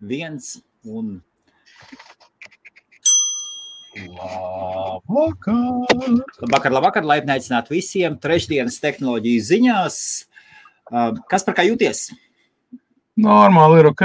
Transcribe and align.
viens 0.00 0.60
un 0.84 1.18
Labvakar! 4.70 5.86
Labvakar, 6.70 7.04
laipni 7.06 7.34
aicināt 7.34 7.70
visiem 7.72 8.14
trešdienas 8.22 8.78
tehnoloģiju 8.82 9.40
ziņās. 9.48 9.96
Uh, 10.90 11.16
Kas 11.30 11.44
par 11.46 11.56
kā 11.58 11.64
jūties? 11.66 12.08
Normāli 13.20 13.80
ir 13.82 13.88
ok. 13.90 14.04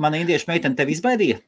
Mana 0.00 0.20
indiešu 0.22 0.48
meitene 0.50 0.78
tevi 0.78 0.96
izbaidīja? 0.96 1.38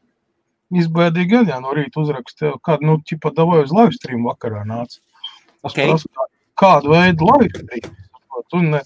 Izbaidīja 0.71 1.31
gan, 1.33 1.49
jā, 1.51 1.59
no 1.65 1.73
rīta 1.75 2.03
uzrakstīja, 2.03 2.55
kādu, 2.67 2.87
nu, 2.87 2.99
ķipa 3.09 3.33
davai 3.35 3.63
uz 3.65 3.73
live 3.75 3.97
stream 3.97 4.23
vakarā 4.29 4.63
nāca. 4.69 5.01
Es 5.65 5.73
Ok. 5.73 5.81
prasu, 5.81 6.09
kā- 6.15 6.31
kādu 6.63 6.93
veidu 6.95 7.27
live 7.33 7.51
stream. 7.57 7.97
Un, 8.53 8.71
ne, 8.77 8.81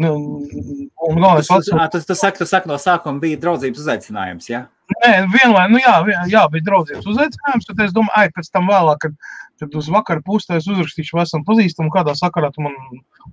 ne, 0.00 0.10
un 0.10 1.20
galvenais 1.20 1.48
Tu, 1.48 1.54
atsūta. 1.56 1.88
tu, 1.92 2.02
tu, 2.08 2.16
saki, 2.18 2.40
tu 2.42 2.48
saki, 2.48 2.70
no 2.70 2.78
sākuma 2.80 3.20
bija 3.22 3.40
draudzības 3.42 3.82
uzaicinājums. 3.84 4.48
Ja? 4.50 4.64
Nē, 5.04 5.12
vienlai, 5.30 5.68
nu 5.70 5.78
jā, 5.78 5.94
jā, 6.30 6.42
bija 6.50 6.66
draudzības 6.66 7.06
uzaicinājums, 7.12 7.68
tad 7.68 7.84
es 7.84 7.92
domāju, 7.94 8.16
ai, 8.18 8.32
pēc 8.34 8.48
tam 8.50 8.66
vēlāk, 8.72 9.04
kad, 9.04 9.14
kad 9.62 9.76
uz 9.78 9.90
vakara 9.92 10.24
pustē 10.26 10.58
es 10.58 10.66
uzrakstīšu, 10.66 11.14
vai 11.18 11.26
esam 11.28 11.44
pazīstami, 11.46 11.92
kādā 11.94 12.16
sakarā 12.18 12.50
tu 12.54 12.64
man 12.64 12.74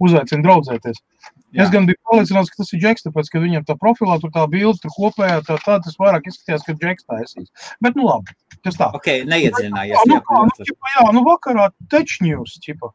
uzaicini 0.04 0.46
draudzēties. 0.46 1.00
Jā. 1.00 1.64
Es 1.64 1.70
Jā. 1.70 1.72
gan 1.74 1.88
biju 1.90 1.98
pārliecināts, 2.12 2.52
ka 2.54 2.62
tas 2.62 2.74
ir 2.76 2.84
Džeks, 2.84 3.08
tāpēc, 3.08 3.32
ka 3.34 3.42
viņam 3.42 3.66
tā 3.66 3.78
profilā 3.80 4.20
tur 4.22 4.34
tā 4.36 4.44
bilde, 4.52 4.78
tur 4.84 4.94
kopējā, 4.94 5.40
tā, 5.48 5.58
tā 5.64 5.80
tas 5.82 5.98
vairāk 5.98 6.28
izskatījās, 6.30 6.66
ka 6.68 6.76
Džeks 6.78 7.08
taisīs. 7.08 7.72
Bet, 7.82 7.98
nu 7.98 8.06
labi, 8.06 8.36
tas 8.68 8.78
tā. 8.78 8.92
Ok, 9.00 9.08
neiedziļinājies. 9.32 9.96
Jā, 9.96 10.04
nu, 10.12 10.20
jā, 10.20 10.22
nu, 10.22 10.26
protams. 10.28 10.68
ķipa, 10.68 10.94
jā, 10.94 11.06
nu 11.16 11.24
vakarā 11.26 11.70
tečņūs, 11.96 12.58
ķipa. 12.68 12.92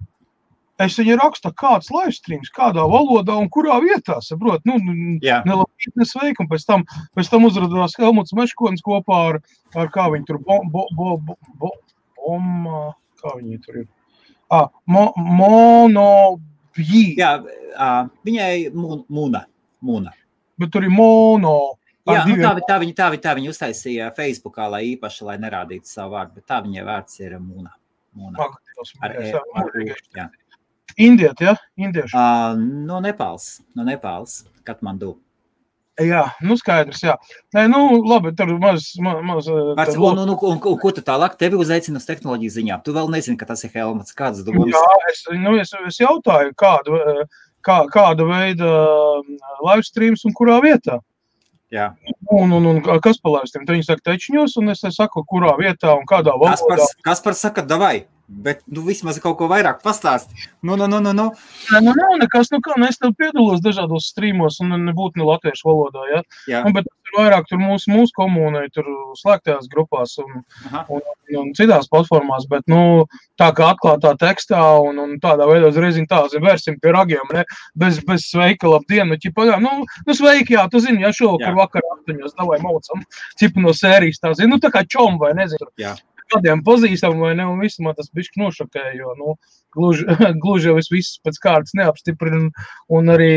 Es 0.81 0.95
viņai 0.97 1.19
rakstu, 1.21 1.51
kāds 1.53 1.91
live 1.93 2.13
streams, 2.17 2.49
kādā 2.51 2.83
valodā 2.89 3.35
un 3.39 3.49
kurā 3.53 3.77
vietā, 3.85 4.17
saprot, 4.25 4.63
nu, 4.65 4.79
nu, 4.81 5.19
Jā. 5.23 5.43
nelabīt, 5.47 5.93
nesveik, 6.01 6.41
un 6.41 6.49
pēc 6.49 6.65
tam, 6.67 6.85
pēc 7.15 7.29
tam 7.29 7.45
uzrādījās 7.45 7.99
Helmuts 8.01 8.33
Meškonis 8.33 8.83
kopā 8.83 9.19
ar, 9.35 9.39
ar 9.77 9.91
kā 9.93 10.09
viņi 10.15 10.25
tur, 10.31 10.39
bo, 10.43 10.57
bo, 10.73 10.87
bo, 10.97 11.19
bo, 11.21 11.37
bo, 11.61 11.71
bom, 12.17 12.49
kā 13.21 13.35
viņi 13.37 13.61
tur 13.67 13.83
ir, 13.83 13.87
ah, 14.51 14.67
mo, 14.89 15.13
monobjī, 15.19 17.05
Jā, 17.21 17.35
uh, 17.45 18.09
viņai 18.25 18.73
mūna. 18.73 19.45
mūna, 19.85 20.17
bet 20.59 20.73
tur 20.73 20.89
ir 20.89 20.91
mono, 20.91 21.77
ar 22.09 22.23
Jā, 22.23 22.25
nu, 22.27 22.41
tā, 22.41 22.57
tā, 22.67 22.81
viņa, 22.83 22.95
tā, 22.97 23.11
viņa, 23.13 23.23
tā 23.29 23.37
viņa 23.39 23.53
uztaisīja 23.53 24.11
Facebookā, 24.17 24.71
lai 24.73 24.83
īpaši, 24.97 25.25
lai 25.29 25.37
nerādītu 25.39 25.87
savu 25.87 26.17
vārdu, 26.17 26.41
bet 26.41 26.49
tā 26.49 26.63
viņai 26.65 26.85
vārds 26.89 27.21
ir 27.21 27.37
mūna. 27.39 27.71
mūna. 28.17 28.49
Dievs, 28.73 28.97
Ar, 29.05 29.13
e, 29.21 29.31
ar, 29.37 29.45
U, 29.47 29.61
mūžīgais. 29.69 30.09
jā. 30.17 30.27
Indiet, 31.03 31.43
ja, 31.43 31.57
indieši. 31.81 32.15
Uh, 32.15 32.57
no 32.89 33.03
Nepāls, 33.05 33.59
no 33.77 33.87
Nepāls, 33.89 34.43
Katmandu. 34.67 35.17
Jā, 36.01 36.23
nu 36.41 36.57
skaidrs, 36.57 37.03
jā. 37.05 37.19
Nē, 37.53 37.67
nu, 37.69 37.83
labi, 38.09 38.31
tur 38.37 38.55
maz, 38.57 38.87
maz, 39.03 39.19
maz 39.29 39.49
Vārds, 39.77 39.99
un, 39.99 40.23
un, 40.23 40.23
un, 40.25 40.31
un, 40.33 40.57
un, 40.57 40.77
ko 40.81 40.93
tu 40.97 41.05
tālāk? 41.05 41.37
Tevi 41.41 41.59
uzaicina 41.61 42.01
uz 42.01 42.07
tehnoloģiju 42.09 42.55
ziņām. 42.55 42.83
Tu 42.87 42.95
vēl 42.97 43.11
nezini, 43.13 43.37
ka 43.37 43.51
tas 43.51 43.61
ir 43.67 43.75
Helmuts. 43.75 44.17
Kādas 44.17 44.41
domas? 44.47 44.73
Jā, 44.73 44.83
es, 45.13 45.21
nu, 45.37 45.53
es, 45.61 45.75
es 45.91 46.01
jautāju, 46.01 46.55
kādu, 46.57 46.97
kā, 47.67 47.83
kāda 47.93 48.25
veida 48.31 48.71
live 49.69 49.85
streams 49.85 50.25
un 50.25 50.37
kurā 50.39 50.63
vietā. 50.65 50.97
Jā. 51.73 51.91
Un, 52.33 52.57
un, 52.57 52.71
un 52.73 52.81
kas 53.05 53.21
pa 53.21 53.37
live 53.37 53.53
stream? 53.53 53.69
Tad 53.69 53.77
viņi 53.77 53.89
saka, 53.91 54.07
tečņos, 54.09 54.57
un 54.63 54.73
es 54.73 54.83
saku, 54.97 55.27
kurā 55.29 55.53
vietā 55.61 55.93
un 55.93 56.09
kādā 56.09 56.33
valodā. 56.33 56.57
Kaspars, 56.57 56.97
Kaspars 57.05 57.45
saka, 57.45 57.69
davai, 57.69 58.07
bet 58.29 58.63
nu 58.67 58.85
vismaz 58.87 59.19
kaut 59.23 59.37
ko 59.41 59.49
vairāk 59.51 59.83
pastāsti. 59.85 60.49
Nu, 60.63 60.77
nu, 60.77 60.87
nu, 60.91 61.01
nu, 61.05 61.13
nu. 61.17 61.29
Nē, 61.73 61.81
nu, 61.85 61.95
nav 61.97 62.17
nekas, 62.21 62.53
nu 62.53 62.61
kā, 62.65 62.77
es 62.89 63.01
tev 63.01 63.15
piedalos 63.19 63.63
dažādos 63.65 64.09
streamos, 64.13 64.59
un 64.63 64.75
nebūtu 64.87 65.21
ne 65.21 65.27
latviešu 65.29 65.69
valodā, 65.69 66.05
ja? 66.11 66.21
Jā. 66.51 66.63
Nu, 66.67 66.73
bet 66.77 66.89
ir 66.89 67.17
vairāk 67.17 67.49
tur 67.51 67.61
mūsu, 67.61 67.91
mūsu 67.93 68.15
komunai, 68.17 68.69
tur 68.73 68.89
slēgtajās 69.19 69.69
grupās 69.73 70.15
un, 70.23 70.43
Aha. 70.71 70.85
un, 70.93 71.03
un 71.43 71.51
citās 71.59 71.91
platformās, 71.93 72.47
bet, 72.51 72.65
nu, 72.71 73.05
tā 73.41 73.51
kā 73.57 73.73
atklātā 73.75 74.15
tekstā 74.21 74.63
un, 74.87 75.01
un 75.03 75.19
tādā 75.23 75.49
veidā 75.51 75.73
uzreiz 75.73 75.99
tā, 76.09 76.23
zin, 76.33 76.45
vērsim 76.47 76.79
pie 76.83 76.95
ragiem, 76.95 77.27
ne, 77.35 77.45
bez, 77.79 78.01
bez 78.07 78.29
sveika, 78.31 78.71
labdien, 78.71 79.11
nu, 79.11 79.19
ķipa, 79.21 79.49
jā, 79.51 79.59
nu, 79.63 79.83
nu, 80.07 80.17
sveiki, 80.17 80.57
jā, 80.57 80.65
tu 80.73 80.81
zini, 80.85 81.05
ja 81.05 81.13
šovakar 81.17 81.53
Jā. 81.53 81.59
vakar 81.59 81.91
astoņos, 81.97 82.37
davai 82.39 82.63
maucam, 82.65 83.05
ķipa 83.41 83.67
no 83.67 83.77
sērijas 83.77 84.23
tā, 84.23 84.33
zini, 84.39 84.55
nu, 84.55 84.61
tā 84.63 84.73
kā 84.73 84.87
čom 84.89 85.21
vai 85.21 85.35
nezinu, 85.39 85.69
Jā. 85.81 85.97
Kādiem 86.33 86.63
pazīstam 86.67 87.21
vai 87.21 87.33
ne, 87.39 87.47
un 87.49 87.61
viss 87.63 87.81
man 87.85 87.97
tas 87.99 88.11
bišķi 88.15 88.41
nošokēja, 88.43 88.95
jo, 88.99 89.15
nu, 89.19 89.35
gluži, 89.77 90.07
gluži 90.43 90.71
jau 90.71 90.77
es 90.81 90.91
visu 90.93 91.21
pēc 91.27 91.41
kārtas 91.45 91.77
neapstiprinu, 91.79 92.51
un 92.97 93.13
arī 93.13 93.33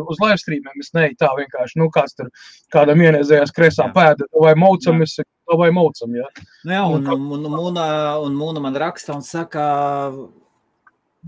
uz 0.00 0.20
live 0.22 0.38
streamiem 0.42 0.82
es 0.84 0.92
neju 0.96 1.18
tā 1.20 1.30
vienkārši, 1.38 1.80
nu, 1.82 1.90
kāds 1.94 2.18
tur, 2.18 2.30
kādam 2.74 3.02
ienēzējās 3.06 3.54
kresā 3.56 3.88
Jā. 3.88 3.94
pēda, 3.96 4.28
vai 4.44 4.56
maucam, 4.58 5.00
Jā. 5.00 5.08
es 5.08 5.16
saku, 5.20 5.60
vai 5.60 5.70
maucam, 5.74 6.18
jā. 6.20 6.28
Nu, 6.64 6.74
jā, 6.76 6.84
un, 6.96 7.08
un, 7.16 7.30
un, 7.38 7.48
Mūna, 7.56 7.86
un 8.24 8.36
Mūna 8.38 8.62
man 8.64 8.78
raksta 8.78 9.16
un 9.16 9.24
saka, 9.26 9.64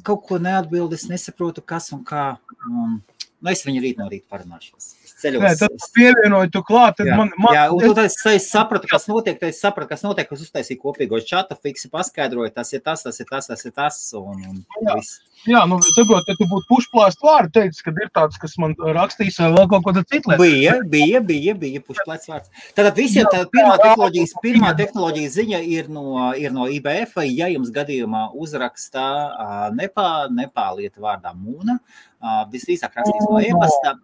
kaut 0.06 0.26
ko 0.28 0.40
neatbild, 0.42 0.94
es 0.96 1.08
nesaprotu, 1.10 1.64
kas 1.64 1.90
un 1.96 2.04
kā. 2.06 2.32
Un, 2.70 3.00
nu, 3.02 3.52
es 3.52 3.64
viņu 3.66 3.82
rīt 3.84 4.00
no 4.00 4.08
rīta 4.10 4.30
parunāšos. 4.32 4.94
Ceļos. 5.22 5.42
Nē, 5.44 5.52
tad 5.60 5.88
pievienoju 5.94 6.50
tu 6.54 6.62
klāt, 6.66 6.96
tad 6.98 7.10
Jā, 7.10 7.16
man, 7.18 7.30
man 7.40 7.54
jā, 7.54 7.66
un 7.74 7.84
tad 7.84 8.04
es, 8.06 8.16
es 8.32 8.48
sapratu, 8.50 8.90
kas 8.90 9.06
notiek. 9.10 9.38
tad 9.38 9.52
Es 9.52 9.60
sapratu, 9.62 9.92
kas 9.92 10.02
notiek. 10.06 10.30
Es 10.34 10.46
uztaisīju 10.46 10.80
kopīgo 10.82 11.20
čatu, 11.26 11.58
fiksi 11.62 11.90
paskaidroju, 11.92 12.50
tas 12.56 12.72
ir 12.74 12.82
tas, 12.84 13.04
tas 13.06 13.20
ir 13.22 13.28
tas, 13.30 13.50
tas 13.50 13.68
ir 13.68 13.76
tas. 13.76 14.00
Un, 14.18 14.40
un 14.50 14.64
Jā. 14.82 14.96
viss. 14.96 15.20
Jā, 15.42 15.64
nu, 15.66 15.80
saprot, 15.82 16.28
ja 16.30 16.36
tu 16.38 16.46
būtu 16.46 16.68
pušplāst 16.68 17.22
vārdu 17.24 17.50
teicis, 17.56 17.82
ka 17.82 17.90
ir 17.98 18.10
tāds, 18.14 18.38
kas 18.38 18.52
man 18.62 18.76
rakstīs 18.94 19.40
vai 19.42 19.48
vēl 19.50 19.66
kaut 19.72 19.82
ko 19.82 19.94
tādu 19.96 20.06
citu. 20.12 20.36
Bija, 20.38 20.76
bija, 20.86 21.18
bija, 21.26 21.54
bija 21.58 21.82
pušplēts 21.82 22.30
vārds. 22.30 22.52
Tātad 22.76 22.94
visiem 22.94 23.26
tā 23.32 23.40
pirmā 23.50 23.74
tehnoloģijas, 23.82 24.36
pirmā 24.44 24.70
tehnoloģijas 24.78 25.34
ziņa 25.40 25.60
ir 25.66 25.90
no, 25.90 26.30
ir 26.38 26.54
no 26.54 26.68
IBF. 26.70 27.18
Ja 27.26 27.50
jums 27.50 27.74
gadījumā 27.74 28.28
uzrakstā 28.38 29.08
uh, 29.32 29.66
nepā, 29.74 30.12
nepālieta 30.30 31.02
vārdā 31.02 31.34
mūna, 31.34 31.80
uh, 31.80 32.11
visdrīzāk 32.52 32.96
rakstīs 32.98 33.28
no 33.28 33.40
e-pasta. 33.42 33.96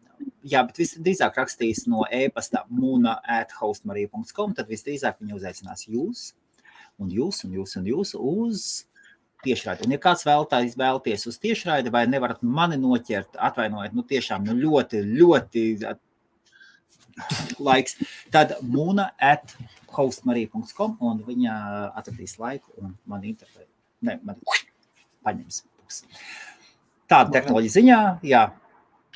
Jā, 0.49 0.62
bet 0.67 0.81
visdrīzāk 0.81 1.39
rakstīs 1.39 1.84
no 1.91 2.05
e-pasta 2.11 2.65
mūna 2.73 3.19
at 3.23 3.53
hostmarija.com, 3.59 4.55
tad 4.56 4.71
visdrīzāk 4.71 5.21
viņi 5.21 5.37
uzaicinās 5.37 5.87
jūs 5.89 6.33
un 6.99 7.11
jūs 7.15 7.45
un 7.47 7.55
jūs 7.59 7.77
un 7.79 7.87
jūs 7.87 8.15
uz 8.19 8.65
tiešraidi. 9.45 9.87
Un, 9.87 9.95
ja 9.95 10.01
kāds 10.03 10.25
vēlties, 10.27 10.75
vēlties 10.79 11.29
uz 11.31 11.39
tiešraidi, 11.43 11.93
vai 11.95 12.05
nevarat 12.11 12.43
mani 12.43 12.79
noķert, 12.81 13.39
atvainojiet, 13.49 13.95
nu 13.95 14.03
tiešām 14.06 14.47
nu 14.49 14.56
ļoti, 14.59 15.05
ļoti 15.21 15.65
laiks, 17.69 17.99
tad 18.35 18.56
mūna 18.62 19.11
at 19.23 19.55
hostmarija.com 19.95 20.99
un 21.05 21.23
viņa 21.27 21.55
atradīs 21.99 22.39
laiku 22.43 22.75
un 22.83 22.95
man 23.11 23.27
intervēt. 23.27 23.69
Ne, 24.06 24.19
man 24.23 24.39
paņems. 25.27 25.65
pusi. 25.89 26.05
Tāda 27.09 27.33
tehnoloģija 27.39 27.75
ziņā, 27.79 28.01
jā. 28.29 28.43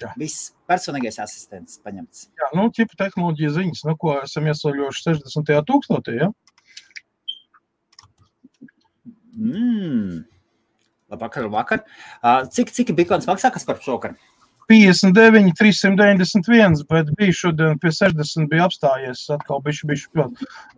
Jā. 0.00 0.10
Viss 0.19 0.53
personīgais 0.70 1.19
asistents 1.20 1.76
paņemts. 1.84 2.25
Jā, 2.41 2.48
nu, 2.56 2.64
tipa 2.75 2.97
tehnoloģija 3.04 3.53
ziņas, 3.58 3.82
nu, 3.86 3.94
ko 4.00 4.16
esam 4.22 4.48
iesauļojuši 4.48 5.04
60. 5.10 5.53
tūkstotī, 5.69 6.16
ja? 6.22 6.31
Mm. 9.36 10.22
Labvakar, 11.12 11.44
labvakar. 11.44 11.84
Cik, 12.52 12.72
cik 12.72 12.94
bitkoins 12.97 13.28
maksā, 13.28 13.52
kas 13.52 13.69
par 13.69 13.81
šokar? 13.84 14.16
59, 14.72 15.52
391, 15.58 16.84
bet 16.88 17.10
bija 17.18 17.34
šodien 17.36 17.80
pie 17.82 17.90
60 17.92 18.48
bija 18.48 18.68
apstājies, 18.70 19.26
atkal 19.34 19.60
bišķi, 19.66 19.88
bišķi, 19.90 20.24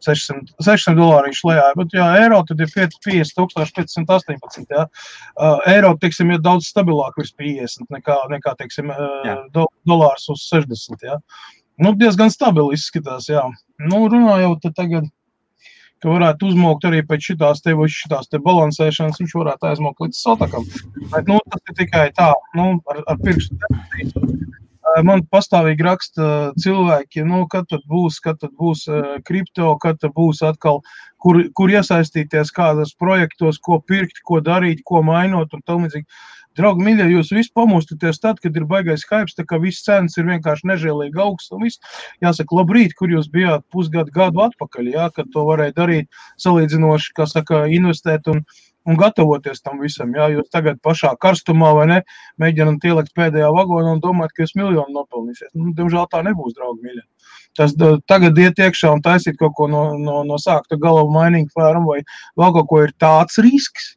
600, 0.03 0.57
600 0.67 0.99
dolāri 0.99 1.35
šlējā, 1.39 1.67
bet 1.79 1.95
jā, 1.95 2.09
eiro 2.25 2.41
tad 2.49 2.65
ir 2.65 2.73
50 2.75 2.99
518, 3.07 4.67
jā. 4.75 4.87
Uh, 5.39 5.61
eiro, 5.71 5.93
teiksim, 6.03 6.33
ir 6.35 6.43
daudz 6.43 6.73
stabilāk 6.73 7.15
virs 7.21 7.31
50 7.39 7.95
nekā, 7.95 8.19
nekā 8.35 8.57
teiksim, 8.59 8.91
uh, 8.91 9.45
do, 9.55 9.69
dolārs 9.87 10.27
uz 10.33 10.43
60, 10.51 11.07
jā. 11.07 11.21
Nu, 11.79 11.95
diezgan 11.99 12.35
stabili 12.35 12.75
izskatās, 12.75 13.31
jā. 13.31 13.47
Nu, 13.79 14.09
runājot 14.11 14.63
tad 14.67 14.75
tagad, 14.79 15.07
ka 16.05 16.13
varētu 16.13 16.51
uzmaukt 16.53 16.85
arī 16.85 17.01
pēc 17.09 17.31
šitās 17.31 17.65
te, 17.65 17.73
šitās 17.73 18.29
te 18.29 18.41
balansēšanas, 18.45 19.23
viņš 19.23 19.37
varētu 19.41 19.71
aizmaukt 19.71 20.05
līdz 20.05 20.21
sotakam. 20.21 20.67
Bet, 21.15 21.31
nu, 21.31 21.39
tas 21.49 21.65
ir 21.71 21.79
tikai 21.79 22.11
tā, 22.17 22.29
nu, 22.59 22.75
ar, 22.93 23.01
ar 23.09 23.23
pirkstu. 23.25 23.57
Eh, 24.95 25.01
Man 25.07 25.25
pastāvīgi 25.33 25.87
raksta 25.87 26.29
cilvēki, 26.61 27.25
nu, 27.27 27.45
kad 27.51 27.71
tad 27.73 27.87
būs, 27.91 28.21
kad 28.25 28.39
tad 28.43 28.53
būs 28.61 28.85
eh, 28.93 29.17
kripto, 29.25 29.73
kad 29.81 29.99
tad 30.03 30.13
būs 30.19 30.45
atkal, 30.45 30.83
kur, 31.25 31.41
kur 31.57 31.73
iesaistīties, 31.73 32.53
kādos 32.55 32.93
projektos, 33.01 33.59
ko 33.65 33.81
pirkt, 33.81 34.21
ko 34.29 34.43
darīt, 34.45 34.85
ko 34.85 35.01
mainot 35.07 35.57
un 35.57 35.65
tam 35.65 35.89
līdzīgi. 35.89 36.05
Draugi, 36.59 36.85
mīļie, 36.87 37.09
jūs 37.11 37.33
visi 37.35 37.51
pamostaties 37.57 38.21
tad, 38.23 38.39
kad 38.43 38.55
ir 38.55 38.67
baigais 38.71 39.03
hype, 39.11 39.33
tā 39.35 39.43
kā 39.49 39.59
viss 39.63 39.83
cenas 39.83 40.15
ir 40.21 40.29
vienkārši 40.29 40.69
nežēlīgi 40.71 41.19
augsts. 41.19 41.51
un 41.55 41.65
viss. 41.67 41.81
Jāsaka, 42.23 42.61
labrīt, 42.61 42.95
kur 42.99 43.11
jūs 43.11 43.27
bijāt 43.33 43.65
pusgadu 43.75 44.15
gadu 44.15 44.45
atpakaļ, 44.45 44.93
jā, 44.95 45.09
kad 45.17 45.33
to 45.35 45.43
varēja 45.49 45.75
darīt 45.81 46.23
salīdzinoši, 46.45 47.11
kā 47.17 47.27
saka, 47.27 47.65
investēt 47.67 48.31
un, 48.31 48.45
un 48.87 49.01
gatavoties 49.01 49.65
tam 49.65 49.81
visam. 49.83 50.15
Jā, 50.15 50.29
jūs 50.37 50.53
tagad 50.55 50.79
pašā 50.85 51.17
karstumā 51.19 51.73
vai 51.75 51.89
ne, 51.91 51.99
mēģināt 52.39 52.87
ielikt 52.87 53.15
pēdējā 53.19 53.51
vagonā 53.51 53.97
un 53.97 54.05
domāt, 54.05 54.31
ka 54.31 54.45
jūs 54.45 54.55
miljonu 54.55 54.95
nopelnīsiet. 54.95 55.51
Nu, 55.59 55.73
diemžēl 55.75 56.07
tā 56.13 56.23
nebūs, 56.23 56.55
draugi, 56.55 56.87
mīļie. 56.87 57.05
Tas 57.59 57.75
tagad 58.11 58.39
iet 58.39 58.63
iekšā 58.63 58.95
un 58.95 59.03
taisīt 59.03 59.39
kaut 59.43 59.55
ko 59.59 59.67
no, 59.71 59.85
no, 59.99 60.23
no 60.27 60.39
sākta 60.43 60.79
gala 60.79 61.03
mainīgi 61.11 61.51
fēram 61.55 61.87
vai 61.91 62.01
vēl 62.39 62.57
kaut 62.61 62.71
ko 62.71 62.83
ir 62.87 62.95
tāds 63.03 63.43
risks. 63.43 63.95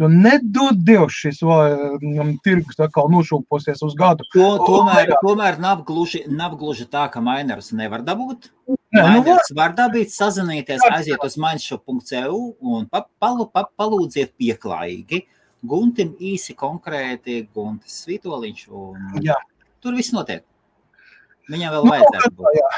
Jo 0.00 0.08
nedod 0.08 0.78
Dievs 0.80 1.18
šis 1.20 1.42
um, 1.44 2.30
tirgus 2.44 2.78
atkal 2.80 3.10
nošūposies 3.12 3.82
uz 3.84 3.96
gadu. 3.98 4.24
To, 4.32 4.46
tomēr, 4.64 5.12
tomēr 5.20 5.58
nav, 5.60 5.82
gluži, 5.88 6.22
nav 6.32 6.54
gluži 6.60 6.86
tā, 6.88 7.04
ka 7.12 7.20
mainers 7.24 7.68
nevar 7.76 8.00
dabūt. 8.06 8.48
Nē, 8.70 8.76
nu, 8.96 9.20
Mainers 9.20 9.52
var 9.56 9.74
dabūt, 9.76 10.08
sazināties, 10.14 10.80
aiziet 10.88 11.20
uz 11.26 11.36
mainshow.eu 11.40 12.40
un 12.72 12.88
pa, 12.88 13.04
palu, 13.20 13.44
pa, 13.52 13.66
palūdziet 13.76 14.32
pieklājīgi. 14.40 15.26
Guntim 15.68 16.14
īsi 16.16 16.56
konkrēti, 16.56 17.42
Guntis 17.52 18.00
Svitoliņš. 18.06 18.66
Un... 18.72 19.20
Jā. 19.26 19.36
Tur 19.84 20.00
viss 20.00 20.16
notiek. 20.16 20.46
Viņam 21.52 21.76
vēl 21.76 21.88
vajadzētu 21.92 22.34
būt. 22.40 22.56
Jā. 22.56 22.70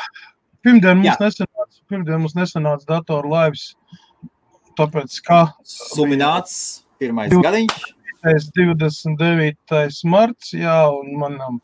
Pirmdien 0.62 0.98
mums 0.98 1.10
Jā. 1.10 1.16
nesanāca, 1.22 1.80
pirmdien 1.90 2.22
mums 2.22 2.34
nesanāca 2.38 2.86
datoru 2.96 3.32
laivas, 3.32 3.72
tāpēc 4.78 5.16
kā 5.26 5.40
Sumināts, 5.66 6.81
pirmais 7.02 7.34
Div- 7.34 7.44
gadiņš. 7.44 7.90
29. 8.22 10.04
marts, 10.04 10.52
jā, 10.54 10.76
un 10.94 11.16
manam 11.18 11.58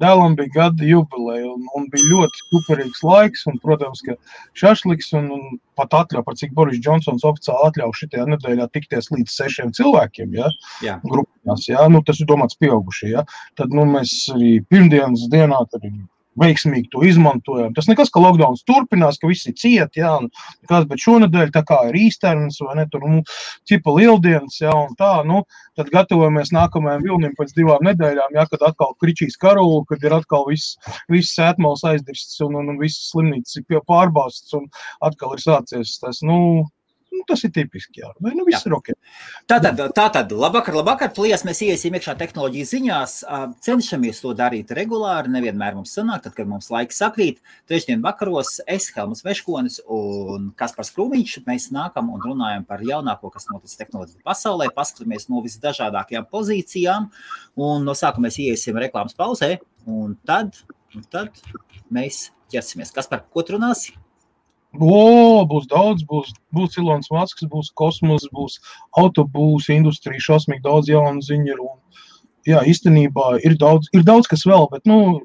dēlam 0.00 0.36
bija 0.38 0.52
gada 0.54 0.86
jubileja, 0.86 1.48
un, 1.50 1.66
un 1.74 1.88
bija 1.90 2.06
ļoti 2.12 2.44
superīgs 2.52 3.02
laiks, 3.02 3.42
un, 3.50 3.58
protams, 3.62 4.02
ka 4.06 4.14
šašliks 4.54 5.12
un, 5.18 5.30
un 5.34 5.58
pat 5.78 5.94
atļauj, 6.04 6.24
par 6.26 6.38
cik 6.38 6.54
Boris 6.54 6.78
Džonsons 6.78 7.26
oficiāli 7.26 7.70
atļauj 7.70 7.96
šitajā 7.98 8.28
nedēļā 8.30 8.68
tikties 8.76 9.10
līdz 9.10 9.34
sešiem 9.34 9.74
cilvēkiem, 9.74 10.34
jā, 10.38 10.50
Jā. 10.86 11.00
grupās, 11.02 11.66
jā, 11.68 11.82
nu 11.90 12.02
tas 12.06 12.22
ir 12.22 12.30
domāts 12.30 12.58
pieaugušie, 12.62 13.10
jā, 13.16 13.26
tad, 13.58 13.74
nu, 13.74 13.86
mēs 13.96 14.14
arī 14.34 14.60
pirmdienas 14.70 15.26
dienā 15.34 15.64
tad 15.72 15.82
arī 15.82 15.96
veiksmīgi 16.40 16.90
to 16.92 17.02
izmantojam. 17.06 17.72
Tas 17.76 17.88
nekas, 17.90 18.10
ka 18.14 18.22
lockdown 18.22 18.56
turpinās, 18.68 19.18
ka 19.20 19.30
visi 19.30 19.54
ciet, 19.56 19.96
jā, 19.98 20.10
un 20.20 20.30
kas, 20.70 20.86
bet 20.90 21.02
šonadēļ 21.04 21.52
tā 21.54 21.64
kā 21.68 21.80
ir 21.90 21.98
īsternis 22.04 22.60
vai 22.64 22.78
ne, 22.80 22.86
tur, 22.90 23.06
nu, 23.08 23.22
ķipa 23.70 23.94
lieldienas, 23.98 24.58
jā, 24.62 24.74
un 24.74 24.94
tā, 24.98 25.12
nu, 25.28 25.42
tad 25.78 25.90
gatavojamies 25.94 26.52
nākamajam 26.54 27.04
vilnim 27.06 27.34
pēc 27.38 27.54
divām 27.56 27.84
nedēļām, 27.86 28.36
jā, 28.38 28.46
kad 28.50 28.66
atkal 28.70 28.94
kričīs 29.02 29.38
karulu, 29.40 29.82
kad 29.90 30.04
ir 30.04 30.16
atkal 30.16 30.48
viss, 30.50 30.78
viss 31.12 31.34
sētmals 31.38 31.84
aizdirsts 31.88 32.40
un, 32.46 32.58
un, 32.60 32.74
un 32.74 32.80
viss 32.82 33.10
slimnīcas 33.10 33.60
ir 33.62 33.84
pārbāzts 33.88 34.54
un 34.58 34.68
atkal 35.04 35.36
ir 35.36 35.44
sācies 35.44 35.98
tas, 36.02 36.22
nu, 36.26 36.64
nu 37.14 37.24
tas 37.28 37.44
ir 37.46 37.52
tipiski, 37.54 38.02
jā, 38.02 38.10
vai, 38.22 38.32
nu, 38.36 38.44
viss 38.46 38.64
Jā. 38.64 38.70
ir 38.70 38.76
ok. 38.76 38.90
Tātad, 39.50 39.80
tātad 39.96 40.32
labvakar, 40.34 40.76
labvakar, 40.78 41.12
plīs 41.16 41.44
mēs 41.46 41.62
iesim 41.66 41.96
iekšā 41.96 42.16
tehnoloģiju 42.20 42.68
ziņās. 42.70 43.16
Cenšamies 43.64 44.20
to 44.24 44.34
darīt 44.38 44.72
regulāri, 44.76 45.32
nevienmēr 45.34 45.78
mums 45.78 45.94
sanāk, 45.96 46.24
tad, 46.26 46.36
kad 46.36 46.50
mums 46.50 46.70
laiks 46.74 47.00
sakrīt. 47.02 47.40
Trešdien 47.70 48.04
vakaros 48.04 48.58
es, 48.70 48.90
Helmas 48.96 49.24
Veškonis 49.26 49.80
un 49.90 50.50
Kaspars 50.58 50.92
Krūmiņš, 50.96 51.38
mēs 51.48 51.70
nākam 51.74 52.12
un 52.14 52.22
runājam 52.24 52.66
par 52.68 52.84
jaunāko, 52.84 53.32
kas 53.34 53.48
noticis 53.52 53.80
tehnoloģiju 53.80 54.22
pasaulē, 54.26 54.70
paskatāmies 54.74 55.28
no 55.32 55.42
visdažādākajām 55.44 56.28
pozīcijām, 56.32 57.10
un 57.60 57.88
no 57.88 57.96
sākuma 57.98 58.28
mēs 58.28 58.40
iesim 58.44 58.78
reklāmas 58.80 59.16
pauzē, 59.18 59.56
un 59.90 60.16
tad, 60.26 60.56
un 60.96 61.04
tad 61.10 61.44
mēs 61.92 62.28
ķersimies. 62.52 62.94
Kaspar, 62.94 63.26
ko 63.30 63.44
tu 63.44 63.56
runāsi? 63.56 63.96
O, 64.80 65.44
būs 65.46 65.68
daudz, 65.70 66.02
būs, 66.08 66.32
būs 66.54 66.78
Ilonas 66.80 67.10
Masks, 67.14 67.46
būs 67.50 67.70
kosmos, 67.78 68.26
būs 68.34 68.58
autobūs, 68.98 69.68
industrija, 69.70 70.22
šausmīgi 70.22 70.64
daudz 70.64 70.90
jaunu 70.90 71.22
ziņu. 71.22 71.58
Un, 71.62 71.78
jā, 72.48 72.62
īstenībā 72.66 73.38
ir 73.46 73.58
daudz, 73.60 73.90
ir 73.94 74.06
daudz 74.06 74.30
kas 74.30 74.42
vēl, 74.48 74.66
bet, 74.72 74.86
nu, 74.90 75.20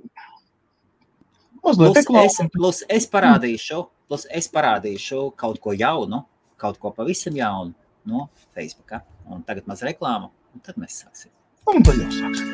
mazliet 1.65 1.97
Plus 2.05 2.21
es, 2.21 2.39
plus 2.53 2.83
es 2.89 3.09
parādīšu, 3.09 3.81
plus 4.09 4.27
es 4.29 4.49
parādīšu 4.53 5.31
kaut 5.39 5.59
ko 5.63 5.73
jaunu, 5.73 6.23
kaut 6.61 6.77
ko 6.81 6.93
pavisam 6.93 7.35
jaunu 7.37 7.73
no 8.05 8.29
Facebook. 8.53 9.01
Un 9.29 9.43
tagad 9.45 9.67
maz 9.69 9.83
reklāma, 9.85 10.31
un 10.53 10.65
tad 10.65 10.77
mēs 10.81 11.03
sāksim. 11.03 11.33
Un 11.69 11.85
tad 11.85 12.01
jau 12.01 12.09
sāks. 12.13 12.45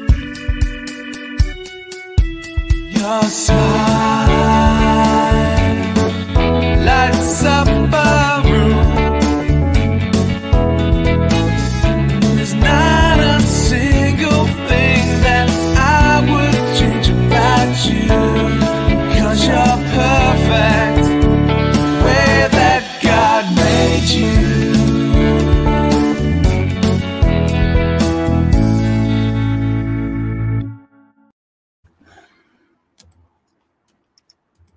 Your 3.06 4.75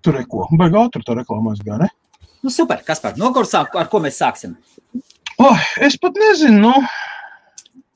Tur 0.08 0.16
ir 0.16 0.24
ko. 0.32 0.46
Baigi 0.56 0.78
ātri 0.80 1.04
tā 1.04 1.12
reklāmā 1.18 1.52
aizgāja, 1.52 1.82
ne? 1.82 1.97
Nu, 2.44 2.52
super, 2.54 2.82
kas 2.86 3.02
par 3.02 3.18
no 3.18 3.32
kur 3.34 3.48
sāk, 3.48 3.74
ar 3.78 3.90
ko 3.90 4.00
mēs 4.02 4.20
sāksim? 4.20 4.56
Oh, 5.38 5.68
es 5.82 5.96
pat 6.00 6.16
nezinu, 6.18 6.58
nu, 6.68 6.88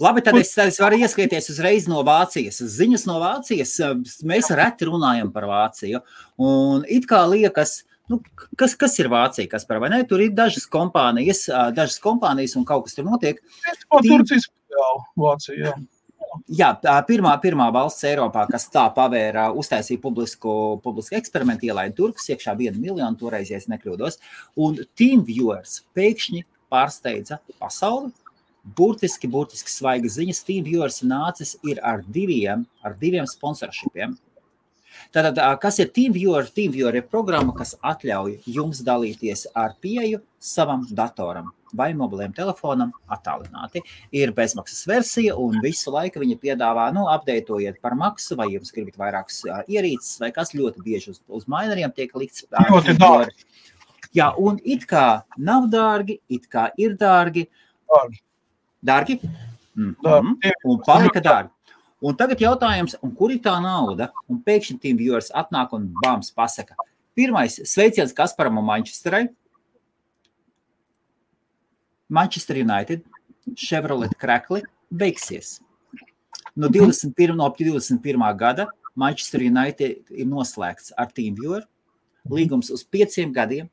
Labi, 0.03 0.23
tad 0.25 0.35
es, 0.41 0.51
es 0.59 0.81
varu 0.83 0.99
ieskrieties 0.99 1.47
uzreiz 1.53 1.87
no 1.91 2.01
Vācijas. 2.07 2.59
Ziņas 2.75 3.05
no 3.07 3.21
Vācijas. 3.23 3.77
Mēs 4.27 4.51
reti 4.59 4.89
runājam 4.89 5.31
par 5.35 5.47
Vāciju. 5.47 6.01
Un 6.43 6.83
it 6.91 7.07
kā 7.11 7.21
liekas, 7.31 7.83
nu, 8.11 8.19
kas, 8.59 8.75
kas 8.79 8.99
ir 8.99 9.11
Vācija, 9.13 9.51
kas 9.53 9.67
par 9.69 9.79
vai 9.83 9.93
ne? 9.93 10.01
Tur 10.09 10.25
ir 10.25 10.35
dažas 10.35 10.67
kompānijas, 10.73 11.45
dažas 11.77 12.03
kompānijas 12.03 12.57
un 12.59 12.67
kaut 12.67 12.89
kas 12.89 12.99
tur 12.99 13.07
notiek. 13.07 13.39
principā 13.63 14.03
Turcijas 14.09 14.49
filiāli 14.49 15.05
Vācija, 15.23 15.59
jā. 15.61 15.77
Jā, 16.53 16.67
tā 16.77 16.93
pirmā, 17.09 17.31
pirmā 17.41 17.71
valsts 17.73 18.05
Eiropā, 18.05 18.43
kas 18.51 18.67
tā 18.69 18.83
pavēra, 18.93 19.47
uztaisīja 19.57 20.01
publisku, 20.03 20.51
publisku 20.85 21.17
eksperimentu, 21.17 21.71
ielaida 21.71 21.97
turkus 21.97 22.29
iekšā 22.29 22.53
vienu 22.59 22.77
miljonu, 22.83 23.17
toreiz, 23.17 23.49
ja 23.49 23.61
nekļūdos. 23.73 24.19
Un 24.61 24.77
TeamViewers 25.01 25.79
pēkšņi 25.97 26.43
pārsteidza 26.73 27.39
pasauli. 27.57 28.13
Burtiski, 28.77 29.31
burtiski 29.33 29.73
svaigas 29.73 30.19
ziņas. 30.19 30.43
TeamViewers 30.51 31.01
nācis 31.09 31.57
ar 31.81 32.05
diviem, 32.05 32.67
ar 32.85 33.01
diviem 33.01 33.25
sponsorshipiem. 33.31 34.19
Tātad, 35.15 35.41
kas 35.63 35.81
ir 35.83 35.91
TeamViewer? 35.95 36.47
TeamViewer 36.55 37.01
ir 37.01 37.09
programma, 37.09 37.55
kas 37.57 37.75
ļauj 37.83 38.39
jums 38.47 38.83
dalīties 38.87 39.49
ar 39.55 39.75
pieeju 39.81 40.23
savam 40.39 40.87
datoram 40.91 41.51
vai 41.73 41.93
mobiliem 41.97 42.33
telefonam 42.37 42.93
attālināti. 43.13 43.83
Ir 44.13 44.33
bezmaksas 44.37 44.85
versija, 44.89 45.37
un 45.41 45.57
visu 45.65 45.93
laiku 45.95 46.21
viņa 46.23 46.37
piedāvā, 46.43 46.89
nu, 46.93 47.07
apdeitojiet 47.13 47.81
par 47.81 47.97
maksu, 47.99 48.37
vai 48.37 48.51
jums 48.53 48.75
gribat 48.75 48.99
vairākas 49.01 49.41
ā, 49.49 49.63
ierīces, 49.73 50.19
vai 50.21 50.33
kas 50.37 50.53
ļoti 50.57 50.85
bieži 50.85 51.15
uz, 51.15 51.23
uz 51.29 51.49
maineriem 51.49 51.93
tiek 51.97 52.13
likts. 52.19 52.45
Ļoti 52.53 52.99
TeamViewer. 53.01 53.33
Jā, 54.13 54.29
un 54.37 54.61
it 54.69 54.85
kā 54.89 55.23
nav 55.41 55.71
dārgi, 55.73 56.19
it 56.29 56.45
kā 56.53 56.69
ir 56.77 56.99
dārgi. 57.01 57.47
Dārgi. 57.89 58.23
Dārgi? 58.85 59.19
Mm 59.73 59.97
Dārgi. 60.05 60.29
-hmm. 60.29 60.53
Un 60.69 60.83
palika 60.87 61.21
dārgi. 61.21 61.52
Un 62.03 62.17
tagad 62.19 62.41
jautājums, 62.43 62.97
kur 63.15 63.31
ir 63.31 63.39
tā 63.45 63.55
nauda? 63.63 64.09
Un 64.27 64.41
pēkšņi 64.43 64.81
Team 64.83 64.99
Viewers 64.99 65.31
atnāk 65.39 65.71
un 65.77 65.87
bāms 66.03 66.33
pasaka. 66.35 66.75
Pirmais 67.15 67.61
sveiciens 67.69 68.15
Kasparam 68.17 68.59
un 68.59 68.67
Manchesterai. 68.67 69.29
Manchester 72.13 72.59
United, 72.61 73.05
Chevrolet 73.57 74.13
krekli 74.19 74.65
beigsies. 74.91 75.61
No 76.57 76.69
21. 76.69 77.37
No 77.37 77.49
21. 77.55 78.37
gada 78.37 78.67
Manchester 78.99 79.41
United 79.47 80.11
ir 80.11 80.29
noslēgts 80.29 80.93
ar 80.99 81.15
Team 81.15 81.39
Viewer. 81.39 81.63
Līgums 82.29 82.69
uz 82.75 82.83
pieciem 82.85 83.33
gadiem. 83.33 83.71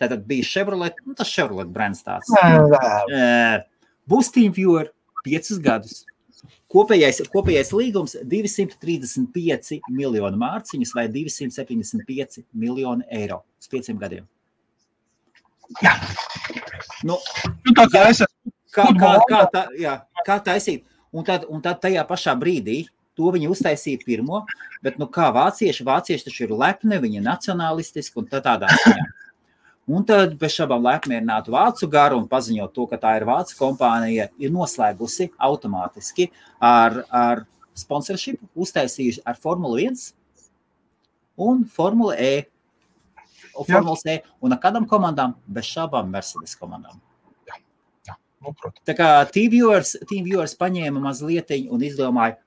Tātad 0.00 0.26
bija 0.26 0.44
Chevrolet, 0.48 0.98
nu 1.06 1.14
tas 1.14 1.30
Chevrolet 1.30 1.70
brands 1.70 2.02
tāds. 2.04 2.28
Būs 4.10 4.34
Team 4.34 4.52
Viewer 4.56 4.90
piecus 5.24 5.60
gadus. 5.62 6.02
Kopējais, 6.70 7.24
kopējais 7.32 7.72
līgums- 7.74 8.14
235 8.32 9.80
miljoni 9.90 10.38
mārciņas 10.38 10.94
vai 10.94 11.08
275 11.08 12.44
miljoni 12.54 13.02
eiro 13.10 13.42
uz 13.58 13.68
pieciem 13.68 13.98
gadiem. 13.98 14.28
Jā. 15.82 15.96
Nu, 17.04 17.18
Nu, 17.66 17.74
tā 17.74 17.86
kā 17.90 18.06
Jā. 18.10 18.26
kā, 18.74 18.86
kā, 18.98 19.10
kā, 19.28 19.40
tā, 19.52 19.66
jā, 19.78 19.98
kā 20.26 20.38
taisīt? 20.42 20.84
Un 21.12 21.26
tad, 21.26 21.44
un 21.50 21.62
tad 21.62 21.80
tajā 21.82 22.04
pašā 22.06 22.36
brīdī 22.38 22.84
to 23.18 23.30
viņi 23.34 23.50
uztaisīja 23.50 24.04
pirmo, 24.06 24.44
bet 24.82 24.98
nu, 24.98 25.08
kā 25.10 25.28
vācieši, 25.34 25.86
vācieši 25.86 26.28
taču 26.28 26.46
ir 26.46 26.54
lepni, 26.54 27.00
viņi 27.02 27.20
ir 27.20 27.26
nacionālistiski 27.26 28.22
un 28.22 28.28
tā 28.30 28.40
tādā 28.44 28.70
ziņā. 28.70 29.09
Un 29.90 30.04
tad 30.06 30.36
bez 30.38 30.54
šaubām 30.54 30.84
lepmierinātu 30.86 31.50
vācu 31.54 31.88
garu 31.90 32.20
un 32.20 32.28
paziņot 32.30 32.72
to, 32.76 32.86
ka 32.90 32.98
tā 33.00 33.16
ir 33.18 33.26
vācu 33.26 33.56
kompānija, 33.58 34.28
ir 34.38 34.52
noslēgusi 34.54 35.30
automātiski 35.48 36.28
ar, 36.62 37.00
ar 37.10 37.44
sponsorship, 37.74 38.38
uztaisījuši 38.54 39.24
ar 39.26 39.38
Formuli 39.40 39.88
1 39.88 40.10
un 41.42 41.64
Formula 41.64 42.14
E. 42.18 42.46
Formulas 43.66 44.04
E 44.06 44.20
un 44.40 44.54
ar 44.54 44.60
kādām 44.62 44.86
komandām? 44.88 45.34
Bez 45.50 45.72
šābām 45.72 46.12
Mercedes 46.12 46.54
komandām. 46.60 47.00
Nu, 48.40 48.54
protams. 48.54 48.80
Tā 48.88 48.94
kā 48.96 49.08
TeamViewers, 49.34 49.98
TeamViewers 50.08 50.54
paņēma 50.60 51.02
mazliet 51.02 51.50
un 51.68 51.82
izdomāja 51.84 52.38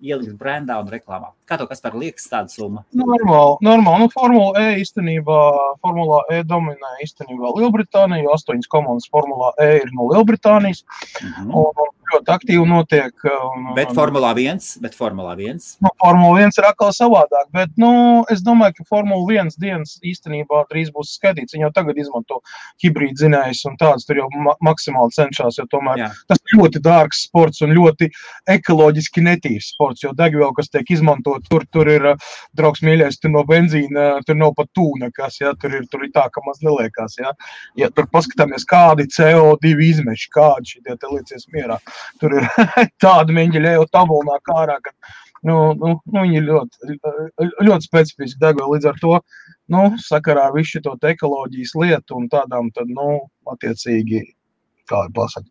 ielikt 0.00 0.36
brandā 0.38 0.78
un 0.82 0.90
reklāmā. 0.92 1.32
Kā 1.48 1.58
to 1.58 1.66
kas 1.70 1.82
par 1.84 1.96
liekas 1.98 2.28
tāda 2.30 2.52
summa? 2.52 2.84
Normāli, 2.96 3.56
normāli. 3.66 4.04
Nu, 4.04 4.10
Formula 4.14 4.62
E 4.62 4.80
īstenībā, 4.82 5.38
Formula 5.84 6.22
E 6.32 6.42
dominē 6.46 6.94
īstenībā 7.04 7.52
Lielbritānija, 7.56 8.24
jo 8.26 8.34
astoņas 8.36 8.70
komandas 8.70 9.08
Formula 9.12 9.52
E 9.62 9.70
ir 9.82 9.94
no 9.96 10.10
Lielbritānijas. 10.12 10.84
Mhm. 11.22 11.50
Un, 11.50 11.84
un 11.86 11.94
ļoti 12.12 12.34
aktīvi 12.34 12.66
notiek. 12.68 13.14
Un, 13.28 13.72
Bet 13.76 13.92
Formulā 13.96 14.32
1, 14.36 14.80
bet 14.82 14.96
Formulā 14.98 15.34
1. 15.36 15.60
Nu, 15.84 15.92
Formula 16.02 16.44
1 16.46 16.58
ir 16.60 16.68
atkal 16.68 16.92
savādāk, 16.96 17.48
bet 17.54 17.74
nu, 17.80 17.90
es 18.32 18.42
domāju, 18.44 18.78
ka 18.78 18.88
Formula 18.88 19.40
1 19.42 19.56
dienas 19.60 19.96
īstenībā 20.06 20.64
drīz 20.72 20.92
būs 20.94 21.16
skaitīts. 21.18 21.56
Viņi 21.56 21.66
jau 21.66 21.72
tagad 21.74 21.98
izmanto 22.00 22.40
hibrīdu 22.82 23.24
zinājus 23.24 23.64
un 23.68 23.78
tādas 23.80 24.06
tur 24.08 24.22
jau 24.22 24.28
ma 24.34 24.54
maksimāli 24.64 25.14
cenšas, 25.16 25.58
jo 25.60 25.66
tomēr 25.70 26.02
Jā. 26.02 26.10
tas 26.30 26.40
ir 26.42 26.58
ļoti 26.58 26.82
dārgs 26.84 27.24
sports 27.28 27.62
un 27.64 27.74
ļoti 27.76 28.10
ekoloģiski 28.54 29.24
netīrs 29.24 29.72
sports, 29.74 30.04
jo 30.04 30.14
degviela, 30.16 30.50
kas 30.56 30.70
tiek 30.72 30.88
izmantot, 30.94 31.44
tur, 31.50 31.66
tur 31.72 31.90
ir, 31.92 32.06
uh, 32.14 32.28
draugs 32.58 32.82
mīļais, 32.86 33.20
tur 33.22 33.34
no 33.34 33.44
benzīna, 33.48 34.06
uh, 34.18 34.26
tur 34.26 34.38
nav 34.38 34.54
pat 34.58 34.70
tūna, 34.76 35.10
kas, 35.14 35.40
ja, 35.42 35.54
tur 35.60 35.78
ir, 35.80 35.86
tur 35.90 36.06
ir 36.06 36.12
tā, 36.14 36.28
ka 36.32 36.42
maz 36.46 36.62
neliekās, 36.64 37.18
ja. 37.20 37.34
Ja 37.78 37.90
tur 37.94 38.08
paskatāmies, 38.12 38.66
kādi 38.68 39.08
CO2 39.14 39.74
izmeši, 39.88 40.30
kādi 40.34 40.74
šitie 40.74 40.96
te 40.98 41.12
liecies 41.12 41.48
mierā. 41.54 41.78
Tur 42.20 42.36
ir 42.38 42.50
tāda 43.04 43.34
meņģeļa 43.36 43.74
jau 43.76 43.86
tabulnā 43.94 44.38
kārā, 44.48 44.78
ka 44.84 44.94
nu, 45.46 45.56
nu, 45.78 45.94
nu, 46.04 46.22
viņi 46.24 46.40
ir 46.40 46.46
ļoti, 46.48 46.98
ļoti 47.68 47.88
specifiski 47.88 48.42
degviela. 48.42 48.72
Līdz 48.74 48.90
ar 48.92 49.00
to, 49.02 49.14
nu, 49.74 49.84
sakarā 50.02 50.48
ar 50.48 50.56
visu 50.56 50.82
šo 50.82 50.96
ekoloģijas 51.12 51.74
lietu 51.78 52.18
un 52.18 52.28
tādām, 52.32 52.72
tad, 52.74 52.90
nu, 52.92 53.24
attiecīgi, 53.54 54.24
kā 54.90 55.04
lai 55.04 55.12
pasaka. 55.14 55.48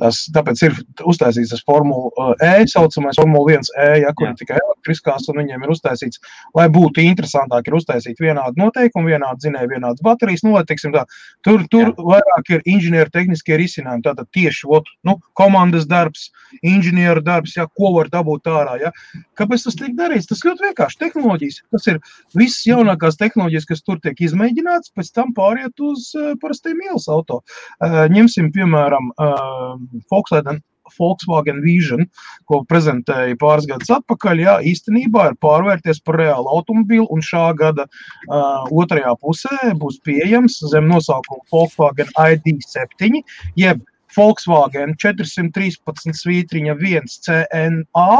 Tas, 0.00 0.24
tāpēc 0.34 0.60
ir 0.66 0.76
uztaisīts 1.06 1.52
tas 1.54 1.62
Formula 1.66 2.32
E, 2.42 2.64
saucamais 2.70 3.18
Formula 3.20 3.54
1 3.54 3.68
E, 3.78 3.88
ja, 4.02 4.10
kur 4.16 4.26
Jā. 4.26 4.32
ir 4.32 4.38
tikai 4.40 4.56
elektriskās, 4.58 5.28
un 5.30 5.38
viņiem 5.38 5.62
ir 5.62 5.70
uztaisīts, 5.70 6.18
lai 6.56 6.66
būtu 6.72 7.04
interesantāk, 7.04 7.68
ir 7.68 7.76
uztaisīt 7.78 8.18
vienādi 8.22 8.58
noteikumi, 8.58 9.14
vienādi 9.14 9.46
zinēji, 9.46 9.70
vienādas 9.70 10.02
baterijas. 10.02 10.42
Nu, 10.42 10.56
lai, 10.56 10.64
teiksim, 10.66 10.94
tā, 10.96 11.04
tur 11.46 11.62
tur 11.70 11.92
Jā. 11.92 12.06
vairāk 12.10 12.50
ir 12.56 12.66
inženieru 12.74 13.12
tehniskie 13.14 13.58
risinājumi. 13.60 14.02
Tātad 14.08 14.30
tieši 14.34 14.66
ot, 14.74 14.90
nu, 15.06 15.16
komandas 15.38 15.86
darbs, 15.90 16.26
inženieru 16.66 17.22
darbs, 17.22 17.54
ja, 17.58 17.68
ko 17.70 17.94
var 17.94 18.10
dabūt 18.10 18.50
ārā. 18.50 18.76
Ja. 18.82 18.92
Kāpēc 19.38 19.68
tas 19.68 19.78
tiek 19.78 19.94
darīts? 19.98 20.26
Tas 20.30 20.42
ļoti 20.46 20.68
vienkārši 20.68 21.00
tehnoloģijas. 21.04 21.60
Tas 21.74 21.88
ir 21.92 22.02
viss 22.34 22.66
jaunākās 22.66 23.18
tehnoloģijas, 23.22 23.70
kas 23.70 23.86
tur 23.86 24.02
tiek 24.02 24.18
izmēģināts, 24.26 24.90
pēc 24.98 25.14
tam 25.14 25.30
pāriet 25.38 25.86
uz 25.86 26.10
uh, 26.18 26.34
parastiem 26.42 26.82
ielas 26.82 27.06
auto. 27.12 27.40
Uh, 27.78 28.04
ņemsim, 28.10 28.50
piemēram, 28.54 29.10
uh, 29.14 29.83
Volkswagen. 30.12 30.62
Volkswagen 30.98 31.62
Vision, 31.64 32.04
ko 32.44 32.58
prezentēja 32.68 33.38
pāris 33.40 33.64
gadus 33.70 33.88
atpakaļ, 33.94 34.42
jā, 34.42 34.56
īstenībā 34.68 35.30
ir 35.30 35.38
pārvērties 35.40 36.02
par 36.04 36.18
reālu 36.20 36.50
automobīlu. 36.52 37.06
Un 37.14 37.24
šā 37.24 37.46
gada 37.56 37.86
uh, 37.88 38.68
otrajā 38.68 39.14
pusē 39.22 39.72
būs 39.80 39.96
pieejams 40.04 40.58
zem 40.72 40.90
nosaukuma 40.92 41.40
Volkswagen 41.52 42.12
ID7, 42.20 43.22
jeb 43.56 43.80
Volkswagen 44.14 44.94
413 45.00 46.20
svītriņa 46.20 46.76
1 46.76 47.10
CNA. 47.26 48.10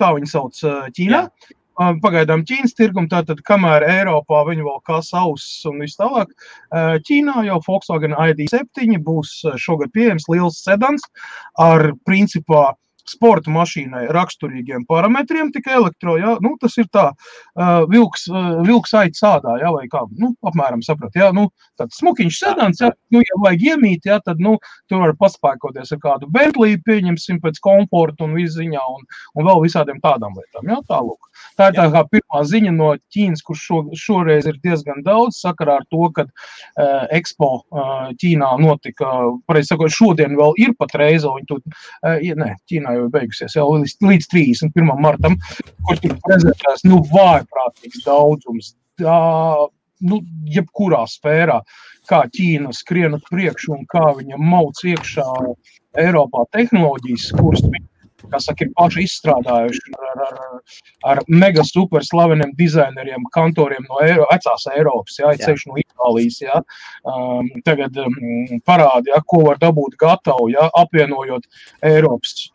Tā 0.00 0.12
viņi 0.16 0.30
sauc 0.32 0.58
Ķīnā. 0.96 1.24
Jā. 1.28 1.56
Uh, 1.80 1.94
Pagaidām 2.02 2.42
Ķīnas 2.44 2.74
tirgum, 2.76 3.06
tātad, 3.08 3.38
kamēr 3.48 3.86
Eiropā 3.88 4.42
viņi 4.50 4.66
vēl 4.66 4.80
kā 4.84 4.98
savs 5.04 5.46
un 5.70 5.78
viss 5.80 5.96
tālāk, 5.96 6.34
uh, 6.76 6.98
Ķīnā 7.06 7.46
jau 7.46 7.56
Volkswagen 7.64 8.12
ID7 8.20 8.98
būs 9.06 9.38
uh, 9.48 9.56
šogad 9.56 9.88
pieejams 9.94 10.28
liels 10.28 10.60
sedans 10.60 11.06
ar 11.56 11.94
principā 12.04 12.74
sporta 13.10 13.52
mašīnai 13.52 14.06
raksturīgiem 14.14 14.86
parametriem, 14.88 15.52
tikai 15.54 15.76
elektro. 15.80 16.16
Ja? 16.20 16.36
Nu, 16.44 16.54
tas 16.60 16.76
ir 16.80 16.88
tā, 16.92 17.10
uh, 17.12 17.82
vilks, 17.90 18.26
uh, 18.30 18.60
vilks 18.66 18.94
aicis 18.98 19.24
ādā, 19.26 19.56
ja? 19.62 19.72
vai 19.74 19.86
kā, 19.92 20.04
nu, 20.20 20.32
apmēram 20.46 20.84
saprat. 20.86 21.16
Ja? 21.18 21.30
Nu, 21.36 21.48
tāds 21.80 22.00
smukiņš 22.00 22.40
sedans, 22.44 22.82
ja? 22.84 22.92
nu, 23.14 23.22
ja 23.24 23.40
vajag 23.44 23.66
iemīt, 23.72 24.08
ja? 24.10 24.20
tad, 24.24 24.42
nu, 24.42 24.56
tur 24.90 25.04
var 25.04 25.14
paspēkoties 25.20 25.94
ar 25.96 26.02
kādu 26.02 26.30
Bentley, 26.32 26.78
pieņemsim 26.86 27.40
pēc 27.44 27.60
komforta 27.64 28.26
un 28.26 28.38
izziņā 28.40 28.84
un, 28.94 29.06
un 29.36 29.48
vēl 29.48 29.64
visādiem 29.66 30.00
tādām 30.04 30.36
lietām. 30.38 30.70
Ja? 30.70 30.80
Tā, 30.88 31.00
lūk. 31.04 31.30
tā 31.58 31.70
ir 31.70 31.78
tā 31.78 31.86
kā 31.94 32.04
pirmā 32.14 32.44
ziņa 32.46 32.74
no 32.76 32.92
Ķīnas, 33.14 33.42
kur 33.46 33.58
šo, 33.58 33.82
šoreiz 33.98 34.48
ir 34.50 34.58
diezgan 34.64 35.04
daudz 35.06 35.40
sakarā 35.42 35.80
ar 35.80 35.86
to, 35.90 36.06
ka 36.16 36.26
uh, 36.26 37.06
Expo 37.16 37.50
uh, 37.60 38.10
Ķīnā 38.20 38.50
notika, 38.62 39.10
pareizi 39.48 39.72
sakot, 39.72 39.94
šodien 39.94 40.36
vēl 40.38 40.56
ir 40.62 40.74
pat 40.78 40.94
reize, 41.00 41.28
un 41.28 41.46
tur, 41.48 41.62
uh, 41.64 42.16
ja, 42.22 42.36
ne, 42.38 42.54
Ķīnā 42.70 42.96
jau 43.00 43.08
ir 43.08 43.14
beigusies, 43.14 43.56
jau 43.56 43.66
līdz, 43.74 43.96
līdz 44.04 44.30
31. 44.30 44.94
martam, 45.00 45.36
kur 45.88 46.00
tur 46.02 46.16
prezentēs, 46.26 46.84
nu, 46.88 47.00
vājprātīgs 47.10 48.04
daudzums, 48.06 48.74
tā, 49.00 49.18
nu, 50.06 50.20
jebkurā 50.50 51.02
sfērā, 51.10 51.60
kā 52.10 52.24
Ķīna 52.34 52.72
skrien 52.76 53.16
uz 53.18 53.24
priekšu 53.30 53.74
un 53.76 53.86
kā 53.90 54.10
viņa 54.18 54.40
mauc 54.40 54.80
iekšā 54.84 55.28
Eiropā 56.00 56.46
tehnoloģijas, 56.54 57.30
kuras 57.38 57.64
viņi 57.66 57.89
kas 58.32 58.48
saka, 58.48 58.66
ir 58.66 58.72
paši 58.78 59.04
izstrādājuši 59.06 59.94
ar, 59.98 60.22
ar, 60.26 60.40
ar, 61.12 61.22
mega 61.28 61.64
super 61.66 62.04
slaveniem 62.06 62.52
dizaineriem, 62.58 63.26
kantoriem 63.34 63.86
no 63.88 64.00
Eiro, 64.04 64.26
vecās 64.32 64.66
Eiropas, 64.74 65.20
Jā. 65.20 65.34
ceļš 65.44 65.66
no 65.70 65.78
Itālijas. 65.80 66.40
Jā. 66.44 66.62
Um, 67.08 67.48
tagad 67.66 67.96
um, 68.00 68.18
parādi, 68.66 69.14
jā, 69.14 69.22
ko 69.26 69.44
var 69.48 69.60
dabūt 69.62 69.96
gatavu, 70.00 70.50
jā, 70.54 70.68
apvienojot 70.82 71.48
Eiropas 71.86 72.50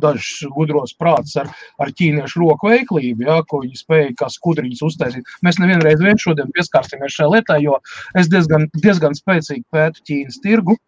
dažus 0.00 0.46
gudros 0.54 0.94
prātus 0.94 1.36
ar, 1.36 1.50
ar 1.78 1.90
ķīniešu 1.92 2.40
roku 2.40 2.70
veiklību, 2.70 3.26
jā, 3.26 3.38
ko 3.48 3.62
viņi 3.64 3.80
spēja 3.80 4.14
kā 4.18 4.28
skudriņus 4.32 4.84
uztaisīt. 4.86 5.32
Mēs 5.44 5.58
nevienreiz 5.60 6.00
vien 6.00 6.18
šodien 6.18 6.52
pieskārsimies 6.54 7.14
šai 7.14 7.30
lietai, 7.34 7.62
jo 7.64 7.78
es 8.18 8.30
diezgan, 8.32 8.68
diezgan 8.78 9.16
spēcīgi 9.18 9.66
pētu 9.74 10.04
Ķīnas 10.08 10.40
tirgu. 10.44 10.78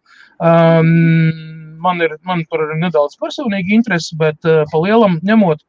Um, 0.41 1.50
man 1.83 2.01
ir 2.05 2.15
man 2.27 2.43
ir 2.45 2.73
nedaudz 2.79 3.17
personīga 3.21 3.75
interese, 3.77 4.15
bet 4.19 4.49
uh, 4.49 4.63
pa 4.71 4.81
lielam 4.83 5.19
ņemot, 5.27 5.61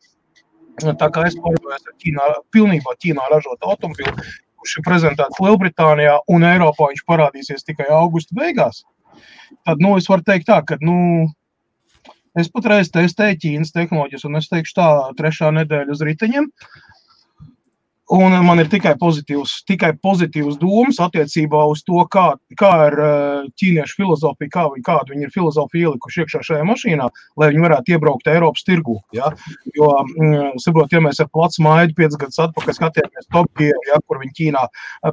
tā 1.00 1.11
kā 1.12 1.26
es 1.28 1.37
pārvērtos 1.40 1.90
ar 1.90 1.99
Ķīnā, 2.02 2.31
pilnībā 2.54 2.97
Ķīnā 3.02 3.28
ražotu 3.33 3.71
automobīlu, 3.75 4.26
kurš 4.62 4.78
ir 4.78 4.87
prezentēts 4.87 5.42
Lielbritānijā 5.42 6.19
un 6.33 6.47
Eiropā, 6.47 6.92
viņš 6.92 7.04
parādīsies 7.09 7.66
tikai 7.66 7.88
augusta 7.90 8.37
beigās. 8.38 8.85
Tad, 9.66 9.83
nu, 9.83 9.97
es 9.99 10.09
varu 10.09 10.25
teikt 10.26 10.49
tā, 10.49 10.61
ka, 10.66 10.78
nu, 10.81 11.28
es 12.38 12.49
patreiz 12.52 12.90
testēju 12.95 13.40
Ķīnas 13.42 13.75
tehnoloģijas, 13.75 14.25
un 14.28 14.40
es 14.40 14.49
teikšu 14.52 14.78
tā, 14.78 14.88
trešā 15.19 15.52
nedēļa 15.59 15.97
uz 15.97 16.04
riteņiem. 16.09 16.49
Un 18.12 18.35
man 18.45 18.61
ir 18.61 18.69
tikai 18.69 18.92
pozitīvs, 19.00 19.62
tikai 19.64 19.95
pozitīvs 20.04 20.59
domas 20.61 20.99
attiecībā 21.00 21.62
uz 21.71 21.81
to, 21.87 22.02
kā, 22.12 22.26
kā 22.61 22.73
ir 22.90 22.97
eh, 23.00 23.47
ķīniešu 23.57 23.97
filozofija, 24.02 24.50
kā 24.52 24.64
viņi, 24.69 24.85
kādu 24.85 25.14
viņi 25.14 25.25
ir 25.25 25.33
filozofiju 25.33 25.92
ielikuši 25.92 26.21
iekšā 26.21 26.42
šajā 26.49 26.66
mašīnā, 26.69 27.07
lai 27.40 27.49
viņi 27.49 27.64
varētu 27.64 27.95
iebraukt 27.95 28.28
Eiropas 28.28 28.66
tirgu. 28.69 28.99
Ja? 29.16 29.31
Jo, 29.78 29.88
mm, 30.11 30.61
saprot, 30.61 30.92
ja 30.92 31.00
mēs 31.00 31.23
ar 31.25 31.31
placu 31.33 31.64
maidu 31.64 31.97
piecus 31.97 32.21
gadus 32.21 32.42
atpakaļ 32.45 32.76
skatījāmies 32.76 33.31
Top 33.33 33.49
Gear, 33.57 33.81
ja, 33.88 34.02
kur 34.04 34.21
viņi 34.21 34.37
Ķīnā 34.42 34.66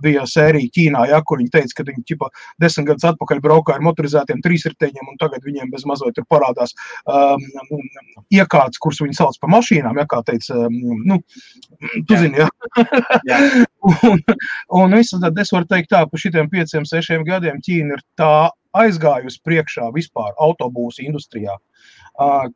bija 0.03 0.25
sērija 0.27 0.73
Ķīnā, 0.75 1.05
ja, 1.13 1.21
kur 1.23 1.39
viņi 1.39 1.53
teica, 1.55 1.77
ka 1.79 1.87
viņi 1.87 2.03
ķipa, 2.11 2.31
desmit 2.59 2.91
gadus 2.91 3.07
atpakaļ 3.13 3.43
braukā 3.47 3.77
ar 3.77 3.87
motorizētiem 3.87 4.43
trīsriteņiem, 4.43 5.13
un 5.13 5.21
tagad 5.23 5.47
viņiem 5.47 5.71
bez 5.71 5.87
mazliet 5.87 6.19
tur 6.19 6.27
parādās 6.27 6.75
um, 7.07 7.47
iekārtas, 8.27 8.83
kuras 8.83 8.99
viņi 9.05 9.21
sauc 9.21 9.39
par 9.39 9.55
mašīnām, 9.55 10.03
ja 10.03 10.07
kā 10.09 10.19
teica, 10.27 10.67
um, 10.67 11.03
nu, 11.07 11.21
tu 12.03 12.19
zini, 12.19 12.43
ja. 12.43 12.51
Jā. 13.29 13.39
Un, 13.79 14.21
un 14.75 14.95
visu, 14.97 15.19
tad 15.23 15.37
es 15.39 15.53
varu 15.55 15.67
teikt, 15.69 15.91
tā, 15.93 16.03
ka 16.09 16.19
šitiem 16.19 16.49
pieciem, 16.51 16.87
sešiem 16.87 17.23
gadiem 17.27 17.61
Ķīna 17.63 17.95
ir 17.95 18.03
tā 18.19 18.49
aizgājusi 18.77 19.41
priekšā 19.47 19.89
vispār 19.95 20.33
autobūsu 20.37 21.05
industrijā. 21.05 21.55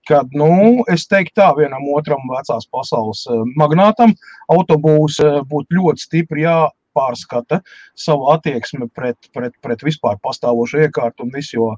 Kad, 0.09 0.33
nu, 0.35 0.83
es 0.91 1.07
teiktu, 1.07 1.37
tā 1.39 1.49
vienam 1.55 1.85
otram 1.95 2.25
vecās 2.27 2.67
pasaules 2.67 3.23
magnātam 3.55 4.11
autobūs 4.51 5.21
būtu 5.49 5.79
ļoti 5.79 6.03
stipri 6.03 6.43
jāpārskata 6.93 7.61
savu 7.95 8.29
attieksmi 8.33 8.87
pret, 8.95 9.17
pret, 9.33 9.53
pret 9.61 9.81
vispār 9.83 10.17
pastāvošo 10.23 10.81
iekārtu 10.85 11.23
un 11.25 11.31
visu, 11.33 11.55
jo, 11.57 11.69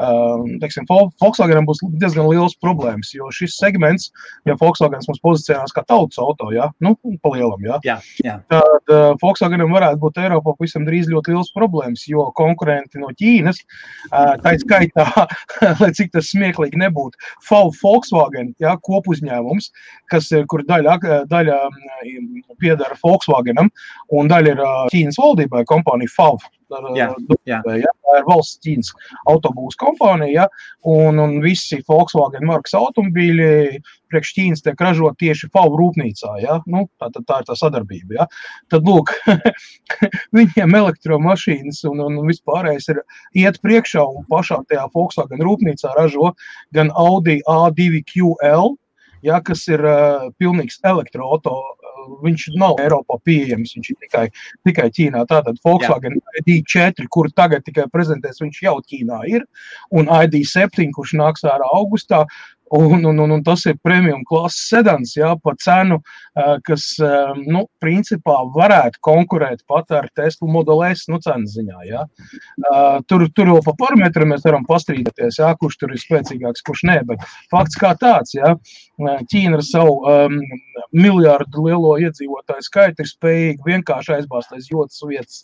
um, 0.00 0.46
teiksim, 0.60 0.86
Vol- 0.88 1.10
Volkswagenam 1.20 1.66
būs 1.68 1.80
diezgan 2.00 2.28
liels 2.28 2.54
problēmas, 2.62 3.12
jo 3.14 3.28
šis 3.30 3.56
segments, 3.58 4.10
ja 4.46 4.54
Volkswagens 4.60 5.08
mums 5.08 5.20
pozicionēs 5.22 5.72
kā 5.76 5.84
tautas 5.86 6.18
auto, 6.18 6.50
ja, 6.52 6.70
nu, 6.80 6.94
pa 7.22 7.32
lielam, 7.34 7.60
ja, 7.64 7.78
Jā, 7.84 7.98
jā. 8.24 8.38
tad 8.48 8.92
uh, 8.92 9.12
Volkswagenam 9.22 9.72
varētu 9.72 10.00
būt 10.02 10.20
Eiropā 10.22 10.54
pavisam 10.58 10.84
drīz 10.86 11.08
ļoti 11.10 11.32
liels 11.34 11.52
problēmas, 11.56 12.06
jo 12.08 12.28
konkurenti 12.38 13.00
no 13.02 13.12
Ķīnas, 13.16 13.62
uh, 14.10 14.34
tā 14.42 14.56
skaitā, 14.62 15.06
lai 15.82 15.92
cik 15.96 16.12
tas 16.16 16.30
smieklīgi 16.32 16.80
nebūtu, 16.80 17.18
Vol- 17.50 17.72
Volkswagen 17.82 18.52
ja, 18.62 18.76
kopuzņēmums, 18.82 19.70
kas 20.12 20.28
kur 20.48 20.64
daļa, 20.68 20.96
ak- 20.98 21.28
daļa 21.30 21.58
mm, 21.72 22.56
piedara 22.60 22.96
Volkswagenam 23.02 23.70
un 24.12 24.28
daļa 24.30 24.52
ir 24.54 24.61
ā, 24.62 24.72
Ķīnas 24.92 25.18
valdībai 25.20 25.64
kompānija 25.68 26.12
FAV. 26.14 26.42
Jā, 26.96 27.10
jā. 27.44 27.58
Ja? 27.76 27.90
Tā 27.92 28.14
ir 28.16 28.24
valsts 28.24 28.60
Ķīnas 28.64 28.92
autobūvas 29.28 29.76
kompānija, 29.80 30.44
ja? 30.44 30.68
un, 30.88 31.20
un 31.20 31.34
visi 31.44 31.82
Volkswagen 31.88 32.46
markas 32.48 32.74
automobīļi 32.78 33.80
priekš 34.12 34.32
Ķīnas 34.38 34.64
tiek 34.64 34.80
ražot 34.80 35.18
tieši 35.20 35.50
FAV 35.52 35.76
rūpnīcā. 35.80 36.32
Ja? 36.44 36.58
Nu, 36.70 36.86
tā, 37.00 37.10
tā, 37.12 37.24
tā 37.28 37.40
ir 37.42 37.48
tā 37.50 37.56
sadarbība. 37.58 38.22
Ja? 38.22 38.28
Tad, 38.72 38.88
lūk, 38.88 39.12
viņiem 40.38 40.78
elektromašīnas 40.80 41.82
un, 41.90 42.04
un 42.06 42.20
vispārējais 42.28 42.88
ir 42.94 43.02
iet 43.44 43.60
priekšā 43.64 44.04
un 44.08 44.24
pašā 44.32 44.62
tajā 44.70 44.88
Volkswagen 44.96 45.44
rūpnīcā 45.44 45.92
ražo 45.98 46.32
gan 46.76 46.92
Audi 46.96 47.40
A2QL, 47.48 48.76
ja, 49.26 49.38
kas 49.44 49.66
ir 49.70 49.84
uh, 49.86 50.28
pilnīgs 50.40 50.80
elektroautorāts. 50.88 51.81
Viņš 52.22 52.46
nav 52.60 52.80
Eiropā 52.82 53.18
pieejams, 53.26 53.74
viņš 53.76 53.90
ir 53.92 53.98
tikai, 54.06 54.24
tikai 54.68 54.88
Ķīnā. 54.94 55.24
Tātad 55.30 55.60
Volkswagen 55.64 56.18
ID4, 56.42 57.08
kur 57.12 57.30
tagad 57.36 57.66
tikai 57.66 57.88
prezentēs, 57.92 58.42
viņš 58.42 58.62
jau 58.66 58.78
Ķīnā 58.80 59.22
ir, 59.32 59.46
un 59.94 60.10
ID7, 60.12 60.90
kurš 60.96 61.16
nāks 61.20 61.46
ārā 61.48 61.68
augustā. 61.76 62.24
Un, 62.72 63.04
un, 63.04 63.18
un, 63.20 63.30
un 63.36 63.42
tas 63.44 63.66
ir 63.68 63.76
premium 63.84 64.22
klases 64.28 64.70
sedans, 64.70 65.12
jā, 65.16 65.34
par 65.44 65.58
cenu, 65.60 65.98
kas, 66.64 66.86
nu, 67.44 67.66
principā 67.82 68.38
varētu 68.54 69.02
konkurēt 69.04 69.60
pat 69.68 69.92
ar 69.92 70.08
Tesla 70.16 70.48
Model 70.48 70.80
S, 70.86 71.04
nu, 71.12 71.20
cenas 71.20 71.52
ziņā, 71.58 71.82
jā. 71.90 72.06
Tur, 73.10 73.26
tur 73.36 73.52
vēl 73.52 73.60
pa 73.66 73.76
parametriem 73.84 74.32
mēs 74.32 74.46
varam 74.48 74.64
pastrīdēties, 74.68 75.42
jā, 75.42 75.52
kurš 75.60 75.78
tur 75.82 75.92
ir 75.92 76.00
spēcīgāks, 76.00 76.64
kurš 76.64 76.86
nē, 76.88 76.98
bet 77.12 77.28
fakts 77.52 77.76
kā 77.80 77.92
tāds, 78.00 78.32
jā, 78.38 78.56
Ķīna 79.02 79.58
ar 79.58 79.64
savu 79.66 79.94
um, 80.06 80.36
miljārdu 80.94 81.64
lielo 81.66 81.94
iedzīvotāju 82.00 82.64
skaitu 82.66 83.02
ir 83.02 83.08
spējīga 83.10 83.66
vienkārši 83.66 84.14
aizbāzt 84.18 84.52
aiz 84.54 84.68
jotas 84.70 85.00
vietas 85.08 85.40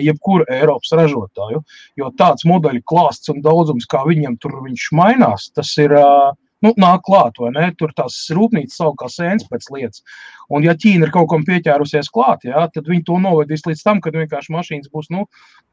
jebkuru 0.00 0.46
Eiropas 0.52 0.94
ražotāju, 0.96 1.60
jo 2.00 2.12
tāds 2.18 2.46
modeļu 2.48 2.82
klāsts 2.88 3.32
un 3.34 3.42
daudzums, 3.44 3.88
kā 3.90 4.04
viņiem 4.08 4.38
tur 4.40 4.56
viņš 4.64 4.88
mainās, 4.96 5.50
tas 5.54 5.74
ir 5.82 5.94
uh, 5.98 6.32
nu, 6.64 6.72
nāk 6.80 7.04
klāt, 7.06 7.38
vai 7.40 7.52
ne? 7.54 7.70
Tur 7.78 7.94
tās 7.96 8.16
rūpnīcas 8.34 8.80
savu 8.80 8.96
kā 9.00 9.08
sēnes 9.12 9.46
pēc 9.50 9.70
lietas. 9.74 10.04
Un, 10.50 10.64
ja 10.66 10.74
Ķīna 10.76 11.08
ir 11.08 11.14
kaut 11.14 11.30
kam 11.32 11.46
pieķērusies 11.46 12.10
klāt, 12.14 12.46
jā, 12.48 12.66
tad 12.74 12.90
viņi 12.90 13.06
to 13.08 13.18
novedīs 13.22 13.64
līdz 13.68 13.84
tam, 13.86 14.02
kad 14.04 14.16
vienkārši 14.18 14.52
mašīnas 14.54 14.92
būs, 14.92 15.10
nu, 15.14 15.24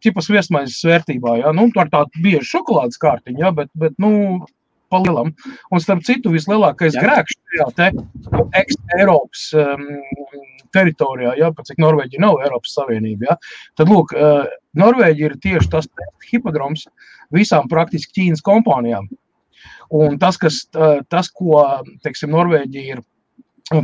čipas 0.04 0.30
viesmaizes 0.32 0.80
vērtībā, 0.88 1.38
jā, 1.42 1.54
nu, 1.56 1.68
ar 1.82 1.92
tādu 1.92 2.24
biežu 2.24 2.48
šokolādes 2.56 3.02
kārtiņu, 3.02 3.44
jā, 3.44 3.54
bet, 3.58 3.72
bet, 3.78 3.98
nu, 4.02 4.12
palielam. 4.92 5.32
Un, 5.72 5.84
starp 5.84 6.04
citu, 6.08 6.34
vislielākais 6.36 6.98
Jā. 6.98 7.04
grēks 7.06 7.38
šajā 7.38 7.68
te 7.78 7.88
nu, 7.96 8.46
ex-Eiropas 8.60 9.46
um, 9.56 9.86
teritorijā, 10.76 11.36
jā, 11.40 11.52
pat 11.56 11.72
cik 11.72 11.80
Norvēģija 11.84 12.24
nav 12.24 12.42
Eiropas 12.44 12.76
Savienība, 12.76 13.32
jā, 13.32 13.38
tad, 13.80 13.92
lūk, 13.92 14.12
uh, 14.16 14.52
Norvēģija 14.80 15.32
ir 15.32 15.40
tieši 15.44 15.72
tas 15.72 15.88
hipodroms 16.30 16.86
visām 17.36 17.72
praktiski 17.72 18.20
Ķīnas 18.20 18.44
kompānijām. 18.46 19.10
Un 20.02 20.20
tas, 20.22 20.38
kas, 20.42 20.64
tas 21.12 21.32
ko, 21.36 21.62
teiksim, 22.06 22.32
Norvēģija 22.36 22.96
ir 22.96 23.02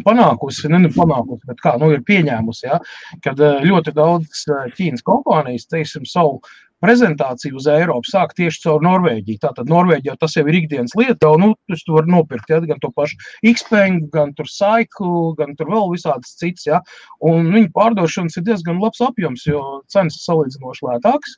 panākusi, 0.04 0.68
ne, 0.72 0.82
ne 0.86 0.92
panākusi, 0.94 1.48
bet 1.48 1.60
kā, 1.64 1.76
nu, 1.80 1.92
ir 1.96 2.04
pieņēmusi, 2.08 2.68
ja, 2.68 2.80
kad 3.24 3.40
uh, 3.40 3.64
ļoti 3.64 3.94
daudz 3.96 4.46
uh, 4.52 4.66
Ķīnas 4.76 5.06
kompānijas, 5.08 5.68
teiksim, 5.72 6.08
savu 6.08 6.42
prezentāciju 6.84 7.58
uz 7.58 7.66
Eiropu 7.74 8.06
sāk 8.06 8.36
tieši 8.38 8.62
caur 8.68 8.84
Norvēģiju. 8.86 9.40
Tātad 9.42 9.72
Norvēģijā 9.72 10.14
tas 10.22 10.36
jau 10.38 10.44
ir 10.46 10.60
ikdienas 10.60 10.94
lieta, 11.00 11.18
jau 11.26 11.40
nu, 11.42 11.50
tu 11.66 11.80
to 11.80 11.96
var 11.96 12.10
nopirkt, 12.10 12.52
ja, 12.54 12.60
gan 12.70 12.82
to 12.84 12.92
pašu 12.94 13.18
Xpeng, 13.42 14.12
gan 14.14 14.36
tur 14.38 14.50
Cycle, 14.52 15.34
gan 15.40 15.56
tur 15.58 15.72
vēl 15.74 15.90
visādas 15.96 16.36
citas, 16.38 16.68
ja, 16.70 16.84
un 17.26 17.50
viņu 17.56 17.74
pārdošanas 17.74 18.38
ir 18.38 18.46
diezgan 18.52 18.84
labs 18.84 19.02
apjoms, 19.02 19.48
jo 19.50 19.64
cenas 19.90 20.20
ir 20.20 20.28
salīdzinoši 20.28 20.90
lētākas. 20.92 21.38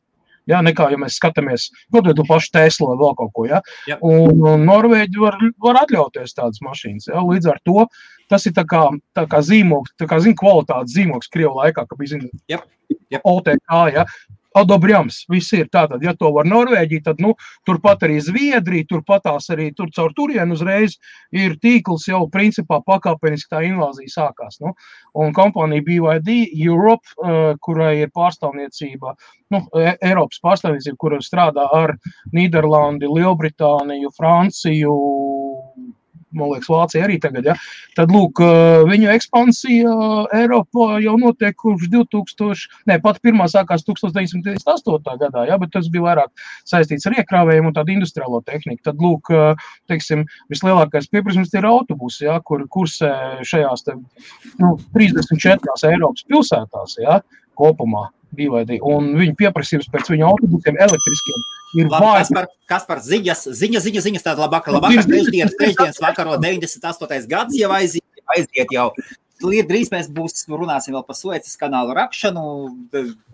Ja, 0.50 0.62
nekā, 0.65 0.89
ja 0.93 1.00
mēs 1.01 1.17
skatāmies, 1.19 1.69
ko 1.91 2.03
tu 2.05 2.25
pašu 2.27 2.54
Tesla 2.56 2.91
vai 2.91 2.99
vēl 3.02 3.17
kaut 3.19 3.34
ko. 3.36 3.45
Ja? 3.49 3.60
Jā. 3.89 3.99
Un, 4.06 4.39
un 4.39 4.65
Norvēģi 4.69 5.21
var, 5.21 5.38
var 5.62 5.84
atļauties 5.84 6.38
tādas 6.38 6.63
mašīnas. 6.65 7.10
Ja? 7.12 7.21
Līdz 7.25 7.52
ar 7.54 7.62
to 7.67 7.86
tas 8.30 8.45
ir 8.45 8.54
tā 8.54 8.63
kā, 8.69 8.84
tā 9.17 9.25
kā 9.30 9.41
zīmogs, 9.45 9.95
tā 9.97 10.08
kā 10.10 10.19
zina, 10.21 10.38
kvalitātes 10.38 10.93
zīmogs 10.93 11.32
Krievijā 11.34 11.56
laikā, 11.63 11.86
kad 11.89 11.97
bija 11.99 12.13
zina, 12.13 12.30
Jep, 12.52 12.67
jep. 13.10 13.23
OTK. 13.25 13.80
Ja? 13.95 14.06
Adobrjams, 14.57 15.23
viss 15.29 15.53
ir 15.53 15.67
tātad, 15.69 16.01
ja 16.01 16.15
to 16.17 16.31
var 16.33 16.47
Norvēģija, 16.49 17.03
tad 17.12 17.19
nu, 17.21 17.35
turpat 17.67 18.01
arī 18.07 18.17
Zviedrija, 18.23 18.88
turpat 18.89 19.27
tās 19.27 19.49
arī 19.53 19.69
tur 19.77 19.91
caur 19.93 20.13
turienu 20.17 20.57
uzreiz 20.57 20.97
ir 21.35 21.57
tīkls 21.62 22.07
jau 22.09 22.23
principā 22.33 22.79
pakāpeniski 22.85 23.53
tā 23.53 23.62
invāzija 23.67 24.15
sākās. 24.15 24.57
Nu. 24.63 24.73
Un 25.13 25.35
kompānija 25.38 25.85
BYD 25.85 26.39
Europe, 26.65 27.13
uh, 27.21 27.53
kurai 27.62 27.99
ir 28.01 28.13
pārstāvniecība, 28.15 29.13
nu, 29.53 29.62
E- 29.77 29.97
Eiropas 30.09 30.41
pārstāvniecība, 30.41 30.97
kura 30.97 31.21
strādā 31.21 31.67
ar 31.73 31.95
Nīderlandi, 32.33 33.09
Lielbritāniju, 33.09 34.09
Franciju, 34.17 34.95
man 36.36 36.52
liekas, 36.54 36.70
Vācija 36.70 37.06
arī 37.06 37.18
tagad, 37.22 37.48
ja? 37.50 37.56
tad, 37.98 38.12
lūk, 38.13 38.42
uh, 38.44 38.84
viņu 38.89 39.10
ekspansija 39.13 39.94
Eiropā 40.39 41.00
jau 41.04 41.15
notiek 41.22 41.56
kopš 41.60 41.89
2000, 41.94 42.68
ne, 42.89 43.00
pat 43.04 43.22
pirmā 43.26 43.50
sākās 43.52 43.86
1998. 43.88 45.18
gadā, 45.24 45.46
ja? 45.50 45.58
bet 45.62 45.74
tas 45.76 45.89
bija 45.92 46.06
vairāk 46.10 46.46
saistīts 46.70 47.10
ar 47.10 47.18
iekrāvējiem 47.20 47.70
un 47.70 47.76
tādu 47.78 47.96
industriālo 47.96 48.44
tehniku. 48.48 48.84
Tad, 48.89 49.02
lūk, 49.04 49.34
uh, 49.34 49.72
teiksim, 49.92 50.26
vislielākais 50.54 51.10
pieprasījums 51.13 51.54
ir 51.58 51.70
autobusi, 51.70 52.26
ja? 52.28 52.39
kur 52.46 52.65
kursē 52.72 53.12
šajās 53.48 53.88
te, 53.88 53.98
nu, 54.62 54.76
34 54.96 55.92
Eiropas 55.92 56.26
pilsētās 56.30 57.00
ja? 57.04 57.22
kopumā. 57.60 58.10
BYD. 58.38 58.78
Un 58.86 59.15
viņa 59.18 59.34
pieprasījums 59.39 59.89
pēc 59.89 60.12
viņu 60.13 60.28
autobusiem 60.28 60.78
elektriskiem 60.78 61.48
ir 61.77 61.88
Labi, 61.88 62.05
kas 62.05 62.29
vājs. 62.29 62.34
par, 62.36 62.49
kas 62.69 62.86
par 62.89 63.01
ziņas, 63.05 63.45
ziņa, 63.62 63.82
ziņa, 63.86 64.03
ziņas 64.08 64.25
tāda 64.25 64.45
labāka, 64.45 64.73
labākā 64.73 65.05
trešdienas, 65.08 65.58
trešdienas 65.60 66.01
vakarā 66.03 66.38
98. 66.41 67.27
gads 67.29 67.58
jau 67.60 67.73
aiziet, 67.75 68.05
aiziet 68.36 68.73
jau. 68.75 68.91
Ir 69.39 69.63
drīz 69.69 69.88
mēs 69.93 70.10
būs, 70.12 70.43
runāsim 70.51 70.97
vēl 70.97 71.05
par 71.08 71.15
Suecas 71.15 71.55
kanālu 71.60 71.93
rakšanu, 71.95 72.41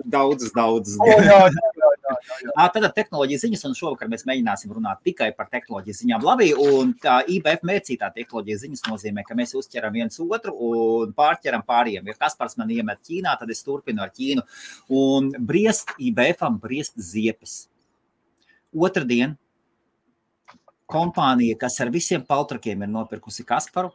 daudzas, 0.06 0.52
daudzas. 0.54 1.00
O, 1.02 1.08
jā, 1.10 1.18
jā, 1.26 1.40
jā, 1.50 1.72
jā, 1.80 1.90
jā. 2.06 2.52
Ā, 2.54 2.68
Tad 2.70 2.86
tehnoloģijas 2.94 3.46
ziņas, 3.48 3.64
un 3.66 3.76
šovakar 3.78 4.10
mēs 4.12 4.26
mēģināsim 4.30 4.74
runāt 4.76 5.02
tikai 5.08 5.32
par 5.34 5.50
tehnoloģijas 5.50 6.04
ziņām. 6.04 6.26
Labi, 6.26 6.52
un 6.54 6.94
tā 7.02 7.18
IBF 7.34 7.66
mērcītā 7.66 8.12
tehnoloģijas 8.14 8.66
ziņas 8.68 8.86
nozīmē, 8.92 9.26
ka 9.26 9.38
mēs 9.40 9.56
uzķeram 9.58 9.98
viens 9.98 10.22
otru 10.22 10.54
un 10.70 11.16
pārķeram 11.18 11.66
pāriem. 11.66 12.06
Ja 12.06 12.18
kas 12.20 12.38
par 12.38 12.54
mani 12.62 12.78
iemet 12.84 13.02
Ķīnā, 13.08 13.34
tad 13.40 13.50
es 13.50 13.66
turpinu 13.66 14.06
ar 14.06 14.14
Ķīnu. 14.14 14.46
Un 14.94 15.34
briest 15.40 15.96
IBFam 15.98 16.62
briest 16.62 17.00
ziepes. 17.02 17.64
Otradien 18.76 19.36
kompānija, 20.92 21.58
kas 21.60 21.80
ar 21.82 21.92
visiem 21.94 22.24
paltrakiem 22.26 22.84
ir 22.86 22.92
nopirkusi 22.92 23.46
Kasparu. 23.48 23.92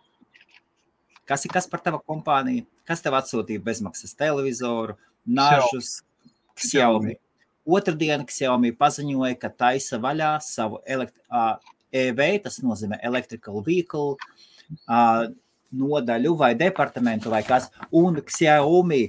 Kas 1.29 1.45
ir 1.47 1.53
kas 1.55 1.69
par 1.71 1.83
tava 1.85 2.01
kompāniju? 2.03 2.64
Kas 2.88 3.05
tev 3.05 3.14
atsūtīja 3.21 3.62
bezmaksas 3.62 4.16
televizoru, 4.19 4.97
nāžus, 5.29 6.01
Xiaomi? 6.59 7.14
Otradien 7.71 8.25
Xiaomi 8.27 8.73
paziņoja, 8.75 9.37
ka 9.38 9.53
taisa 9.62 10.01
vaļā 10.03 10.33
savu 10.43 10.81
elekt 10.88 11.21
ā, 11.31 11.61
EV, 11.95 12.25
tas 12.47 12.59
nozīmē 12.64 12.99
Electrical 13.07 13.62
Vehicle 13.66 14.16
ā, 14.90 15.29
nodaļu 15.71 16.35
vai 16.38 16.51
departamentu 16.59 17.31
vai 17.31 17.45
kas, 17.47 17.69
un 17.95 18.19
Xiaomi 18.27 19.05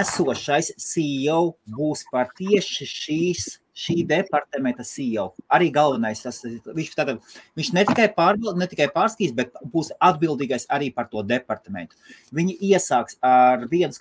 esošais 0.00 0.72
CEO 0.82 1.54
būs 1.70 2.02
par 2.10 2.32
tieši 2.34 2.88
šīs, 2.90 3.50
šī 3.76 4.00
departamenta 4.08 4.84
CEO. 4.86 5.30
Arī 5.52 5.70
galvenais, 5.74 6.22
tas, 6.24 6.40
viņš, 6.44 6.92
tātad, 6.98 7.20
viņš 7.58 7.72
ne 7.76 7.84
tikai, 7.88 8.08
pārbil, 8.16 8.52
ne 8.58 8.68
tikai 8.70 8.88
pārskīs, 8.94 9.34
bet 9.36 9.54
būs 9.72 9.92
atbildīgais 10.02 10.66
arī 10.72 10.90
par 10.94 11.08
to 11.12 11.22
departamentu. 11.26 11.98
Viņi 12.36 12.56
iesāks 12.70 13.18
ar 13.24 13.66
1, 13.68 13.98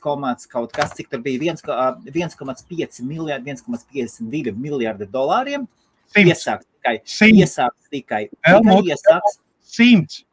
kaut 0.51 0.73
kas, 0.75 0.95
cik 0.97 1.11
tur 1.11 1.23
bija 1.25 1.53
1, 1.53 1.61
ā, 1.69 1.89
1,5 2.09 3.03
miljardi, 3.05 3.55
1,52 3.55 4.55
miljardi 4.57 5.09
dolāriem. 5.09 5.67
Simts. 6.09 6.31
Iesāks 6.33 6.65
tikai, 6.65 6.95
Simts. 7.05 7.43
iesāks 7.43 7.93
tikai, 7.93 8.23
Helmut, 8.47 8.81
tikai 8.81 8.95
iesāks. 8.95 9.37
Simts. 9.61 10.23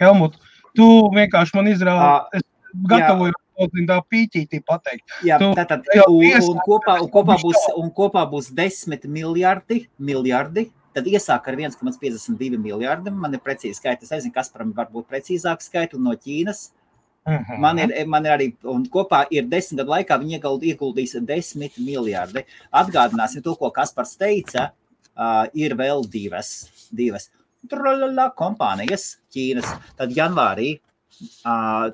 Helmut, 0.00 0.38
tu 0.72 0.86
vienkārši 1.12 1.58
man 1.58 1.68
izrādi, 1.68 2.40
es 2.40 2.46
gatavoju 2.88 3.36
tā 3.88 4.00
pīķītī 4.10 4.60
pateikt. 4.66 5.04
Jā, 5.26 5.38
Tu 5.40 5.50
tātad, 5.58 5.86
un, 6.06 6.24
un, 6.24 6.60
kopā, 6.64 6.96
un, 7.02 7.08
kopā 7.12 7.36
būs, 7.42 7.68
un 7.76 7.90
kopā 7.94 8.24
būs 8.30 8.50
10 8.56 9.06
miljardi, 9.08 9.84
miljardi. 9.98 10.70
Tad 10.94 11.06
iesāk 11.06 11.46
ar 11.46 11.56
1,52 11.60 12.58
miljardiem. 12.58 13.14
Man 13.14 13.34
ir 13.36 13.42
precīzi 13.44 13.78
skaitļi. 13.78 14.08
Es 14.08 14.10
nezinu, 14.16 14.34
kas 14.34 14.50
par 14.50 14.64
varbūt 14.66 15.06
precīzāk 15.12 15.62
skaitļi 15.62 16.00
no 16.02 16.16
Ķīnas. 16.18 16.70
Mhm. 17.28 17.60
Man 17.60 17.78
ir, 17.78 18.06
man 18.08 18.26
ir 18.26 18.32
arī, 18.32 18.46
un 18.64 18.86
kopā 18.90 19.26
ir 19.30 19.44
desmit 19.46 19.82
gadu 19.82 19.92
laikā 19.92 20.16
viņi 20.18 20.38
ieguld- 20.40 20.64
ieguldīs 20.66 21.14
10 21.20 21.76
miljardi. 21.78 22.44
Atgādināsim 22.72 23.44
to, 23.44 23.54
ko 23.56 23.70
Kaspars 23.70 24.16
teica. 24.16 24.70
Uh, 25.20 25.44
ir 25.52 25.74
vēl 25.76 26.06
divas, 26.08 26.70
divas 26.94 27.28
Trulala 27.68 28.30
kompānijas 28.34 29.18
Ķīnas. 29.34 29.68
Tad 29.98 30.14
janvārī 30.16 30.78
Uh, 30.78 30.89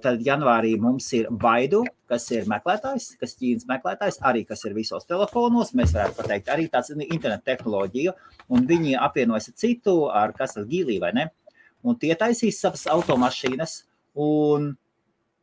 tad 0.03 0.23
janvārī 0.25 0.75
mums 0.81 1.09
ir 1.17 1.29
Baidu, 1.31 1.83
kas 2.11 2.29
ir 2.35 2.47
meklētājs, 2.51 3.09
kas 3.21 3.35
Ķīnas 3.39 3.67
meklētājs, 3.71 4.21
arī 4.27 4.45
kas 4.47 4.65
ir 4.69 4.77
visos 4.77 5.09
telefonos. 5.09 5.75
Mēs 5.79 5.95
varētu 5.97 6.21
pateikt, 6.21 6.53
arī 6.55 6.69
tāds 6.73 6.93
internet 6.95 7.45
tehnoloģija, 7.49 8.15
un 8.55 8.67
viņi 8.69 8.97
apvienojas 9.03 9.51
ar 9.51 9.59
citu, 9.63 9.97
ar 10.11 10.35
kas 10.37 10.57
ir 10.57 10.69
Gīlī 10.71 11.01
vai 11.03 11.13
ne. 11.17 11.29
Un 11.87 11.99
tie 11.99 12.15
taisīs 12.19 12.61
savas 12.63 12.87
automašīnas, 12.91 13.81
un 14.23 14.73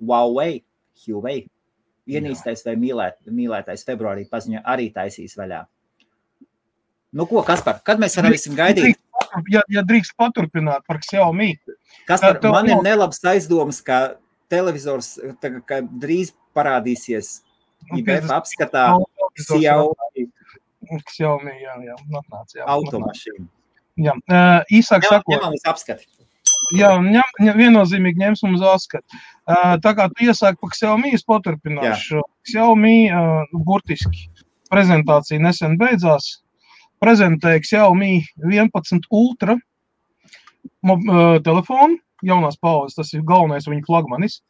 Huawei, 0.03 0.63
Huawei, 1.05 1.45
vienīstais 2.09 2.65
vai 2.67 2.75
mīlēt, 2.79 3.21
mīlētais 3.31 3.85
februārī 3.87 4.25
paziņoja, 4.31 4.65
arī 4.67 4.89
taisīs 4.95 5.37
vaļā. 5.39 5.63
Nu, 7.13 7.27
ko, 7.29 7.43
Kaspar, 7.45 7.79
kad 7.85 8.01
mēs 8.01 8.17
varēsim 8.17 8.57
gaidīt? 8.57 8.97
Ja, 9.49 9.61
ja 9.71 9.81
drīkst 9.85 10.15
paturpināt 10.17 10.83
par 10.89 10.99
Xiaomi, 11.01 11.53
Kaspar, 12.07 12.39
tev 12.41 12.51
man 12.51 12.67
ir 12.69 12.75
nav- 12.75 12.83
nelabs 12.83 13.19
aizdoms, 13.25 13.81
ka 13.85 14.15
televizors 14.49 15.15
tagad, 15.41 15.63
ka 15.65 15.81
drīz 15.81 16.33
parādīsies 16.55 17.41
Nu, 17.91 17.97
IBF 17.99 18.23
50 18.27 18.35
apskatā 18.37 18.83
Xiaomi, 19.35 20.27
Xiaomi 20.87 21.03
Xiaomi 21.09 21.53
jā, 21.61 21.73
jā, 21.87 21.95
atnāca, 22.19 22.57
jā, 22.59 22.65
automašīnu. 22.67 23.47
Jā, 24.03 24.13
īsāk 24.73 25.03
Jā, 25.05 25.09
sakot, 25.17 25.33
ņemam 25.35 25.53
uz 25.57 25.65
apskati. 25.69 26.07
jā, 26.77 26.89
ņem, 26.99 27.33
ņem, 27.45 27.57
viennozīmīgi 27.59 28.21
ņemsim 28.23 28.55
uz 28.57 28.61
atskatu. 28.61 29.19
Uh, 29.47 29.75
tā 29.83 29.93
kā 29.97 30.07
tu 30.13 30.25
iesāki 30.27 30.57
par 30.61 30.71
Xiaomi, 30.75 31.13
es 31.13 31.23
paturpināšu. 31.27 32.21
Xiaomi, 32.49 32.95
uh, 33.11 33.43
nu, 33.51 33.63
burtiski, 33.67 34.29
prezentācija 34.71 35.39
nesen 35.43 35.77
beidzās. 35.77 36.39
Prezentēja 37.03 37.59
Xiaomi 37.63 38.23
11 38.39 39.07
Ultra 39.11 39.57
telefonu, 41.45 41.97
jaunās 42.23 42.59
paudzes, 42.61 42.97
tas 42.99 43.13
ir 43.13 43.25
galvenais 43.27 43.67
viņa 43.69 43.85
flagmanis. 43.87 44.41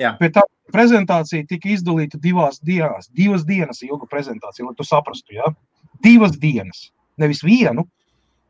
Jā. 0.00 0.14
Pēc 0.20 0.38
tam 0.38 0.48
prezentācija 0.72 1.46
tika 1.48 1.70
izdalīta 1.72 2.20
divās 2.20 2.60
dienās, 2.64 3.10
divas 3.12 3.44
dienas 3.48 3.82
ilga 3.84 4.08
prezentācija, 4.10 4.66
lai 4.66 4.76
tu 4.78 4.86
saprastu, 4.88 5.36
ja? 5.36 5.52
Divas 6.02 6.34
dienas, 6.40 6.88
nevis 7.20 7.42
vienu, 7.44 7.84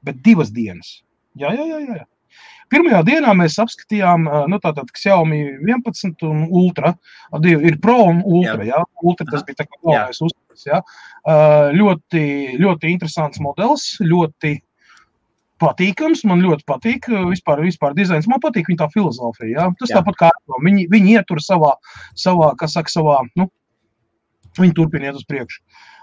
bet 0.07 0.23
divas 0.25 0.53
dienas. 0.55 1.01
Jā, 1.39 1.53
jā, 1.57 1.67
jā, 1.67 1.83
jā. 1.83 2.01
jā. 2.03 2.09
Pirmajā 2.73 3.03
dienā 3.05 3.35
mēs 3.37 3.59
apskatījām, 3.61 4.25
ā, 4.25 4.45
nu, 4.49 4.57
tātad 4.63 4.89
Xiaomi 4.97 5.43
11 5.61 6.25
un 6.25 6.47
Ultra. 6.49 6.95
Divi 7.45 7.69
ir 7.69 7.77
Pro 7.83 7.99
un 8.09 8.23
Ultra. 8.25 8.63
Jā. 8.65 8.79
Jā. 8.79 9.03
Ultra 9.05 9.27
tas 9.29 9.45
bija 9.45 9.61
tā 9.61 9.67
kā 9.69 9.77
galvenais 9.83 10.23
uzsvars. 10.25 10.65
Ā, 10.73 10.81
Ļoti, 11.77 12.25
ļoti 12.59 12.91
interesants 12.91 13.43
modelis, 13.45 13.85
ļoti 14.01 14.57
patīkams. 15.63 16.25
Man 16.29 16.43
ļoti 16.45 16.67
patīk 16.69 17.09
ā, 17.11 17.25
vispār, 17.31 17.63
vispār 17.65 17.97
dizains. 17.99 18.29
Man 18.31 18.43
patīk 18.43 18.69
viņa 18.71 18.83
tā 18.85 18.91
filozofija. 18.93 19.51
Jā. 19.55 19.67
Tas 19.81 19.93
Jā. 19.93 20.01
tāpat 20.01 20.21
kā 20.21 20.31
Apple. 20.35 20.61
viņi, 20.67 20.87
viņi 20.93 21.17
ietur 21.17 21.43
savā, 21.45 21.75
savā, 22.19 22.53
kas 22.61 22.77
saka, 22.79 22.93
savā, 22.93 23.19
nu, 23.39 23.49
viņi 24.59 24.77
turpina 24.77 25.11
iet 25.11 25.21
uz 25.21 25.27
priekšu. 25.29 25.63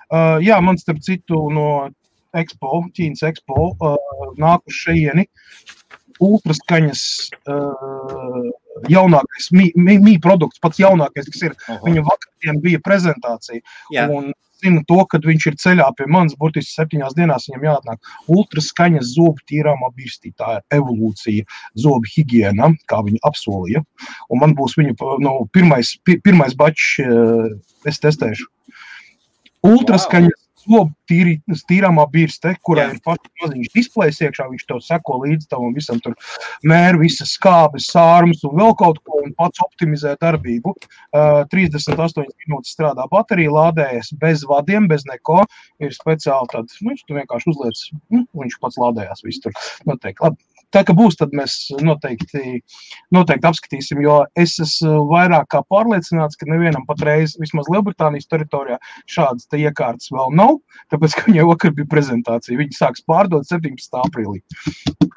Uh, 0.09 0.39
jā, 0.41 0.57
man 0.65 0.79
starp 0.81 1.03
citu 1.05 1.43
no 1.53 1.67
Expo, 2.33 2.81
Ķīnas 2.97 3.21
Expo, 3.29 3.73
uh, 3.77 4.31
nāk 4.41 4.65
uz 4.69 4.79
šejieni 4.79 5.27
ultraskaņas 6.19 7.03
uh, 7.47 8.49
jaunākais, 8.91 9.49
mī, 9.55 9.69
mī, 9.79 9.97
mī 10.03 10.15
produkts, 10.21 10.59
pats 10.63 10.81
jaunākais, 10.81 11.29
kas 11.31 11.45
ir. 11.47 11.55
Oho. 11.69 11.79
Viņa 11.87 12.03
vakardien 12.07 12.61
bija 12.63 12.81
prezentācija. 12.83 13.63
Jā, 13.95 14.07
Un 14.11 14.33
zinu 14.63 14.83
to, 14.89 14.99
ka 15.09 15.19
viņš 15.23 15.47
ir 15.51 15.57
ceļā 15.63 15.87
pie 15.97 16.07
manis, 16.11 16.37
burtiski 16.39 16.75
septiņās 16.75 17.15
dienās 17.17 17.47
viņam 17.49 17.65
jāatnāk. 17.69 18.11
Ultraskaņas 18.35 19.13
zobu 19.15 19.43
tīrāmā 19.49 19.91
birstī. 19.95 20.33
Tā 20.39 20.59
ir 20.59 20.79
evolūcija, 20.79 21.47
zobu 21.79 22.11
higiēna, 22.13 22.71
kā 22.89 23.01
viņi 23.05 23.23
apsolīja. 23.29 23.83
Un 24.29 24.43
man 24.43 24.55
būs 24.57 24.77
viņa 24.79 24.95
nu, 25.23 25.35
pirmais, 25.55 25.95
pi, 26.03 26.19
pirmais 26.23 26.55
bačs, 26.59 26.99
eh, 27.03 27.49
es 27.89 27.99
testēšu. 28.03 28.47
Ultraskaņas 29.69 30.48
zobu 30.69 30.93
tīri, 31.09 31.35
tīrāmā 31.69 32.05
birste, 32.11 32.53
kurā 32.65 32.85
Jā. 32.87 32.95
ir 32.95 33.01
pats 33.05 33.31
maziņš 33.41 33.71
displejs 33.75 34.21
iekšā, 34.25 34.47
viņš 34.51 34.65
tev 34.69 34.81
seko 34.85 35.19
līdz 35.23 35.49
tam 35.51 35.73
visam 35.75 36.01
tur 36.03 36.15
mēru, 36.67 37.01
visas 37.03 37.33
skābes, 37.37 37.89
sārums 37.93 38.43
un 38.47 38.55
vēl 38.59 38.75
kaut 38.79 39.01
ko, 39.03 39.23
un 39.25 39.33
pats 39.39 39.63
optimizē 39.65 40.15
darbību. 40.21 40.75
Uh, 41.09 41.41
38 41.53 42.29
minūtes 42.45 42.75
strādā 42.75 43.07
baterija, 43.11 43.55
lādējas 43.55 44.13
bez 44.21 44.45
vadiem, 44.49 44.87
bez 44.91 45.07
neko. 45.09 45.41
Ir 45.83 45.95
speciāli 45.95 46.53
tāds, 46.53 46.77
nu, 46.83 46.93
viņš 46.93 47.05
tur 47.07 47.21
vienkārši 47.21 47.51
uzliec, 47.53 47.83
nu, 48.13 48.25
viņš 48.43 48.61
pats 48.61 48.79
lādējās. 48.81 49.25
Viss 49.25 49.43
tur 49.43 49.55
noteikti. 49.89 50.23
Labi. 50.25 50.58
Tā 50.75 50.83
kā 50.85 50.93
būs, 50.93 51.17
tad 51.17 51.33
mēs 51.33 51.55
noteikti, 51.81 52.59
noteikti 53.15 53.49
apskatīsim, 53.49 54.03
jo 54.05 54.19
es 54.37 54.55
esmu 54.61 55.07
vairāk 55.09 55.47
kā 55.53 55.63
pārliecināts, 55.71 56.37
ka 56.37 56.45
nevienam 56.49 56.85
patreiz, 56.89 57.33
vismaz 57.41 57.69
Lielbritānijas 57.73 58.29
teritorijā, 58.29 58.77
šādas 59.09 59.49
te 59.49 59.61
iekārtas 59.63 60.11
vēl 60.13 60.35
nav. 60.37 60.59
Tāpēc, 60.93 61.17
ka 61.17 61.25
viņai 61.29 61.47
vakar 61.49 61.73
bija 61.77 61.89
prezentācija, 61.89 62.59
viņi 62.59 62.77
sāks 62.77 63.05
pārdot 63.09 63.49
17. 63.49 63.97
aprīlī. 64.03 64.43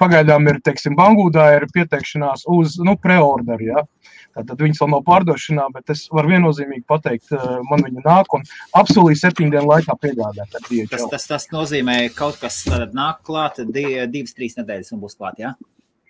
Pagaidām 0.01 0.49
ir, 0.49 0.57
teiksim, 0.65 0.97
Bangūdā 0.97 1.51
ir 1.59 1.67
pieteikšanās 1.73 2.47
uz 2.49 2.79
nu, 2.81 2.97
preorderu. 2.99 3.69
Ja? 3.69 3.85
Tātad 4.33 4.61
viņas 4.65 4.81
vēl 4.81 4.89
nav 4.95 5.03
pārdošanā, 5.05 5.67
bet 5.75 5.91
es 5.93 6.07
varu 6.13 6.31
viennozīmīgi 6.33 6.83
pateikt, 6.89 7.29
eh, 7.35 7.43
man 7.69 7.83
viņa 7.85 8.01
nāk 8.05 8.33
un 8.33 8.45
apsolīja 8.79 9.21
septiņu 9.27 9.53
dienu 9.53 9.69
laikā 9.69 9.95
piegādāt 10.01 10.57
tas, 10.89 11.05
tas, 11.11 11.27
tas 11.29 11.45
nozīmē, 11.53 11.97
ka 12.09 12.23
kaut 12.23 12.39
kas 12.41 12.63
nāk 12.95 13.21
klāt, 13.27 13.61
di, 13.75 13.85
divas, 14.09 14.33
trīs 14.37 14.57
nedēļas 14.57 14.93
un 14.95 15.03
būs 15.03 15.17
klāt. 15.19 15.37
Jā, 15.42 15.42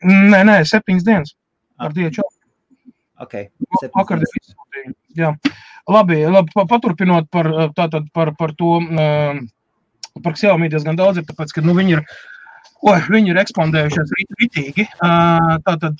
Nē, 0.03 0.39
nē, 0.49 0.55
septiņas 0.67 1.03
dienas 1.07 1.33
ar 1.79 1.93
DHL. 1.95 2.27
ok. 3.23 3.33
Vakar 3.95 4.19
izsūtīju. 4.25 4.93
Jā. 5.15 5.29
Labi, 5.89 6.17
labi, 6.27 6.51
pa- 6.55 6.65
paturpinot 6.65 7.29
par, 7.31 7.47
eh, 7.47 7.69
tātad, 7.77 8.07
par, 8.13 8.33
par 8.39 8.51
to, 8.59 8.77
eh, 8.81 9.39
par 10.23 10.33
Xiaomi 10.39 10.69
diezgan 10.71 10.95
daudz, 10.99 11.17
ir, 11.17 11.23
tāpēc, 11.29 11.53
ka 11.55 11.61
nu, 11.61 11.73
viņi 11.73 11.97
ir, 11.97 12.01
oi, 12.83 12.99
viņi 13.15 13.29
ir 13.33 13.39
ekspandējušies 13.43 14.13
ritīgi. 14.41 14.87
Eh, 14.87 15.57
Tātad, 15.67 15.97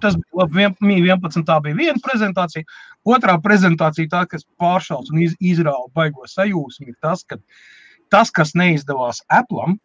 tas 0.00 0.14
bija 0.16 0.42
labi, 0.42 0.54
vien- 0.60 0.76
Mi 0.80 1.00
11. 1.00 1.44
tā 1.44 1.60
bija 1.62 1.74
viena 1.76 2.00
prezentācija. 2.02 2.64
Otrā 3.06 3.40
prezentācija, 3.42 4.08
tā, 4.08 4.26
kas 4.28 4.44
pāršals 4.60 5.10
un 5.12 5.22
iz, 5.22 5.34
izrāva 5.40 5.86
baigo 5.94 6.24
sajūsmu, 6.26 6.88
ir 6.88 6.94
tas, 7.02 7.22
ka 7.24 7.36
tas, 8.10 8.30
kas 8.30 8.52
neizdevās 8.54 9.22
Apple'am, 9.30 9.78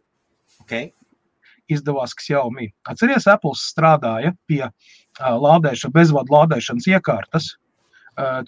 okay. 0.62 0.92
Izdevās 1.72 2.16
Xiaomi. 2.18 2.70
Atcerieties, 2.90 3.30
Apple 3.32 3.56
strādāja 3.58 4.34
pie 4.50 4.64
lādēšanas, 5.20 5.96
bezvadu 5.96 6.36
lādēšanas 6.36 6.88
iekārtas, 6.92 7.54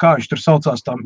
kā 0.02 0.16
viņš 0.18 0.30
tur 0.32 0.42
saucās, 0.42 0.84
tam 0.86 1.04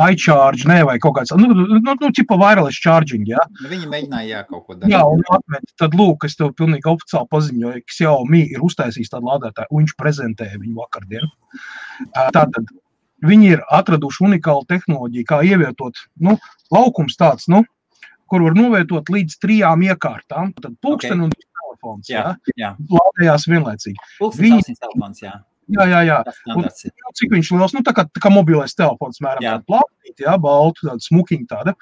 iCharge, 0.00 0.64
ne, 0.68 0.78
vai 0.88 0.96
kaut 1.02 1.18
kāds, 1.18 1.32
nu, 1.36 1.50
nu, 1.52 1.94
nu 2.00 2.10
tipa 2.16 2.36
wireless 2.40 2.80
charging, 2.80 3.26
jā. 3.28 3.42
nu, 3.60 3.68
viņi 3.70 3.90
mēģināja 3.92 4.28
jā, 4.30 4.40
kaut 4.48 4.64
ko 4.66 4.76
darīt. 4.76 4.94
Jā, 4.94 5.02
un 5.04 5.20
atmet, 5.36 5.66
tad 5.78 5.96
lūk, 5.98 6.24
es 6.26 6.38
tev 6.38 6.54
pilnīgi 6.58 6.88
oficiāli 6.90 7.28
paziņoju, 7.32 7.82
ka 7.84 7.96
Xiaomi 7.98 8.42
ir 8.56 8.64
uztaisījis 8.64 9.12
tādu 9.12 9.28
lādētāju, 9.28 9.68
un 9.70 9.84
viņš 9.84 9.94
prezentēja 10.00 10.62
viņu 10.62 10.80
vakardien. 10.80 11.28
Tātad 12.16 12.72
viņi 13.28 13.52
ir 13.52 13.64
atraduši 13.70 14.24
unikālu 14.30 14.66
tehnoloģiju, 14.72 15.28
kā 15.28 15.42
ievietot, 15.46 16.00
nu, 16.24 16.38
laukums 16.74 17.18
tāds, 17.20 17.46
nu, 17.52 17.62
kur 18.32 18.46
var 18.46 18.54
novietot 18.56 19.10
līdz 19.12 19.38
trijām 19.44 19.82
iekārtām. 19.84 20.54
Tad 20.56 20.78
pulksteni 20.80 21.26
okay. 21.26 21.28
un 21.28 21.32
telefons, 21.60 22.08
jā, 22.08 22.22
Jā, 22.48 22.54
jā. 22.62 22.70
lādējās 22.96 23.44
vienlaicīgi. 23.52 24.06
Pulkstenis, 24.16 24.70
Viņi- 24.70 24.78
telefons, 24.80 25.20
jā. 25.26 25.34
Jā, 25.70 25.84
jā, 25.86 26.00
jā. 26.08 26.18
Nu, 26.50 26.64
cik 27.14 27.32
viņš 27.32 27.50
liels, 27.54 27.72
nu, 27.76 27.82
tā 27.86 27.92
kā, 27.94 28.04
tā 28.10 28.20
kā 28.22 28.30
mobilais 28.34 28.74
telefons, 28.74 29.20
mēram, 29.22 29.44
Jā. 29.44 29.52
tāda 29.60 29.68
plānīta, 29.70 30.24
jā, 30.24 30.34
balta, 30.42 30.88
tāda 30.88 31.06
smukiņa 31.06 31.46
tāda, 31.52 31.74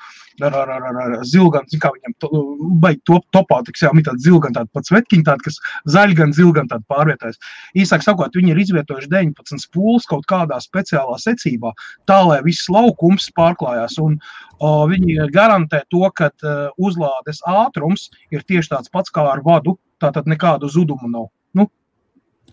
ar, 0.45 0.57
ar, 0.61 0.73
ar, 0.77 0.99
ar, 1.05 1.15
zilgan, 1.27 1.65
zin 1.73 1.81
kā 1.81 1.91
viņam 1.95 2.15
to, 2.21 2.43
baigi 2.83 3.01
top, 3.09 3.25
topā, 3.33 3.63
tiks, 3.65 3.87
jā, 3.87 3.93
tāda 4.05 4.21
zilgan, 4.21 4.55
tāda 4.59 4.69
pats 4.77 4.93
vetkiņa, 4.93 5.27
tāda, 5.31 5.47
kas 5.47 5.59
zaļgan, 5.97 6.37
zilgan, 6.37 6.69
tāda 6.71 6.85
pārvietojas. 6.93 7.41
Īsāk 7.81 8.05
sakot, 8.05 8.37
viņi 8.37 8.53
ir 8.53 8.63
izvietojuši 8.67 9.11
19 9.17 9.65
spūles 9.65 10.09
kaut 10.13 10.29
kādā 10.31 10.61
speciālā 10.61 11.17
secībā, 11.25 11.73
tā, 12.11 12.21
lai 12.29 12.43
viss 12.45 12.69
laukums 12.69 13.31
pārklājās, 13.39 13.97
un 14.05 14.21
o, 14.61 14.77
viņi 14.93 15.33
garantē 15.33 15.87
to, 15.89 16.05
ka 16.15 16.29
uh, 16.29 16.69
uzlādes 16.77 17.41
ātrums 17.49 18.11
ir 18.31 18.45
tieši 18.45 18.77
tāds 18.77 18.93
pats 18.93 19.13
kā 19.15 19.25
ar 19.33 19.41
vadu, 19.47 19.79
tātad 20.01 20.29
nekādu 20.29 20.69
zudumu 20.69 21.09
nav. 21.09 21.31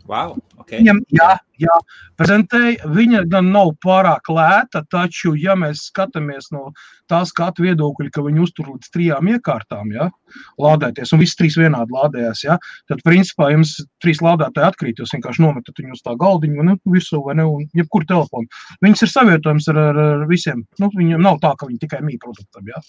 Wow, 0.08 0.38
okay. 0.56 0.80
Viņam, 0.80 1.02
jā, 1.12 1.34
jā, 1.60 1.74
prezentēja. 2.20 2.88
Viņa 2.96 3.26
gan 3.28 3.50
nav 3.52 3.74
pārāk 3.84 4.30
lēta, 4.32 4.82
taču, 4.88 5.34
ja 5.36 5.56
mēs 5.60 5.90
skatāmies 5.90 6.48
no 6.56 6.70
tā 7.12 7.20
skatu 7.28 7.66
viedokļa, 7.66 8.12
ka 8.16 8.24
viņi 8.24 8.44
uztur 8.46 8.70
līdz 8.72 8.92
trijām 8.94 9.28
iekārtām, 9.34 9.92
ja, 9.96 10.08
lādēties, 10.64 11.12
un 11.12 11.24
visas 11.24 11.36
trīs 11.40 11.58
vienādi 11.60 11.96
lādējās, 11.96 12.46
ja, 12.48 12.56
tad, 12.88 13.04
principā, 13.04 13.50
jums 13.52 13.76
trīs 14.04 14.24
lādētāji 14.24 14.70
atkrīt, 14.70 15.04
jūs 15.04 15.12
vienkārši 15.18 15.44
nometat 15.44 15.84
viņu 15.84 16.00
uz 16.00 16.06
tā 16.06 16.16
galdiņu, 16.24 16.68
ne, 16.70 16.78
virsū, 16.88 17.20
vai 17.28 17.36
ne, 17.42 17.50
un 17.52 17.68
jebkur 17.76 18.08
telefonu. 18.08 18.48
Viņas 18.86 19.04
ir 19.04 19.14
savietojams 19.14 19.72
ar, 19.74 19.84
ar, 19.92 20.04
ar 20.08 20.28
visiem. 20.32 20.64
Nu, 20.80 20.92
viņam 20.96 21.28
nav 21.28 21.44
tā, 21.44 21.52
ka 21.60 21.68
viņi 21.68 21.84
tikai 21.84 22.04
mīja 22.08 22.24
produktam, 22.24 22.72
ja. 22.72 22.84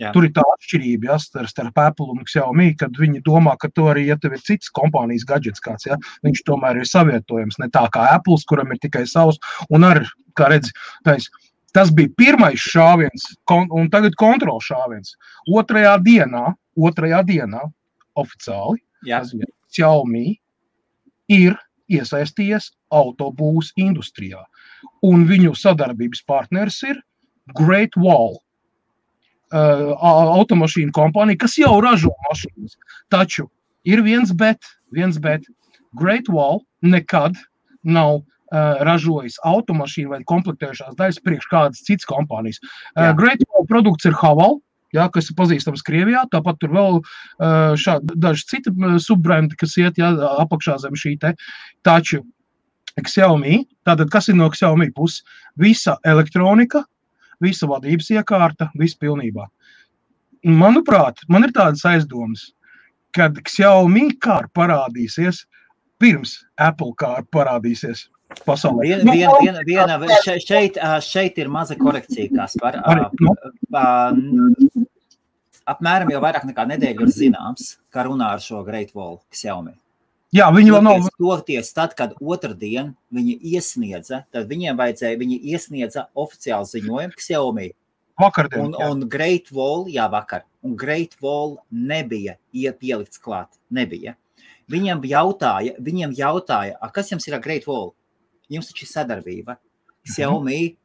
Jā. 0.00 0.14
Tur 0.16 0.24
ir 0.24 0.32
tā 0.32 0.42
atšķirība 0.54 1.10
ja, 1.10 1.18
starp, 1.20 1.76
Apple 1.82 2.14
un 2.14 2.24
Xiaomi, 2.24 2.70
kad 2.80 2.96
viņi 2.96 3.20
domā, 3.26 3.52
ka 3.60 3.68
to 3.76 3.90
arī, 3.92 4.06
ja 4.08 4.16
tev 4.16 4.32
ir 4.36 4.40
cits 4.46 4.72
kompānijas 4.72 5.26
gadgets, 5.28 5.60
kāds, 5.60 5.84
ja, 5.88 5.98
viņš 6.24 6.40
tomēr 6.48 6.80
ir 6.80 6.88
savietojams. 6.88 7.58
Ne 7.60 7.68
tā 7.74 7.84
kā 7.92 8.06
Apple, 8.14 8.40
kuram 8.48 8.72
ir 8.72 8.80
tikai 8.80 9.04
savs, 9.10 9.36
un 9.68 9.84
arī, 9.84 10.08
kā 10.40 10.48
redz, 10.54 10.72
tais, 11.04 11.28
tas 11.76 11.92
bija 11.92 12.12
pirmais 12.16 12.64
šāviens, 12.64 13.28
kon, 13.50 13.68
un 13.76 13.92
tagad 13.92 14.16
kontrols 14.20 14.70
šāviens. 14.72 15.12
Otrajā 15.52 15.98
dienā, 16.06 16.46
otrajā 16.80 17.20
dienā 17.28 17.66
oficiāli 18.18 18.80
Jā, 19.06 19.22
Xiaomi 19.72 20.38
ir 21.32 21.56
iesaistījies 21.90 22.70
autobūvas 22.94 23.72
industrijā. 23.80 24.42
Un 25.06 25.26
viņu 25.28 25.54
sadarbības 25.58 26.22
partneris 26.28 26.80
ir 26.88 27.00
Great 27.56 27.96
Wall. 28.00 28.38
Uh, 29.50 29.96
automašīnu 30.38 30.92
kompānija, 30.94 31.40
kas 31.42 31.56
jau 31.58 31.72
ražo 31.82 32.12
mašīnas. 32.28 32.76
Taču 33.10 33.48
ir 33.82 33.98
viens 34.06 34.30
bet, 34.30 34.62
viens 34.94 35.18
bet. 35.18 35.42
Great 35.98 36.30
Wall 36.30 36.60
nekad 36.86 37.34
nav 37.82 38.20
uh, 38.20 38.78
ražojis 38.86 39.40
automašīnu 39.42 40.12
vai 40.12 40.20
komplektējušās 40.22 40.94
daļas 40.98 41.22
priekš 41.26 41.50
kādas 41.50 41.82
citas 41.82 42.06
kompānijas. 42.06 42.62
Uh. 42.94 43.10
Great 43.18 43.42
Wall 43.48 43.66
produkts 43.66 44.06
ir 44.06 44.14
Haval, 44.20 44.60
jā, 44.94 45.06
kas 45.10 45.30
ir 45.30 45.38
pazīstams 45.38 45.84
Krievijā. 45.86 46.24
Tāpat 46.30 46.60
tur 46.62 46.74
vēl 46.74 47.00
uh, 47.00 47.74
šādi, 47.78 48.16
daži 48.22 48.46
citi 48.50 48.72
uh, 48.74 48.98
subbrendi, 49.02 49.58
kas 49.58 49.76
iet 49.80 49.98
jā, 50.00 50.12
apakšā 50.44 50.78
zem 50.82 50.98
šī 50.98 51.16
te. 51.22 51.34
Taču 51.86 52.22
Xiaomi, 53.00 53.64
tātad 53.86 54.10
kas 54.12 54.28
ir 54.30 54.38
no 54.38 54.50
Xiaomi 54.52 54.90
puses? 54.94 55.22
Visa 55.60 55.96
elektronika, 56.06 56.84
visa 57.42 57.68
vadības 57.70 58.10
iekārta, 58.14 58.70
viss 58.78 58.98
pilnībā. 59.00 59.46
Manuprāt, 60.46 61.20
man 61.28 61.44
ir 61.44 61.52
tādas 61.56 61.84
aizdomas, 61.88 62.50
kad 63.16 63.36
Xiaomi 63.44 64.14
kārta 64.22 64.52
parādīsies 64.56 65.44
pirms 66.00 66.38
Apple 66.56 66.94
kārta 66.96 67.28
parādīsies 67.34 68.06
pasaulē. 68.46 68.86
Vien, 68.86 69.04
Nu, 69.04 69.12
vien, 69.12 69.30
vien, 69.42 69.58
viena, 69.66 69.98
šeit, 70.24 70.46
šeit, 70.46 70.78
šeit 71.04 71.38
ir 71.38 71.48
maza 71.48 71.76
korekcija, 71.76 72.30
kas 72.36 72.56
par 72.60 72.78
nu. 73.20 73.34
apmēram 75.70 76.10
jau 76.10 76.22
vairāk 76.22 76.46
nekā 76.48 76.66
nedēļu 76.72 77.06
ir 77.06 77.14
zināms, 77.14 77.76
ka 77.90 78.06
runā 78.08 78.32
ar 78.36 78.42
šo 78.42 78.64
Great 78.66 78.94
Wall 78.94 79.20
Xiaomi. 79.34 79.74
Jā, 80.30 80.46
viņi 80.54 80.70
vēl 80.70 80.84
nav. 80.86 81.08
Toties, 81.18 81.72
tad, 81.74 81.96
kad 81.98 82.14
otrdien 82.22 82.92
viņi 83.14 83.34
iesniedza, 83.50 84.24
tad 84.30 84.46
viņiem 84.50 84.78
vajadzēja, 84.78 85.18
viņi 85.18 85.38
iesniedza 85.50 86.06
oficiālu 86.14 86.68
ziņojumu 86.70 87.18
Xiaomi. 87.18 87.70
Vakardien, 88.20 88.68
Un, 88.68 88.74
jā. 88.76 88.90
un 88.92 89.08
Great 89.08 89.48
Wall, 89.50 89.88
jā, 89.90 90.04
vakar, 90.12 90.44
un 90.62 90.76
Great 90.76 91.16
Wall 91.24 91.56
nebija 91.72 92.36
iepielikts 92.52 93.18
klāt. 93.18 93.56
Nebija. 93.72 94.14
Viņam 94.70 95.02
jautāja, 95.02 95.74
viņiem 95.80 96.14
jautāja, 96.14 96.76
"A, 96.80 96.90
kas 96.90 97.10
jums 97.10 97.26
ir 97.26 97.40
Great 97.40 97.66
Wall? 97.66 97.94
Jums 98.48 98.70
taču 98.70 98.84
ir 98.84 98.92
sadarbība. 98.92 99.56
Xiaomi 100.06 100.76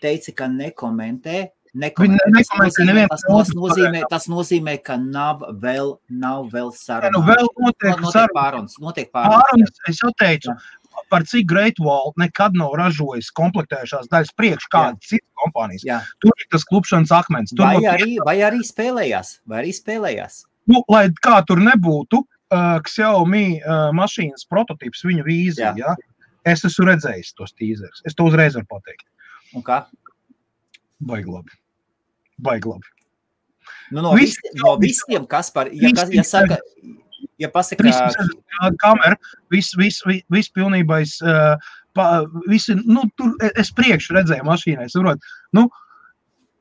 teica, 0.00 0.34
ka 0.34 0.48
nekomentē. 0.48 1.50
Viņi 1.74 1.82
nekomentē. 1.82 2.26
ne- 2.26 2.32
Tas 2.34 2.48
nekomentē 2.50 2.84
nozīmē, 2.84 3.06
tas, 3.08 3.48
nozīmē, 3.54 4.02
tas 4.10 4.26
nozīmē, 4.28 4.74
ka 4.84 4.96
nav 4.96 5.40
vēl, 5.60 5.98
nav 6.10 6.50
vēl 6.52 6.72
saruna. 6.72 7.10
Nu, 7.10 7.22
vēl 7.26 7.46
notiek 7.58 8.00
notiek 8.00 8.12
sarunas. 8.12 8.32
pārunas. 8.36 8.74
Notiek 8.80 9.10
pārunas. 9.12 9.42
Pārunas, 9.50 9.70
es 9.88 9.98
jau 9.98 10.10
teicu, 10.20 10.54
par 11.10 11.22
cik 11.22 11.46
Great 11.46 11.74
Wall 11.80 12.12
nekad 12.16 12.54
nav 12.54 12.70
ražojis 12.78 13.32
komplektējušās 13.34 14.06
daļas 14.08 14.30
priekš 14.38 14.68
kādas 14.70 15.00
citas 15.02 15.28
kompānijas. 15.42 15.82
Jā. 15.84 16.00
Tur 16.20 16.30
ir 16.38 16.46
tas 16.50 16.62
klupšanas 16.64 17.10
akmens. 17.10 17.50
Tur 17.50 17.66
Vai 17.66 17.76
no 17.80 17.90
arī, 17.90 18.16
vai 18.24 18.36
arī 18.38 18.60
spēlējās, 18.62 19.40
vai 19.46 19.62
arī 19.64 19.72
spēlējās. 19.74 20.44
nu, 20.68 20.82
lai 20.88 21.08
kā 21.10 21.44
tur 21.44 21.56
nebūtu, 21.58 22.22
uh, 22.52 22.78
Xiaomi 22.86 23.60
uh, 23.60 23.90
mašīnas 23.92 24.46
prototyps, 24.48 25.02
viņa 25.04 25.24
vīzija. 25.26 25.74
Jā. 25.76 25.90
Ja? 25.90 25.96
Es 26.46 26.62
esmu 26.64 26.86
redzējis 26.86 27.34
tos 27.34 27.52
tīzerus. 27.52 28.00
Es 28.06 28.14
to 28.14 28.24
uzreiz 28.24 28.54
varu 28.54 28.66
pateikt. 28.70 29.04
Un 29.54 29.62
kā? 29.62 29.84
Baigi 31.04 31.26
labi. 31.28 31.50
Baigi 32.42 32.68
labi. 32.68 32.90
Nu, 33.90 34.02
no, 34.02 34.12
Visi 34.16 34.40
visi, 34.42 34.58
no 34.62 34.74
visiem, 34.80 35.26
kas 35.28 35.50
par, 35.52 35.68
ja, 35.72 35.90
kas, 35.94 36.10
ja 36.12 36.24
saka, 36.26 36.58
ja 37.40 37.50
pasaka, 37.52 37.84
360 37.84 38.42
grādu 38.56 38.80
kamera, 38.82 39.18
viss 39.52 39.76
vis, 39.78 40.00
vis, 40.08 40.24
vis 40.32 40.50
pilnībais. 40.52 41.16
Uh, 41.22 41.54
pa, 41.94 42.24
visi, 42.50 42.76
nu, 42.84 43.06
tur 43.18 43.34
es 43.54 43.70
priekš 43.76 44.10
redzēju 44.16 44.46
mašīnai. 44.48 44.88
Saprot, 44.92 45.22
nu, 45.56 45.68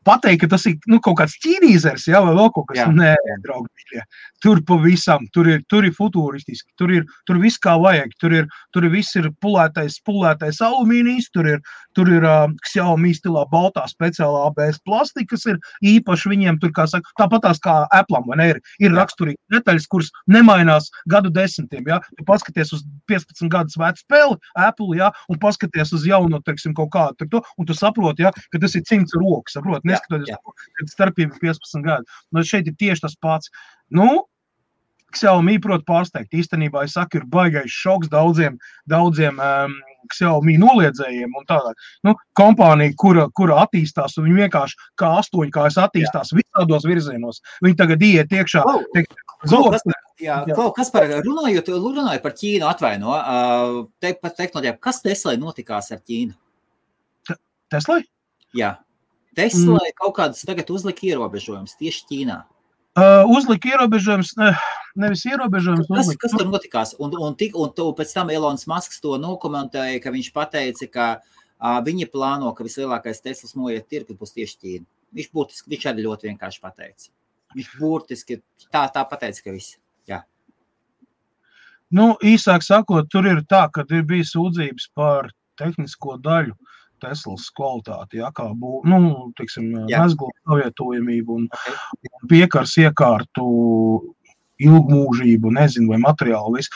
pateikt, 0.05 0.43
ka 0.43 0.51
tas 0.55 0.65
ir 0.69 0.77
nu, 0.89 0.99
kaut 1.03 1.19
kāds 1.21 1.37
ķīnīzers, 1.43 2.07
ja, 2.11 2.21
vai 2.25 2.35
vēl 2.37 2.51
kaut 2.55 2.69
kas. 2.69 2.83
Tāds- 2.83 2.97
nē, 3.01 3.13
draugi. 3.43 4.01
Tur 4.43 4.59
pavisam, 4.67 5.27
tur 5.33 5.47
ir, 5.47 5.61
tur 5.69 5.85
ir 5.85 5.93
futūristiski, 5.95 6.73
tur 6.77 6.91
ir, 6.91 7.05
tur 7.27 7.39
viss 7.39 7.59
kā 7.61 7.75
vajag. 7.79 8.11
Tur 8.19 8.33
ir, 8.33 8.47
tur 8.73 8.83
ir 8.83 8.91
viss 8.91 9.15
ir 9.15 9.29
pulētais, 9.43 9.99
pulētais 10.03 10.59
alumīnijas, 10.61 11.29
tur 11.33 11.47
ir, 11.47 11.61
tur 11.95 12.09
ir 12.09 12.23
uh, 12.23 12.47
Xiaomi 12.67 13.13
stilā 13.15 13.45
baltā 13.51 13.85
speciālā 13.87 14.47
ABS 14.49 14.81
plastika, 14.83 15.35
kas 15.35 15.45
ir 15.45 15.59
īpaši 15.83 16.31
viņiem 16.33 16.59
tur, 16.61 16.73
kā 16.75 16.85
saka, 16.89 17.09
tāpatās 17.19 17.61
kā 17.63 17.83
Apple, 17.93 18.23
vai 18.27 18.39
ne, 18.39 18.49
ir, 18.53 18.61
ir 18.83 18.95
raksturīgi 18.97 19.39
detaļas, 19.53 19.87
kuras 19.91 20.11
nemainās 20.27 20.89
gadu 21.09 21.31
desmitiem, 21.33 21.87
ja, 21.87 21.99
tu 22.17 22.25
paskaties 22.27 22.73
uz 22.75 22.83
15 23.11 23.51
gadus 23.53 23.77
vecu 23.79 24.03
spēli 24.03 24.39
Apple, 24.59 24.97
ja, 24.99 25.11
un 25.31 25.39
paskaties 25.41 25.93
uz 25.95 26.07
jauno, 26.09 26.41
teiksim, 26.45 26.75
kaut 26.77 26.91
kādu 26.93 27.29
to, 27.29 27.43
un 27.57 27.69
tu 27.69 27.77
saproti, 27.77 28.25
ja, 28.25 28.33
ka 28.51 28.61
tas 28.61 28.75
ir 28.77 28.85
cimds 28.89 29.15
rokas, 29.17 29.57
saproti, 29.57 29.92
neskatoties, 29.93 30.33
jā. 30.33 30.37
ka 30.79 30.89
starpība 30.91 31.37
ir 31.37 31.47
15 31.53 31.87
gadi. 31.87 32.21
Nu, 32.33 32.45
šeit 32.47 32.69
ir 32.69 32.77
tieši 32.79 33.05
tas 33.07 33.17
pats. 33.21 33.51
Nu, 33.93 34.25
Xiaomi, 35.13 35.59
protams, 35.61 35.85
pārsteigt. 35.87 36.33
Īstenībā, 36.33 36.85
es 36.87 36.95
saku, 36.97 37.19
ir 37.19 37.25
baigais 37.29 37.71
šoks 37.71 38.09
daudziem, 38.11 38.57
daudziem 38.89 39.39
um, 39.41 39.75
Xiaomi 40.13 40.55
noliedzējiem. 40.61 41.33
un 41.37 41.47
Tādā 41.49 41.73
nu, 42.07 42.15
kompānija, 42.39 42.95
kura, 42.99 43.27
kura 43.37 43.61
attīstās, 43.63 44.17
un 44.17 44.27
viņi 44.27 44.45
vienkārši 44.45 44.79
kā 44.99 45.11
astoņkājas 45.21 45.79
attīstās 45.85 46.33
Jā. 46.33 46.39
visādos 46.41 46.87
virzienos. 46.89 47.43
Viņi 47.65 47.79
tagad 47.79 48.05
iet 48.05 48.33
iekšā. 48.33 48.63
Klau, 48.65 48.81
Tiek, 48.95 49.11
jā. 50.23 50.39
Klau, 50.53 50.69
kas 50.75 50.91
par, 50.93 51.09
runājot, 51.25 51.69
runājot 51.73 52.25
par 52.25 52.37
Ķīnu, 52.39 52.69
atvaino, 52.69 53.19
te, 54.01 54.15
par 54.21 54.33
tehnoloģijām, 54.39 54.79
kas 54.83 55.03
Teslai 55.05 55.37
notikās 55.41 55.91
ar 55.93 56.01
Ķīnu? 56.01 56.33
Teslai? 57.73 58.03
Jā. 58.57 58.75
Teslai 59.37 59.89
mm. 59.91 59.97
kaut 59.99 60.15
kādas 60.17 60.43
tagad 60.47 60.69
uzlika 60.73 61.05
ierobežojumus 61.09 61.77
tieši 61.79 62.05
Ķīnā. 62.09 62.39
Uh, 62.93 63.23
uzlika 63.33 63.71
ierobežojums, 63.71 64.35
ne, 64.37 64.51
nevis 65.01 65.23
ierobežojums. 65.25 65.87
Kas, 65.89 66.05
uzlika- 66.05 66.27
kas 66.27 66.35
tur 66.37 66.49
notikās? 66.51 66.93
Un, 67.01 67.15
un, 67.17 67.37
tik, 67.39 67.57
un 67.57 67.73
to, 67.73 67.87
pēc 67.97 68.13
tam 68.13 68.29
Elonas 68.29 68.67
Masks 68.69 69.01
to 69.01 69.17
nokomentēja, 69.21 70.01
ka 70.03 70.13
viņš 70.13 70.29
pateica, 70.35 70.89
ka 70.93 71.07
uh, 71.17 71.79
viņi 71.85 72.09
plāno, 72.13 72.53
ka 72.53 72.65
vislielākais 72.67 73.23
Teslas 73.25 73.57
noiet 73.57 73.89
tirgus 73.89 74.19
būs 74.19 74.37
tieši 74.37 74.59
Ķīna. 74.61 74.89
Viņš 75.13 75.31
būtiski, 75.33 75.73
viņš 75.73 75.87
arī 75.89 76.05
ļoti 76.05 76.29
vienkārši 76.29 76.61
pateica. 76.61 77.09
Viņš 77.53 77.73
burtiski 77.81 78.41
tā, 78.69 78.87
tā 78.93 79.01
pateica, 79.09 79.41
ka 79.45 79.53
viss. 79.53 79.77
Nu, 81.93 82.15
īsāk 82.25 82.63
sakot, 82.65 83.05
tur 83.13 83.27
ir 83.29 83.43
tā, 83.45 83.67
ka 83.69 83.83
ir 83.93 84.05
bijis 84.09 84.31
sūdzības 84.33 84.87
par 84.97 85.27
tehnisko 85.61 86.17
daļu. 86.25 86.55
Teslas 87.03 87.49
kvalitāti, 87.57 88.21
ja, 88.21 88.31
kā 88.35 88.49
būtu 88.55 88.89
nu, 88.89 88.99
Jā. 89.91 90.03
mezgla 90.05 90.31
savietojamība 90.47 91.37
un, 91.39 91.47
Okay. 91.53 91.75
un 92.21 92.29
piekars 92.31 92.77
iekārtu 92.81 93.45
ilgmūžību, 94.61 95.51
nezinu, 95.55 95.89
vai 95.93 95.99
materiālu. 96.03 96.57
Visu. 96.57 96.71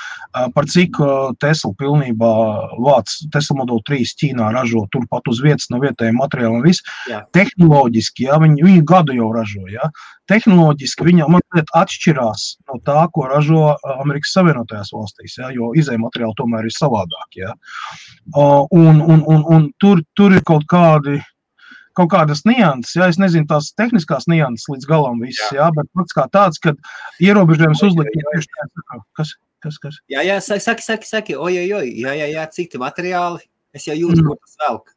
Par 0.55 0.67
cik 0.69 0.99
Tesla 1.41 1.71
pilnībā 1.77 2.33
vāc 2.81 3.13
Tesla 3.33 3.59
Model 3.61 3.81
3 3.87 4.15
Ķīnā 4.21 4.49
ražo 4.55 4.85
turpat 4.93 5.29
uz 5.29 5.41
vietas 5.43 5.69
no 5.73 5.81
vietējiem 5.83 6.17
materiāliem. 6.17 6.65
Viss. 6.65 6.85
Jā. 7.09 7.23
Tehnoloģiski, 7.37 8.27
ja 8.29 8.39
viņi, 8.41 8.65
viņi 8.65 8.83
gadu 8.87 9.15
jau 9.17 9.29
ražo. 9.35 9.65
Ja. 9.71 9.91
Tehnoloģiski 10.31 11.07
viņa 11.07 11.29
mazliet 11.31 11.71
atšķirās 11.77 12.47
no 12.67 12.81
tā, 12.87 13.05
ko 13.13 13.29
ražo 13.31 13.63
Amerikas 13.97 14.33
Savienotajās 14.35 14.91
valstīs, 14.95 15.37
ja, 15.39 15.53
jo 15.55 15.71
izējuma 15.77 16.09
materiāli 16.09 16.37
tomēr 16.39 16.67
ir 16.67 16.75
savādāk. 16.75 17.39
Ja. 17.39 17.55
Un, 18.35 19.01
un, 19.01 19.23
un, 19.23 19.43
un 19.47 19.71
tur, 19.79 20.03
tur 20.17 20.35
ir 20.35 20.43
kaut 20.47 20.67
kādi 20.71 21.21
kaut 21.97 22.11
kādas 22.13 22.43
nianses, 22.45 22.93
ja 22.99 23.07
es 23.09 23.17
nezinu, 23.21 23.47
tās 23.49 23.71
tehniskās 23.77 24.29
nianses 24.29 24.69
līdz 24.69 24.87
galam 24.89 25.19
visas, 25.23 25.49
jā. 25.51 25.63
Jā, 25.63 25.67
bet 25.75 25.89
pats 25.97 26.13
kā 26.15 26.27
tāds, 26.33 26.61
kad 26.61 26.77
ierobežojums 27.23 27.81
uzlikt 27.89 28.13
tieši 28.13 28.49
tā, 28.53 28.99
kas, 29.17 29.33
kas, 29.65 29.79
kas. 29.81 29.97
Jā, 30.13 30.21
jā, 30.27 30.37
saki, 30.45 30.63
saki, 30.63 30.85
saki, 30.85 31.09
saki 31.09 31.35
oj, 31.37 31.57
oj, 31.63 31.73
oj, 31.81 31.89
jā, 32.05 32.13
jā, 32.21 32.27
jā, 32.35 32.45
cik 32.53 32.71
tie 32.75 32.81
materiāli. 32.81 33.41
Es 33.75 33.85
jau 33.89 33.97
jūtu, 33.97 34.21
Mm. 34.23 34.27
kur 34.29 34.37
tas 34.41 34.55
velk. 34.63 34.93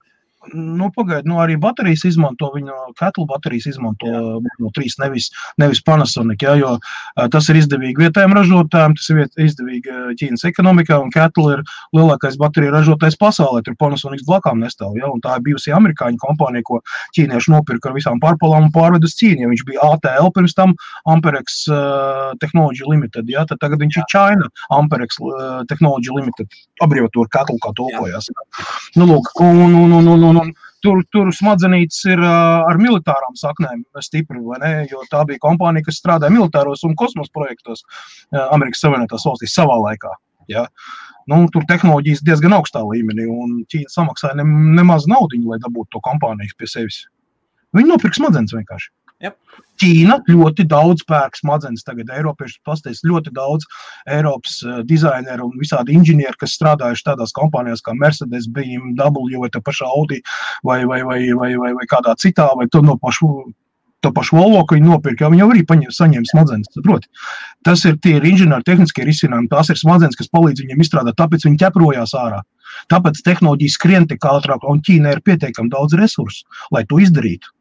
Nu, 0.55 0.89
Pagaidiet, 0.97 1.27
nu 1.29 1.37
arī 1.43 1.59
baterijas 1.61 2.07
izmanto, 2.09 2.49
viņa 2.55 2.73
ketlu 2.97 3.27
baterijas 3.29 3.67
izmanto 3.75 4.09
no 4.41 4.71
trīs, 4.73 4.95
nevis, 4.97 5.29
nevis 5.61 5.83
Panasonic. 5.85 6.41
Ja, 6.41 6.55
jo 6.57 6.71
uh, 6.79 7.27
tas 7.33 7.51
ir 7.53 7.59
izdevīgi 7.61 8.07
vietējiem 8.07 8.33
ražotājiem, 8.39 8.95
tas 8.97 9.11
ir 9.13 9.21
izdevīgi 9.45 9.93
uh, 9.93 10.07
Ķīnas 10.17 10.47
ekonomikā, 10.49 10.97
un 11.05 11.13
ketla 11.13 11.59
ir 11.59 11.65
lielākais 11.97 12.39
bateriju 12.41 12.73
ražotājs 12.73 13.19
pasaulē. 13.21 13.61
Tur 13.67 13.77
Panasonic 13.81 14.25
blakām 14.25 14.63
nestāv. 14.65 14.97
Ja, 14.97 15.13
tā 15.21 15.37
ir 15.37 15.45
bijusi 15.51 15.75
amerikāņu 15.77 16.23
kompānija, 16.25 16.65
ko 16.71 16.81
ķīnieši 17.19 17.53
nopirka 17.53 17.93
ar 17.93 17.99
visām 17.99 18.23
pārpalām 18.25 18.71
un 18.71 18.73
pārved 18.73 19.05
uz 19.05 19.19
Ķīnu. 19.21 19.53
Viņš 19.53 19.67
bija 19.69 19.93
ATL 19.93 20.33
pirms 20.39 20.57
tam 20.57 20.73
Amperex 21.05 21.61
uh, 21.69 22.33
Technology 22.41 22.89
Limited, 22.89 23.29
ja, 23.29 23.45
tad 23.45 23.61
tagad 23.61 23.85
viņš 23.85 24.01
ir 24.01 24.09
China 24.09 24.49
Amperex 24.73 25.21
uh, 25.21 25.61
Technology 25.69 26.17
Limited. 26.17 26.49
Abreviatūra 26.81 27.29
ketla 27.37 27.61
kā 27.61 27.75
tulkojas. 27.77 28.31
Nu, 28.97 29.05
lūk, 29.05 29.29
un, 29.45 29.61
un, 29.69 29.75
un, 29.77 29.93
un, 30.01 30.23
un, 30.30 30.30
un 30.39 30.53
tur, 30.85 31.03
tur 31.13 31.31
smadzenītes 31.35 32.05
ir 32.13 32.23
ar 32.23 32.81
militārām 32.81 33.37
saknēm 33.39 33.85
stipri? 34.05 34.41
Jo 34.91 35.05
tā 35.11 35.25
bija 35.29 35.43
kompānija, 35.43 35.89
kas 35.89 36.01
strādāja 36.01 36.35
militāros 36.35 36.85
un 36.87 36.97
kosmosa 36.99 37.33
projektos 37.35 37.85
Amerikas 38.31 38.85
Savienotās 38.85 39.27
valstīs 39.27 39.57
savā 39.57 39.79
laikā. 39.89 40.13
Ja? 40.51 40.67
Nu, 41.31 41.45
tur 41.53 41.67
tehnoloģijas 41.69 42.25
diezgan 42.27 42.57
augstā 42.57 42.83
līmenī, 42.83 43.29
un 43.31 43.61
Ķīna 43.71 43.93
samaksāja 43.93 44.41
ne, 44.41 44.47
nemaz 44.81 45.07
naudu, 45.11 45.39
lai 45.47 45.61
dabūtu 45.63 45.95
to 45.95 46.03
kompāniju 46.07 46.57
pie 46.59 46.71
sevis. 46.71 47.05
Viņi 47.77 47.93
nopirka 47.93 48.19
smadzenes 48.19 48.55
vienkārši. 48.57 48.91
Yep. 49.21 49.37
Ķīna 49.81 50.17
ļoti 50.29 50.65
daudz 50.69 51.05
pērk 51.09 51.37
smadzenes. 51.37 51.85
Tagad 51.85 52.09
Eiropieši 52.17 52.59
pastāstīs 52.65 53.03
ļoti 53.05 53.33
daudz 53.37 53.67
Eiropas 54.09 54.59
uh, 54.65 54.81
dizaineru 54.89 55.51
un 55.51 55.61
visādi 55.61 55.97
inženieri, 55.97 56.37
kas 56.41 56.57
strādājuši 56.57 57.07
tādās 57.11 57.35
kompānijās 57.37 57.85
kā 57.85 57.95
Mercedes, 57.97 58.49
BMW 58.49 59.41
vai 59.43 59.51
tā 59.53 59.61
pašā 59.65 59.89
Audi 59.89 60.23
vai, 60.65 60.83
vai, 60.89 61.03
vai, 61.05 61.21
vai, 61.37 61.53
vai, 61.61 61.73
vai 61.77 61.89
kādā 61.91 62.17
citā, 62.21 62.49
vai 62.57 62.69
to 62.73 62.85
no 62.85 62.97
pašu. 63.01 63.51
To 64.01 64.09
pašu 64.17 64.39
Volvo, 64.39 64.63
ko 64.65 64.79
viņi 64.79 64.89
nopirka, 64.89 65.27
jau 65.27 65.29
viņi 65.29 65.43
arī 65.45 65.63
paņem, 65.69 65.91
saņem 65.93 66.23
smadzenes. 66.25 66.71
Saproti? 66.73 67.11
Tas 67.69 67.83
ir 67.85 67.99
tie 68.01 68.15
ir 68.17 68.25
inženieri, 68.25 68.65
tehniskie 68.65 69.05
risinājumi. 69.05 69.51
Tās 69.53 69.69
ir 69.69 69.77
smadzenes, 69.77 70.17
kas 70.17 70.33
palīdz 70.33 70.65
viņiem 70.65 70.81
izstrādāt, 70.81 71.19
tāpēc 71.21 71.45
viņi 71.45 71.61
ķeprojās 71.61 72.17
ārā. 72.17 72.41
Tāpēc 72.89 73.21
tehnoloģija 73.27 73.77
skrien 73.77 74.09
tik 74.09 74.25
ātrāk, 74.25 74.65
un 74.73 74.81
Ķīnā 74.81 75.13
ir 75.19 75.21
pietiekami 75.29 75.69
daudz 75.77 76.01
resursu, 76.01 76.49
lai 76.73 76.87
to 76.89 77.03
izdarītu. 77.05 77.53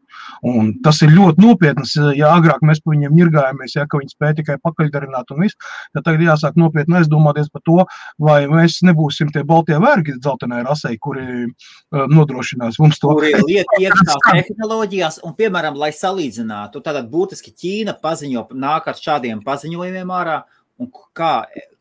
Un 0.48 0.72
tas 0.84 1.02
ir 1.04 1.12
ļoti 1.14 1.44
nopietns. 1.44 1.96
Ja 2.18 2.32
agrāk 2.38 2.64
mēs 2.66 2.82
par 2.84 2.96
viņiem 2.96 3.16
ņirgājāmies, 3.18 3.76
ja 3.76 3.88
viņi 3.92 4.14
spēja 4.14 4.38
tikai 4.40 4.58
pakaļdarināt 4.64 5.34
un 5.36 5.44
viss, 5.44 5.58
tad 5.96 6.06
tagad 6.06 6.24
jāsāk 6.24 6.60
nopietni 6.60 7.00
aizdomāties 7.00 7.50
par 7.52 7.64
to, 7.68 7.78
vai 8.22 8.40
mēs 8.52 8.80
nebūsim 8.88 9.34
tie 9.36 9.44
baltie 9.48 9.80
vergi 9.82 10.16
dzeltenai 10.20 10.62
rasei, 10.68 10.96
kuri 11.02 11.26
uh, 11.50 12.06
nodrošinās 12.12 12.80
mums 12.80 13.02
to. 13.02 13.16
Kuri 13.20 13.34
liek 13.50 13.76
iekšā 13.80 14.20
tehnoloģijās, 14.30 15.22
un, 15.28 15.36
piemēram, 15.40 15.80
lai 15.80 15.92
salīdzinātu, 15.96 16.84
tad 16.86 17.02
būtiski 17.12 17.56
Ķīna 17.60 17.98
paziņo, 18.00 18.48
nāk 18.56 18.88
ar 18.92 19.00
šādiem 19.00 19.44
paziņojumiem 19.46 20.16
ārā, 20.16 20.40
Un 20.44 20.59
kā, 20.88 21.32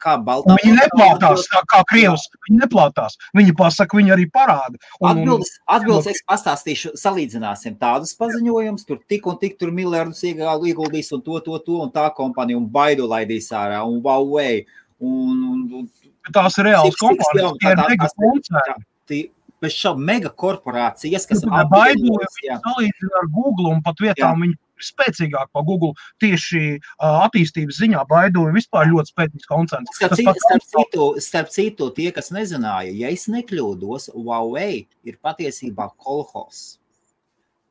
kā 0.03 0.15
Baltā 0.25 0.57
viņi 0.59 0.75
neplātās, 0.75 1.47
kā, 1.71 1.83
Krievs, 1.91 2.27
viņi 2.49 2.59
neplātās. 2.65 3.17
Viņi 3.37 3.55
pasaka, 3.59 3.99
viņi 3.99 4.15
arī 4.17 4.27
parāda. 4.35 4.81
Un, 4.99 5.11
atbildes, 5.13 5.55
atbildes 5.71 6.11
es 6.15 6.23
pastāstīšu, 6.29 6.95
salīdzināsim 6.99 7.79
tādus 7.79 8.17
paziņojumus, 8.19 8.87
tur 8.89 9.01
tik 9.11 9.29
un 9.31 9.39
tik 9.39 9.59
tur 9.61 9.73
miljardus 9.75 10.25
ieguldīs 10.27 11.13
un 11.15 11.23
to, 11.23 11.39
to, 11.45 11.63
to, 11.63 11.81
un 11.87 11.95
tā 11.95 12.09
kompānija, 12.17 12.59
un 12.59 12.69
Baidu 12.73 13.09
laidīs 13.11 13.51
ārā, 13.55 13.85
un 13.87 14.03
Huawei. 14.03 14.65
Un, 14.99 15.43
un, 15.47 15.67
un, 15.79 15.91
tās 16.35 16.59
ir 16.59 16.73
reāls 16.73 16.99
kompānijas, 16.99 17.59
tie 17.63 17.75
ir 17.75 17.85
mega 17.87 18.13
koncerni. 18.19 19.27
Bez 19.59 19.75
šāda 19.75 19.99
mega 20.07 20.31
korporācijas, 20.31 21.25
kas 21.27 21.43
ir 21.43 21.51
Baidu, 21.71 22.19
salīdzina 22.39 23.23
ar 23.23 23.31
Google 23.35 23.73
un 23.75 23.81
pat 23.83 23.99
vietām 24.03 24.45
viņi 24.45 24.59
spēcīgāk 24.85 25.53
par 25.53 25.67
Google 25.69 25.95
tieši 26.23 26.79
attīstības 26.99 27.81
ziņā. 27.83 28.05
Baidu 28.11 28.47
ir 28.49 28.57
vispār 28.57 28.91
ļoti 28.91 29.13
spēcīgs 29.15 29.51
koncerns. 29.51 29.95
Starp, 29.97 30.17
citu, 30.19 30.35
starp, 30.45 30.67
citu, 30.73 31.09
starp 31.25 31.53
citu, 31.55 31.91
tie, 31.97 32.11
kas 32.15 32.33
nezināja, 32.35 32.95
ja 32.95 33.13
es 33.15 33.29
nekļūdos, 33.33 34.11
Huawei 34.17 34.87
ir 35.07 35.19
patiesībā 35.23 35.91
kolhos. 35.97 36.79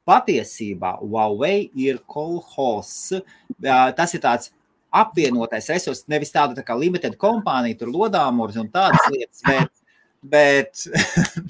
Patiesībā 0.07 0.97
Huawei 1.01 1.67
ir 1.75 1.99
kolhos. 2.07 2.93
Tas 3.59 4.15
ir 4.15 4.23
tāds 4.23 4.53
apvienotais 4.93 5.67
resurs, 5.71 6.05
nevis 6.07 6.31
tāda 6.33 6.55
tā 6.57 6.63
kā 6.65 6.77
limited 6.77 7.17
kompānija, 7.19 7.77
tur 7.79 7.91
lodāmurs 7.91 8.57
un 8.59 8.69
tādas 8.71 9.03
lietas, 9.11 9.43
bet, 9.43 9.83
bet, 10.23 10.85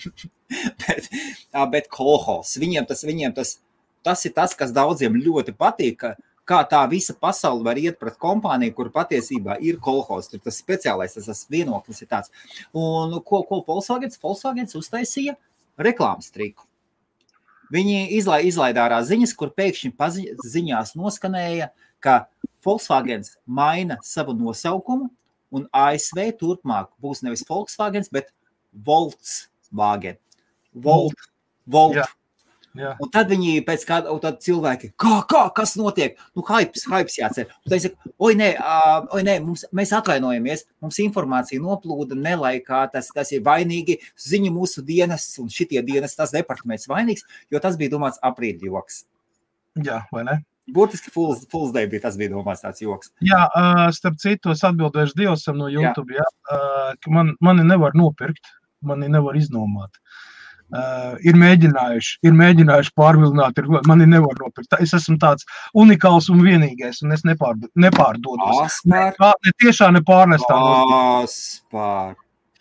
bet, 0.82 1.10
bet 1.74 1.90
kolhos. 1.94 2.56
Viņiem 2.60 2.88
tas, 2.90 3.06
viņiem 3.08 3.36
tas 3.38 3.58
tas 4.08 4.24
ir 4.28 4.34
tas, 4.36 4.56
kas 4.56 4.74
daudziem 4.76 5.20
ļoti 5.20 5.56
patīk. 5.58 6.08
Kā 6.48 6.62
tā 6.64 6.80
visa 6.88 7.12
pasaule 7.12 7.66
var 7.66 7.76
iet 7.76 7.98
pret 8.00 8.16
kompāniju, 8.24 8.72
kur 8.78 8.88
patiesībā 8.94 9.58
ir 9.60 9.82
kolekcijas. 9.84 10.30
Tur 10.32 10.46
tas 10.46 10.60
speciālais, 10.62 11.18
tas, 11.18 11.28
tas 11.28 11.44
vienoklis 11.52 12.00
ir 12.06 12.08
tāds. 12.14 12.32
Un 12.72 13.18
ko, 13.28 13.42
ko 13.50 13.60
Volkswagen? 13.68 14.14
Volkswagen 14.24 14.72
uztaisīja 14.80 15.36
reklāmas 15.76 16.32
triku. 16.32 16.64
Viņi 17.74 18.06
izla, 18.16 18.40
izlaida 18.48 18.86
ārā 18.86 19.02
ziņas, 19.04 19.34
kur 19.36 19.52
pēkšņi 19.52 19.92
pazi, 20.00 20.30
ziņās 20.40 20.96
noskanēja, 20.96 21.74
ka 22.00 22.22
Volkswagen 22.64 23.28
maina 23.44 24.00
savu 24.08 24.36
nosaukumu, 24.38 25.10
un 25.52 25.68
ASV 25.76 26.30
turpmāk 26.40 26.94
būs 27.04 27.26
nevis 27.28 27.44
Volkswagen, 27.48 28.08
bet 28.12 28.32
Volkswagen. 28.88 30.16
Volt, 30.72 31.28
Volt. 31.68 32.00
Jā. 32.78 32.94
Un 33.02 33.10
tad 33.14 33.32
viņi 33.32 33.62
pēc 33.66 33.84
kāda, 33.88 34.12
un 34.14 34.20
tad 34.22 34.40
cilvēki, 34.46 34.92
kā, 35.02 35.20
kā, 35.30 35.44
kas 35.56 35.76
notiek? 35.80 36.18
Nu, 36.38 36.44
hypes, 36.46 36.86
hypes 36.90 37.18
jācer. 37.20 37.50
Un 37.66 37.74
tad 37.74 37.84
saka, 37.84 38.12
oi, 38.28 38.34
nē, 38.38 38.50
uh, 38.62 39.08
oi, 39.18 39.24
nē 39.26 39.38
mums, 39.46 39.66
mēs 39.76 39.94
atvainojamies, 39.98 40.66
mums 40.84 41.00
informācija 41.04 41.64
noplūda 41.64 42.18
nelaikā, 42.20 42.84
tas, 42.94 43.10
tas 43.16 43.34
ir 43.34 43.42
vainīgi 43.46 43.98
ziņu 44.28 44.54
mūsu 44.54 44.86
dienas 44.86 45.26
un 45.42 45.50
šitie 45.54 45.82
dienas, 45.86 46.18
tas 46.20 46.36
departaments 46.36 46.90
vainīgs, 46.92 47.26
jo 47.54 47.64
tas 47.64 47.80
bija 47.80 47.96
domāts 47.96 48.22
aprīļa 48.26 48.70
joks. 48.70 49.02
Jā, 49.86 50.04
vai 50.14 50.28
ne? 50.28 50.38
Burtiski 50.74 51.14
Fools, 51.14 51.46
Fools 51.52 51.72
Day 51.72 51.88
bija 51.88 52.04
tas 52.08 52.18
bija 52.20 52.34
domāts 52.34 52.62
tāds 52.66 52.84
joks. 52.84 53.14
Jā, 53.24 53.46
uh, 53.48 53.88
starp 53.96 54.20
citu, 54.22 54.52
es 54.52 54.66
atbildēšu 54.68 55.16
Dievsam 55.18 55.62
no 55.62 55.72
YouTube, 55.72 56.18
jā. 56.18 56.26
Jā, 56.26 56.58
uh, 56.58 56.96
ka 57.00 57.14
man, 57.14 57.38
mani 57.42 57.64
nevar 57.66 57.96
nopirkt, 57.96 58.52
mani 58.86 59.08
nevar 59.10 59.40
iznomāt. 59.40 59.96
Uh, 59.96 60.27
Uh, 60.68 61.14
ir 61.24 61.38
mēģinājuši, 61.40 62.18
ir 62.28 62.34
mēģinājuši 62.36 62.92
pārvilināt, 63.00 63.60
ir, 63.62 63.70
mani 63.88 64.04
nevar 64.12 64.36
nopirkt. 64.42 64.76
Es 64.84 64.92
esmu 64.98 65.16
tāds 65.22 65.48
unikāls 65.72 66.28
un 66.34 66.42
vienīgais, 66.44 67.00
un 67.06 67.16
es 67.16 67.24
nepārd, 67.24 67.70
nepārdodos. 67.80 68.60
Aspār. 68.66 69.14
Ne, 69.16 69.30
ne 69.48 69.54
tiešā, 69.64 69.94
ne 69.96 70.02
pārnestā. 70.04 70.58
Kaspar. 70.92 72.18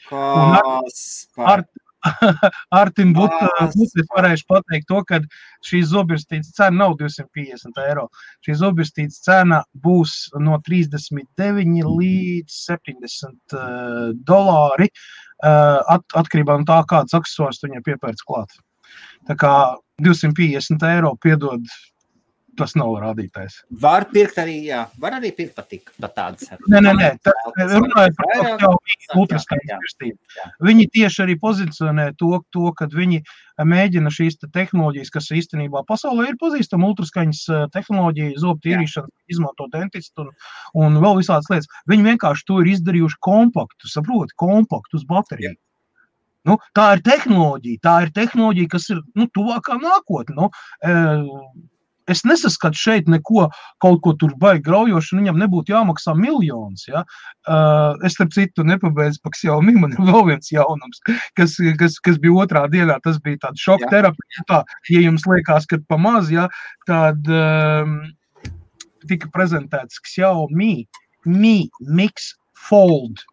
Kaspar. 0.07 1.51
Ar, 1.57 1.67
Artim 2.81 3.11
Butis 3.17 4.07
varēšu 4.15 4.47
pateikt 4.55 4.87
to, 4.87 5.03
ka 5.09 5.19
šī 5.67 5.83
zobirstītes 5.91 6.55
cena 6.55 6.85
nav 6.85 6.95
250 7.01 7.83
eiro. 7.89 8.07
Šī 8.47 8.55
zobirstītes 8.63 9.19
cena 9.27 9.65
būs 9.83 10.29
no 10.39 10.61
39 10.63 11.83
līdz 11.91 12.63
70 12.71 13.59
uh, 13.59 14.13
dolāri. 14.31 14.93
Uh, 14.95 15.26
Eh, 15.26 15.26
at, 15.45 16.05
atkarībā 16.17 16.57
no 16.61 16.69
tā, 16.69 16.81
kāds 16.89 17.17
accessors 17.17 17.63
viņam 17.65 17.85
piepērts 17.87 18.25
klāt. 18.27 18.53
Tā 19.29 19.37
kā 19.39 19.53
250 20.05 20.87
eiro 20.89 21.15
piedod 21.21 21.65
tas 22.59 22.75
nav 22.79 22.93
rādītājs. 23.03 23.59
Var 23.83 24.07
pirkt 24.13 24.39
arī, 24.43 24.57
jā, 24.69 24.83
var 25.03 25.17
arī 25.19 25.33
pirkt 25.37 25.57
patīk, 25.59 25.91
pat 26.01 26.15
tādas. 26.17 26.51
Nē, 26.71 26.81
nē, 26.85 26.93
nē, 26.99 27.11
tā, 27.25 27.35
runājot 27.57 28.17
par 28.21 28.31
to, 28.33 28.47
jau 28.65 28.73
ultraskaņas 29.23 29.83
virstību. 29.85 30.17
Viņi 30.69 30.89
tieši 30.95 31.25
arī 31.27 31.37
pozicionē 31.43 32.09
to, 32.21 32.41
to, 32.55 32.71
kad 32.79 32.95
viņi 32.97 33.23
mēģina 33.65 34.13
šīs 34.13 34.41
te 34.41 34.51
tehnoloģijas, 34.53 35.13
kas 35.15 35.31
īstenībā 35.41 35.85
pasaulē 35.89 36.31
ir 36.31 36.41
pazīstama 36.41 36.91
ultraskaņas 36.93 37.45
tehnoloģija, 37.77 38.39
zobu 38.43 38.61
tīrīšana, 38.67 39.13
izmanto 39.33 39.69
dentistu 39.73 40.27
un, 40.27 40.35
un 40.83 40.99
vēl 41.05 41.23
visādas 41.23 41.49
lietas. 41.53 41.71
Viņi 41.91 42.11
vienkārši 42.13 42.49
to 42.49 42.61
ir 42.63 42.75
izdarījuši 42.75 43.23
kompaktu, 43.25 43.93
saproti, 43.93 44.37
kompaktu 44.41 45.01
uz 45.01 45.07
bateriju. 45.09 45.55
Jā. 45.55 45.61
Nu, 46.47 46.61
tā 46.79 46.93
ir 46.95 47.03
tehnoloģija, 47.07 47.83
tā 47.83 47.95
ir 48.05 48.13
tehnoloģija, 48.15 48.71
kas 48.77 48.91
ir 48.95 49.01
nu, 49.19 49.27
tuvākā 49.35 49.81
nākotnē. 49.83 50.37
Nu, 50.37 50.51
e, 50.87 50.93
es 52.11 52.23
nesaskatu 52.27 52.79
šeit 52.79 53.11
neko, 53.11 53.47
kaut 53.83 54.03
ko 54.05 54.15
tur 54.21 54.35
baigi 54.41 54.65
graujošu, 54.67 55.19
viņam 55.21 55.39
nebūtu 55.43 55.75
jāmaksā 55.75 56.15
miljonus. 56.19 56.87
Ja? 56.91 57.05
Uh, 57.47 57.95
es 58.07 58.19
tam 58.19 58.31
citu 58.35 58.65
nepabeidzu 58.67 59.23
par 59.25 59.37
Xiaomi, 59.37 59.77
man 59.81 59.97
ir 59.97 60.03
vēl 60.09 60.27
viens 60.31 60.53
jaunums, 60.53 61.03
kas, 61.39 61.57
kas, 61.81 61.99
kas 62.03 62.21
bija 62.23 62.47
otrā 62.47 62.67
dienā, 62.73 62.99
tas 63.05 63.21
bija 63.25 63.43
tāds 63.47 63.63
šoka 63.63 63.91
terapija. 63.93 64.47
Tā, 64.51 64.63
ja 64.93 65.03
jums 65.05 65.27
liekas, 65.29 65.69
ka 65.71 65.81
pa 65.89 65.99
maz, 66.01 66.31
ja, 66.35 66.49
tad 66.89 67.27
um, 67.31 67.99
tika 69.11 69.31
prezentēts 69.35 70.03
Xiaomi 70.07 70.87
Mi 71.27 71.57
Mix 71.81 72.35
Fold 72.69 73.25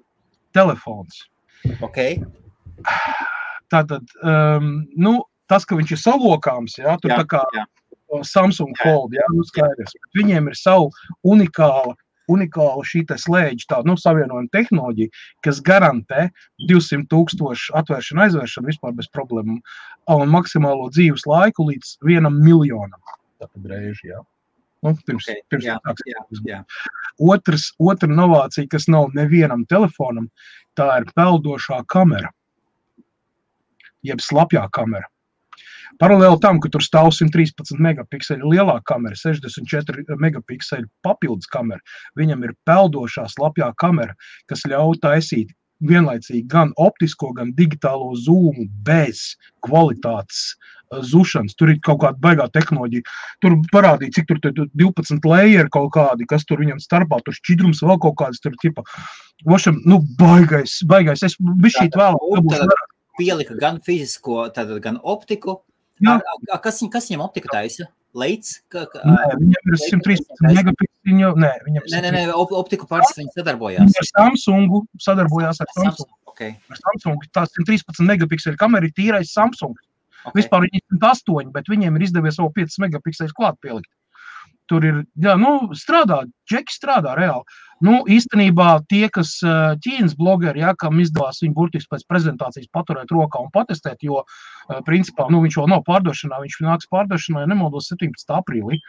telefons. 0.53 1.27
Okay. 1.85 2.17
Tātad, 3.73 4.09
um, 4.21 4.83
nu, 4.99 5.13
tas, 5.49 5.65
ka 5.65 5.77
viņš 5.77 5.93
ir 5.95 6.01
salokāms, 6.01 6.77
jā, 6.81 6.97
tur 7.01 7.13
Jā, 7.13 7.21
tā 7.21 7.29
kā 7.29 7.43
jā. 7.55 7.65
Samsung 8.23 8.73
Jā. 8.77 8.83
Fold, 8.83 9.13
jā, 9.17 9.27
nu 9.33 9.45
skaidrs. 9.47 9.95
Viņiem 10.17 10.49
ir 10.51 10.57
savu 10.59 10.89
unikāla, 11.25 11.95
unikāla 12.31 12.83
šī 12.87 13.03
slēdža, 13.09 13.67
tā, 13.69 13.79
nu, 13.87 13.95
savienojuma 13.99 14.51
tehnoloģija, 14.53 15.11
kas 15.43 15.61
garantē 15.65 16.29
200 16.69 17.07
tūkstošu 17.11 17.73
atvēršanu, 17.79 18.25
aizvēršanu 18.27 18.71
vispār 18.71 18.93
bez 18.95 19.09
problēmām 19.11 19.59
un 20.13 20.29
maksimālo 20.31 20.89
dzīves 20.93 21.25
laiku 21.27 21.67
līdz 21.71 21.97
vienam 22.05 22.37
miljonam. 22.43 22.99
Tātad 23.41 23.67
reiži, 23.71 24.13
jā. 24.13 24.21
Nu, 24.83 24.91
pirms, 25.07 25.29
Ok, 25.31 25.45
pirms 25.51 25.65
jā, 25.67 25.77
sāks 25.79 26.03
jā, 26.09 26.21
jā. 26.47 26.59
Otrs, 27.23 27.69
otra 27.79 28.09
novācija, 28.11 28.67
kas 28.71 28.89
nav 28.91 29.13
nevienam 29.15 29.63
telefonam, 29.69 30.27
tā 30.75 30.89
ir 30.99 31.07
peldošā 31.15 31.79
kamera, 31.87 32.33
jeb 34.03 34.19
slapjā 34.23 34.65
kamera. 34.75 35.07
Paralēli 36.01 36.39
tam, 36.41 36.59
ka 36.63 36.71
tur 36.73 36.83
stāv 36.83 37.11
113 37.13 37.77
megapikseli 37.83 38.53
lielā 38.55 38.79
kamera, 38.89 39.17
64 39.19 40.17
megapikseli 40.21 40.87
papildus 41.05 41.49
kamera, 41.51 41.81
viņam 42.19 42.47
ir 42.47 42.55
peldošā 42.67 43.27
slapjā 43.33 43.73
kamera, 43.81 44.15
kas 44.49 44.65
ļauj 44.69 45.01
taisīt 45.03 45.53
vienlaicīgi 45.83 46.45
gan 46.51 46.71
optisko, 46.79 47.33
gan 47.35 47.51
digitālo 47.57 48.13
zūmu 48.15 48.67
bez 48.87 49.33
kvalitātes 49.65 50.53
uh, 50.53 51.01
zušanas. 51.03 51.57
Tur 51.59 51.73
ir 51.73 51.81
kaut 51.83 52.01
kāda 52.03 52.19
baigā 52.23 52.47
tehnoloģija. 52.53 53.03
Tur 53.43 53.57
parādīja, 53.73 54.19
cik 54.19 54.29
tur 54.29 54.39
tur 54.43 54.69
12 54.79 55.27
layeri 55.27 55.71
kaut 55.73 55.91
kādi, 55.97 56.27
kas 56.29 56.47
tur 56.47 56.63
viņam 56.63 56.81
starpā, 56.83 57.19
tur 57.25 57.35
šķidrums 57.39 57.83
vēl 57.83 57.99
kaut 58.05 58.17
kāds 58.21 58.43
tur 58.43 58.55
tipa. 58.61 58.85
Vošam, 59.49 59.81
nu, 59.89 59.99
baigais, 60.19 60.79
baigais. 60.87 61.25
Es 61.25 61.37
bišķīt 61.39 61.93
Tātad, 61.97 62.15
vēl. 62.15 62.39
un 62.39 62.51
tad 62.53 62.75
Pielika 63.13 63.53
gan 63.59 63.77
fizisko, 63.85 64.47
tātad 64.55 64.79
gan 64.81 64.97
optiku. 65.03 65.61
Ar, 66.07 66.21
ar, 66.51 66.59
kas, 66.63 66.81
viņ- 66.81 66.91
kas 66.91 67.09
viņam 67.09 67.23
optika 67.27 67.49
taisa? 67.53 67.87
Leids? 68.13 68.61
Ka, 68.69 68.85
ka, 68.85 69.01
Nē, 69.05 69.37
viņam 69.41 69.71
ir 69.71 69.77
113 69.89 70.41
megapikseli. 70.41 71.13
Nē, 71.33 71.51
viņam 71.65 71.87
Nē, 71.89 72.01
nē, 72.05 72.11
nē, 72.13 72.21
op, 72.33 72.51
optiku 72.51 72.85
pāris 72.89 73.13
viņi 73.17 73.31
sadarbojās. 73.37 73.95
Ar 74.01 74.09
Samsungu 74.11 74.83
sadarbojās 75.01 75.61
ar 75.61 75.67
Samsung. 75.73 76.09
Okay, 76.27 76.55
Ar 76.69 76.77
Samsung. 76.77 77.17
Tā 77.33 77.45
113 77.47 78.05
megapikseli 78.05 78.57
kamera 78.57 78.85
ir 78.85 78.93
tīrais 78.97 79.29
Samsung. 79.33 79.75
okay. 80.25 80.41
Vispār 80.41 80.65
viņi 80.65 80.77
ir 80.81 80.85
108, 80.97 81.51
bet 81.51 81.65
viņiem 81.69 81.95
ir 81.97 82.05
izdevies 82.07 82.37
vēl 82.37 82.53
5 82.53 82.77
megapikselus 82.85 83.33
klāt 83.33 83.57
pielikt. 83.61 83.89
Tur 84.73 84.85
ir, 84.89 85.03
jā, 85.21 85.35
nu, 85.37 85.69
strādā, 85.77 86.23
džeki 86.49 86.73
strādā 86.73 87.13
reāli. 87.19 87.45
Nu, 87.83 87.99
īstenībā 88.09 88.79
tie, 88.89 89.03
kas 89.13 89.35
ā, 89.45 89.75
Ķīnas 89.83 90.15
blogeri, 90.17 90.63
jā, 90.63 90.71
kam 90.79 90.97
izdevās 91.03 91.43
viņu 91.43 91.53
burtiski 91.57 91.91
pēc 91.93 92.07
prezentācijas 92.09 92.71
paturēt 92.73 93.13
rokā 93.13 93.43
un 93.43 93.51
patestēt, 93.53 94.01
jo, 94.07 94.23
ā, 94.23 94.79
principā, 94.87 95.27
nu, 95.29 95.43
viņš 95.43 95.59
vēl 95.59 95.69
nav 95.75 95.83
pārdošanā, 95.85 96.39
viņš 96.41 96.57
nāks 96.65 96.89
pārdošanā, 96.89 97.43
ja 97.43 97.51
nemaldos, 97.51 97.91
17. 97.93 98.33
aprīlī. 98.39 98.79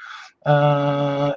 Uh, 0.44 1.34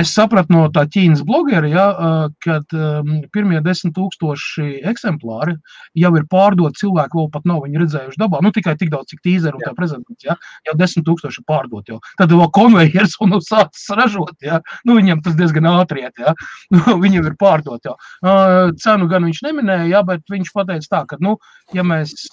Es 0.00 0.14
sapratu 0.16 0.54
no 0.54 0.62
tā 0.72 0.86
Ķīnas 0.88 1.20
blogera, 1.28 1.68
ja, 1.68 1.86
um, 2.00 3.10
pirmie 3.34 3.58
desmit 3.64 3.92
tūkstoši 3.98 4.80
eksemplāri 4.88 5.56
jau 5.98 6.12
ir 6.16 6.24
pārdoti. 6.30 6.80
Cilvēki 6.80 7.18
vēl 7.18 7.28
pat 7.34 7.48
nav 7.50 7.66
redzējuši 7.68 8.20
dabā. 8.22 8.40
Nu, 8.44 8.52
tikai 8.54 8.76
tik 8.80 8.92
daudz, 8.94 9.10
cik 9.12 9.20
tīzeri 9.26 9.58
un 9.58 9.64
tā 9.66 9.74
prezentācija. 9.76 10.32
Ja? 10.32 10.54
Jau 10.70 10.76
desmit 10.80 11.04
tūkstoši 11.08 11.44
pārdoti. 11.48 11.92
Jau. 11.92 12.00
Tad 12.20 12.32
vēl 12.32 12.48
konvejers 12.56 13.18
un 13.20 13.34
nu, 13.34 13.42
sācis 13.44 13.90
ražot. 13.98 14.32
Ja? 14.46 14.62
Nu, 14.88 14.96
viņam 14.96 15.20
tas 15.26 15.36
diezgan 15.36 15.68
ātri 15.74 16.06
iet. 16.06 16.16
Ja? 16.20 16.34
Nu, 16.80 16.96
viņam 17.02 17.26
ir 17.28 17.36
pārdoti. 17.40 17.90
jau. 17.90 17.96
Ā, 18.24 18.34
Cenu 18.80 19.08
gan 19.10 19.26
viņš 19.26 19.42
neminēja, 19.44 19.88
ja, 19.90 20.02
bet 20.06 20.24
viņš 20.32 20.52
pateica 20.54 20.94
tā, 20.94 21.02
ka, 21.10 21.20
nu, 21.20 21.36
ja 21.76 21.84
mēs. 21.84 22.30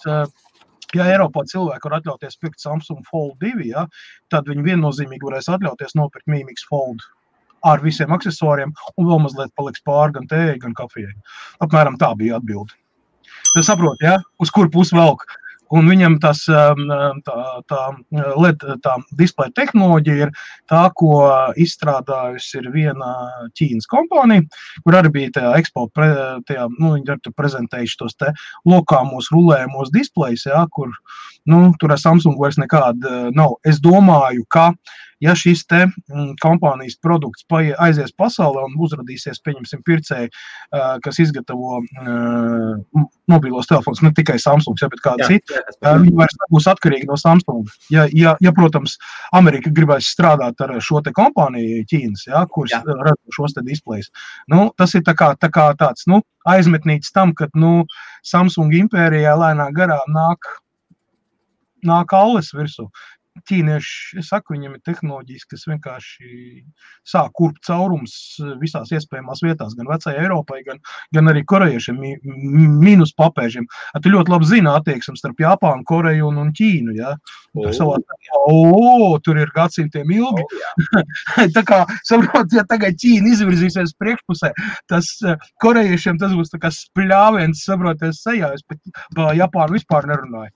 Ja 0.96 1.04
Eiropā 1.12 1.42
cilvēki 1.52 1.84
var 1.84 1.98
atļauties 1.98 2.40
pirkt 2.40 2.64
Samsung 2.64 3.04
Fold 3.10 3.36
2, 3.44 3.66
ja, 3.74 3.84
tad 4.32 4.48
viņi 4.48 4.64
viennozīmīgi 4.70 5.28
varēs 5.28 5.50
atļauties 5.52 5.98
nopirkt 6.00 6.32
Mīmīgas 6.32 6.64
Fold 6.70 7.04
ar 7.66 7.82
visiem 7.84 8.14
accessoriem, 8.14 8.74
un 8.98 9.10
vēl 9.10 9.24
mazliet 9.24 9.54
paliks 9.58 9.84
pāri 9.88 10.18
gan 10.18 10.30
tējai, 10.30 10.60
gan 10.62 10.76
kafijai. 10.78 11.16
Apmēram 11.64 11.98
tā 12.02 12.14
bija 12.20 12.38
atbilde. 12.38 12.78
Es 13.58 13.68
saprotu, 13.70 14.06
ja? 14.06 14.18
uz 14.42 14.54
kur 14.54 14.70
pusi 14.72 14.96
velk. 14.98 15.26
Un 15.76 15.90
viņam 15.90 16.16
tas 16.24 16.46
um, 16.48 16.84
tā, 17.28 17.38
tā 17.68 17.80
LED 18.40 18.62
tā 18.86 18.94
displeja 19.20 19.52
tehnoloģija 19.58 20.28
ir 20.28 20.30
tā, 20.72 20.86
ko 20.96 21.28
izstrādājusi 21.60 22.64
viena 22.72 23.10
Ķīnas 23.58 23.90
kompānija, 23.92 24.46
kur 24.86 24.98
arī 25.00 25.12
bija 25.18 25.34
tajā 25.40 25.52
ekspo, 25.60 25.88
pre, 25.92 26.08
tajā, 26.48 26.70
nu, 26.78 26.94
viņi 26.96 27.12
ir 27.12 27.20
tur 27.26 27.36
prezentējuši 27.36 28.00
tos 28.00 28.16
te 28.16 28.32
lokāmos 28.70 29.28
rulējumos 29.34 29.92
displejus, 29.96 30.48
ja, 30.48 30.64
kur 30.72 30.94
nu, 31.52 31.66
tur 31.82 31.96
ar 31.96 32.00
Samsung 32.00 32.40
vairs 32.40 32.60
nekāda 32.62 33.34
nav. 33.36 33.58
Es 33.68 33.84
domāju, 33.84 34.48
ka 34.54 34.70
ja 35.24 35.34
šis 35.38 35.64
te 35.70 35.84
mm, 35.88 36.36
kompānijas 36.44 36.98
produkts 37.04 37.46
aizies 37.82 38.14
pasaulē 38.18 38.66
un 38.68 38.76
uzrādīsies, 38.86 39.42
pieņemsim, 39.46 39.82
pircēji, 39.88 40.32
kas 41.04 41.20
izgatavo 41.24 41.82
mobilos 43.32 43.70
telefonus, 43.70 44.04
ne 44.06 44.12
tikai 44.18 44.38
Samsung, 44.42 44.78
ja, 44.82 44.90
bet 44.92 45.04
kāda 45.04 45.30
cita, 45.30 45.64
viņi 45.82 46.16
vairs 46.18 46.38
nebūs 46.44 46.70
atkarīgi 46.74 47.10
no 47.10 47.18
Samsung. 47.20 47.72
Ja, 47.94 48.08
ja, 48.14 48.36
ja 48.44 48.54
protams, 48.56 48.98
Amerika 49.36 49.72
gribēs 49.74 50.12
strādāt 50.14 50.62
ar 50.64 50.76
šo 50.84 51.02
te 51.06 51.14
kompāniju 51.16 51.84
Ķīnas, 51.90 52.28
ja, 52.30 52.46
ā, 52.46 52.82
rada 52.86 53.36
šos 53.36 53.58
te 53.58 53.66
displejus, 53.66 54.12
nu, 54.52 54.70
tas 54.78 54.96
ir 54.98 55.06
tā 55.08 55.16
kā, 55.18 55.34
tā 55.40 55.52
kā 55.54 55.70
tāds 55.80 56.08
nu, 56.12 56.22
aizmetnīts 56.48 57.12
tam, 57.16 57.34
ka 57.38 57.50
nu, 57.58 57.82
Samsung 58.28 58.74
impērijā 58.76 59.36
lēnā 59.40 59.70
garā 59.76 60.00
nāk, 60.12 60.50
nāk 61.88 62.14
alles 62.18 62.52
virsū. 62.56 62.88
Ķīnieši, 63.50 64.20
es 64.22 64.30
saku, 64.32 64.56
viņiem 64.56 64.78
ir 64.78 64.84
tehnoloģijas, 64.88 65.46
kas 65.52 65.66
vienkārši 65.70 66.64
sāk 67.08 67.32
kurpt 67.38 67.64
caurums 67.68 68.16
visās 68.62 68.92
iespējamās 68.96 69.44
vietās, 69.46 69.76
gan 69.78 69.90
vecajai 69.92 70.24
Eiropai, 70.24 70.62
gan, 70.68 70.82
gan 71.16 71.32
arī 71.32 71.44
korejiešiem, 71.48 72.00
mīnus 72.82 73.14
papēžiem. 73.18 73.68
Tu 74.04 74.14
ļoti 74.14 74.34
labi 74.34 74.50
zini 74.50 74.72
attieksmi 74.72 75.18
starp 75.20 75.42
Japānu, 75.44 75.86
Koreju 75.88 76.32
un, 76.32 76.42
un 76.44 76.54
Ķīnu. 76.58 76.98
Ja? 76.98 77.16
Tur, 77.54 77.70
O. 77.70 77.74
savā, 77.74 77.98
o, 78.48 79.18
tur 79.24 79.40
ir 79.42 79.52
gadsimtiem 79.56 80.12
ilgi. 80.18 80.44
O, 80.44 80.62
jā. 80.62 81.48
tā 81.58 81.64
kā 81.68 81.84
saprot, 82.08 82.54
ja 82.56 82.66
tagad 82.70 82.98
Ķīna 83.02 83.34
izvirzīsies 83.34 83.96
priekšpusē, 84.02 84.54
tas 84.92 85.10
eh, 85.26 85.50
korejiešiem 85.64 86.20
tas 86.22 86.36
būs 86.38 86.54
tā 86.54 86.62
kā 86.64 86.72
spļāviens, 86.74 87.66
saproties 87.68 88.22
sejā. 88.26 88.54
Es 88.58 88.66
par 88.68 89.36
Japānu 89.38 89.78
vispār 89.78 90.10
nerunāju. 90.10 90.54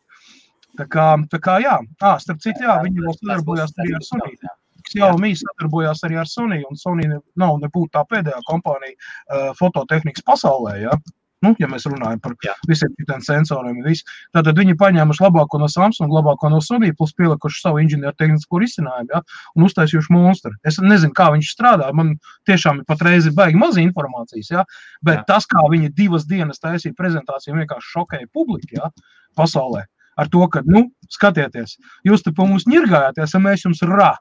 Tā 0.81 0.87
kā, 0.89 1.05
tā 1.29 1.37
kā 1.43 1.59
jā, 1.61 1.77
à, 2.01 2.15
starp 2.23 2.41
citu, 2.41 2.65
jā, 2.65 2.79
viņi 2.81 3.05
vēl 3.05 3.15
sadarbojās 3.19 3.77
arī 3.77 3.95
ar 3.99 4.05
Sony. 4.07 4.33
Jā. 4.41 4.57
Xiaomi 4.91 5.35
sadarbojās 5.37 6.01
arī 6.07 6.17
ar 6.17 6.29
Sony, 6.29 6.61
un 6.65 6.79
Sony 6.79 7.05
nav 7.11 7.59
nebūtu 7.61 7.91
tā 7.93 8.01
pēdējā 8.09 8.39
kompānija 8.47 8.95
uh, 8.97 9.51
fototehnikas 9.59 10.25
pasaulē. 10.25 10.79
Ja? 10.81 10.95
Nu, 11.41 11.51
ja 11.61 11.67
mēs 11.69 11.87
runājam 11.89 12.19
par 12.21 12.33
Jā. 12.45 12.53
visiem 12.69 12.91
šiem 12.97 13.21
sensoriem, 13.25 13.79
visu. 13.85 14.05
tad 14.33 14.49
viņi 14.57 14.75
paņēmuši 14.77 15.23
labāko 15.23 15.61
no 15.61 15.69
Samsung, 15.71 16.13
labāko 16.13 16.51
no 16.53 16.59
Sony, 16.61 16.91
plus 16.97 17.15
pielikuši 17.17 17.63
savu 17.63 17.81
inženiertehnisko 17.81 18.61
risinājumu 18.61 19.15
ja? 19.15 19.23
un 19.57 19.65
uztaisījuši 19.65 20.13
monstru. 20.13 20.53
Es 20.65 20.77
nezinu, 20.81 21.13
kā 21.17 21.31
viņš 21.33 21.53
strādā. 21.55 21.89
Man 21.97 22.13
tiešām 22.49 22.83
patreiz 22.89 23.29
ir 23.29 23.37
baigi 23.37 23.61
maz 23.61 23.79
informācijas, 23.81 24.51
ja? 24.53 24.67
bet 25.01 25.21
Jā. 25.21 25.23
jā. 25.23 25.29
tas, 25.33 25.49
kā 25.49 25.65
viņi 25.73 25.93
divas 25.97 26.29
dienas 26.29 26.61
taisīja 26.61 26.97
prezentāciju, 26.97 27.57
vienkārši 27.57 27.93
šokēja 27.95 28.29
publiku 28.33 28.77
ja? 28.77 28.93
pasaulē. 29.37 29.87
Ar 30.21 30.29
to, 30.31 30.43
ka, 30.53 30.63
nu, 30.67 30.85
skatieties, 31.11 31.77
jūs 32.07 32.25
te 32.25 32.33
pa 32.35 32.45
mums 32.47 32.67
ņirgājāties, 32.69 33.35
un 33.37 33.45
mēs 33.47 33.65
jums 33.65 33.81
rā, 33.89 34.11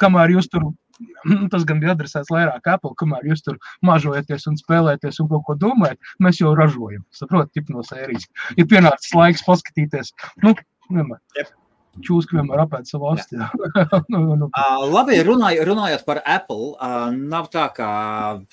kamēr 0.00 0.34
jūs 0.36 0.48
tur, 0.52 0.70
tas 1.52 1.66
gan 1.68 1.82
bija 1.82 1.94
adresēts 1.96 2.32
vairāk 2.32 2.68
Apple, 2.74 2.94
kamēr 3.00 3.28
jūs 3.30 3.44
tur 3.46 3.58
mažojaties 3.86 4.48
un 4.50 4.60
spēlēties 4.60 5.22
un 5.22 5.30
kaut 5.32 5.46
ko 5.48 5.58
domājat, 5.66 6.00
mēs 6.24 6.40
jau 6.42 6.54
ražojam. 6.58 7.04
Saprotat, 7.14 7.72
no 7.72 7.84
sērijas. 7.86 8.28
Ir 8.56 8.70
pienācis 8.70 9.16
laiks 9.18 9.44
paskatīties, 9.48 10.14
nu, 10.44 10.56
vienmēr. 10.90 11.20
Jep. 11.38 11.52
Čūska 12.00 12.38
vienmēr 12.38 12.62
apēd 12.64 12.88
savu 12.88 13.10
asti. 13.12 13.36
Uh, 13.36 14.84
labi, 14.88 15.18
runāj, 15.24 15.58
runājot 15.66 16.04
par 16.06 16.22
Apple, 16.28 16.72
uh, 16.72 17.10
nav 17.12 17.50
tā, 17.52 17.66
ka 17.76 17.88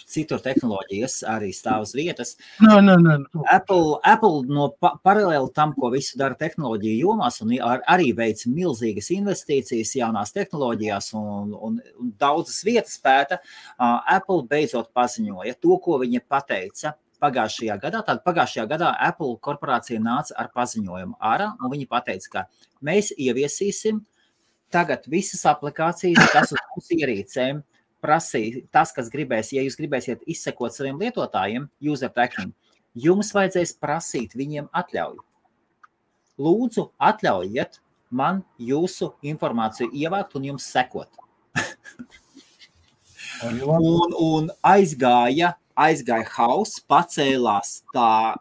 citur 0.10 0.42
tehnoloģijas 0.44 1.22
arī 1.30 1.54
stāv 1.56 1.86
uz 1.88 1.94
vietas. 1.96 2.36
nē, 2.64 2.80
nē, 2.84 2.98
nē, 3.06 3.16
Apple, 3.54 4.00
Apple 4.04 4.44
no 4.50 4.70
pa, 4.76 4.94
paralēli 5.06 5.54
tam, 5.56 5.74
ko 5.78 5.92
visu 5.94 6.20
dara 6.20 6.36
tehnoloģiju 6.40 7.00
jomās, 7.06 7.40
un 7.46 7.56
ar, 7.64 7.84
arī 7.88 8.12
veic 8.18 8.44
milzīgas 8.52 9.12
investīcijas 9.16 9.96
jaunās 10.02 10.36
tehnoloģijās 10.36 11.12
un, 11.20 11.54
un, 11.56 11.80
un 11.80 12.16
daudzas 12.20 12.60
vietas 12.68 13.00
pēta, 13.04 13.40
uh, 13.40 14.00
Apple 14.18 14.44
beidzot 14.52 14.92
paziņoja 14.96 15.60
to, 15.60 15.80
ko 15.84 16.02
viņa 16.04 16.26
pateica. 16.28 16.98
Pagājušajā 17.20 17.76
gadā, 17.84 18.00
tad 18.08 18.22
pagājušajā 18.24 18.64
gadā 18.70 18.94
Apple 19.04 19.36
korporācija 19.44 20.00
nāca 20.00 20.38
ar 20.40 20.52
paziņojumu 20.56 21.18
ārā, 21.20 21.50
un 21.60 21.74
viņi 21.74 21.88
teica, 22.06 22.30
ka 22.32 22.46
mēs 22.82 23.12
ieviesīsim 23.18 24.00
tagad 24.72 25.04
visas 25.08 25.44
aplikācijas, 25.50 26.32
kas 26.32 26.54
uz 26.56 26.64
mūsu 26.72 27.00
ierīcēm 27.02 27.62
prasīs, 28.00 28.64
tas, 28.72 28.94
kas 28.96 29.10
gribēs, 29.12 29.52
ja 29.52 29.64
jūs 29.66 29.78
gribēsiet 29.80 30.24
izsekot 30.28 30.74
saviem 30.74 31.00
lietotājiem, 31.02 31.68
user 31.82 32.12
tracking, 32.16 32.54
jums 32.96 33.34
vajadzēs 33.36 33.76
prasīt 33.82 34.36
viņiem 34.40 34.70
atļauju. 34.72 35.24
Lūdzu, 36.40 36.86
atļaujiet 37.04 37.82
man 38.16 38.44
jūsu 38.58 39.12
informāciju 39.28 39.92
ievākt 39.92 40.38
un 40.40 40.54
jums 40.54 40.70
sekot. 40.72 41.12
Un, 43.40 44.14
un 44.20 44.50
aizgāja, 44.68 45.54
aizgāja 45.80 46.28
hauss, 46.36 46.82
pacēlās 46.90 47.80
tā, 47.96 48.36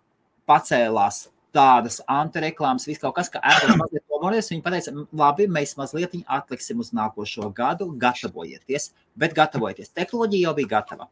pacēlās 0.48 1.26
tādas 1.54 2.00
antireklāmas, 2.10 2.86
viss 2.88 3.00
kaut 3.02 3.16
kas, 3.16 3.30
ka 3.32 3.40
Apple 3.42 3.76
mazliet 3.80 4.04
nomories. 4.12 4.50
Viņi 4.52 4.64
teica, 4.64 4.94
labi, 5.16 5.48
mēs 5.50 5.76
mazliet 5.78 6.16
atliksim 6.26 6.82
uz 6.84 6.92
nākošo 6.96 7.48
gadu, 7.56 7.88
gatavojieties, 8.00 8.90
bet 9.18 9.36
gatavojieties. 9.36 9.94
Tehnoloģija 9.96 10.48
jau 10.48 10.56
bija 10.58 10.72
gatava. 10.76 11.08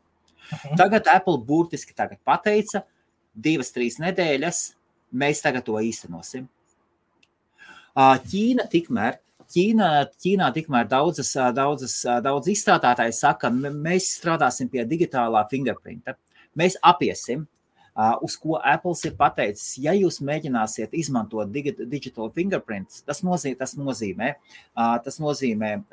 Mhm. 0.52 0.76
Tagad 0.78 1.08
Apple 1.10 1.38
burtiski 1.46 1.96
tagad 1.96 2.20
pateica, 2.26 2.84
divas, 3.34 3.72
trīs 3.74 3.98
nedēļas 4.02 4.60
mēs 5.12 5.42
tagad 5.44 5.66
to 5.66 5.78
īstenosim. 5.82 6.46
Ķīna 7.96 8.68
tikmēr. 8.72 9.20
Ķīnā, 9.52 9.88
Ķīnā 10.22 10.52
tikmēr 10.54 10.88
daudzas, 10.90 11.32
daudzas, 11.54 12.00
daudz 12.22 12.48
izstrādātāji 12.50 13.14
saka, 13.14 13.46
"M- 13.48 13.82
mēs 13.82 14.08
strādāsim 14.18 14.70
pie 14.70 14.84
digitālā 14.84 15.48
fingerprinta. 15.50 16.14
Mēs 16.56 16.74
apiesim, 16.82 17.46
uz 18.22 18.36
ko 18.36 18.60
Apple 18.62 18.92
ir 19.04 19.12
pateicis. 19.16 19.78
Ja 19.78 19.92
jūs 19.92 20.20
mēģināsiet 20.20 20.90
izmantot 20.92 21.50
digi- 21.52 21.88
digital 21.88 22.30
fingerprints, 22.30 23.02
tas 23.06 23.22
nozīmē, 23.22 23.58
tas 23.58 23.74
nozīmē, 23.74 24.34
tas 25.04 25.18
nozīmē 25.18 25.84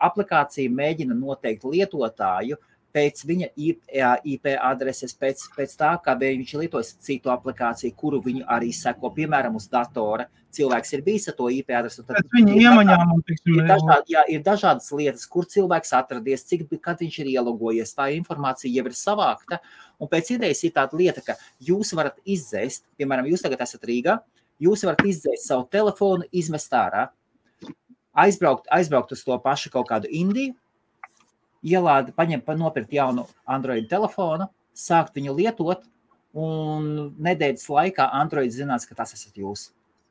aplikācija 0.00 0.70
mēģina 0.70 1.14
noteikt 1.18 1.64
lietotāju 1.64 2.56
pēc 2.94 3.22
viņa 3.26 3.48
IP, 3.56 4.50
adreses, 4.56 5.14
pēc, 5.18 5.44
pēc 5.56 5.74
tā, 5.78 5.90
kā 6.04 6.14
viņš 6.18 6.54
lietojas 6.60 6.92
citu 7.04 7.32
aplikāciju, 7.32 7.94
kuru 7.98 8.20
viņu 8.24 8.46
arī 8.50 8.72
seko, 8.74 9.12
piemēram, 9.16 9.56
uz 9.58 9.68
datora. 9.70 10.26
Cilvēks 10.50 10.96
ir 10.96 11.04
bijis 11.06 11.28
ar 11.30 11.36
to 11.38 11.46
IP 11.54 11.70
adresi. 11.78 12.02
tad 12.08 12.26
ir 12.40 12.48
iemaņām, 12.64 13.12
un, 13.14 13.22
teiksim, 13.26 13.60
Ir, 13.60 13.68
dažādi, 13.68 14.16
jā, 14.16 14.24
ir 14.34 14.42
dažādas 14.46 14.90
lietas, 14.98 15.28
kur 15.30 15.46
cilvēks 15.46 15.94
atradies, 15.94 16.42
cik 16.48 16.66
kad 16.82 16.98
viņš 16.98 17.20
ir 17.22 17.30
ielogojies. 17.36 17.94
Tā 17.94 18.08
informācija 18.16 18.72
jau 18.74 18.86
ir 18.90 18.96
savākta. 18.98 19.60
Un 20.00 20.10
pēc 20.10 20.34
idejas 20.34 20.64
ir 20.66 20.74
tāda 20.74 20.98
lieta, 20.98 21.22
ka 21.22 21.38
jūs 21.62 21.94
varat 21.94 22.18
izdzēst, 22.24 22.88
piemēram, 22.98 23.30
jūs 23.30 23.46
tagad 23.46 23.62
esat 23.62 23.86
Rīgā, 23.86 24.18
jūs 24.58 24.82
varat 24.88 25.06
izdzēst 25.06 25.46
savu 25.46 25.68
telefonu, 25.70 26.26
izmest 26.34 26.74
ārā, 26.74 27.06
aizbraukt, 28.18 28.66
aizbraukt 28.74 29.14
uz 29.14 29.22
to 29.24 29.38
pašu 29.38 29.70
kaut 29.70 29.88
kādu 29.92 30.10
Indiju, 30.10 30.56
ielādēt, 31.64 32.14
paņemt, 32.16 32.44
pa- 32.44 32.56
nopirkt 32.56 32.92
jaunu 32.92 33.26
Android 33.46 33.88
telefonu, 33.88 34.48
sākt 34.74 35.14
viņu 35.14 35.36
lietot, 35.36 35.84
un 36.34 37.14
nedēļas 37.18 37.68
laikā 37.68 38.08
Android 38.12 38.50
zinās, 38.54 38.86
ka 38.86 38.94
tas 38.94 39.14
esat 39.14 39.34
jūs. 39.34 39.70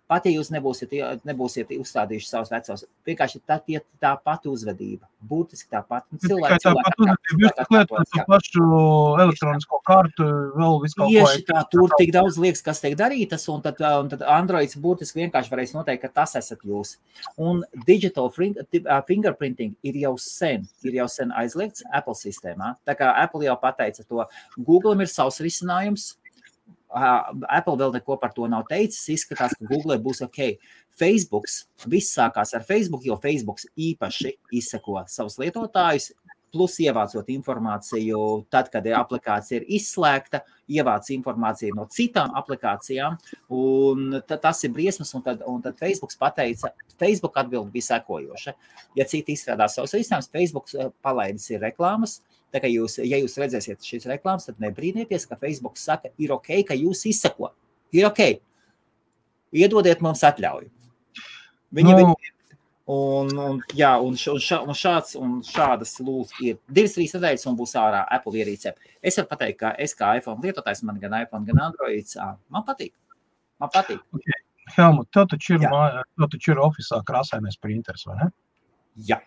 Pat 0.09 0.25
ja 0.25 0.31
jūs 0.33 0.47
nebūsiet, 0.49 0.93
ie- 0.97 1.07
nebūsiet 1.29 1.69
uzstādījuši 1.75 2.25
savus 2.25 2.49
vecos, 2.49 2.83
vienkārši 3.05 3.41
tā, 3.45 3.59
tie, 3.61 3.77
tā 4.01 4.15
pati 4.17 4.49
uzvedība. 4.49 5.05
Būtiski 5.29 5.69
tā 5.69 5.83
pati. 5.85 6.17
Lietojat 6.25 6.63
to 6.63 7.99
jā. 8.17 8.23
pašu 8.25 8.65
elektronisko 9.21 9.79
kartu, 9.85 10.25
vēl 10.55 10.79
ko. 10.95 11.09
Tieši 11.11 11.43
tā, 11.45 11.61
tur 11.69 11.93
tik 11.99 12.13
daudz 12.15 12.39
liekas, 12.41 12.63
kas 12.65 12.81
tiek 12.81 12.95
darītas, 12.97 13.45
un 13.53 13.61
tad, 13.61 13.77
un 13.85 14.09
tad 14.09 14.23
Androids 14.25 14.79
burtiski 14.81 15.21
vienkārši 15.21 15.53
varēs 15.53 15.75
noteikt, 15.77 16.01
ka 16.07 16.23
tas 16.23 16.33
esat 16.39 16.65
jūs. 16.65 16.95
Un 17.37 17.61
digital 17.85 18.31
fingerprinting 18.33 19.75
ir 19.85 20.01
jau 20.07 20.15
sen, 20.17 20.65
ir 20.87 20.97
jau 21.03 21.05
sen 21.11 21.35
aizliegts 21.37 21.85
Apple 21.93 22.17
sistēmā. 22.17 22.73
Tā 22.87 22.97
kā 22.97 23.13
Apple 23.21 23.45
jau 23.45 23.59
pateica 23.61 24.01
to, 24.07 24.25
Google 24.57 24.97
ir 24.97 25.11
savs 25.11 25.37
risinājums. 25.45 26.15
Apple 26.89 27.77
vēl 27.77 27.93
neko 27.99 28.17
par 28.21 28.33
to 28.33 28.47
nav 28.49 28.65
teicis. 28.69 29.07
Izskatās, 29.13 29.53
ka 29.57 29.69
Google 29.69 29.99
būs 30.01 30.23
ok. 30.25 30.55
Facebook, 30.99 31.45
viss 31.87 32.15
sākās 32.17 32.51
ar 32.57 32.65
Facebook, 32.67 33.05
jo 33.07 33.15
Facebook 33.21 33.61
īpaši 33.79 34.33
izseko 34.59 34.97
savus 35.07 35.37
lietotājus, 35.39 36.09
plus 36.51 36.79
ievācot 36.81 37.29
informāciju, 37.31 38.19
tad, 38.51 38.71
kad 38.73 38.87
aplikācija 38.99 39.61
ir 39.61 39.67
izslēgta, 39.79 40.41
ievāc 40.69 41.09
informāciju 41.13 41.77
no 41.77 41.85
citām 41.93 42.33
aplikācijām, 42.39 43.19
tas 44.29 44.63
ir 44.65 44.73
briesmas. 44.75 45.13
Un 45.15 45.25
tad, 45.25 45.45
un 45.47 45.61
tad 45.65 45.77
Facebook 45.79 46.13
pateica, 46.19 46.73
Facebook 46.99 47.37
atbildi 47.39 47.73
bija 47.75 47.87
sekojoša. 47.89 48.55
Ja 48.99 49.07
citi 49.09 49.35
izstrādā 49.35 49.69
savus 49.71 49.95
risinājumus, 49.97 50.31
Facebook 50.33 50.73
eh, 50.75 50.91
palaidis 51.05 51.49
ir 51.53 51.63
reklāmas. 51.63 52.19
Tā 52.53 52.63
kā 52.63 52.69
jūs, 52.71 52.97
ja 53.05 53.19
jūs 53.21 53.37
redzēsiet 53.37 53.85
šīs 53.85 54.07
reklāmas, 54.09 54.47
tad 54.49 54.61
nebrīnieties, 54.63 55.27
ka 55.29 55.37
Facebook 55.41 55.77
saka, 55.77 56.09
ir 56.17 56.33
ok, 56.33 56.51
ka 56.67 56.77
jūs 56.77 57.05
izsako. 57.11 57.53
Ir 57.93 58.09
ok. 58.09 58.23
Iedodiet 59.53 60.01
mums 60.05 60.25
atļauju. 60.25 60.69
Viņi, 61.73 61.93
Nu. 61.93 62.09
nu, 62.09 62.15
Un, 62.89 63.27
un, 63.37 63.59
jā, 63.77 63.91
un, 64.01 64.15
š, 64.17 64.31
un, 64.33 64.39
šā, 64.41 64.57
un, 64.65 64.73
šāds, 64.73 65.11
un 65.21 65.33
šādas 65.45 65.91
lūdzu 66.01 66.39
ir 66.41 66.55
divas, 66.65 66.95
trīs 66.95 67.11
nedēļas, 67.13 67.43
un 67.51 67.57
būs 67.59 67.75
ārā 67.77 67.99
Apple 68.15 68.39
ierīce. 68.41 68.71
Es 69.05 69.19
varu 69.19 69.29
pateikt, 69.29 69.59
ka 69.59 69.75
es 69.77 69.93
kā 69.99 70.15
iPhone 70.17 70.41
lietotājs, 70.41 70.81
man 70.89 70.97
gan 70.97 71.13
iPhone, 71.19 71.45
gan 71.45 71.61
Android, 71.67 72.15
man 72.49 72.65
patīk. 72.65 72.95
Man 73.61 73.69
patīk. 73.75 74.01
Helmut, 74.75 75.09
tev 75.15 75.27
taču 75.31 75.55
ir, 75.57 75.59
Jā. 75.65 75.69
mājā- 75.71 76.03
tev 76.19 76.29
taču 76.35 76.51
ir 76.53 76.57
oficiālā 76.57 77.03
krāsainais 77.03 77.57
printers, 77.61 78.05
vai 78.07 78.15
ne? 78.23 78.31
Jā, 79.09 79.19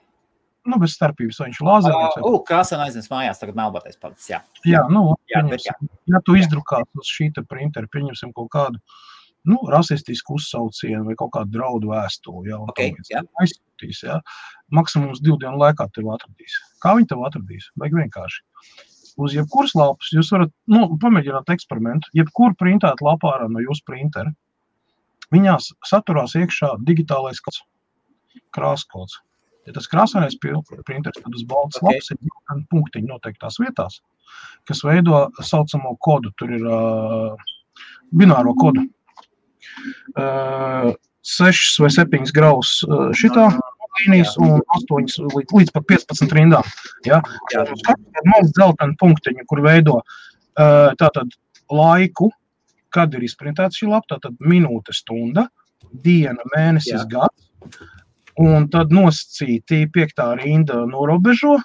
Nu, 0.65 0.77
bez 0.79 0.93
starpības, 0.95 1.41
viņš 1.43 1.59
lāzerīts. 1.67 2.17
vai- 2.23 2.23
uh, 2.23 2.39
krāsa 2.47 2.79
aiznes 2.79 3.09
mājās, 3.11 3.41
tagad 3.41 3.57
melboties 3.57 3.97
palicis. 3.99 4.29
Jā, 4.31 4.43
Jā, 4.65 4.89
nu, 4.89 5.17
jā, 5.27 5.43
bet 5.51 5.59
jā. 5.67 5.73
ja 6.07 6.21
tu 6.25 6.35
izdrukā 6.39 6.85
uz 6.97 7.09
šī 7.11 7.35
te 7.35 7.43
printera, 7.43 7.89
pieņemsim 7.89 8.33
kaut 8.33 8.49
kādu 8.51 8.77
nu, 9.45 9.59
rasistisku 9.67 10.37
uzsaucienu 10.39 11.05
vai 11.05 11.15
kaut 11.17 11.33
kādu 11.33 11.51
draudu 11.51 11.89
vēstuli, 11.91 12.47
ja, 12.47 12.59
un 12.63 12.69
Ok, 12.71 12.77
tam 12.77 12.95
līdzīgi 12.95 13.11
jā. 13.11 13.23
aizsūtīs, 13.43 14.03
ja, 14.07 14.21
maksimums 14.71 15.19
divu 15.21 15.37
dienu 15.41 15.59
laikā 15.59 15.91
tev 15.93 16.05
atradīs. 16.15 16.55
Kā 16.81 16.95
viņi 16.95 17.09
tev 17.09 17.19
atradīs? 17.27 17.67
Vajag 17.77 17.99
vienkārši. 17.99 18.41
Uz 19.19 19.35
jebkuras 19.35 19.75
lapas 19.75 20.11
jūs 20.15 20.31
varat 20.31 20.53
nu, 20.69 20.97
pamēģināt 20.97 21.51
eksperimentu. 21.51 22.07
Jebkur 22.15 22.55
printēt 22.55 23.03
lapā 23.03 23.51
no 23.51 23.59
jūsu 23.59 23.83
printera, 23.85 24.33
viņās 25.33 25.73
saturās 25.89 26.37
iekšā 26.39 26.75
digitālais 26.89 27.41
kods, 27.45 27.63
krāskods. 28.55 29.21
Ja 29.67 29.75
tas 29.77 29.87
krāsainais 29.87 30.35
printers, 30.43 31.21
tad 31.23 31.35
uz 31.35 31.45
baltas 31.47 31.79
Ok. 31.79 31.87
okay. 31.87 32.01
lapas 32.01 32.59
ir 32.59 32.65
punktiņi 32.73 33.11
noteiktās 33.11 33.61
vietās, 33.63 34.01
kas 34.67 34.83
veido 34.83 35.29
saucamo 35.39 35.95
kodu. 36.03 36.33
Tur 36.39 36.57
ir 36.57 36.67
uh, 36.67 37.53
bināro 38.11 38.57
kodu. 38.59 38.89
Uh, 40.19 40.91
sešas 41.23 41.79
vai 41.79 41.93
septiņas 41.95 42.35
graus 42.35 42.81
uh, 42.89 43.13
šitā 43.17 43.47
līnijas 44.01 44.35
un 44.41 44.61
astoņas 44.77 45.19
līdz, 45.23 45.55
līdz 45.55 45.73
pat 45.77 45.89
15 45.91 46.37
rindām. 46.37 46.69
Ja? 47.07 47.21
Jā. 47.55 47.65
Mums 48.27 48.53
dzeltena 48.57 48.97
punktiņa, 49.01 49.47
kur 49.49 49.63
veido 49.65 50.01
uh, 50.01 50.91
tātad 51.01 51.33
laiku, 51.73 52.33
kad 52.95 53.15
ir 53.15 53.25
izprintēta 53.27 53.75
šī 53.77 53.91
lapa, 53.91 54.15
tātad 54.15 54.39
minūte, 54.41 54.95
stunda, 54.97 55.49
diena, 56.05 56.45
mēnesis, 56.55 57.03
Jā. 57.03 57.09
gads. 57.11 57.83
Un 58.41 58.69
tad 58.73 58.93
nosacīti 58.95 59.85
piektā 59.93 60.31
rinda 60.41 60.83
norobežo, 60.89 61.59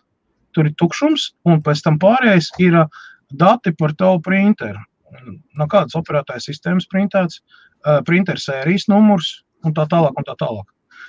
tur 0.51 0.67
ir 0.67 0.75
tukšums, 0.79 1.31
un 1.47 1.61
pēc 1.63 1.83
tam 1.85 1.99
pārējais 2.01 2.51
ir 2.63 2.81
dati 3.31 3.71
par 3.77 3.93
tavu 3.95 4.19
printeru. 4.25 4.81
No 5.57 5.67
kādas 5.71 5.95
operētāja 5.95 6.43
sistēmas 6.43 6.89
printēts, 6.91 7.39
ā, 7.85 8.01
printeru 8.07 8.41
sērijas 8.41 8.89
numurs 8.91 9.37
un 9.65 9.75
tā 9.77 9.87
tālāk. 9.89 10.17
Un 10.19 10.27
tā 10.27 10.35
tālāk. 10.39 10.67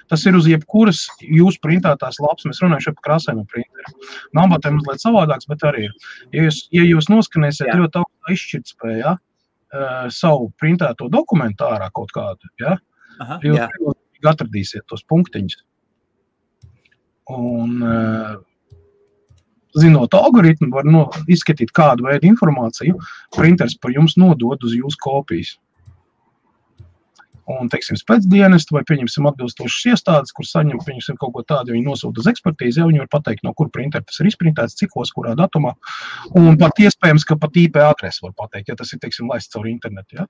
Tas 0.09 0.23
ir 0.29 0.37
uz 0.39 0.47
jebkuras 0.49 1.03
jūsu 1.21 1.61
printētās 1.65 2.21
lapas. 2.23 2.47
Mēs 2.49 2.63
runājam 2.63 2.95
par 2.97 3.05
krāsainu 3.09 3.45
printeru. 3.51 3.95
Nābatē 4.37 4.73
mazliet 4.73 5.03
savādāks, 5.03 5.49
bet 5.51 5.65
arī 5.69 5.89
ir. 5.89 5.97
Ja 6.33 6.47
jūs, 6.47 6.61
ja 6.73 6.85
jūs 6.87 7.11
noskanēsiet 7.13 7.69
Jā. 7.69 7.77
ļoti 7.83 8.01
augstu 8.01 8.37
izšķirtspējā 8.37 9.17
uh, 9.75 10.09
savu 10.13 10.51
printēto 10.61 11.09
dokumentu 11.13 11.67
ārā 11.69 11.91
kaut 11.95 12.13
kādu, 12.15 12.51
ja, 12.61 12.77
Aha, 13.23 13.41
jūs 13.45 13.59
pilnīgi 13.77 14.31
atradīsiet 14.31 14.87
tos 14.91 15.05
punktiņus. 15.09 15.65
Un, 17.29 17.75
uh, 17.85 18.37
zinot 19.79 20.15
algoritmu, 20.17 20.71
var 20.73 20.87
no, 20.89 21.07
izskatīt, 21.31 21.73
kādu 21.77 22.09
veidu 22.09 22.31
informāciju 22.31 22.99
printers 23.37 23.77
par 23.79 23.93
jums 23.95 24.17
nodod 24.21 24.65
uz 24.65 24.77
jūsu 24.77 25.01
kopijas. 25.03 25.57
Un, 27.49 27.69
teiksim, 27.73 27.97
pēcdienestu 28.09 28.75
vai, 28.77 28.83
pieņemsim, 28.89 29.25
atbilstošas 29.31 29.87
iestādes, 29.95 30.35
kur 30.37 30.45
saņem, 30.45 30.83
pieņemsim, 30.85 31.17
kaut 31.21 31.33
ko 31.33 31.45
tādu, 31.49 31.73
viņi 31.73 31.87
nosūta 31.87 32.21
uz 32.21 32.29
ekspertīzi, 32.29 32.83
ja 32.83 32.89
viņi 32.91 33.01
var 33.05 33.09
pateikt, 33.15 33.41
no 33.47 33.55
kur 33.57 33.71
printera 33.73 34.05
tas 34.05 34.21
ir 34.21 34.29
izprintēts, 34.29 34.77
cikos, 34.77 35.15
kurā 35.17 35.33
datumā. 35.39 35.73
Un 36.37 36.59
pat 36.61 36.77
iespējams, 36.85 37.25
ka 37.25 37.39
pat 37.41 37.57
IP 37.57 37.81
adresi 37.81 38.21
var 38.27 38.35
pateikt, 38.37 38.69
ja 38.69 38.77
tas 38.77 38.93
ir, 38.93 39.01
teiksim, 39.01 39.31
laists 39.33 39.53
caur 39.55 39.65
internetu. 39.71 40.21
Ja? 40.21 40.29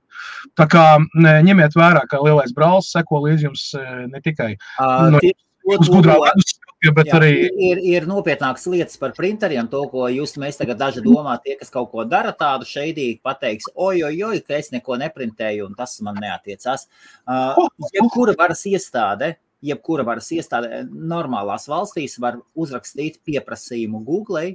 Tā 0.58 0.68
kā 0.70 0.84
ņemiet 1.18 1.74
vērā, 1.74 2.04
ka 2.10 2.22
lielais 2.22 2.54
brālis 2.54 2.92
seko 2.94 3.24
līdz 3.26 3.48
jums 3.48 3.66
eh, 3.74 4.06
ne 4.14 4.22
tikai 4.22 4.52
Ā, 4.78 5.10
No- 5.10 5.18
tie- 5.18 5.34
to- 5.34 5.47
uz 5.76 5.90
gudrā 5.92 6.16
vidusstūra, 6.22 6.92
bet 6.96 7.10
Jā, 7.10 7.16
arī 7.18 7.30
ir, 7.68 7.80
ir, 7.82 8.06
nopietnākas 8.08 8.66
lietas 8.70 9.00
par 9.00 9.12
printeriem. 9.16 9.68
To, 9.72 9.82
ko 9.92 10.06
jūs 10.12 10.36
mēs 10.40 10.60
tagad 10.60 10.80
daži 10.80 11.02
domā, 11.04 11.36
tie, 11.44 11.56
kas 11.60 11.72
kaut 11.74 11.90
ko 11.92 12.06
dara 12.08 12.32
tādu 12.36 12.68
šeidīgi, 12.68 13.18
pateiks, 13.24 13.68
oi, 13.74 14.00
oi, 14.06 14.14
oi, 14.28 14.38
ka 14.44 14.56
es 14.58 14.72
neko 14.74 14.98
neprintēju 15.02 15.66
un 15.68 15.76
tas 15.78 15.98
man 16.06 16.20
neatiecās. 16.22 16.88
Uh, 17.26 17.68
jebkura 17.92 18.36
varas 18.38 18.64
iestāde, 18.70 19.34
jebkura 19.64 20.06
varas 20.06 20.30
iestāde 20.34 20.84
normālās 20.88 21.68
valstīs 21.70 22.18
var 22.22 22.40
uzrakstīt 22.58 23.20
pieprasījumu 23.26 24.04
Google, 24.06 24.54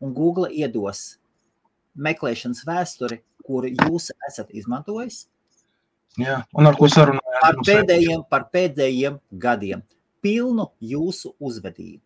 un 0.00 0.14
Google 0.16 0.50
iedos 0.54 1.18
meklēšanas 1.98 2.64
vēsturi, 2.66 3.20
kuru 3.44 3.70
jūs 3.72 4.12
esat 4.28 4.52
izmantojis. 4.56 5.26
Jā, 6.18 6.40
un 6.56 6.66
ar 6.66 6.76
ko 6.78 6.88
sarunājāt? 6.90 7.38
Par 7.42 7.60
pēdējiem, 7.66 8.24
par 8.30 8.48
pēdējiem 8.54 9.18
gadiem. 9.42 9.84
Pilnu 10.24 10.68
jūsu 10.82 11.34
uzvedību. 11.38 12.02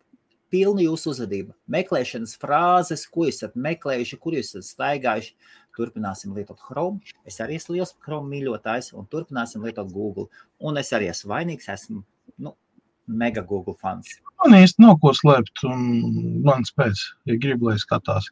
Pilnu 0.53 0.83
jūsu 0.85 1.09
uzvedību. 1.15 1.55
Meklēšanas 1.73 2.35
frāzes, 2.37 3.07
ko 3.09 3.25
esat 3.25 3.55
meklējuši, 3.57 4.19
kur 4.21 4.35
jūs 4.37 4.51
esat 4.53 4.67
staigājuši. 4.69 5.33
Turpināsim 5.73 6.35
lietot 6.37 6.59
Chrome. 6.61 7.01
Es 7.25 7.39
arī 7.41 7.57
esmu 7.57 7.79
liels 7.79 7.95
Chrome 8.05 8.29
mīļotājs, 8.35 8.91
un 8.93 9.07
turpināsim 9.09 9.65
lietot 9.65 9.89
Google. 9.89 10.27
Un 10.61 10.77
es 10.77 10.93
arī 10.93 11.09
esmu 11.09 11.31
vainīgs, 11.33 11.71
esmu 11.73 12.03
nu, 12.45 12.53
mega 13.07 13.41
Google 13.41 13.73
fans. 13.81 14.19
Man 14.43 14.59
īsti 14.59 14.83
nav 14.83 14.99
ko 15.01 15.15
slēpt, 15.17 15.63
un 15.65 15.87
man 16.45 16.67
spēc, 16.69 17.01
ja 17.29 17.39
grib, 17.41 17.65
lai 17.65 17.79
skatās. 17.81 18.29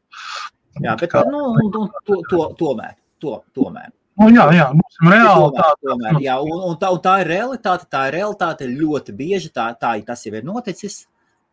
Jā, 0.84 0.94
bet 1.00 1.10
Kā- 1.16 1.26
nu, 1.26 1.42
un, 1.58 1.74
un, 1.74 1.90
to, 2.06 2.22
to, 2.30 2.44
tomēr, 2.60 2.94
to, 3.24 3.40
tomēr. 3.58 3.90
Nu, 4.22 4.30
jā, 4.30 4.48
jā, 4.54 4.68
būsim 4.78 5.12
reāli 5.12 5.48
tādi. 5.58 5.88
tomēr, 5.90 6.20
jā, 6.22 6.36
un, 6.46 6.58
un, 6.70 6.76
tā, 6.82 6.92
un 6.94 7.02
tā 7.04 7.16
ir 7.24 7.32
realitāte. 7.32 7.88
Tā 7.90 8.08
ir 8.10 8.20
realitāte 8.20 8.70
ļoti 8.70 9.16
bieži. 9.18 9.50
Tā, 9.56 9.72
tā 9.80 9.96
tas 10.06 10.26
jau 10.28 10.36
ir 10.38 10.46
noticis. 10.48 11.06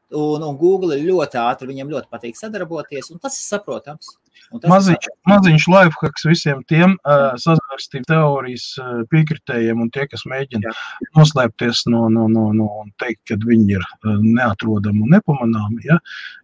Un, 0.09 0.41
un 0.41 0.57
Google 0.57 0.97
ir 0.97 1.05
ļoti 1.05 1.37
ātri, 1.37 1.69
viņiem 1.69 1.91
ļoti 1.93 2.09
patīk 2.09 2.39
sadarboties, 2.39 3.11
un 3.13 3.21
tas 3.21 3.35
ir 3.37 3.45
saprotams. 3.45 4.15
Tas 4.49 4.65
ir 4.65 4.71
Maziņš, 4.73 5.09
maziņš 5.29 5.65
lifehacks 5.69 6.25
visiem 6.25 6.63
tiem 6.71 6.95
uh, 6.97 7.35
sazvērstības 7.43 8.09
teorijas 8.09 8.65
uh, 8.81 9.03
piekritējiem 9.13 9.83
un 9.85 9.91
tie, 9.93 10.07
kas 10.09 10.25
mēģina 10.31 10.71
Jā. 10.71 10.75
noslēpties 11.19 11.83
no, 11.93 12.07
no, 12.15 12.25
no, 12.33 12.47
no 12.57 12.69
un 12.87 12.93
teikt, 13.03 13.27
ka 13.29 13.37
viņi 13.43 13.77
ir 13.77 13.85
uh, 13.85 14.15
neatrodami 14.25 15.05
un 15.05 15.19
nepamanāmi. 15.19 15.83
Ja? 15.91 15.99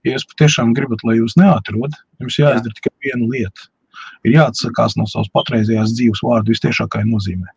ja 0.05 0.19
jūs 0.19 0.29
patiešām 0.35 0.75
gribat, 0.77 1.07
lai 1.09 1.17
jūs 1.23 1.39
neatrod, 1.41 1.97
jums 2.21 2.41
jāizdara 2.43 2.77
tikai 2.77 2.93
viena 3.07 3.31
lieta. 3.33 3.71
Ir 4.25 4.39
jāatsakās 4.39 4.97
no 4.99 5.07
savas 5.11 5.31
patreizējās 5.37 5.95
dzīves 5.99 6.25
vārdu 6.25 6.55
vistiešākajā 6.55 7.07
nozīmē. 7.11 7.53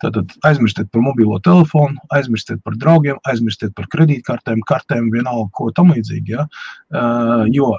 Tātad 0.00 0.32
aizmirstiet 0.48 0.88
par 0.94 1.02
mobilo 1.04 1.36
telefonu, 1.44 2.00
aizmirstiet 2.16 2.62
par 2.64 2.78
draugiem, 2.80 3.18
aizmirstiet 3.28 3.74
par 3.76 3.88
kredītkartēm, 3.92 4.62
kartēm, 4.68 5.10
vienalga, 5.12 5.50
ko 5.58 5.68
tam 5.76 5.92
līdzīgi. 5.92 6.38
Ja? 6.38 6.46
Uh, 6.94 7.44
jo 7.52 7.74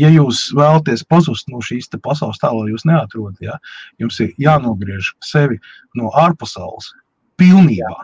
ja 0.00 0.10
jūs 0.12 0.48
vēlaties 0.56 1.06
pazust 1.08 1.48
no 1.52 1.62
šīs 1.64 1.88
pasaules 2.02 2.40
tēla, 2.42 2.66
jūs 2.70 2.84
neatrodat, 2.88 3.40
ja, 3.42 3.58
jums 4.02 4.18
ir 4.20 4.34
jānogriež 4.42 5.14
sevi 5.24 5.60
no 5.98 6.10
ārpasaules 6.10 6.92
pilnībā. 7.40 7.94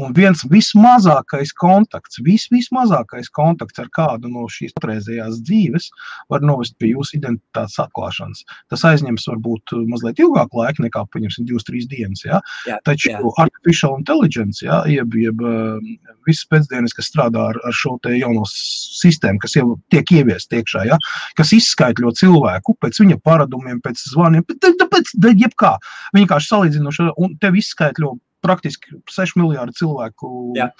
Un 0.00 0.14
viens 0.16 0.42
vismazākais 0.48 1.52
kontakts, 1.60 2.20
vis, 2.24 2.46
vismazākais 2.52 3.28
kontakts 3.36 3.80
ar 3.82 3.90
kādu 3.96 4.30
no 4.32 4.46
šīs 4.50 4.72
patreizējās 4.76 5.40
dzīves 5.44 5.90
var 6.32 6.44
novest 6.46 6.76
pie 6.80 6.92
jūsu 6.94 7.18
identitātes 7.18 7.76
atklāšanas. 7.82 8.44
Tas 8.72 8.84
aizņems 8.88 9.28
varbūt 9.30 9.74
mazliet 9.90 10.22
ilgāku 10.22 10.62
laiku 10.62 10.86
nekā, 10.86 11.04
pieņemsim, 11.12 11.48
divas, 11.50 11.66
trīs 11.68 11.88
dienas. 11.90 12.24
Ja? 12.24 12.40
Jā, 12.68 12.78
Taču 12.88 13.12
jā. 13.12 13.20
artificial 13.42 13.98
intelligence, 13.98 14.64
ja, 14.64 14.80
jeb, 14.88 15.14
jeb 15.20 15.44
um, 15.44 15.92
visas 16.28 16.48
pēcdienas, 16.50 16.96
kas 16.96 17.10
strādā 17.12 17.50
ar, 17.52 17.60
ar 17.66 17.76
šo 17.76 17.96
te 18.04 18.14
jauno 18.16 18.46
sistēmu, 18.48 19.42
kas 19.44 19.58
jau 19.58 19.76
tiek 19.92 20.14
ieviest 20.20 20.54
iekšā, 20.56 20.86
ja, 20.88 20.98
kas 21.38 21.52
izskaidro 21.56 22.14
cilvēku 22.16 22.76
pēc 22.80 23.02
viņa 23.04 23.20
paradumiem, 23.26 23.82
pēc 23.84 24.08
zvaniem, 24.14 24.46
pēc, 24.48 24.86
pēc 24.90 25.14
jebkā. 25.44 25.76
Viņi 26.14 26.30
vienkārši 26.30 26.52
salīdzina 26.54 26.92
šo, 26.94 27.10
un 27.20 27.36
tev 27.42 27.56
izskaidro 27.58 28.16
praktiski 28.44 29.00
6 29.10 29.38
miljārdu 29.40 29.76
cilvēku 29.78 30.30
Jā. 30.56 30.70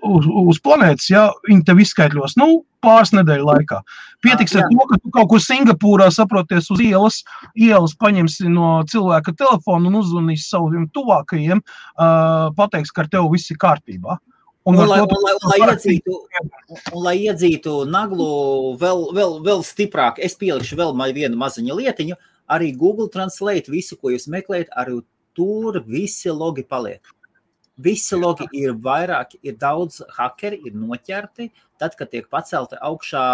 uz, 0.00 0.26
uz 0.26 0.60
planētas, 0.64 1.08
ja 1.12 1.28
viņi 1.48 1.64
tev 1.68 1.82
izskaidros 1.84 2.36
nu, 2.40 2.64
pāris 2.84 3.12
nedēļu 3.16 3.48
laikā. 3.48 3.80
Pietiks 4.24 4.54
ar 4.56 4.64
Jā. 4.64 4.70
to, 4.72 4.86
ka 4.90 5.00
tu 5.02 5.12
kaut 5.14 5.30
kur 5.32 5.42
Singapūrā 5.42 6.08
saproties 6.14 6.70
uz 6.74 6.82
ielas, 6.84 7.20
ielas 7.54 7.96
paņemsi 7.98 8.52
no 8.52 8.78
cilvēka 8.90 9.34
telefonu 9.36 9.90
un 9.90 10.00
uzzvanīsi 10.02 10.48
saviem 10.48 10.86
tuvākajiem, 10.94 11.62
uh, 11.62 12.54
pateiks, 12.58 12.94
ka 12.94 13.04
ar 13.04 13.12
tevi 13.12 13.36
viss 13.36 13.52
ir 13.54 13.60
kārtībā. 13.62 14.20
Un, 14.66 14.74
ar 14.82 14.88
lai, 14.90 15.00
un, 15.04 15.12
lai, 15.22 15.32
un, 15.36 15.44
lai 15.46 15.58
iedzītu, 15.70 16.14
un, 16.74 17.02
lai 17.04 17.14
iedzītu 17.28 17.74
naglu 17.86 18.72
vēl, 18.80 19.04
vēl, 19.14 19.36
vēl 19.46 19.60
stiprāk, 19.62 20.18
es 20.18 20.34
pielikšu 20.40 20.78
vēl 20.80 20.96
vienu 21.14 21.38
maziņu 21.38 21.76
lietiņu. 21.78 22.16
Arī 22.50 22.72
Google 22.78 23.06
Translate 23.10 23.70
visu, 23.70 23.94
ko 23.98 24.10
jūs 24.10 24.26
meklējat, 24.30 24.72
arī 24.78 24.98
tur 25.36 25.80
visi 25.86 26.32
logi 26.32 26.64
paliek. 26.66 27.12
Visi 27.76 28.16
logi 28.16 28.46
ir 28.56 28.72
vairāk, 28.80 29.36
ir 29.44 29.58
daudz 29.60 30.00
hakeri, 30.16 30.62
ir 30.64 30.76
noķerti, 30.80 31.50
tad, 31.76 31.96
kad 31.98 32.08
tiek 32.12 32.28
pacelti 32.32 32.78
augšā 32.80 33.24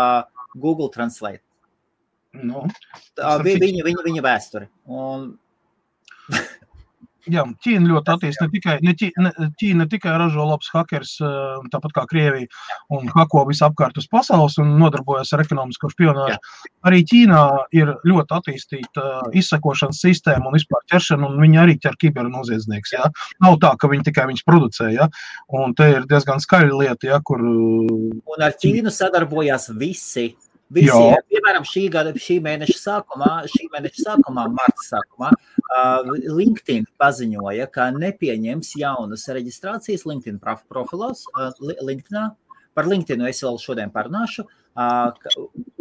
Google 0.58 0.90
Translate. 0.90 1.44
Nu, 2.42 2.64
Tā 3.18 3.36
bija 3.44 3.60
viņa, 3.60 3.84
viņa, 3.86 4.04
viņa 4.08 4.24
vēsture. 4.24 4.68
Un, 4.88 5.28
Jā, 7.30 7.44
Ķīna 7.62 7.86
ļoti 7.86 8.10
attīstīta. 8.16 8.48
Ne 8.48 8.50
tikai, 8.50 8.74
ne, 8.82 8.92
Ķī- 8.98 9.12
ne, 9.22 9.30
Ķīna 9.60 9.86
tikai 9.90 10.14
ražo 10.18 10.42
labus 10.42 10.70
hackers, 10.74 11.18
tāpat 11.70 11.94
kā 11.94 12.02
Krievija, 12.10 12.48
un 12.90 13.06
hako 13.14 13.44
visapkārt 13.46 13.96
uz 14.00 14.08
pasaules 14.10 14.58
un 14.58 14.72
nodarbojas 14.80 15.32
ar 15.32 15.44
ekonomisko 15.44 15.92
špionāžu. 15.92 16.38
Arī 16.84 17.04
Ķīnā 17.06 17.42
ir 17.78 17.94
ļoti 18.02 18.38
attīstīta 18.38 19.30
izsekošanas 19.38 20.02
sistēma 20.02 20.50
un 20.50 20.58
vispār 20.58 20.82
ķeršana, 20.90 21.30
un 21.30 21.38
viņi 21.38 21.62
arī 21.62 21.78
ķer 21.78 21.94
kibernoziedznieks. 22.02 22.92
Ja? 22.92 23.06
Nav 23.40 23.58
tā, 23.62 23.76
ka 23.78 23.86
viņi 23.86 24.08
tikai 24.10 24.26
viņus 24.26 24.42
producē. 24.48 24.92
Ja? 24.92 25.08
Un 25.48 25.74
te 25.74 25.92
ir 25.92 26.06
diezgan 26.10 26.42
skaļa 26.42 26.74
lieta, 26.74 27.06
ja, 27.06 27.20
kur 27.22 27.38
un 27.38 28.42
ar 28.42 28.58
Ķīnu 28.58 28.90
sadarbojās 28.90 29.70
visi. 29.78 30.32
Visi, 30.72 30.88
Jā. 30.88 31.18
piemēram, 31.28 31.64
šī 31.68 31.82
gada, 31.92 32.12
šī 32.16 32.38
mēneša 32.44 32.78
sākumā, 32.78 33.30
šī 33.52 33.66
mēneša 33.74 34.04
sākumā, 34.06 34.46
marta 34.56 34.84
sākumā, 34.86 35.32
uh, 35.34 36.12
LinkedIn 36.32 36.86
paziņoja, 37.00 37.66
ka 37.74 37.90
nepieņems 37.96 38.72
jaunas 38.80 39.26
reģistrācijas 39.36 40.06
LinkedIn 40.08 40.40
prof- 40.40 40.64
profilos. 40.72 41.26
Uh, 41.36 41.50
Li- 41.60 41.76
LinkedInā. 41.90 42.30
Par 42.72 42.88
LinkedIn 42.88 43.26
es 43.28 43.42
vēl 43.44 43.60
šodien 43.60 43.92
parunāšu. 43.92 44.46
Uh, 44.72 45.12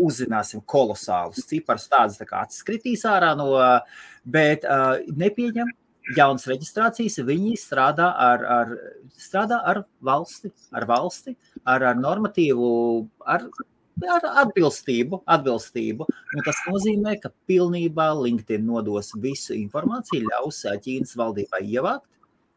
uzzināsim 0.03 0.59
kolosālus 0.67 1.45
ciparus, 1.47 1.87
tādus 1.87 2.19
tā 2.19 2.27
kā 2.27 2.41
atskritīs 2.43 3.05
ārā 3.07 3.31
no, 3.39 3.53
bet 4.27 4.65
uh, 4.67 4.97
nepieņem 5.07 5.71
jaunas 6.17 6.47
reģistrācijas. 6.51 7.21
Viņi 7.23 7.55
strādā 7.61 8.11
ar, 8.19 8.43
ar, 8.57 8.73
strādā 9.15 9.61
ar 9.71 9.85
valsti, 10.03 10.51
ar 10.75 10.87
valsti, 10.89 11.37
ar, 11.63 11.87
ar 11.93 12.01
normatīvu, 12.03 12.71
ar, 13.23 13.47
ar 14.09 14.27
atbilstību. 14.43 15.23
atbilstību. 15.25 16.07
Un 16.35 16.45
tas 16.45 16.61
nozīmē, 16.69 17.17
ka 17.21 17.31
pilnībā 17.47 18.11
LinkedIn 18.17 18.65
nodos 18.65 19.11
visu 19.17 19.53
informāciju, 19.57 20.29
ļaus 20.31 20.63
Ķīnas 20.85 21.17
valdībai 21.19 21.61
ievākt. 21.65 22.07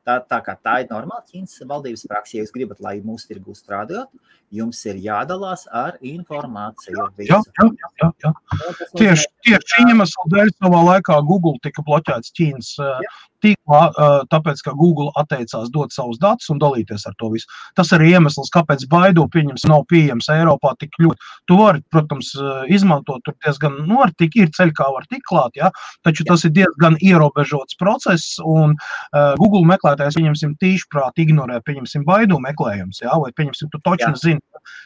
Tā, 0.04 0.18
tā 0.28 0.36
kā 0.44 0.52
tā 0.60 0.72
ir 0.82 0.90
normāla 0.90 1.24
Ķīnas 1.24 1.62
valdības 1.64 2.02
praksa, 2.10 2.36
ja 2.36 2.42
jūs 2.44 2.52
gribat, 2.52 2.80
lai 2.84 2.98
mūsu 3.00 3.30
tirgu 3.30 3.54
strādājot, 3.56 4.10
jums 4.52 4.82
ir 4.84 4.98
jādalās 5.00 5.64
ar 5.72 5.96
informāciju. 6.04 7.06
jā, 7.24 7.38
jā, 7.56 7.70
jā, 8.02 8.10
jā. 8.20 8.32
Tas 8.52 8.92
Tieši, 9.00 9.30
tieši 9.48 9.70
šī 9.72 9.86
iemesla 9.94 10.26
dēļ 10.34 10.52
savā 10.58 10.82
laikā 10.90 11.16
Google 11.24 11.56
tika 11.64 11.84
bloķēts 11.88 12.36
Ķīnas 12.36 12.74
uh, 12.84 13.00
tīklā, 13.44 13.80
uh, 13.90 14.16
tāpēc, 14.32 14.62
ka 14.66 14.74
Google 14.78 15.10
atteicās 15.20 15.70
dot 15.74 15.94
savus 15.94 16.20
datus 16.22 16.50
un 16.52 16.60
dalīties 16.62 17.06
ar 17.08 17.16
to 17.20 17.30
visu. 17.34 17.48
Tas 17.78 17.92
arī 17.96 18.14
iemesls, 18.14 18.52
kāpēc 18.54 18.86
Baidu 18.90 19.26
pieņems 19.32 19.66
nav 19.70 19.84
pieejams 19.92 20.30
Eiropā 20.34 20.74
tik 20.80 20.96
ļoti. 21.02 21.32
Tu 21.50 21.58
vari, 21.60 21.84
protams, 21.94 22.32
uh, 22.40 22.64
izmantot 22.72 23.22
tur 23.26 23.36
diezgan, 23.44 23.80
nu, 23.88 24.00
ar 24.04 24.14
tik 24.18 24.38
ir 24.40 24.52
ceļi, 24.56 24.74
kā 24.76 24.88
var 24.94 25.08
tik 25.10 25.24
klāt, 25.28 25.56
ja? 25.60 25.70
taču 26.04 26.26
tas 26.28 26.44
ir 26.46 26.52
diezgan 26.56 26.98
ierobežots 27.04 27.78
process, 27.80 28.38
un 28.40 28.74
uh, 28.74 29.34
Google 29.40 29.64
meklētājs, 29.68 30.18
pieņemsim, 30.18 30.56
tīšprāt 30.62 31.20
ignorē, 31.24 31.60
pieņemsim, 31.66 32.04
Baidu 32.08 32.40
meklējums, 32.42 33.02
ja? 33.04 33.14
vai, 33.20 33.30
pieņemsim, 33.36 33.70
tu 33.72 33.80
točni 33.84 34.12
zini, 34.20 34.42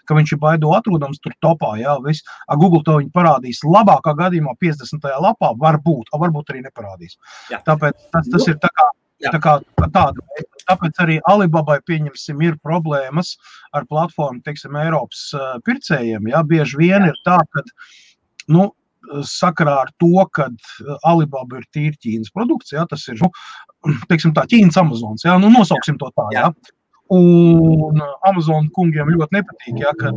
ka 0.08 0.16
viņš 0.18 0.34
ir 0.34 0.42
Baidu 0.42 0.72
atrodams 0.76 1.20
tur 1.22 1.34
topā, 1.44 1.74
ja? 1.80 1.96
Viss. 2.04 2.24
A, 2.46 2.56
Google 2.58 2.82
to 2.86 2.98
viņi 3.00 3.12
parādīs 3.14 3.62
labākā 3.66 4.14
gadījumā 4.18 4.54
50. 4.62 5.08
lapā, 5.24 5.52
varbūt, 5.60 6.12
a, 6.12 6.20
varbūt 6.22 6.52
arī 6.52 6.64
neparādīs. 6.66 7.18
Jā. 7.52 7.60
Tāpēc 7.66 8.08
tas, 8.14 8.30
tas 8.32 8.47
ir 8.52 8.58
tā 8.62 8.70
kā, 8.74 8.88
Jā. 9.24 9.32
tā 9.34 9.42
kā 9.44 9.58
tāda. 9.88 10.24
veida. 10.30 10.48
Tāpēc 10.68 10.98
arī 11.00 11.14
Alibabai, 11.30 11.78
pieņemsim, 11.88 12.42
ir 12.44 12.58
problēmas 12.60 13.36
ar 13.72 13.86
platformu, 13.88 14.42
teiksim, 14.44 14.76
Eiropas 14.76 15.30
pircējiem. 15.64 16.28
Jā, 16.28 16.42
bieži 16.44 16.76
vien 16.82 17.06
ir 17.08 17.16
tā, 17.24 17.38
ka, 17.54 17.64
nu, 18.52 18.68
sakarā 19.24 19.78
ar 19.86 19.92
to, 20.02 20.12
ka 20.36 20.50
Alibaba 21.08 21.62
ir 21.62 21.68
tīri 21.72 21.96
Ķīnas 22.04 22.34
produkts, 22.34 22.74
jā, 22.76 22.84
tas 22.90 23.06
ir, 23.08 23.16
nu, 23.22 23.30
teiksim 24.10 24.34
tā, 24.36 24.44
Ķīnas 24.50 24.76
Amazons, 24.82 25.24
jā, 25.24 25.38
nu, 25.40 25.48
nosauksim 25.54 25.96
to 26.00 26.10
tā, 26.12 26.28
jā. 26.36 26.50
Jā. 26.50 26.74
Un 27.14 28.02
Amazon 28.28 28.66
kungiem 28.76 29.08
ļoti 29.14 29.38
nepatīk, 29.38 29.78
ja, 29.80 29.94
kad 29.96 30.16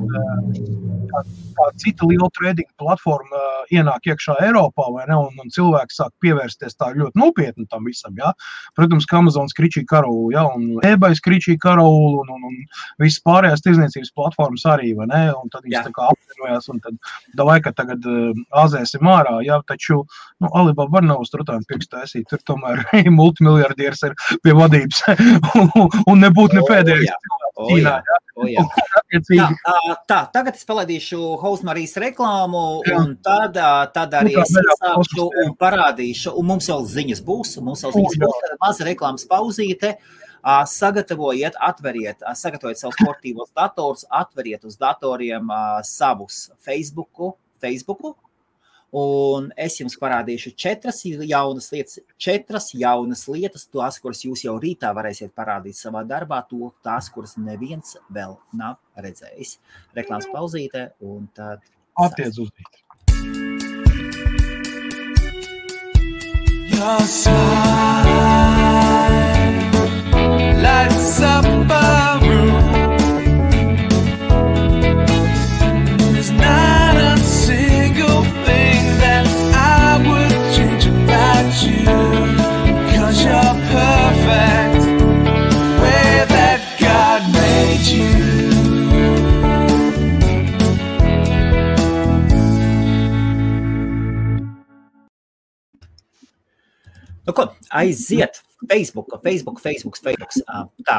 kā, 1.12 1.22
kā 1.56 1.68
cita 1.80 2.08
liela 2.10 2.28
trading 2.36 2.68
platforma 2.82 3.40
ienāk 3.72 4.10
iekšā 4.12 4.36
Eiropā, 4.44 4.88
ne, 5.08 5.16
un, 5.16 5.38
un 5.40 5.54
cilvēki 5.54 5.96
sāk 5.96 6.12
pievērsties 6.24 6.76
tā 6.76 6.92
ļoti 6.96 7.20
nopietni 7.20 7.68
tam 7.72 7.88
visam. 7.88 8.16
Ja. 8.20 8.34
Protams, 8.78 9.08
ka 9.08 9.22
Amazon 9.22 9.50
skričīja 9.52 9.88
karaulu, 9.90 10.32
ja, 10.36 10.44
un 10.52 10.82
eBay 10.88 11.16
skričīja 11.18 11.62
karaulu, 11.64 12.26
un, 12.26 12.34
un, 12.36 12.48
un 12.50 12.60
visas 13.02 13.22
pārējās 13.28 13.64
tirdzniecības 13.66 14.14
platformas 14.18 14.68
arī, 14.74 14.92
ne, 15.00 15.24
tad 15.54 15.64
viņas 15.66 15.88
tā 15.88 15.94
kā 15.96 16.10
apvienojās, 16.12 16.70
un 16.74 16.84
tad 16.84 17.00
davai, 17.38 17.60
ka 17.64 17.74
tagad 17.78 18.06
uh, 18.10 18.44
āzēsim 18.64 19.08
ārā, 19.08 19.38
ja, 19.48 19.62
taču, 19.68 20.02
nu, 20.44 20.52
Alibaba 20.52 20.98
var 20.98 21.08
nav 21.08 21.24
uz 21.24 21.32
trutām 21.34 21.64
pirkstu 21.70 21.96
taisīt, 21.96 22.28
tur 22.32 22.44
tomēr 22.48 22.84
multimiljardieris 23.22 24.06
ir 24.10 24.18
pie 24.44 24.56
vadības, 24.58 25.04
un, 25.62 25.88
un 26.06 26.26
nebūt 26.26 26.58
ne 26.58 26.66
pēdējais. 26.82 27.28
Oh, 27.62 27.72
jā. 27.78 27.94
Oh, 28.36 28.48
jā. 28.50 28.64
Tā, 29.66 29.76
tā, 30.10 30.20
tagad 30.34 30.58
es 30.58 30.66
palaidīšu 30.68 31.20
Hausmarijas 31.42 31.98
reklāmu, 32.02 32.64
jā. 32.88 32.98
un 32.98 33.14
tad, 33.24 33.60
tad 33.94 34.18
arī 34.18 34.38
es 34.42 34.54
sākšu 34.80 35.28
un 35.44 35.54
parādīšu, 35.60 36.34
un 36.40 36.50
mums 36.54 36.70
vēl 36.72 36.88
ziņas 36.96 37.22
būs, 37.28 37.54
mums 37.62 37.86
vēl 37.86 37.96
ziņas 38.00 38.18
būs, 38.24 38.42
tad 38.48 38.58
maza 38.64 38.88
reklāmas 38.88 39.28
pauzīte. 39.30 39.96
Sagatavojiet, 40.42 41.54
atveriet, 41.62 42.24
sagatavojiet 42.34 42.80
savus 42.82 42.98
sportīvos 42.98 43.52
datorus, 43.54 44.08
atveriet 44.10 44.66
uz 44.66 44.80
datoriem 44.82 45.54
savus 45.86 46.48
Facebooku, 46.66 47.36
Facebooku 47.62 48.16
Un 48.92 49.46
es 49.56 49.78
jums 49.80 49.96
parādīšu 49.96 50.52
četras 50.60 50.98
jaunas 51.06 51.70
lietas, 51.72 52.02
četras 52.20 52.74
jaunas 52.76 53.24
lietas, 53.32 53.64
tās, 53.72 54.00
kuras 54.04 54.26
jūs 54.26 54.44
jau 54.44 54.58
rītā 54.60 54.92
varēsiet 54.96 55.32
parādīt 55.32 55.80
savā 55.80 56.04
darbā, 56.08 56.42
to, 56.50 56.74
tās, 56.84 57.08
kuras 57.14 57.38
neviens 57.40 57.96
vēl 58.12 58.36
nav 58.52 58.76
redzējis. 59.00 59.58
Reklāmas 59.96 60.28
pauzītē, 60.34 60.90
un 61.08 61.30
tad. 61.36 61.64
Attiec 62.04 62.36
uz 62.36 62.52
rītu. 62.52 62.78
Smile 67.08 67.62
lights 70.62 71.22
up 71.22 71.46
a 71.46 72.20
room. 72.24 72.51
Nu, 97.32 97.36
ko, 97.36 97.54
aiziet! 97.70 98.44
Facebook, 98.70 99.08
Facebook, 99.24 99.60
Facebook, 99.64 99.96
Facebook. 100.04 100.34
Tā, 100.84 100.98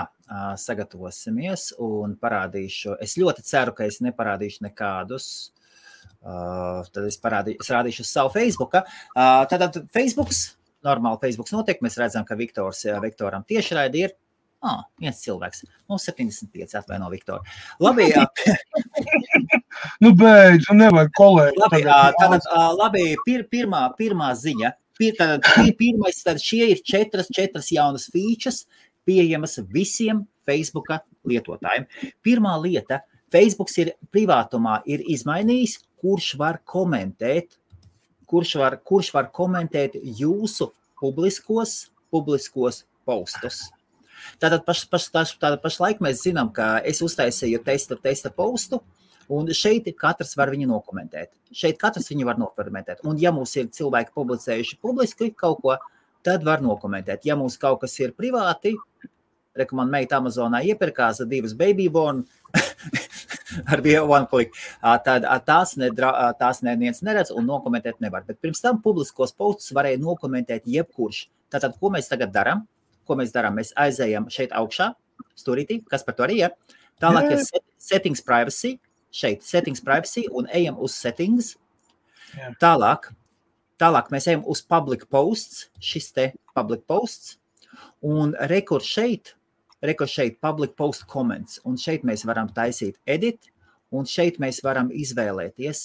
sagatavosimies 0.57 1.67
un 1.77 2.15
parādīšu. 2.17 2.95
Es 3.05 3.19
ļoti 3.21 3.45
ceru, 3.45 3.75
ka 3.77 3.85
es 3.85 4.01
neparādīšu 4.01 4.65
nekādus. 4.65 5.27
Uh, 6.25 6.81
tad 6.89 7.05
es, 7.05 7.21
parādī, 7.21 7.59
es 7.61 7.69
rādīšu 7.69 8.07
savu 8.09 8.33
Facebook. 8.33 8.79
Uh, 8.81 9.45
tad 9.51 9.77
Facebook, 9.93 10.33
normāli 10.89 11.21
Facebook 11.21 11.53
notiek. 11.53 11.85
Mēs 11.85 12.01
redzam, 12.01 12.25
ka 12.25 12.39
Viktors, 12.41 12.81
Viktoram 13.05 13.45
tiešraidi 13.45 14.07
ir 14.07 14.17
Ah, 14.63 14.85
viens 15.03 15.19
cilvēks. 15.19 15.65
Mums 15.91 16.05
75, 16.07 16.77
atvaino, 16.79 17.09
Viktor. 17.11 17.41
Labi, 17.83 18.05
jā. 18.13 18.23
nu, 20.05 20.13
beidz, 20.15 20.69
nu 20.71 20.77
nevajag 20.79 21.11
kolēģi. 21.19 21.59
Labi, 21.65 21.81
tātad, 21.89 22.47
labi 22.79 23.03
pir, 23.27 23.43
pirmā, 23.51 23.89
pirmā 23.99 24.31
ziņa. 24.39 24.71
Tātad, 25.19 25.47
pirmais, 25.81 26.21
tad 26.25 26.41
šie 26.43 26.69
ir 26.75 26.83
četras, 26.87 27.31
četras 27.35 27.71
jaunas 27.75 28.09
features, 28.13 28.65
pieejamas 29.09 29.59
visiem 29.73 30.25
Facebook 30.47 30.91
lietotājiem. 31.29 31.89
Pirmā 32.23 32.55
lieta, 32.63 33.03
Facebook 33.33 33.73
ir 33.81 33.95
privātumā 34.13 34.81
ir 34.87 35.03
izmainījis, 35.09 35.79
kurš 36.03 36.35
var 36.39 36.61
komentēt, 36.69 37.57
kurš 38.29 38.57
var, 38.61 38.79
kurš 38.85 39.13
var 39.15 39.31
komentēt 39.35 39.97
jūsu 40.03 40.71
publiskos, 41.01 41.93
publiskos 42.13 42.83
postus. 43.09 43.65
Tātad 44.39 44.63
paš, 44.67 44.85
paš, 44.91 45.09
tātad 45.11 45.59
pašlaik 45.63 46.03
mēs 46.05 46.23
zinām, 46.27 46.53
ka 46.55 46.77
es 46.87 47.03
uztaisīju 47.03 47.63
testa, 47.67 47.99
testa 47.99 48.31
postu, 48.31 48.83
un 49.33 49.49
šeit 49.57 49.89
katrs 49.99 50.37
var 50.39 50.53
viņu 50.53 50.69
nokomentēt. 50.71 51.33
Šeit 51.55 51.79
katrs 51.81 52.11
viņu 52.13 52.29
var 52.29 52.39
nokomentēt. 52.41 53.03
Un 53.09 53.19
ja 53.21 53.33
mums 53.35 53.55
ir 53.57 53.71
cilvēki 53.73 54.15
publicējuši 54.17 54.79
publiski 54.83 55.33
kaut 55.37 55.63
ko, 55.65 55.77
tad 56.27 56.45
var 56.47 56.63
nokomentēt. 56.65 57.27
Ja 57.29 57.37
mums 57.39 57.59
kaut 57.61 57.83
kas 57.83 57.99
ir 58.01 58.15
privāti, 58.17 58.75
man 59.77 59.91
meita 59.93 60.17
Amazonā 60.21 60.63
iepirkās 60.65 61.21
divas 61.29 61.53
baby 61.53 61.89
born 61.93 62.23
ar 63.73 63.83
vienu 63.85 64.27
click. 64.31 64.57
Tad 64.81 65.27
tās, 65.47 65.77
nedra, 65.77 66.33
tās 66.39 66.63
neviens 66.65 67.03
neredz 67.03 67.33
un 67.35 67.47
nokomentēt 67.49 68.01
nevar. 68.01 68.25
Bet 68.27 68.41
pirms 68.41 68.63
tam 68.65 68.81
publiskos 68.83 69.35
postus 69.37 69.75
varēja 69.77 70.01
nokomentēt 70.01 70.69
jebkurš. 70.69 71.27
Tātad, 71.53 71.77
ko 71.81 71.93
mēs 71.93 72.09
tagad 72.09 72.33
darām? 72.33 72.65
Ko 73.05 73.17
mēs 73.19 73.35
darām? 73.35 73.59
Mēs 73.59 73.75
aizējam 73.77 74.31
šeit 74.33 74.55
augšā, 74.57 74.93
stūrītī, 75.37 75.83
kas 75.91 76.07
par 76.07 76.17
to 76.17 76.25
arī 76.25 76.41
ir. 76.47 76.57
Tālāk 77.03 77.33
ir 77.35 77.43
settings 77.83 78.23
privacy, 78.25 78.77
šeit 79.13 79.45
settings 79.47 79.85
privacy 79.85 80.25
un 80.33 80.49
ejam 80.53 80.81
uz 80.81 80.97
settings. 80.97 81.53
Jā. 82.33 82.51
Tālāk, 82.63 83.11
tālāk 83.79 84.09
mēs 84.15 84.27
ejam 84.33 84.43
uz 84.49 84.65
public 84.65 85.07
posts, 85.13 85.69
šis 85.79 86.11
te 86.17 86.33
public 86.57 86.87
posts. 86.89 87.37
Un 88.03 88.35
rekord 88.51 88.85
šeit 88.85 89.35
Reko 89.83 90.07
šeit 90.07 90.37
public 90.41 90.77
post 90.79 91.09
comments, 91.11 91.59
un 91.67 91.75
šeit 91.75 92.05
mēs 92.07 92.23
varam 92.23 92.47
taisīt 92.55 93.01
edit, 93.03 93.49
un 93.91 94.07
šeit 94.07 94.39
mēs 94.39 94.61
varam 94.63 94.93
izvēlēties, 94.95 95.81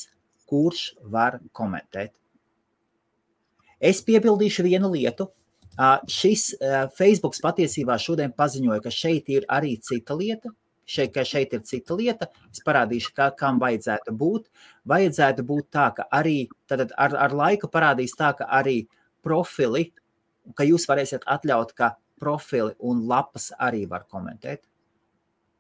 kurš 0.45 0.83
var 1.09 1.39
komentēt. 1.57 2.13
Es 3.81 4.03
piebildīšu 4.05 4.67
vienu 4.67 4.91
lietu. 4.93 5.31
Šis 6.13 6.51
Facebook 6.97 7.37
patiesībā 7.41 7.97
šodien 8.01 8.35
paziņoja, 8.37 8.83
ka 8.85 8.93
šeit 8.93 9.33
ir 9.33 9.49
arī 9.49 9.73
cita 9.81 10.13
lieta, 10.17 10.53
šeit, 10.87 11.13
ka 11.15 11.25
šeit 11.27 11.53
ir 11.53 11.63
cita 11.67 11.97
lieta. 11.97 12.29
Es 12.51 12.63
parādīšu, 12.65 13.13
kā, 13.17 13.29
kam 13.37 13.59
vajadzētu 13.61 14.13
būt. 14.17 14.47
Vajadzētu 14.87 15.45
būt 15.47 15.69
tā, 15.75 15.89
ka 15.97 16.07
arī 16.13 16.37
tad 16.69 16.87
ar, 16.95 17.15
ar 17.27 17.35
laiku 17.35 17.69
parādīs 17.71 18.15
tā, 18.17 18.33
ka 18.37 18.47
arī 18.59 18.79
profili, 19.25 19.89
ka 20.55 20.67
jūs 20.67 20.87
varēsiet 20.89 21.27
atļaut, 21.27 21.73
ka 21.77 21.95
profili 22.17 22.73
un 22.79 23.03
lapas 23.09 23.51
arī 23.59 23.85
var 23.89 24.07
komentēt. 24.09 24.63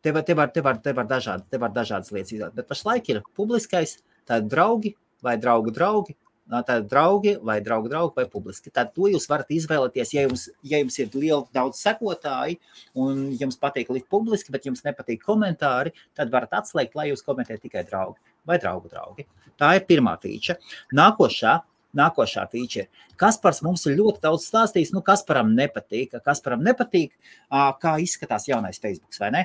Te 0.01 0.13
var, 0.13 0.23
te 0.23 0.35
var, 0.37 0.53
te 0.53 0.61
var, 0.63 0.77
te 0.81 0.93
var, 0.95 1.07
dažādi, 1.09 1.43
te 1.51 1.59
var 1.59 1.73
dažādas 1.75 2.13
lietas 2.13 2.31
izdarīt. 2.31 2.55
Bet 2.55 2.69
pašlaik 2.69 3.09
ir 3.11 3.21
publiskais, 3.35 3.97
tādi 4.29 4.49
draugi 4.53 4.93
vai 5.25 5.35
draugu 5.41 5.73
draugi, 5.73 6.15
tādi 6.49 6.87
draugi 6.89 7.35
vai 7.43 7.57
draugu 7.63 7.91
draugi 7.91 8.15
vai 8.19 8.25
publiski. 8.31 8.71
Tad 8.73 8.93
to 8.95 9.09
jūs 9.11 9.27
varat 9.29 9.51
izvēlēties, 9.53 10.13
ja 10.15 10.25
jums, 10.27 10.47
ja 10.63 10.81
jums 10.81 10.99
ir 10.99 11.15
liela 11.15 11.43
daudz 11.55 11.81
sekotāji 11.83 12.59
un 12.95 13.25
jums 13.39 13.59
patīk 13.59 13.91
likt 13.93 14.09
publiski, 14.13 14.53
bet 14.55 14.67
jums 14.69 14.85
nepatīk 14.87 15.23
komentāri, 15.25 15.95
tad 16.17 16.31
varat 16.33 16.55
atslēgt, 16.61 16.95
lai 16.95 17.09
jūs 17.11 17.25
komentējat 17.27 17.65
tikai 17.67 17.83
draugi 17.87 18.21
vai 18.47 18.59
draugu 18.63 18.91
draugi. 18.91 19.27
Tā 19.59 19.73
ir 19.75 19.87
pirmā 19.89 20.15
feature. 20.21 20.59
Nākošā 20.95 21.59
nākošā 21.97 22.45
feature. 22.51 22.87
Kaspars 23.17 23.63
mums 23.65 23.85
ir 23.89 23.97
ļoti 23.97 24.21
daudz 24.25 24.47
stāstījis, 24.49 24.93
nu, 24.93 25.01
Kasparam 25.05 25.53
nepatīk, 25.57 26.17
Kasparam 26.25 26.61
nepatīk, 26.65 27.15
kā 27.81 27.95
izskatās 28.03 28.47
jaunais 28.49 28.81
Facebook, 28.83 29.15
vai 29.21 29.31
ne? 29.33 29.43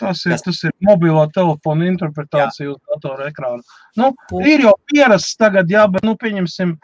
Tas 0.00 0.22
ir, 0.26 0.36
tas 0.44 0.60
ir 0.64 0.72
mobilā 0.84 1.26
telefona 1.34 1.88
interpretācija 1.90 2.68
jā. 2.68 2.74
uz 2.74 2.78
datora 2.92 3.28
ekrāna. 3.30 3.62
Nu, 3.98 4.12
ir 4.46 4.64
jau 4.66 4.74
pierasts 4.92 5.36
tagad, 5.40 5.70
jā, 5.72 5.84
bet, 5.90 6.04
nu, 6.06 6.14
pieņemsim, 6.20 6.76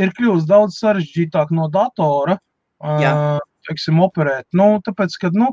ir 0.00 0.14
kļūst 0.18 0.50
daudz 0.50 0.80
sarežģītāk 0.82 1.52
no 1.54 1.68
datora, 1.72 2.38
jā. 3.00 3.14
teiksim, 3.68 4.02
operēt. 4.04 4.48
Nu, 4.56 4.74
tāpēc, 4.84 5.16
kad, 5.22 5.38
nu, 5.38 5.52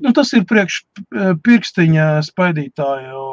nu, 0.00 0.14
tas 0.16 0.32
ir 0.36 0.46
priekš 0.48 0.82
pirkstiņa 1.44 2.08
spaidītāju 2.30 3.24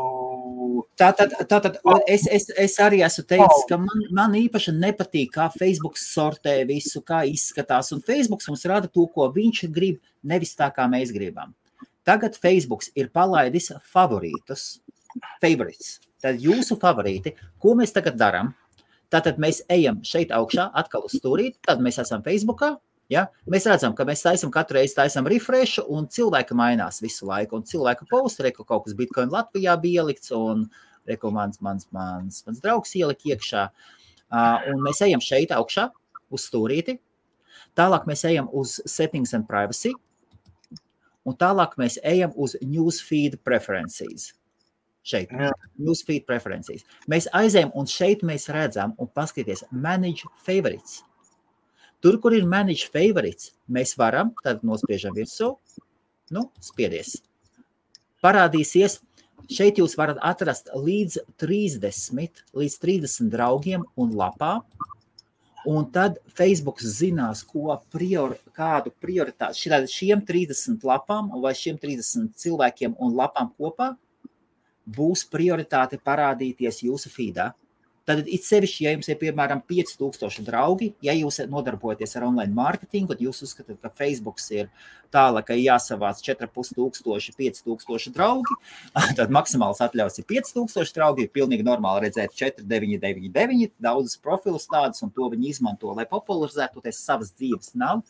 Tātad, 0.99 1.33
tātad 1.49 1.77
es, 2.09 2.25
es, 2.31 2.47
es 2.57 2.75
arī 2.83 3.01
esmu 3.05 3.23
teicis, 3.29 3.63
ka 3.69 3.77
man, 3.81 4.03
man 4.15 4.35
īpaši 4.37 4.73
nepatīk, 4.75 5.31
kā 5.35 5.47
Facebook 5.53 5.99
sortē 6.01 6.59
visu, 6.69 7.01
kā 7.05 7.23
izskatās. 7.29 7.91
Un 7.95 8.03
Facebook 8.05 8.43
mums 8.47 8.65
rada 8.69 8.89
to, 8.91 9.05
ko 9.13 9.29
viņš 9.33 9.63
grib, 9.73 10.01
nevis 10.23 10.55
tā, 10.57 10.69
kā 10.75 10.87
mēs 10.91 11.13
gribam. 11.15 11.53
Tagad 12.07 12.37
Facebook 12.39 12.85
ir 12.95 13.09
palaidis 13.13 13.71
favorītus, 13.91 14.67
favorites. 15.43 15.97
Tad 16.23 16.39
jūsu 16.41 16.79
favorīti, 16.81 17.35
ko 17.61 17.75
mēs 17.77 17.93
tagad 17.95 18.17
darām? 18.19 18.53
Tātad 19.13 19.37
mēs 19.39 19.61
ejam 19.71 20.01
šeit 20.03 20.33
augšā, 20.35 20.69
atkal 20.75 21.05
uz 21.07 21.15
stūrīti, 21.19 21.61
tad 21.67 21.79
mēs 21.83 21.99
esam 22.03 22.23
Facebookā, 22.25 22.73
Ja? 23.11 23.27
Mēs 23.47 23.67
redzam, 23.69 23.95
ka 23.95 24.05
mēs 24.07 24.23
taisām 24.25 24.51
katru 24.53 24.79
reizi 24.79 24.97
taisām 24.97 25.27
refresh, 25.31 25.79
un 25.83 26.09
cilvēki 26.11 26.57
mainās 26.57 26.99
visu 27.03 27.27
laiku. 27.29 27.59
Un 27.59 27.67
cilvēka 27.67 28.07
posts, 28.11 28.41
re, 28.43 28.51
ka 28.55 28.65
kaut 28.67 28.87
kas 28.87 28.97
Bitcoin 28.97 29.31
Latvijā 29.33 29.77
bija 29.81 30.03
ielikts, 30.03 30.33
un 30.35 30.65
re, 31.07 31.15
ko 31.19 31.31
mans, 31.35 31.61
mans, 31.63 31.87
mans, 31.95 32.41
mans 32.47 32.63
draugs 32.63 32.95
ielika 32.99 33.31
iekšā. 33.31 33.67
Uh, 34.27 34.73
un 34.73 34.83
mēs 34.83 34.99
ejam 35.05 35.23
šeit 35.23 35.53
augšā 35.55 35.87
uz 36.35 36.49
stūrīti. 36.49 36.97
Tālāk 37.77 38.07
mēs 38.09 38.25
ejam 38.27 38.49
uz 38.51 38.79
settings 38.89 39.33
and 39.37 39.47
privacy. 39.47 39.93
Un 41.27 41.35
tālāk 41.35 41.75
mēs 41.79 41.97
ejam 42.07 42.33
uz 42.35 42.55
newsfeed 42.63 43.39
preferences. 43.43 44.33
Šeit, 45.07 45.31
newsfeed 45.79 46.25
preferences. 46.27 46.83
Mēs 47.07 47.29
aizējām, 47.35 47.71
un 47.79 47.87
šeit 47.87 48.25
mēs 48.27 48.49
redzam, 48.51 48.91
un 48.99 49.07
paskatieties, 49.15 49.63
manage 49.71 50.27
favorites. 50.43 51.01
Tur, 52.01 52.19
kur 52.21 52.35
ir 52.37 52.45
manage 52.45 52.91
favorites, 52.93 53.51
mēs 53.69 53.95
varam, 53.97 54.33
tad 54.43 54.61
nospiežam 54.65 55.15
virsū, 55.17 55.55
nu, 56.35 56.43
spiedies. 56.61 57.15
Parādīsies, 58.21 58.99
šeit 59.49 59.79
jūs 59.81 59.95
varat 59.97 60.19
atrast 60.25 60.69
līdz 60.75 61.17
30, 61.41 62.43
līdz 62.57 62.77
30 62.83 63.31
draugiem 63.33 63.85
un 63.97 64.13
lapām, 64.17 64.61
un 65.67 65.87
tad 65.91 66.21
Facebook 66.37 66.79
zinās, 66.79 67.43
ko 67.43 67.75
prior, 67.91 68.37
kādu 68.55 68.93
prioritāti 69.03 69.65
šitā- 69.65 69.83
šiem 69.89 70.21
30 70.25 70.85
lapām 70.87 71.33
vai 71.41 71.53
šiem 71.53 71.77
30 71.77 72.33
cilvēkiem 72.37 72.95
un 72.99 73.15
lapām 73.17 73.51
kopā 73.57 73.95
būs 74.87 75.25
prioritāte 75.27 75.99
parādīties 75.99 76.83
jūsu 76.87 77.11
feedā. 77.11 77.53
Tad 78.07 78.21
it 78.31 78.45
sevišķi, 78.47 78.85
ja 78.85 78.91
jums 78.93 79.09
ir 79.11 79.17
piemēram 79.19 79.59
5000 79.67 80.45
draugi, 80.47 80.93
ja 81.03 81.11
jūs 81.11 81.41
nodarbojaties 81.51 82.15
ar 82.15 82.29
online 82.29 82.55
mārketingu, 82.55 83.11
tad 83.11 83.23
jūs 83.25 83.41
uzskatāt, 83.43 83.81
ka 83.83 83.91
Facebook 83.99 84.39
ir 84.55 84.69
tālāk, 85.11 85.49
ka 85.49 85.57
jāsavāc 85.59 86.21
4500, 86.23 87.35
5000 87.35 88.15
draugi, 88.15 88.55
tad 89.19 89.33
maksimāls 89.35 89.83
atļaus 89.83 90.21
ir 90.21 90.27
5000 90.31 90.95
draugi. 90.95 91.27
Ir 91.27 91.33
pilnīgi 91.35 91.67
normāli 91.67 92.07
redzēt 92.07 92.31
4999, 92.39 93.75
daudzas 93.83 94.15
profilus 94.23 94.69
tādas, 94.71 95.03
un 95.03 95.11
to 95.11 95.27
viņi 95.35 95.51
izmanto, 95.51 95.91
lai 95.97 96.07
popularizētu 96.07 96.85
savas 96.95 97.35
dzīves 97.35 97.75
nav. 97.75 98.05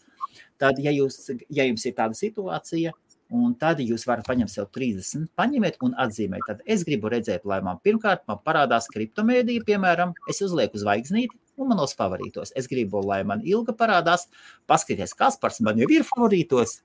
Tad, 0.61 0.77
ja, 0.81 0.93
jūs, 0.93 1.23
ja 1.49 1.65
jums 1.65 1.85
ir 1.89 1.97
tāda 1.97 2.17
situācija, 2.17 2.93
Un 3.35 3.57
tad 3.59 3.81
jūs 3.83 4.05
varat 4.07 4.27
paņemt 4.27 4.51
sev 4.51 4.69
30, 4.71 5.25
paņemiet 5.35 5.81
un 5.83 5.97
atzīmēt. 5.99 6.45
Tad 6.47 6.61
es 6.63 6.85
gribu 6.87 7.11
redzēt, 7.11 7.43
lai 7.49 7.59
man 7.65 7.81
pirmkārt 7.83 8.23
man 8.29 8.39
parādās 8.45 8.87
kriptomēdija, 8.93 9.65
piemēram, 9.67 10.13
es 10.31 10.39
uzlieku 10.45 10.79
zvaigznīti 10.79 11.35
un 11.59 11.73
manos 11.73 11.95
favorītos. 11.97 12.53
Es 12.55 12.69
gribu, 12.71 13.01
lai 13.03 13.23
man 13.27 13.43
ilga 13.43 13.75
parādās, 13.75 14.29
paskatieties, 14.69 15.15
kas 15.17 15.35
par 15.41 15.51
man 15.59 15.81
jau 15.81 15.89
ir 15.91 16.07
favorītos. 16.07 16.79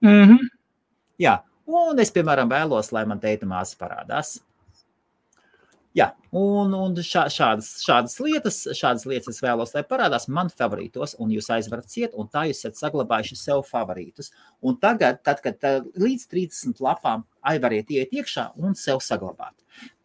Mhm. 0.00 0.48
Jā, 1.20 1.40
un 1.66 2.00
es, 2.00 2.14
piemēram, 2.14 2.48
vēlos, 2.48 2.92
lai 2.94 3.04
man 3.04 3.20
teita 3.20 3.48
māsa 3.50 3.76
parādās. 3.76 4.38
Jā, 5.98 6.06
un, 6.36 6.74
un 6.76 6.92
šā, 7.02 7.24
šādas, 7.32 7.68
šādas, 7.82 8.12
lietas, 8.22 8.58
šādas 8.76 9.06
lietas 9.08 9.32
es 9.32 9.42
vēlos, 9.42 9.72
lai 9.74 9.82
parādās 9.88 10.28
man 10.30 10.50
favorītos, 10.52 11.16
un 11.18 11.32
jūs 11.34 11.48
aizvarat 11.56 11.90
ciet, 11.90 12.14
un 12.14 12.28
tā 12.30 12.44
jūs 12.46 12.60
esat 12.60 12.78
saglabājuši 12.78 13.38
sev 13.40 13.64
favorītus. 13.66 14.30
Un 14.62 14.76
tagad, 14.78 15.18
tad, 15.26 15.42
kad 15.42 15.58
tā, 15.58 15.72
līdz 15.98 16.28
30 16.30 16.84
lapām 16.84 17.24
aivariet 17.50 17.90
iet 17.96 18.14
iekšā 18.14 18.50
un 18.62 18.78
sev 18.78 19.02
saglabāt. 19.02 19.56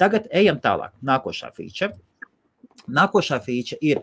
Tagad 0.01 0.31
ejam 0.33 0.57
tālāk. 0.63 0.95
Nākošā 1.05 1.51
feature. 1.53 1.93
Nākošā 2.89 3.37
feature 3.45 3.77
ir 3.85 4.01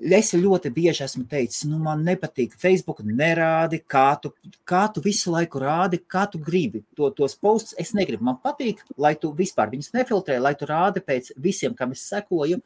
Es 0.00 0.30
ļoti 0.32 0.70
bieži 0.72 1.04
esmu 1.04 1.26
teicis, 1.28 1.66
nu, 1.68 1.76
man 1.84 2.00
nepatīk, 2.06 2.54
Facebook 2.56 3.02
nerādi, 3.04 3.82
kā 3.84 4.14
tu, 4.22 4.30
kā 4.64 4.86
tu 4.94 5.02
visu 5.04 5.32
laiku 5.34 5.60
rādi, 5.60 6.00
kā 6.00 6.24
tu 6.32 6.40
gribi 6.40 6.80
to, 6.96 7.10
tos 7.12 7.36
posts. 7.36 7.74
Es 7.76 7.92
negribu, 7.92 8.24
man 8.24 8.38
patīk, 8.40 8.80
lai 8.96 9.12
tu 9.20 9.34
vispār 9.36 9.68
viņus 9.74 9.92
nefiltrē, 9.98 10.38
lai 10.40 10.54
tu 10.56 10.68
rādi 10.70 11.04
pēc 11.04 11.34
visiem, 11.36 11.76
kam 11.76 11.92
es 11.92 12.06
sekoju, 12.08 12.62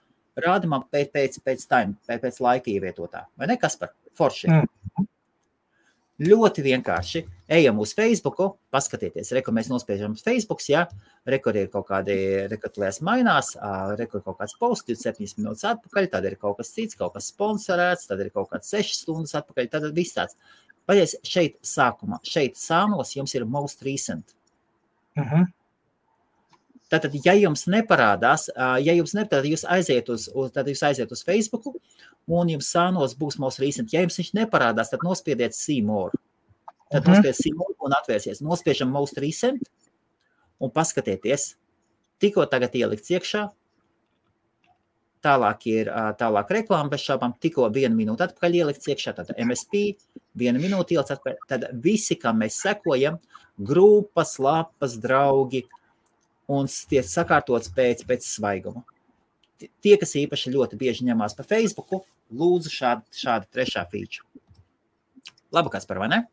rādi 0.46 0.70
man 0.70 0.86
pēc, 0.86 1.10
pēc, 1.10 1.40
pēc, 1.42 1.66
time, 1.66 1.98
pēc, 2.06 2.22
pēc 2.22 2.40
laika 2.46 2.70
ievietotā. 2.70 3.26
Vai 3.34 3.50
ne, 3.50 3.58
kas 3.58 3.80
par 3.82 3.90
forši? 4.14 4.52
Mm. 4.52 4.83
Ļoti 6.22 6.62
vienkārši. 6.62 7.24
Ejam 7.56 7.80
uz 7.82 7.90
Facebook, 7.98 8.38
paskatieties, 8.70 9.32
re, 9.34 9.40
kur 9.42 9.54
mēs 9.56 9.66
nospiežam 9.66 10.14
Facebook, 10.14 10.62
ja 10.70 10.84
rekur 11.26 11.56
ir 11.58 11.66
kaut 11.72 11.88
kādi 11.88 12.14
rekurtlēs 12.52 13.00
mainās, 13.04 13.50
rekur 13.98 14.22
kaut 14.22 14.38
kāds 14.38 14.54
posts 14.60 14.86
27 14.92 15.40
minūtes 15.40 15.66
atpakaļ, 15.72 16.06
tad 16.12 16.28
ir 16.30 16.38
kaut 16.38 16.60
kas 16.60 16.70
cits, 16.76 16.94
kaut 17.00 17.16
kas 17.16 17.32
sponsorēts, 17.32 18.06
tad 18.06 18.22
ir 18.22 18.30
kaut 18.30 18.52
kāds 18.52 18.70
6 18.70 18.94
stundas 19.00 19.34
atpakaļ, 19.40 19.72
tad 19.72 19.88
viss 19.96 20.14
tāds. 20.14 20.38
Paļies 20.86 21.16
šeit 21.26 21.58
sākumā, 21.66 22.20
šeit 22.28 22.60
sānos 22.60 23.16
jums 23.16 23.34
ir 23.34 23.48
most 23.48 23.82
recent. 23.82 24.36
Mhm. 25.18 25.50
Tātad, 26.94 27.14
ja 27.26 27.32
jums 27.34 27.64
neparādās, 27.66 28.46
ja 28.54 28.94
jums 28.94 29.16
neparādās, 29.18 29.50
jūs 29.50 29.64
aiziet 29.76 30.10
uz, 30.14 30.28
uz, 30.30 30.52
tad 30.54 30.68
jūs 30.70 30.82
aiziet 30.86 31.10
uz 31.10 31.24
Facebook, 31.26 31.66
un 32.30 32.52
jums 32.52 32.68
sānos 32.70 33.16
būs 33.18 33.40
most 33.42 33.58
recent. 33.62 33.90
Ja 33.92 34.04
jums 34.04 34.20
viņš 34.20 34.30
neparādās, 34.38 34.92
tad 34.92 35.02
nospiediet 35.02 35.56
see 35.58 35.80
more. 35.82 36.12
Tad 36.92 37.02
Mhm. 37.02 37.10
nospiediet 37.10 37.40
see 37.40 37.52
more 37.56 37.74
un 37.80 37.96
atvērsies. 37.98 38.42
Nospiežam 38.46 38.92
most 38.94 39.18
recent 39.18 39.66
un 40.60 40.70
paskatieties. 40.70 41.56
Tikko 42.22 42.46
tagad 42.46 42.70
ielikts 42.78 43.10
iekšā. 43.10 43.50
Tālāk 45.24 45.66
ir 45.66 45.88
tālāk 46.20 46.50
reklāma 46.52 46.90
bez 46.92 47.00
šaubām. 47.00 47.32
Tikko 47.40 47.72
vienu 47.72 47.96
minūti 47.96 48.26
atpakaļ 48.28 48.58
ielikts 48.60 48.86
iekšā, 48.92 49.14
tad 49.16 49.32
MSP, 49.40 49.96
viena 50.36 50.60
minūte 50.60 50.92
ielikts 50.94 51.14
atpakaļ. 51.16 51.38
Tad 51.48 51.64
visi, 51.82 52.14
kam 52.20 52.40
mēs 52.40 52.60
sekojam, 52.60 53.18
grupas, 53.58 54.38
lapas, 54.38 54.98
draugi, 55.00 55.64
un 56.50 56.68
tiek 56.90 57.06
sakārtots 57.08 57.72
pēc, 57.74 58.04
pēc 58.08 58.26
svaiguma. 58.26 58.84
Tie, 59.58 59.94
kas 60.00 60.14
īpaši 60.18 60.52
ļoti 60.52 60.78
bieži 60.80 61.06
ņemās 61.08 61.36
pa 61.38 61.46
Facebook, 61.46 62.04
lūdzu 62.34 62.72
šādu, 62.72 63.04
šādu 63.16 63.48
trešā 63.54 63.84
feature. 63.92 64.26
Labi, 65.54 65.70
kas 65.72 65.86
par 65.88 66.00
vai 66.02 66.10
ne? 66.10 66.24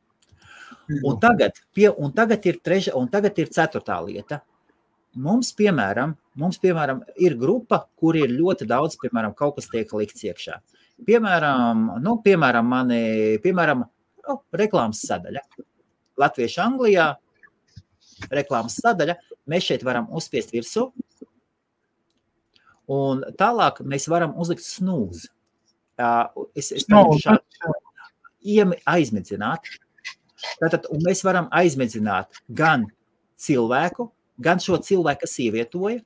Un 1.05 1.19
tagad, 1.21 1.61
pie, 1.75 1.89
un 1.91 2.11
tagad, 2.15 2.45
ir, 2.49 2.57
treša, 2.63 2.95
un 2.99 3.07
tagad 3.11 3.37
ir 3.39 3.51
ceturtā 3.53 3.99
lieta. 4.03 4.41
Mums, 5.21 5.51
piemēram, 5.55 6.15
mums, 6.39 6.59
piemēram, 6.63 7.01
ir 7.19 7.35
grupa, 7.39 7.83
kur 7.99 8.15
ir 8.19 8.31
ļoti 8.31 8.67
daudz, 8.67 8.97
piemēram, 8.99 9.35
kaut 9.37 9.57
kas 9.57 9.67
tiek 9.71 9.91
likts 9.95 10.23
iekšā. 10.27 10.57
Piemēram, 11.07 11.87
nu, 12.03 12.15
piemēram, 12.23 12.67
mani, 12.71 13.01
piemēram 13.43 13.83
nu, 13.83 14.37
reklāmas 14.55 15.03
sadaļa. 15.07 15.43
Latviešu 16.21 16.61
Anglijā 16.63 17.09
reklāmas 18.31 18.77
sadaļa. 18.79 19.17
Mēs 19.49 19.65
šeit 19.69 19.83
varam 19.87 20.07
uzspiest 20.13 20.53
virsū. 20.53 20.89
Un 22.91 23.23
tālāk 23.39 23.79
mēs 23.87 24.07
varam 24.11 24.35
uzlikt 24.41 24.65
snūzi. 24.65 25.29
Uh, 26.01 26.27
Es, 26.57 26.71
es 26.73 26.87
Nav, 26.89 27.11
paņemšu 27.11 27.21
šādu 27.27 27.73
iem- 28.55 28.77
aizmedzināt. 28.89 29.67
Tātad 30.61 30.87
mēs 31.05 31.21
varam 31.23 31.47
aizmedzināt 31.53 32.41
gan 32.49 32.87
cilvēku, 33.37 34.09
gan 34.41 34.59
šo 34.59 34.79
cilvēku, 34.81 35.21
kas 35.27 35.37
ievietoja. 35.43 36.01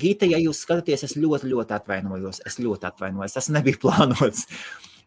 Gita, 0.00 0.26
ja 0.26 0.38
jūs 0.40 0.62
skatāties, 0.64 1.04
es 1.04 1.14
ļoti, 1.20 1.50
ļoti 1.52 1.76
atvainojos. 1.76 2.40
Es 2.48 2.58
ļoti 2.58 2.88
atvainojos. 2.88 3.36
Tas 3.36 3.50
nebija 3.52 3.78
plānots. 3.82 4.46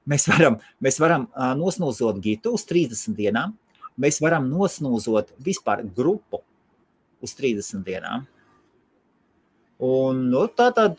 Mēs 0.08 0.28
varam, 0.30 0.60
mēs 0.86 1.00
varam 1.02 1.28
nosnūzot 1.58 2.20
Gitu 2.22 2.54
uz 2.54 2.66
30 2.70 3.16
dienām. 3.18 3.56
Mēs 3.98 4.22
varam 4.22 4.48
nosnūzot 4.52 5.34
vispār 5.44 5.84
grupu 5.96 6.44
uz 7.26 7.36
30 7.38 7.84
dienām. 7.88 8.26
Un 9.82 10.26
nu, 10.32 10.46
tā 10.48 10.70
tad 10.76 10.98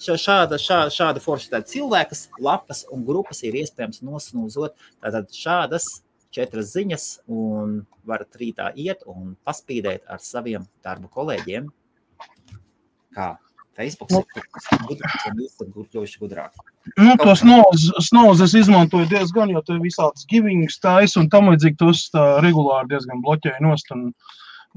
šā- 0.00 0.18
šāda, 0.20 0.58
šāda, 0.60 0.92
šāda 0.92 1.22
forša 1.24 1.62
cilvēkas, 1.72 2.28
lapas 2.38 2.84
un 2.92 3.04
grupas 3.04 3.42
ir 3.46 3.56
iespējams 3.62 4.02
nosnūzot. 4.04 4.76
Tātad 5.02 5.30
šādas 5.32 6.02
četras 6.30 6.74
ziņas, 6.76 7.04
un 7.28 7.86
varat 8.06 8.36
rītā 8.38 8.72
iet 8.76 9.02
un 9.06 9.36
paspīdēt 9.46 10.00
ar 10.08 10.18
saviem 10.18 10.66
darba 10.84 11.08
kolēģiem. 11.08 11.70
Kā 13.16 13.36
Facebook 13.76 14.10
Nu. 14.12 14.24
kļuvuši 15.90 16.20
gudrāki. 16.20 16.60
Nu, 16.98 17.16
tos 17.16 17.40
snowus 17.40 18.42
es 18.44 18.54
izmantoju 18.54 19.08
diezgan, 19.08 19.50
jo 19.54 19.62
tur 19.62 19.80
visādas 19.80 20.26
givings 20.28 20.78
taisa 20.82 21.20
un 21.20 21.28
tam 21.32 21.50
līdzīgi 21.50 21.78
tos 21.80 22.10
regulāri 22.44 22.88
diezgan 22.92 23.22
bloķēju 23.24 23.64
nost. 23.64 23.90
Un, 23.96 24.12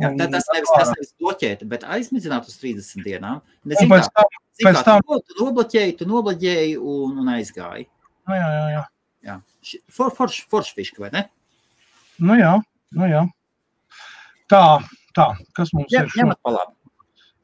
Jā, 0.02 0.10
tā, 0.18 0.26
tas 0.34 0.48
nevis, 0.54 0.72
tas 0.74 0.90
nevis 0.96 1.12
bloķēt, 1.22 1.60
bet 1.70 1.84
aizmidzināt 1.86 2.48
uz 2.50 2.56
30 2.58 3.04
dienām. 3.06 3.42
Nezinu, 3.70 3.92
pēc 3.94 4.08
tam, 4.10 4.26
zini 4.58 4.66
pēc 4.72 4.80
tam- 4.88 5.04
tu, 5.06 5.20
tu 5.30 5.46
nobloķēji, 5.46 5.98
tu 6.00 6.06
nobloķēji 6.10 6.78
un, 6.82 7.18
un 7.22 7.28
aizgāji. 7.36 7.86
nu, 8.28 8.34
jā, 8.40 8.48
jā, 8.58 8.66
jā. 8.74 8.84
Jā. 9.24 9.36
For, 9.94 10.10
forš, 10.12 10.42
forš 10.52 10.74
fiška, 10.76 11.00
vai 11.06 11.10
ne? 11.14 11.22
Nu, 12.20 12.34
jā, 12.40 12.56
nu, 12.98 13.06
jā. 13.08 13.22
Tā, 14.50 14.64
tā, 15.16 15.28
kas 15.56 15.72
mums 15.74 15.94
Jā, 15.94 16.02
ir? 16.04 16.10
Šo, 16.12 16.20
ņemat 16.24 16.42
pa 16.44 16.52
labi. 16.58 16.74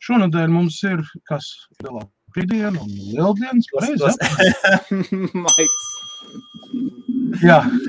šonadēļ 0.03 0.49
mums 0.51 0.81
ir 0.89 1.05
kas? 1.29 1.47
Lielā 1.83 2.01
piediena 2.35 2.81
un 2.81 2.89
lieldienas, 3.13 3.69
pareizi? 3.71 4.03
Maiks. 5.33 5.87
Jā, 7.45 7.61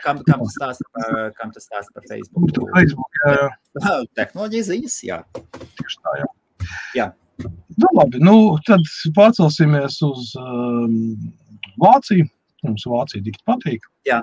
Kam, 0.00 0.22
kam 0.24 0.40
tas 0.40 0.54
stāsta 0.56 0.86
par, 0.96 1.16
kam 1.36 1.50
tas 1.52 1.66
stāsta 1.68 1.92
par 1.92 2.06
Facebook? 2.08 2.48
Facebook, 2.72 3.18
jā, 3.20 3.34
jā. 3.36 3.96
Tehnoloģija 4.16 4.68
ziņas, 4.70 4.96
jā. 5.04 5.18
Tieši 5.80 6.00
tā, 6.00 6.14
jā. 6.22 6.28
Jā. 6.96 7.06
Nu, 7.76 7.90
labi, 7.98 8.22
nu, 8.24 8.36
tad 8.64 8.86
pārcelsimies 9.16 9.98
uz 10.06 10.32
um, 10.40 10.96
Vāciju. 11.82 12.24
Mums 12.64 12.86
Vācija 12.88 13.22
tik 13.22 13.36
patīk. 13.46 13.84
Jā. 14.08 14.22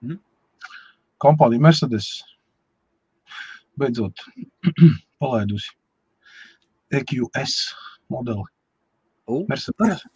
Mhm. 0.00 0.16
Kompānija 1.22 1.62
Mercedes 1.68 2.08
beidzot 3.78 4.24
palaidusi 5.20 5.74
EQS 6.96 7.58
modeli. 8.08 8.48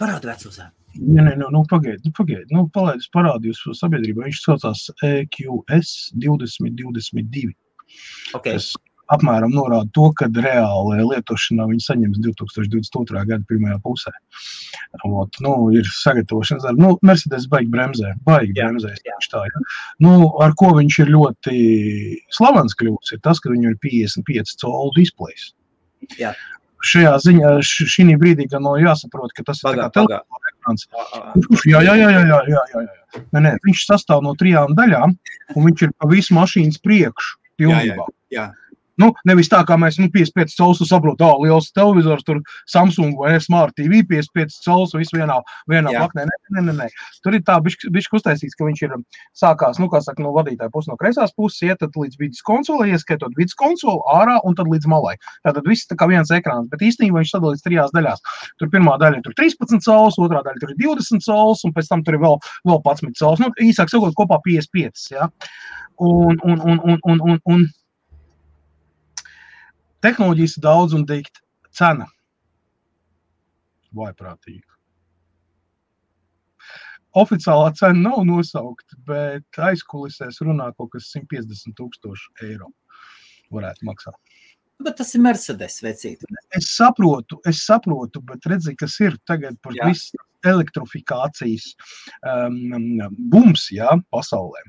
Parāda, 0.00 0.32
vecuzā. 0.32 0.72
Nē, 0.98 1.22
nē, 1.24 1.34
nu, 1.40 1.48
nu 1.54 1.64
pagaidi, 1.70 2.02
nu, 2.04 2.12
pagaidi. 2.16 2.48
Nu, 2.52 2.66
palaidis 2.74 3.08
parādījus 3.14 3.64
sabiedrībā. 3.78 4.26
Viņš 4.28 4.40
saucās 4.44 4.86
EQS 5.08 5.92
2022. 6.20 7.52
Okay. 8.32 8.54
kas 8.54 8.72
apmēram 9.12 9.52
norāda 9.52 9.88
to, 9.96 10.06
ka 10.16 10.28
reāli 10.32 11.02
lietošanā 11.04 11.66
viņi 11.70 11.84
saņems 11.84 12.20
2022. 12.24 13.24
gada 13.28 13.44
pirmajā 13.48 13.78
pusē. 13.84 14.12
Ot, 15.08 15.40
nu, 15.44 15.54
ir 15.76 15.88
sagatavošanas 15.98 16.64
darbi. 16.66 16.84
Nu, 16.84 16.94
Mercedes 17.04 17.48
baigi 17.52 17.68
bremzē, 17.72 18.14
baigi 18.28 18.56
Jā, 18.56 18.70
bremzē. 18.70 18.94
jā. 19.08 19.18
Tā, 19.32 19.44
ja. 19.48 19.64
nu, 20.04 20.14
ar 20.44 20.56
ko 20.60 20.72
viņš 20.78 21.00
ir 21.04 21.12
ļoti 21.16 21.58
slavens 22.38 22.76
kļūst, 22.78 23.16
ir 23.16 23.22
tas, 23.26 23.42
ka 23.42 23.52
viņam 23.52 23.74
ir 23.74 23.80
55 23.84 24.56
colu 24.62 24.94
displejs. 24.96 25.52
Jā. 26.20 26.32
Šajā 26.82 27.12
ziņā, 27.22 27.50
šī 27.62 28.08
brīdī 28.18 28.48
gan 28.50 28.64
nav 28.66 28.80
jāsaprot, 28.82 29.34
ka 29.36 29.44
tas 29.46 29.60
ir 29.62 29.70
Pagā, 29.70 29.90
tā 29.94 30.06
kā 30.10 30.22
Kurš- 30.66 31.66
Jā, 31.68 31.80
jā, 31.84 31.94
jā, 31.98 32.08
jā, 32.10 32.22
jā, 32.28 32.40
jā, 32.48 32.62
jā, 32.74 32.82
jā. 32.86 33.22
Nē, 33.34 33.40
nē, 33.44 33.52
viņš 33.66 33.84
sastāv 33.90 34.22
no 34.24 34.32
trijām 34.38 34.74
daļām, 34.78 35.14
un 35.56 35.64
viņš 35.68 35.82
ir 35.88 35.90
pa 35.98 36.08
visu 36.08 36.34
mašīnas 36.34 36.78
priekšu. 36.80 37.36
Jā, 37.60 37.68
jā, 37.68 37.94
Pilnībā. 37.94 38.06
jā. 38.32 38.46
Nu, 39.00 39.08
nevis 39.28 39.48
tā, 39.52 39.62
kā 39.68 39.78
mēs 39.80 39.96
nu, 40.00 40.10
55 40.12 40.52
cēlus 40.58 40.82
saprotam, 40.88 41.30
oh, 41.32 41.40
liels 41.44 41.70
televizors, 41.76 42.24
tur 42.26 42.42
Samsung 42.68 43.16
vai 43.20 43.38
Smart 43.40 43.74
TV 43.78 44.02
55 44.08 44.58
cēlus, 44.64 44.92
viss 44.98 45.14
vienā, 45.14 45.38
vienā 45.70 45.94
Jā. 45.94 46.02
plaknē. 46.02 46.26
Nē, 46.28 46.36
nē, 46.56 46.64
nē, 46.68 46.74
nē. 46.82 46.88
Tur 47.24 47.36
ir 47.38 47.44
tā 47.46 47.56
bišķi 47.64 48.18
uztaisīts, 48.18 48.56
ka 48.58 48.68
viņš 48.68 48.84
ir 48.84 48.96
um, 48.98 49.04
sākās, 49.38 49.80
nu, 49.80 49.88
kā 49.92 50.02
saka, 50.04 50.24
no 50.24 50.34
vadītāja 50.36 50.72
puses, 50.74 50.90
no 50.92 50.98
kreisās 51.00 51.32
puses, 51.36 51.62
iet 51.64 51.82
līdz 51.82 52.20
vidus 52.20 52.44
konsolē, 52.46 52.90
ieskaitot 52.92 53.32
vidus 53.38 53.56
konsoli, 53.58 54.02
ārā 54.12 54.38
un 54.48 54.56
tad 54.58 54.70
līdz 54.72 54.88
malai. 54.92 55.16
Tātad 55.46 55.68
viss 55.68 55.88
tā 55.88 55.96
kā 55.98 56.08
viens 56.10 56.32
ekrāns, 56.34 56.68
bet 56.72 56.84
īstenībā 56.84 57.22
viņš 57.22 57.34
sadalīts 57.36 57.64
trijās 57.64 57.94
daļās. 57.96 58.24
Tur 58.60 58.72
pirmā 58.72 58.98
daļa 59.00 59.22
ir 59.22 59.36
13 59.40 59.84
cēlus, 59.86 60.20
otrā 60.20 60.44
daļa 60.44 60.62
tur 60.62 60.74
ir 60.74 60.80
20 60.84 61.24
cēlus, 61.24 61.64
un 61.66 61.76
pēc 61.76 61.88
tam 61.90 62.04
tur 62.04 62.18
ir 62.18 62.24
vēl, 62.24 62.40
vēl 62.68 62.82
11 62.82 63.16
cēlus. 63.18 63.42
Nu, 63.42 63.52
īsāk 63.62 63.92
sakot, 63.92 64.16
kopā 64.18 64.40
55. 64.44 65.06
Ja? 65.16 65.30
Un, 66.02 66.38
un, 66.42 66.58
un, 66.58 66.80
un, 66.82 66.98
un, 67.02 67.24
un, 67.32 67.40
un 67.52 67.66
tehnoloģijas 70.04 70.58
ir 70.58 70.66
daudz 70.66 70.96
un 70.98 71.06
dikti. 71.08 71.40
Cena. 71.72 72.08
Vaiprātīga. 73.96 74.68
Oficiālā 77.22 77.72
cena 77.76 78.08
nav 78.08 78.22
nosaukta, 78.24 78.96
bet 79.08 79.60
aizkulisēs 79.60 80.40
runā 80.44 80.70
kaut 80.78 80.94
kas 80.94 81.10
150 81.12 81.76
tūkstoši 81.76 82.48
eiro. 82.48 82.70
Varētu 83.52 83.88
maksāt. 83.88 84.16
Bet 84.82 84.96
tas 84.98 85.12
ir 85.14 85.22
Mercedes 85.22 85.76
vecīt. 85.84 86.24
Es 86.56 86.70
saprotu, 86.74 87.38
es 87.46 87.60
saprotu, 87.66 88.22
bet 88.26 88.48
redzi, 88.50 88.74
kas 88.78 88.96
ir 89.04 89.18
tagad 89.28 89.58
par 89.62 89.76
Jā. 89.76 89.90
visu 89.92 90.18
elektrifikācijas 90.48 91.68
um, 92.26 93.02
bums 93.30 93.68
jā, 93.74 93.92
pasaulē. 94.10 94.64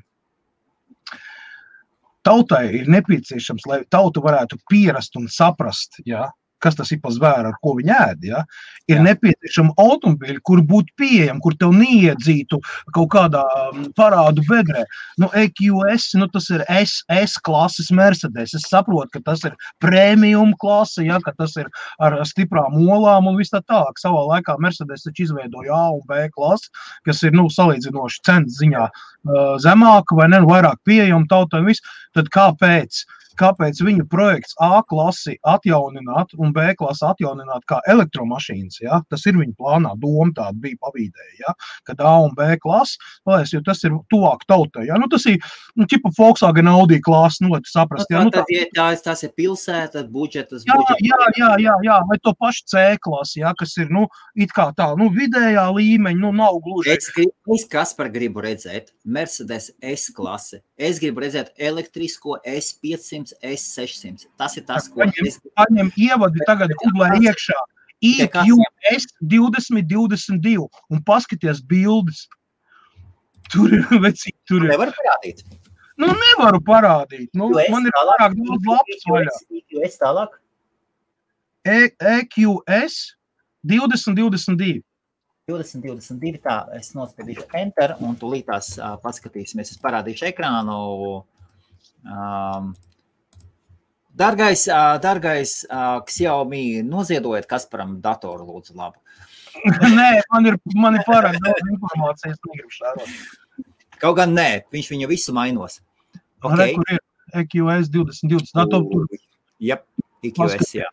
Tautai 2.24 2.63
ir 2.80 2.88
nepieciešams, 2.91 3.65
lai 3.67 3.82
tauta 3.91 4.21
varētu 4.24 4.59
pierast 4.71 5.17
un 5.19 5.28
saprast, 5.28 5.99
jā, 6.07 6.30
kas 6.64 6.78
tas 6.80 6.91
ir 6.95 7.01
par 7.03 7.14
zvēru, 7.16 7.51
ar 7.51 7.59
ko 7.64 7.76
viņi 7.78 7.93
ēd. 7.95 8.26
Ja? 8.30 8.43
Ir 8.88 8.99
Jā. 8.99 9.05
nepieciešama 9.09 9.76
automobīļa, 9.84 10.41
kur 10.47 10.64
būtu 10.68 10.95
pieejama, 10.99 11.41
kur 11.43 11.57
tev 11.59 11.76
neiedzītu 11.78 12.59
kaut 12.95 13.09
kādā 13.14 13.43
mm, 13.43 13.91
parādu 13.99 14.45
bedrē. 14.47 14.86
Nu, 15.22 15.30
EQS, 15.43 16.09
nu, 16.22 16.30
tas 16.34 16.49
ir 16.53 16.66
SS 16.70 17.39
klases 17.45 17.91
Mercedes. 17.95 18.55
Es 18.57 18.68
saprotu, 18.70 19.11
ka 19.18 19.24
tas 19.32 19.43
ir 19.47 19.57
premium 19.84 20.53
klase, 20.59 21.03
ja, 21.07 21.20
ka 21.24 21.36
tas 21.38 21.55
ir 21.59 21.72
ar 22.03 22.20
stiprām 22.28 22.78
olām 22.84 23.32
un 23.32 23.39
viss 23.39 23.53
tā 23.53 23.64
tālāk. 23.68 23.99
Savā 24.01 24.24
laikā 24.32 24.57
Mercedes 24.64 25.05
taču 25.07 25.28
izveidoja 25.28 25.74
A 25.74 25.89
un 25.95 26.03
B 26.09 26.28
klasi, 26.34 26.72
kas 27.07 27.24
ir 27.28 27.36
nu, 27.36 27.49
salīdzinoši 27.51 28.24
cenas 28.26 28.59
ziņā 28.61 28.86
uh, 28.88 29.55
zemāka 29.64 30.18
vai 30.18 30.30
ne, 30.32 30.43
nu, 30.43 30.51
vairāk 30.51 30.80
pieejama 30.88 31.30
tautai. 31.30 31.64
un 31.64 31.72
viss. 31.72 31.84
Tad 32.14 32.30
kāpēc? 32.34 33.03
Kāpēc 33.39 33.79
viņu 33.86 34.07
projekts 34.11 34.57
A 34.61 34.81
klasi 34.89 35.38
atjaunināt 35.47 36.36
un 36.38 36.51
B 36.55 36.73
klasi 36.79 37.05
atjaunināt 37.07 37.63
kā 37.69 37.79
elektromašīnas? 37.89 38.81
Ja? 38.84 38.99
Tas 39.09 39.25
ir 39.29 39.39
viņa 39.39 39.55
plānā, 39.59 39.95
doma 40.01 40.29
tāda 40.36 40.57
bija 40.63 40.79
pavīdēja. 40.84 41.39
Ja? 41.45 41.55
Kad 41.88 42.03
A 42.03 42.17
un 42.25 42.36
B 42.38 42.57
klasi, 42.63 42.99
paldies, 43.23 43.55
jo 43.55 43.63
tas 43.65 43.84
ir 43.88 43.95
tuvāk 44.11 44.43
tautai. 44.49 44.88
Ja? 44.91 44.99
Nu, 45.01 45.07
tas 45.11 45.25
ir 45.31 45.39
nu, 45.79 45.88
tipa 45.89 46.11
Volkswagen 46.17 46.67
Audi 46.71 46.99
klasi, 47.03 47.45
nu, 47.45 47.53
lai 47.55 47.63
tu 47.63 47.71
saprastu. 47.71 48.13
Ja? 48.13 48.25
Nu, 48.25 48.34
Nu, 48.34 48.41
tā, 48.41 48.43
ja 48.49 48.63
tās, 48.73 49.01
tās 49.05 49.21
ir 49.25 49.31
pilsētas, 49.38 50.07
budžetas, 50.09 50.63
Jā, 50.65 50.73
budžeta. 50.79 51.05
jā, 51.05 51.19
jā, 51.38 51.49
jā, 51.61 51.73
jā, 51.86 51.97
vai 52.09 52.17
to 52.23 52.34
pašu 52.39 52.63
C 52.71 52.84
klasi, 53.03 53.41
ja, 53.43 53.51
kas 53.57 53.75
ir 53.77 53.91
nu, 53.93 54.07
it 54.34 54.53
kā 54.55 54.69
tā, 54.77 54.88
nu, 54.97 55.09
vidējā 55.13 55.65
līmeņa, 55.75 56.19
nu, 56.23 56.31
nav 56.34 56.57
gluži. 56.65 56.95
Es, 56.95 57.11
es 57.57 57.65
kas 57.69 57.93
par 57.97 58.09
gribu 58.13 58.41
redzēt? 58.41 58.93
Mercedes 59.05 59.69
S 59.84 60.09
klase. 60.15 60.63
Es 60.77 60.97
gribu 61.03 61.21
redzēt 61.21 61.53
elektrisko 61.61 62.39
S500, 62.41 63.22
S600. 63.41 64.28
Tas 64.38 64.57
ir 64.59 64.65
tas, 64.67 64.89
ko 64.91 64.99
Paņem- 65.01 65.28
es 65.28 65.39
paņem 65.55 65.91
ievadi 65.95 66.43
tagad 66.47 66.69
Google 66.84 67.07
iekšā. 67.24 67.59
IQS 68.03 69.05
2022 69.24 70.67
un 70.91 71.01
paskaties 71.07 71.61
bildes. 71.63 72.28
Tur 73.53 73.71
ir 73.71 73.84
vecīgi, 74.05 74.36
tur 74.47 74.65
ir. 74.65 74.71
nevaru 74.74 74.91
parādīt. 74.97 75.43
Nu, 75.95 76.07
nevaru 76.07 76.59
parādīt. 76.67 77.30
Nu, 77.38 77.51
es 77.59 77.69
man 77.71 77.86
ir 77.88 77.93
tālāk- 77.95 78.19
pārāk 78.19 78.36
daudz 78.39 78.67
lapas 78.67 79.05
vaļā. 79.13 79.36
IQS 79.61 79.99
tālāk. 80.01 80.39
E- 81.63 81.93
EQS 82.17 82.97
2022. 83.63 84.82
20, 85.47 85.82
22. 85.84 86.39
Tā, 86.43 86.57
es 86.76 86.93
nospiedīšu 86.95 87.45
enter, 87.59 87.95
un 87.99 88.15
tūlīt 88.15 88.45
tās 88.47 88.74
uh, 88.80 88.93
paskatīsimies. 89.03 89.71
Es 89.76 89.80
parādīšu 89.80 90.28
ekrānu. 90.32 91.24
Um, 92.03 92.74
Dargais, 94.14 94.68
dargais 95.01 95.53
Xiaomi, 96.09 96.84
noziedojiet 96.86 97.47
Kasparam 97.49 97.95
datoru, 98.01 98.45
lūdzu, 98.45 98.76
labu. 98.78 98.99
Nē, 99.97 100.09
man 100.34 100.49
ir, 100.49 100.57
man 100.76 100.97
ir 100.99 101.05
pārāk 101.07 101.39
daudz 101.41 101.72
informācijas. 101.74 102.38
Negribu 102.49 102.74
šādot. 102.74 103.16
Kaut 104.01 104.18
gan 104.18 104.34
nē, 104.36 104.47
viņš 104.74 104.89
viņu 104.91 105.09
visu 105.09 105.34
mainos. 105.36 105.80
Re, 105.80 106.22
Okay. 106.43 106.74
kur 106.76 106.89
ir 106.91 106.99
EQS 107.39 107.88
2020. 107.93 108.49
Dator, 108.57 108.84
tur 110.32 110.49
Jep, 110.49 110.61
IQS, 110.61 110.74
jā. 110.80 110.88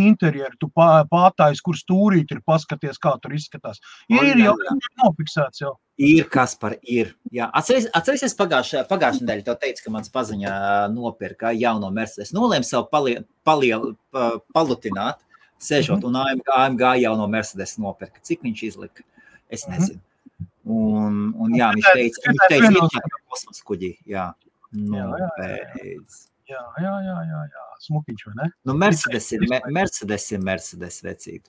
interjeru, 0.00 0.56
tu 0.60 0.68
pā- 0.68 1.04
pārtājas, 1.10 1.60
kur 1.64 1.74
stūrīt 1.74 2.30
ir, 2.30 2.40
paskaties, 2.46 2.98
kā 3.02 3.14
tur 3.20 3.32
izskatās. 3.32 3.80
Ir 4.08 4.20
Un, 4.20 4.38
jau 4.38 4.54
ir 4.54 4.90
nofiksēts 5.02 5.60
jau. 5.64 5.76
Ir 5.98 6.24
kas 6.32 6.54
par 6.56 6.76
ir. 6.82 7.14
Jā, 7.32 7.50
atceries, 7.52 7.88
atceries 7.92 8.34
pagājušajā 8.38 8.86
pagājušā 8.88 9.20
nedēļā 9.26 9.44
tev 9.44 9.58
teica, 9.60 9.82
ka 9.84 9.90
mans 9.90 10.08
paziņā 10.08 10.52
nopirka 10.94 11.52
jauno 11.58 11.90
Mercedes. 11.92 12.32
Nolēma 12.32 12.64
sev 12.64 12.86
palie, 12.90 13.24
palie, 13.44 13.74
pa, 14.10 14.38
palutināt, 14.54 15.18
sēžot, 15.60 16.04
un 16.08 16.16
AMG, 16.16 16.48
AMG 16.56 16.86
jauno 17.02 17.28
Mercedes 17.28 17.76
nopirka. 17.78 18.22
Cik 18.22 18.40
viņš 18.42 18.62
izlika? 18.70 19.02
Es 19.50 19.66
Mhm. 19.66 19.76
nezinu. 19.76 20.00
Un, 20.64 21.34
un 21.36 21.52
jā, 21.52 21.72
viņš 21.74 21.92
teica, 21.92 22.18
viņš 22.28 22.48
teica, 22.48 22.68
vienos- 22.70 22.90
ka 22.92 22.98
ir 23.04 23.24
kosmosa 23.28 23.64
kuģi. 23.64 23.96
Jā, 24.06 24.34
nu, 24.72 24.96
Jā, 24.96 25.28
jā, 25.38 25.84
jā. 25.84 26.29
Jā, 26.50 26.62
jā, 26.82 26.92
jā, 27.06 27.16
jā, 27.30 27.40
jā. 27.54 27.64
smukiņš, 27.86 28.26
vai 28.28 28.36
ne? 28.42 28.46
Nu, 28.66 28.74
Mercedes 28.78 29.30
ir, 29.36 29.44
Me- 29.50 29.62
Mercedes 29.72 30.26
ir 30.34 30.42
Mercedes 30.44 31.00
vecīt. 31.06 31.46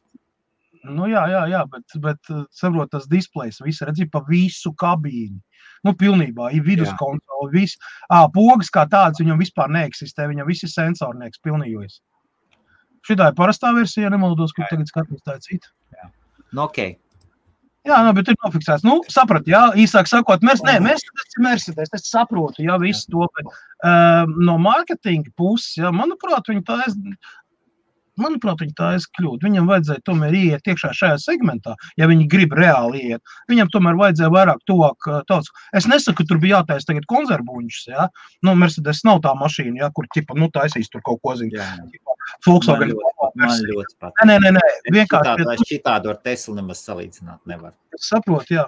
Nu, 0.82 1.06
jā, 1.10 1.22
jā, 1.30 1.42
jā, 1.52 1.62
bet, 1.70 1.96
bet 2.02 2.32
uh, 2.34 2.46
saprot, 2.58 2.90
tas 2.94 3.06
displejs, 3.10 3.60
viss 3.62 3.84
redzi 3.86 4.08
pa 4.10 4.24
visu 4.26 4.72
kabīni. 4.82 5.38
Nu, 5.86 5.94
pilnībā, 5.98 6.52
ir 6.54 6.64
vidus 6.66 6.90
Jā. 6.90 6.96
konsole, 6.98 7.50
viss. 7.54 7.78
Ā, 8.10 8.24
pogas 8.34 8.70
kā 8.74 8.88
tāds 8.90 9.22
viņam 9.22 9.42
vispār 9.42 9.70
neeksistē, 9.74 10.28
viņam 10.30 10.50
visi 10.50 10.70
sensornieks 10.70 11.42
pilnījojas. 11.46 12.00
Šitā 13.06 13.32
ir 13.32 13.38
parastā 13.38 13.72
versija, 13.78 14.08
ja 14.08 14.14
nemaldos, 14.14 14.54
kur 14.58 14.68
tagad 14.70 14.90
skatos 14.90 15.22
tā 15.26 15.38
cita. 15.42 15.70
Nu, 16.52 16.68
ok. 16.68 17.01
Jā, 17.88 17.98
nu, 18.06 18.12
bet 18.14 18.28
ir 18.30 18.38
nofiksēts. 18.44 18.86
Nu, 18.86 19.00
saprat, 19.10 19.48
jā, 19.50 19.62
īsāk 19.82 20.10
sakot, 20.10 20.44
mēs, 20.46 20.62
nē, 20.68 20.76
mēs 20.86 21.02
esam 21.02 21.48
Mercedes, 21.48 21.90
es 21.98 22.12
saprotu, 22.12 22.62
jā, 22.62 22.76
visu 22.82 23.10
to, 23.10 23.26
bet 23.38 23.50
um, 23.50 24.36
no 24.46 24.60
mārketinga 24.62 25.34
puses, 25.34 25.80
jā, 25.80 25.90
manuprāt, 25.96 26.46
viņi 26.52 26.62
tā 26.68 26.78
es, 26.86 26.98
Manuprāt, 28.20 28.60
viņi 28.62 28.74
tā 28.76 28.90
ir 28.98 29.06
kļūda. 29.18 29.48
Viņam 29.48 29.70
vajadzēja 29.70 30.04
tomēr 30.08 30.36
iet 30.36 30.68
iekšā 30.68 30.92
šajā 30.98 31.18
segmentā, 31.24 31.76
ja 32.00 32.10
viņi 32.12 32.28
grib 32.32 32.54
reāli 32.58 33.06
iet. 33.14 33.36
Viņam 33.52 33.72
tomēr 33.72 33.98
vajadzēja 34.00 34.34
vairāk 34.34 34.60
tuvāk 34.70 35.08
uh, 35.08 35.22
tāds. 35.30 35.52
Es 35.78 35.88
nesaku, 35.90 36.20
ka 36.20 36.28
tur 36.30 36.42
bija 36.44 36.60
jātaisa 36.60 36.92
tagad 36.92 37.08
konservuņus, 37.12 37.82
ja. 37.94 38.10
Nu, 38.46 38.56
Mercedes 38.60 39.04
nav 39.08 39.24
tā 39.26 39.32
mašīna, 39.40 39.86
ja, 39.86 39.92
kur, 39.96 40.10
ķipa, 40.12 40.38
nu, 40.38 40.52
taisīs 40.54 40.92
tur 40.92 41.04
kaut 41.08 41.24
ko 41.24 41.38
zinu. 41.40 41.56
Volkswagen. 42.46 42.94
Man 43.40 43.66
ļoti, 43.68 43.98
patīk. 44.02 44.24
Nē, 44.28 44.38
nē, 44.44 44.54
nē, 44.58 44.64
vienkārši. 44.92 45.36
Šitādu, 45.42 45.68
šitādu 45.70 46.14
ar 46.14 46.22
Teslu 46.26 46.56
nemaz 46.58 46.84
salīdzināt 46.86 47.42
nevar. 47.50 47.76
Es 47.96 48.10
saprotu, 48.12 48.58
jā. 48.60 48.66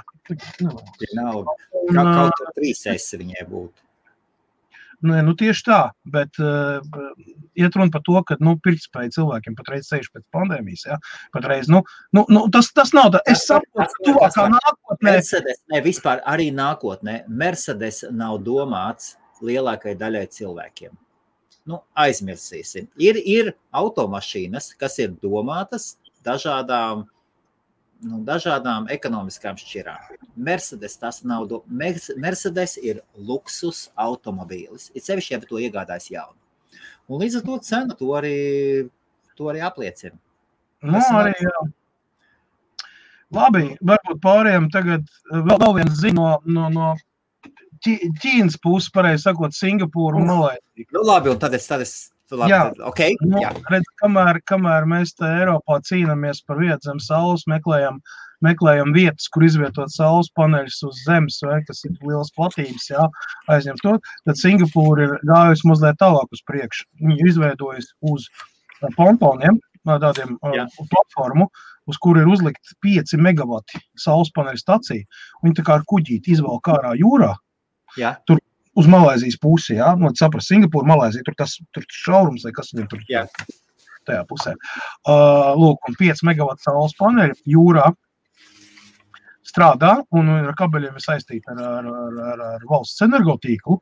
Nu, 0.63 0.77
Nav 1.17 1.41
un, 1.41 1.49
kā, 1.89 2.03
ā, 2.03 2.13
kaut 2.17 2.37
kur 2.39 2.53
trīs 2.57 2.85
S 2.93 3.17
viņai 3.19 3.47
būtu. 3.49 3.83
Nē, 5.03 5.19
nu 5.27 5.33
tieši 5.35 5.65
tā, 5.67 5.77
bet 6.07 6.37
uh, 6.39 6.79
iet 7.59 7.75
runa 7.75 7.91
par 7.91 8.03
to, 8.07 8.15
ka 8.23 8.37
nu, 8.39 8.53
pirktspēja 8.63 9.11
cilvēkiem 9.17 9.57
patreiz 9.57 9.89
ceļš 9.89 10.07
pēc 10.13 10.23
pandēmijas. 10.31 10.85
Ja? 10.87 10.99
Patreiz, 11.35 11.67
nu, 11.71 11.81
nu, 12.15 12.23
nu, 12.31 12.45
tas, 12.53 12.71
tas 12.71 12.93
nav 12.95 13.11
tā. 13.17 13.19
Es 13.27 13.43
saprotu, 13.49 13.89
ka 13.97 14.07
tuvākā 14.07 14.47
nākotnē 14.53 15.17
Mercedes, 15.17 15.59
ne, 15.73 15.83
vispār 15.83 16.23
arī 16.29 16.47
nākotnē, 16.55 17.17
Mercedes 17.27 18.05
nav 18.15 18.39
domāts 18.47 19.17
lielākajai 19.43 19.99
daļai 19.99 20.23
cilvēkiem. 20.37 20.95
Nu, 21.69 21.79
aizmirsīsim. 21.95 22.89
Ir, 22.99 23.17
ir 23.23 23.53
automašīnas, 23.75 24.73
kas 24.79 24.97
ir 24.99 25.13
domātas 25.23 25.93
dažādām, 26.25 27.05
nu, 28.03 28.19
dažādām 28.27 28.89
ekonomiskām 28.91 29.59
šķirām. 29.59 30.17
Mercedes 30.35 30.97
tas 30.99 31.21
nav. 31.23 31.47
Do... 31.51 31.61
Mer- 31.67 32.01
Mercedes 32.19 32.75
ir 32.81 32.99
luksus 33.15 33.85
automobīlis. 33.95 34.89
Ir 34.91 35.05
sevišķi, 35.05 35.35
ja 35.37 35.41
to 35.47 35.61
iegādājas 35.63 36.09
jaunu. 36.11 36.39
Un 37.07 37.23
līdz 37.23 37.39
ar 37.39 37.47
to 37.47 37.61
cena 37.63 37.95
to 37.99 38.11
arī, 38.17 38.35
to 39.39 39.47
arī 39.51 39.63
apliecina. 39.63 40.19
Nu, 40.83 40.99
arī, 41.15 41.31
jā. 41.39 41.63
Labi, 43.33 43.63
varbūt 43.81 44.19
pārējiem 44.21 44.67
tagad 44.73 45.07
eh, 45.07 45.39
vēl, 45.39 45.57
vēl 45.63 45.75
viens 45.79 45.95
ziņa 45.97 46.15
no, 46.19 46.27
no, 46.45 46.67
no 46.73 46.91
Ķīnas 47.83 48.57
puses, 48.63 48.89
pareizi 48.93 49.25
sakot, 49.27 49.55
Singapūra 49.57 50.19
un 50.19 50.27
Malaisija. 50.29 50.89
Nu, 50.95 51.03
labi, 51.07 51.31
un 51.33 51.39
tad 51.41 51.55
es, 51.57 51.67
tad 51.67 51.83
es 51.83 51.95
labi, 52.31 52.49
Jā. 52.53 52.61
tad, 52.71 52.83
okay, 52.89 53.15
Nu, 53.21 53.41
jā. 53.43 53.51
redz, 53.69 53.87
kamēr, 54.01 54.39
kamēr 54.49 54.87
mēs 54.89 55.13
te 55.19 55.27
Eiropā 55.27 55.79
cīnāmies 55.85 56.39
par 56.47 56.61
vietu 56.61 56.89
zem 56.89 57.01
saules, 57.03 57.43
meklējam, 57.51 57.99
meklējam 58.43 58.93
vietas, 58.95 59.27
kur 59.31 59.45
izvietot 59.45 59.91
saules 59.93 60.31
paneļus 60.39 60.79
uz 60.87 61.03
zemes, 61.05 61.37
vai, 61.45 61.59
kas 61.67 61.83
ir 61.85 61.93
liels 62.01 62.31
platības, 62.37 62.87
jā, 62.89 63.05
aizņem 63.53 63.77
to, 63.83 63.97
tad 64.25 64.39
Singapūra 64.39 65.05
ir 65.09 65.13
gājusi 65.29 65.67
mazliet 65.69 65.99
tālāk 66.01 66.33
uz 66.33 66.41
priekšu. 66.49 66.87
Viņi 67.03 67.19
ir 67.21 67.31
izveidojusi 67.35 67.93
uz 68.13 68.25
pontoniem, 68.97 69.59
ā, 69.87 69.99
tādiem 70.01 70.35
ā, 70.41 70.55
Jā. 70.57 70.65
platformu, 70.91 71.49
uz 71.91 71.99
kuru 71.99 72.23
ir 72.23 72.31
uzlikt 72.31 72.73
5 72.83 73.15
megawati 73.19 73.79
saules 73.99 74.31
paneļu 74.35 74.59
stacija. 74.59 75.05
Viņi 75.43 75.57
tā 75.59 75.65
kā 75.67 75.77
ar 75.79 75.87
kuģīti 75.87 76.33
izvelk 76.35 76.67
ārā 76.71 76.93
jūrā, 76.99 77.33
Jā. 77.99 78.15
uz 78.79 78.87
Malaisijas 78.89 79.37
pusi. 79.41 79.77
Jā, 79.77 79.91
nu, 79.99 80.11
saprast, 80.17 80.49
Singapūra, 80.51 80.89
Malaisija, 80.89 81.25
tur 81.27 81.37
tas 81.37 81.57
tur 81.75 81.85
šaurums, 81.89 82.45
vai 82.47 82.53
kas 82.55 82.73
viņam 82.73 82.89
tur 82.91 83.03
Jā. 83.09 83.25
tajā 84.07 84.23
pusē. 84.29 84.55
Uh, 85.05 85.53
lūk, 85.59 85.83
un 85.89 85.99
5 85.99 86.25
megawatu 86.29 86.65
saules 86.65 86.95
paneļi 86.99 87.37
jūrā 87.53 87.91
strādā 89.53 89.97
un 90.15 90.31
ar 90.33 90.55
kabeļiem 90.57 90.97
ir 90.97 91.03
saistīti 91.03 91.51
ar, 91.53 91.61
ar, 91.61 91.87
ar, 91.87 92.19
ar, 92.33 92.43
ar 92.55 92.67
valsts 92.69 93.03
energotīklu. 93.05 93.77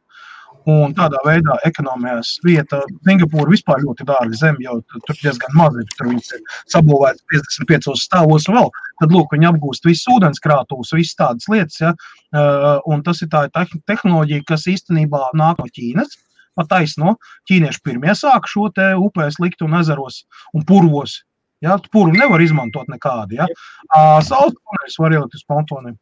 Un 0.69 0.93
tādā 0.93 1.17
veidā 1.25 1.55
ekonomijas 1.65 2.35
vieta, 2.45 2.83
Singapūra 3.07 3.49
vispār 3.49 3.81
ļoti 3.81 4.05
dārga 4.05 4.37
zeme, 4.37 4.61
tu- 4.85 4.99
tur 5.07 5.15
diezgan 5.17 5.55
maz 5.57 5.73
ir. 5.73 5.85
Tur 5.97 6.07
viņas 6.11 6.33
ir 6.35 6.41
sabūvētas 6.69 7.23
55 7.33 7.95
stāvos 7.97 8.45
vēl. 8.45 8.69
Tad, 9.01 9.09
lūk, 9.09 9.33
viņi 9.33 9.49
apgūst 9.49 9.87
visu 9.89 10.11
ūdenskrātuves, 10.19 10.93
visas 10.93 11.15
tādas 11.17 11.47
lietas. 11.49 11.79
Ja? 11.81 11.95
Uh, 12.31 12.79
un 12.85 13.01
tas 13.01 13.21
ir 13.23 13.27
tā 13.27 13.47
teh- 13.49 13.81
tehnoloģija, 13.89 14.45
kas 14.45 14.67
īstenībā 14.69 15.31
nāk 15.33 15.57
no 15.57 15.65
Ķīnas. 15.65 16.13
Pataisno, 16.55 17.15
ķīnieši 17.49 17.81
pirmie 17.81 18.11
sāk 18.13 18.45
šo 18.45 18.69
te 18.75 18.91
upēs 18.99 19.39
likt 19.39 19.61
un 19.63 19.73
ezeros 19.79 20.25
un 20.53 20.61
purvos. 20.63 21.23
Ja? 21.61 21.77
Puru 21.91 22.11
nevar 22.11 22.39
izmantot 22.39 22.85
nekādi. 22.87 23.39
Ja? 23.41 23.47
Uh, 23.95 24.21
Saules 24.21 24.53
paneļus 24.53 24.99
var 24.99 25.11
ielikt 25.17 25.33
uz 25.39 25.43
pontoniem. 25.47 25.97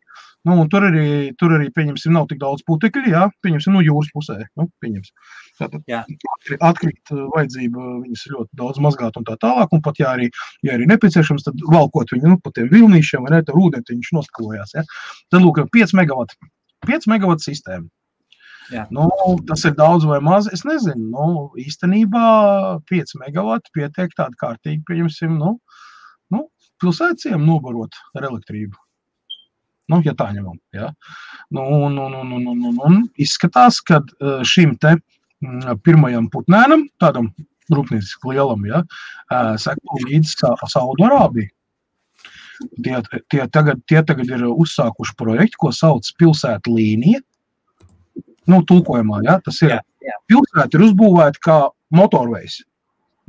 Nu, 0.48 0.56
tur 0.72 0.86
arī, 0.88 1.34
tur 1.36 1.52
arī, 1.58 1.68
pieņemsim, 1.76 2.14
nav 2.16 2.30
tik 2.30 2.40
daudz 2.40 2.64
putekļu, 2.68 3.12
jā, 3.12 3.26
pieņemsim, 3.44 3.74
no 3.76 3.82
jūras 3.84 4.08
pusē. 4.16 4.38
Nu, 4.56 4.70
pieņemsim. 4.80 5.26
Tātad 5.60 5.92
atkrīt, 6.00 6.64
atkrīt 6.64 7.12
uh, 7.12 7.26
vajadzība, 7.34 7.88
viņas 8.06 8.24
ļoti 8.32 8.60
daudz 8.62 8.80
mazgāt 8.86 9.20
un 9.20 9.28
tā 9.28 9.36
tālāk. 9.44 9.76
Un 9.76 9.84
pat, 9.84 10.00
ja 10.00 10.14
arī, 10.16 10.30
ja 10.64 10.78
arī 10.78 10.88
nepieciešams, 10.88 11.44
tad 11.50 11.68
valkot 11.68 12.16
viņu 12.16 12.32
nu, 12.32 12.40
pa 12.40 12.54
tiem 12.56 12.72
vilnīšiem 12.72 13.28
vai 13.28 13.36
ne, 13.36 13.44
tad 13.44 13.60
ūdeni 13.60 13.92
viņš 13.92 14.14
noskalojās. 14.16 14.76
Ja. 14.80 14.88
Tad, 15.28 15.44
lūk, 15.44 15.60
5 15.76 15.96
megawati. 16.00 16.40
5 16.88 17.12
megawatu 17.12 17.50
sistēma. 17.50 17.90
Jā. 18.70 18.86
Nu, 18.94 19.10
tas 19.50 19.66
ir 19.66 19.74
daudz 19.76 20.06
vai 20.08 20.22
maz. 20.24 20.48
Es 20.54 20.64
nezinu, 20.68 21.10
nu, 21.12 21.30
īstenībā 21.60 22.26
5 22.90 23.18
megawati 23.26 23.74
pietiek 23.76 24.14
tādu 24.16 24.40
kārtīgi, 24.40 24.86
pieņemsim, 24.88 25.36
nu, 25.42 25.58
nu, 26.32 26.46
pilsētiem 26.80 27.44
nobarot 27.44 27.98
ar 28.16 28.30
elektrību. 28.30 28.78
Nu, 29.90 30.02
ja 30.06 30.14
tā 30.18 30.30
ņemam. 30.36 30.58
Ja. 30.76 30.92
Nu, 31.50 31.64
un, 31.88 31.98
un, 31.98 32.14
un, 32.22 32.34
un, 32.38 32.48
un, 32.54 32.66
un, 32.72 32.82
un 32.86 32.98
izskatās, 33.18 33.80
ka 33.82 34.02
eh, 34.06 34.42
šim 34.46 34.76
te 34.82 34.96
mm, 34.96 35.80
pirmajam 35.86 36.28
putnēnam, 36.34 36.86
tādam 37.02 37.32
rūpnieciski 37.74 38.34
lielam, 38.34 38.66
ja, 38.70 38.84
eh, 39.34 39.56
seko 39.62 40.02
līdzi 40.06 40.36
Sa- 40.36 40.70
Saudārābija. 40.76 41.50
Tie, 42.84 42.96
tie, 43.32 43.46
tagad, 43.48 43.80
tie 43.88 44.02
tagad 44.04 44.30
ir 44.36 44.42
uzsākuši 44.52 45.14
projektu, 45.18 45.62
ko 45.62 45.70
sauc 45.72 46.04
par 46.12 46.18
pilsētu 46.26 46.74
līniju. 46.76 47.22
Nu, 48.50 48.60
tulkojumā, 48.68 49.22
ja, 49.24 49.38
tas 49.46 49.62
ir 49.64 49.76
Jā, 49.78 49.82
jā. 50.04 50.16
pilsēta 50.28 50.76
ir 50.76 50.84
uzbūvēta 50.90 51.40
kā 51.46 51.58
motorvejs. 51.96 52.60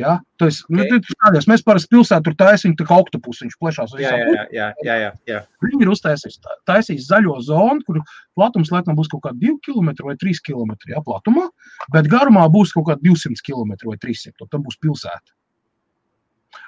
Ja? 0.01 0.17
Tas, 0.41 0.63
okay. 0.65 0.87
Ok. 0.87 0.93
nu, 0.95 1.15
skaties, 1.15 1.49
mēs 1.51 1.65
parasti 1.67 1.93
pilsētu 1.95 2.27
tur 2.29 2.37
taisām, 2.41 2.77
tā 2.79 2.87
kā 2.89 2.99
oktopus 3.03 3.43
viņš 3.45 3.57
plešās 3.61 3.95
uz 3.95 4.03
Jā, 4.03 4.13
jā, 4.17 4.45
jā, 4.57 4.69
jā, 4.87 4.97
jā, 5.05 5.11
jā. 5.29 5.41
Viņi 5.67 5.85
ir 5.85 5.93
uztaisījuši 5.93 6.55
taisījis 6.71 7.09
zaļo 7.11 7.37
zonu, 7.45 7.85
kur 7.87 8.01
platums 8.39 8.73
laikam 8.73 8.97
būs 8.99 9.11
kaut 9.13 9.27
kādi 9.27 9.51
2 9.51 9.59
km 9.67 9.93
vai 10.07 10.17
3 10.21 10.41
km 10.47 10.73
ja, 10.93 11.03
platumā, 11.05 11.51
bet 11.93 12.09
garumā 12.13 12.47
būs 12.53 12.73
kaut 12.77 12.89
kādi 12.89 13.13
200 13.13 13.45
km 13.45 13.77
vai 13.91 13.99
300 14.01 14.33
km. 14.39 14.49
Tā 14.51 14.63
būs 14.65 14.81
pilsēta. 14.81 15.37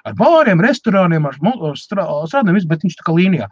Ar 0.07 0.15
bāriem, 0.19 0.61
restorāniem, 0.63 1.25
ar 1.27 1.37
ar 1.69 1.79
strā- 1.79 2.07
strādājumiem, 2.27 2.67
bet 2.67 2.83
viņš 2.85 2.99
tā 2.99 3.07
kā 3.07 3.15
līnijā. 3.15 3.47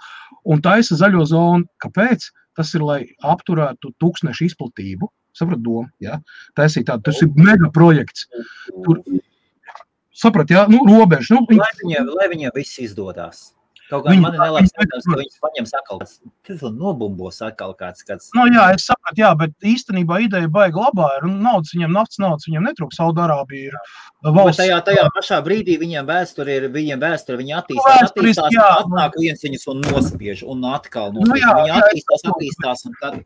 Un 0.46 0.62
taisa 0.62 0.98
zaļo 1.00 1.26
zonu. 1.28 1.68
Kāpēc? 1.84 2.30
Tas 2.56 2.74
ir, 2.76 2.84
lai 2.84 3.00
apturētu 3.24 3.94
tūkstnešu 4.04 4.48
izplatību. 4.50 5.08
Sapratu 5.34 5.64
domu. 5.64 5.90
Ja? 6.04 6.20
Taisīt 6.60 6.90
tādu, 6.90 7.08
tas 7.08 7.22
ir 7.24 7.32
mega 7.36 7.70
projekts. 7.72 8.28
Tur, 8.84 9.00
saprat, 10.22 10.48
jā, 10.54 10.68
nu, 10.70 10.84
robeža. 10.88 11.34
Nu, 11.36 11.46
Lai 11.58 11.72
viņiem, 11.84 12.14
lai 12.18 12.28
viņiem 12.36 12.54
viss 12.56 12.78
izdodas. 12.80 13.50
Kaut 13.92 14.06
kā 14.06 14.12
Viņi- 14.14 14.22
man 14.24 14.34
ir 14.34 14.40
viņi- 14.40 14.72
redzams, 14.80 15.04
ka 15.04 15.16
viņas 15.20 15.40
paņems 15.44 15.72
atkal 15.76 15.98
kāds, 16.00 16.20
tas 16.48 16.62
nobumbos 16.72 17.42
atkal 17.44 17.74
kāds, 17.76 18.06
kāds. 18.08 18.30
Nu, 18.34 18.46
jā, 18.48 18.74
es 18.74 18.86
saprotu, 18.88 19.20
jā, 19.20 19.32
bet 19.38 19.52
īstenībā 19.60 20.16
ideja 20.24 20.48
baigi 20.48 20.80
labā 20.80 21.10
ir. 21.18 21.26
un 21.28 21.42
Naudas 21.44 21.74
viņiem, 21.76 21.92
naftas 21.92 22.18
naudas 22.24 22.46
viņiem 22.48 22.64
netrūks. 22.70 22.96
Saudārābija 23.02 23.68
ir 23.68 23.76
Bet 24.24 24.32
valsts. 24.34 24.62
tajā, 24.64 24.78
tajā 24.86 25.04
pašā 25.18 25.42
brīdī 25.44 25.76
viņiem 25.78 26.08
vēsture 26.08 26.48
ir, 26.48 26.70
viņiem 26.72 27.00
vēsture, 27.04 27.36
viņi 27.44 27.54
attīstās, 27.60 27.84
Nu, 27.84 28.08
Vēsturiski, 28.08 28.40
attīstās, 28.40 28.56
jā. 28.56 28.70
atnāk 28.80 29.12
viens 29.20 29.44
viņus 29.44 29.68
un 29.68 29.82
nospiež, 29.82 30.44
un 30.48 30.62
atkal 30.72 31.12
Nu, 31.14 31.20
nospiež. 31.20 31.42
jā, 31.44 31.52
Viņi 31.60 31.68
jā, 31.68 31.82
attīstās, 31.84 32.24
es 32.24 32.32
attīstās, 32.32 32.86
un 32.86 32.94
tad 33.02 33.26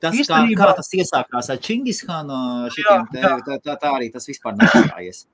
tas, 0.00 0.14
kā, 0.14 0.18
Īstenībā- 0.24 0.58
kā 0.58 0.74
tas 0.74 0.88
iesākās 0.90 1.50
ar 1.50 1.56
Čingishānu, 1.58 2.68
jā. 2.82 3.06
tā, 3.14 3.62
tā, 3.62 3.78
tā 3.78 3.88
arī 3.94 4.12
tas 4.12 4.26
vispār 4.26 4.56
neizstājies. 4.58 5.26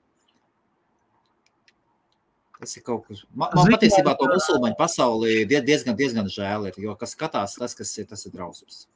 Tas 2.60 2.76
ir 2.78 2.82
kaut 2.86 3.06
kas. 3.08 3.22
Man, 3.34 3.50
man 3.54 3.66
Zini, 3.66 3.76
patiesībā 3.76 4.14
to 4.18 4.26
musulmaņu 4.32 4.76
pasauli 4.78 5.46
die- 5.48 5.60
diezgan, 5.62 5.96
diezgan 5.96 6.24
žēl 6.32 6.68
ir, 6.70 6.74
jo 6.78 6.94
kas 6.96 7.14
skatās, 7.14 7.58
tas, 7.58 7.74
kas 7.76 7.90
ir, 7.98 8.06
tas 8.06 8.24
ir 8.26 8.32
drausmas. 8.32 8.86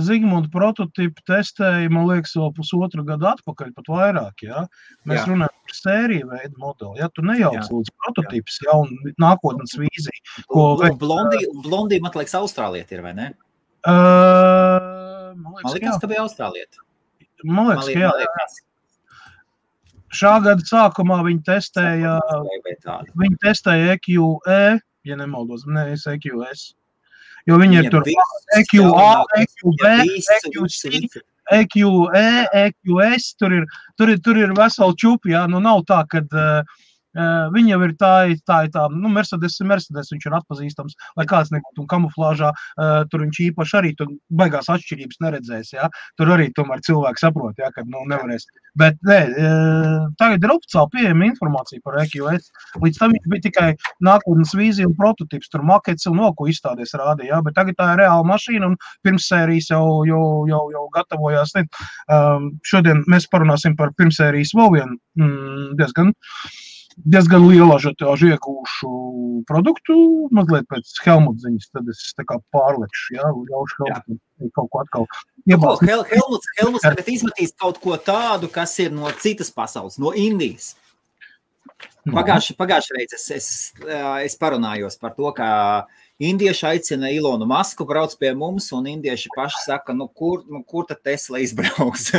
Zigmunds 0.00 0.48
prototypu 0.48 1.20
testēja, 1.28 1.90
man 1.92 2.06
liekas, 2.08 2.32
vēl 2.38 2.54
pusotru 2.56 3.02
gadu 3.04 3.26
atpakaļ, 3.28 3.74
pat 3.76 3.90
vairāk. 3.92 4.40
Ja? 4.46 4.62
Mēs 5.04 5.18
Jā. 5.20 5.26
runājam 5.28 5.58
par 5.66 5.74
sēriju 5.76 6.30
veidu 6.30 6.56
modeli. 6.62 6.98
Ja? 7.02 7.08
Tu 7.12 7.20
nejauc 7.28 7.68
līdz 7.68 7.90
prototyps, 8.00 8.56
ja 8.64 8.78
un 8.78 8.88
nākotnes 9.20 9.74
vīzija. 9.76 10.22
Ko 10.48 10.78
Blondī, 10.96 11.42
blondī 11.66 12.00
man 12.00 12.12
liekas, 12.16 12.32
Austrālieta 12.40 12.92
ir, 12.96 13.02
vai 13.04 13.12
ne? 13.18 13.34
Uh, 13.84 15.34
man 15.36 15.52
Man 15.52 15.60
liekas, 15.60 15.74
liekas, 15.76 15.94
jā. 15.96 16.00
ka 16.00 16.06
bija 16.14 16.22
Austrālieta. 16.24 16.76
Man 17.44 17.54
Man 17.56 17.66
liekas, 17.72 17.86
liekas, 17.90 18.00
ka 18.00 18.06
jā. 18.06 18.10
man 18.12 18.20
liekas, 18.22 18.58
Šā 20.12 20.36
gada 20.44 20.64
sākumā 20.68 21.22
viņi 21.24 21.42
testēja, 21.46 22.18
viņi 23.16 23.36
testēja 23.42 23.96
EQE, 23.96 24.62
ja 25.08 25.18
nemaldos, 25.18 25.64
nevis 25.66 26.04
EQS. 26.10 26.72
Jo 27.48 27.58
viņi 27.58 27.80
ir 27.80 27.90
tur 27.90 28.06
EQA, 28.06 29.10
EQB, 29.40 29.86
EQC. 30.36 31.22
EQE, 31.52 32.26
EQS, 32.60 33.32
tur 33.40 33.56
ir, 33.56 33.64
tur 33.98 34.12
ir, 34.12 34.20
tur 34.22 34.38
ir 34.38 34.52
vesela 34.56 34.94
čupa, 34.94 35.32
jā, 35.32 35.42
nu 35.50 35.58
nav 35.64 35.82
tā, 35.88 36.04
ka 36.08 36.22
uh, 36.22 36.76
Uh, 37.12 37.50
Viņi 37.52 37.74
jau 37.74 37.80
ir 37.84 37.92
tā, 38.00 38.12
tā, 38.48 38.58
tā 38.72 38.86
nu, 38.92 39.10
Mercedes, 39.12 39.58
Mercedes, 39.68 40.10
viņš 40.14 40.26
ir 40.28 40.36
atpazīstams, 40.38 40.96
lai 41.18 41.26
kāds 41.28 41.50
nebūtu 41.52 41.84
kamuflāžā, 41.90 42.52
uh, 42.52 43.02
tur 43.12 43.24
viņš 43.26 43.40
īpaši 43.48 43.76
arī 43.80 43.92
tur 43.98 44.08
baigās 44.40 44.70
atšķirības 44.72 45.20
neredzēs, 45.20 45.74
ja? 45.74 45.90
tur 46.16 46.32
arī 46.32 46.48
tomēr 46.56 46.80
cilvēki 46.86 47.20
saprot, 47.20 47.60
ja, 47.60 47.68
ka, 47.74 47.84
nu, 47.84 48.06
nevarēs. 48.08 48.48
Bet, 48.80 48.96
nē, 49.04 49.18
uh, 49.28 50.06
tagad 50.20 50.46
ir 50.46 50.54
oficiāli 50.54 50.92
pieejama 50.96 51.28
informācija 51.28 51.84
par 51.84 52.00
EQS, 52.00 52.48
līdz 52.80 53.02
tam 53.02 53.12
viņš 53.16 53.28
bija 53.34 53.46
tikai 53.48 53.68
nākotnes 54.08 54.56
vīzija 54.56 54.88
un 54.88 54.96
prototips, 54.96 55.52
tur 55.52 55.66
makets 55.68 56.08
un 56.08 56.16
vēl 56.22 56.32
ko 56.38 56.48
izstādēs 56.48 56.96
rādīja, 56.96 57.34
ja? 57.34 57.42
bet 57.44 57.58
tagad 57.60 57.76
tā 57.76 57.92
ir 57.92 58.04
reāla 58.06 58.24
mašīna 58.32 58.72
un 58.72 58.80
pirmsērijas 59.04 59.68
jau, 59.74 59.84
jau, 60.08 60.24
jau, 60.48 60.64
jau 60.72 60.88
gatavojās. 60.96 61.52
Ne? 61.58 61.66
Um, 62.08 62.52
šodien 62.64 63.04
mēs 63.12 63.28
parunāsim 63.32 63.76
par 63.76 63.92
pirmsērijas 64.00 64.56
vēl 64.56 64.76
vienu 64.78 64.96
mm, 65.20 65.72
diezgan 65.76 66.16
diezgan 66.98 67.46
lielu 67.48 67.70
ažiotāžu 67.74 68.32
iegūšu 68.32 68.90
produktu, 69.48 69.96
mazliet 70.34 70.68
pēc 70.70 70.92
Helmuta 71.04 71.46
ziņas, 71.46 71.70
tad 71.72 71.88
es 71.92 72.02
pārlekšu, 72.54 73.16
jā, 73.16 73.30
ļaušu 73.50 73.80
Helmutam 73.80 74.20
kaut 74.56 74.70
ko 74.72 74.82
atkal 74.82 75.08
iebāzt. 75.46 75.84
Hel, 75.88 76.04
Helmuts, 76.10 76.52
Helmuts 76.58 76.86
tagad 76.86 77.10
izmetīs 77.12 77.54
kaut 77.58 77.80
ko 77.82 77.96
tādu, 77.96 78.50
kas 78.52 78.74
ir 78.82 78.94
no 78.94 79.10
citas 79.22 79.52
pasaules, 79.54 79.98
no 80.02 80.14
Indijas. 80.16 80.74
Pagājušajā 82.02 82.58
pagājušā 82.58 82.96
reizē 82.96 83.18
es, 83.18 83.26
es, 83.36 83.48
es 84.26 84.38
parunājos 84.38 84.98
par 84.98 85.14
to, 85.14 85.28
ka 85.36 85.50
indieši 86.18 86.66
aicina 86.66 87.10
Ilonu 87.12 87.46
Masku 87.48 87.86
brauc 87.88 88.14
pie 88.20 88.32
mums, 88.36 88.68
un 88.76 88.86
indieši 88.90 89.32
paši 89.36 89.64
saka, 89.64 89.94
nu, 89.96 90.08
kur, 90.08 90.42
nu, 90.50 90.62
kur 90.68 90.86
tad 90.88 91.02
Tesla 91.04 91.40
izbrauks? 91.42 92.10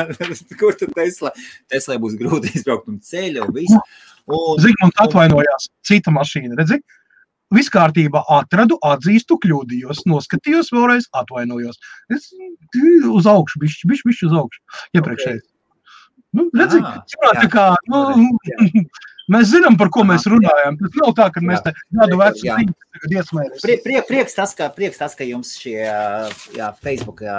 kur 0.60 0.78
tad 0.78 0.94
Tesla? 0.96 1.34
Tesla 1.70 1.98
būs 2.00 2.16
grūti 2.20 2.52
izbraukt 2.60 2.88
un 2.92 3.00
ceļu 3.04 3.44
un 3.46 3.52
visu. 3.56 3.82
Un, 4.30 4.62
Zigmunds 4.62 5.02
atvainojās, 5.02 5.70
cita 5.86 6.14
mašīna, 6.14 6.56
redzi? 6.60 6.80
Viss 7.50 7.72
kārtībā, 7.74 8.20
atradu, 8.30 8.76
atzīstu, 8.86 9.34
kļūdījos, 9.42 10.04
noskatījos 10.06 10.68
vēlreiz, 10.70 11.08
atvainojos. 11.18 11.80
Es 12.14 12.28
uz 13.10 13.26
augšu, 13.26 13.58
bišķi, 13.64 13.88
bišķi, 13.90 14.06
bišķi 14.06 14.28
uz 14.28 14.36
augšu, 14.38 14.62
iepriekšēji. 15.00 15.40
Nu, 16.38 16.46
redzi, 16.54 16.78
Ah, 16.78 17.00
jā, 17.10 17.30
tā 17.34 17.42
jā. 17.42 17.50
kā, 17.50 17.64
nu, 17.90 17.98
mēs 19.32 19.50
zinām, 19.52 19.76
par 19.80 19.90
ko 19.94 20.04
mēs 20.08 20.26
runājam. 20.30 20.78
Tas 20.80 20.96
nav 21.00 21.12
tā, 21.18 21.28
ka 21.34 21.42
mēs 21.44 21.62
te 21.64 21.72
gadu 21.96 22.18
vecu 22.20 22.46
Jā. 22.48 22.56
tagad 22.96 23.14
iesmējamies. 23.18 23.62
Prie, 23.64 23.76
prie, 23.84 24.00
prieks, 24.08 24.36
tas, 24.38 24.54
ka, 24.58 24.70
prieks 24.74 25.00
tas, 25.00 25.14
ka 25.18 25.26
jums 25.28 25.54
šie 25.60 25.78
jā, 25.80 26.70
Facebook 26.82 27.22
jā, 27.26 27.38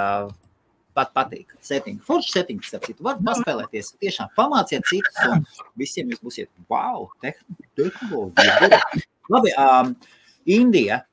pat 0.98 1.14
patīk. 1.16 1.54
Setting. 1.64 2.00
Forši 2.08 2.34
setting, 2.36 2.64
starp 2.66 2.88
citu. 2.90 3.04
Var 3.08 3.22
paspēlēties. 3.26 3.94
Tiešām 4.02 4.32
pamāciet 4.38 4.88
citus 4.90 5.22
un 5.28 5.46
visiem 5.80 6.12
jūs 6.12 6.24
būsiet 6.24 6.52
wow, 6.72 7.08
tehn- 7.24 7.60
tehnoloģija. 7.80 8.82
Labi, 9.32 9.54
um, 9.56 9.94
Indija. 10.52 11.04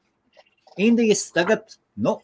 Indijas 0.78 1.26
tagad, 1.34 1.76
nu, 1.98 2.18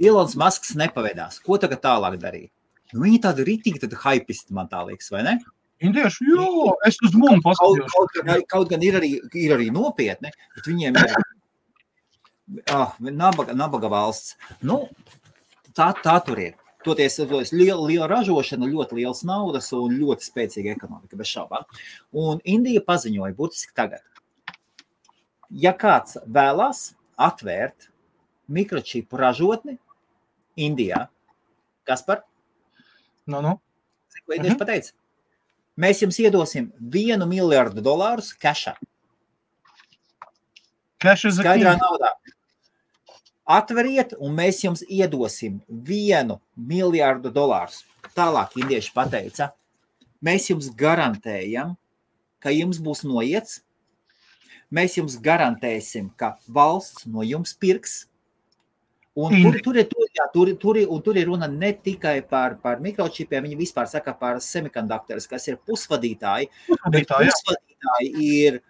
Ilons 0.00 0.36
Masks 0.36 0.74
nepavedās. 0.76 1.40
Ko 1.44 1.56
tagad 1.60 1.82
tālāk 1.84 2.18
darīt? 2.20 2.50
Nu, 2.92 3.02
viņi 3.04 3.20
tādi 3.24 3.46
ritīgi, 3.48 3.80
tad 3.82 3.96
hypisti 4.04 4.54
man 4.56 4.68
tā 4.70 4.82
liekas, 4.86 5.08
vai 5.12 5.24
ne? 5.26 5.38
Indieši, 5.84 6.24
jo, 6.32 6.74
es 6.88 6.96
uz 7.04 7.12
Kaut, 7.12 7.42
paskatījos. 7.44 7.92
kaut, 7.92 8.14
gan, 8.24 8.42
kaut 8.48 8.68
gan 8.70 8.82
ir 8.82 8.94
arī, 8.96 9.10
ir 9.36 9.52
arī 9.56 9.66
nopietni, 9.74 10.30
bet 10.56 10.64
viņiem 10.70 10.96
ir 10.96 11.14
ah, 12.72 12.94
nabaga, 13.00 13.52
nabaga 13.52 13.90
valsts. 13.92 14.36
Nu, 14.62 14.86
tā, 15.76 15.90
tā 16.02 16.16
tur 16.24 16.40
ir. 16.40 16.54
Toties, 16.86 17.18
liela, 17.52 17.82
liela 17.82 18.06
ražošana, 18.08 18.68
ļoti 18.70 19.00
liels 19.00 19.24
naudas 19.26 19.72
un 19.74 19.96
ļoti 19.98 20.22
spēcīga 20.30 20.76
ekonomika, 20.76 21.16
bez 21.18 21.26
šaubām. 21.34 21.64
Un 22.14 22.38
Indija 22.46 22.80
paziņoja 22.86 23.34
burtiski 23.36 23.74
tagad, 23.76 24.00
ja 25.50 25.72
kāds 25.76 26.16
vēlās 26.30 26.94
atvērt 27.18 27.90
mikročipu 28.48 29.18
ražotni 29.18 29.76
Indijā, 30.56 31.08
kas 31.84 32.02
par 32.06 32.22
Nu, 33.26 33.40
nu. 33.42 33.56
Ko 34.24 34.32
Indieši 34.36 34.54
Mhm. 34.54 34.58
pateica? 34.60 34.92
Mēs 35.76 36.00
jums 36.00 36.16
iedosim 36.22 36.70
vienu 36.80 37.26
miljardu 37.28 37.82
dolārus 37.84 38.32
a 38.32 38.54
skaidrā 41.36 41.74
naudā. 41.76 42.14
Atveriet, 43.46 44.14
un 44.18 44.32
mēs 44.34 44.62
jums 44.64 44.82
iedosim 44.88 45.60
vienu 45.68 46.40
miljardu 46.56 47.30
dolārus. 47.30 47.84
Tālāk 48.16 48.56
indieši 48.58 48.90
pateica, 48.94 49.50
mēs 50.24 50.48
jums 50.50 50.72
garantējam, 50.74 51.76
ka 52.40 52.50
jums 52.54 52.80
būs 52.82 53.04
noiets. 53.06 53.60
Mēs 54.72 54.96
jums 54.96 55.14
garantēsim, 55.22 56.08
ka 56.18 56.38
valsts 56.48 57.06
no 57.06 57.22
jums 57.22 57.52
pirks. 57.54 58.06
Un 59.16 59.30
tur, 59.32 59.54
Indi. 59.54 59.62
tur, 59.64 59.76
ir, 59.80 59.86
tur, 59.88 60.04
jā, 60.12 60.26
tur, 60.32 60.50
tur, 60.60 60.76
un 60.92 61.00
tur 61.00 61.16
ir 61.16 61.24
runa 61.30 61.46
ne 61.48 61.70
tikai 61.72 62.18
par, 62.28 62.58
par 62.60 62.82
mikročipiem, 62.84 63.46
viņi 63.48 63.56
vispār 63.56 63.88
saka 63.88 64.12
par 64.12 64.42
semikonduktoriem, 64.44 65.24
kas 65.30 65.48
ir 65.48 65.56
pusvadītāji. 65.66 66.50
Jā. 66.68 67.32
pusvadītāji 67.32 68.10
ir 68.26 68.60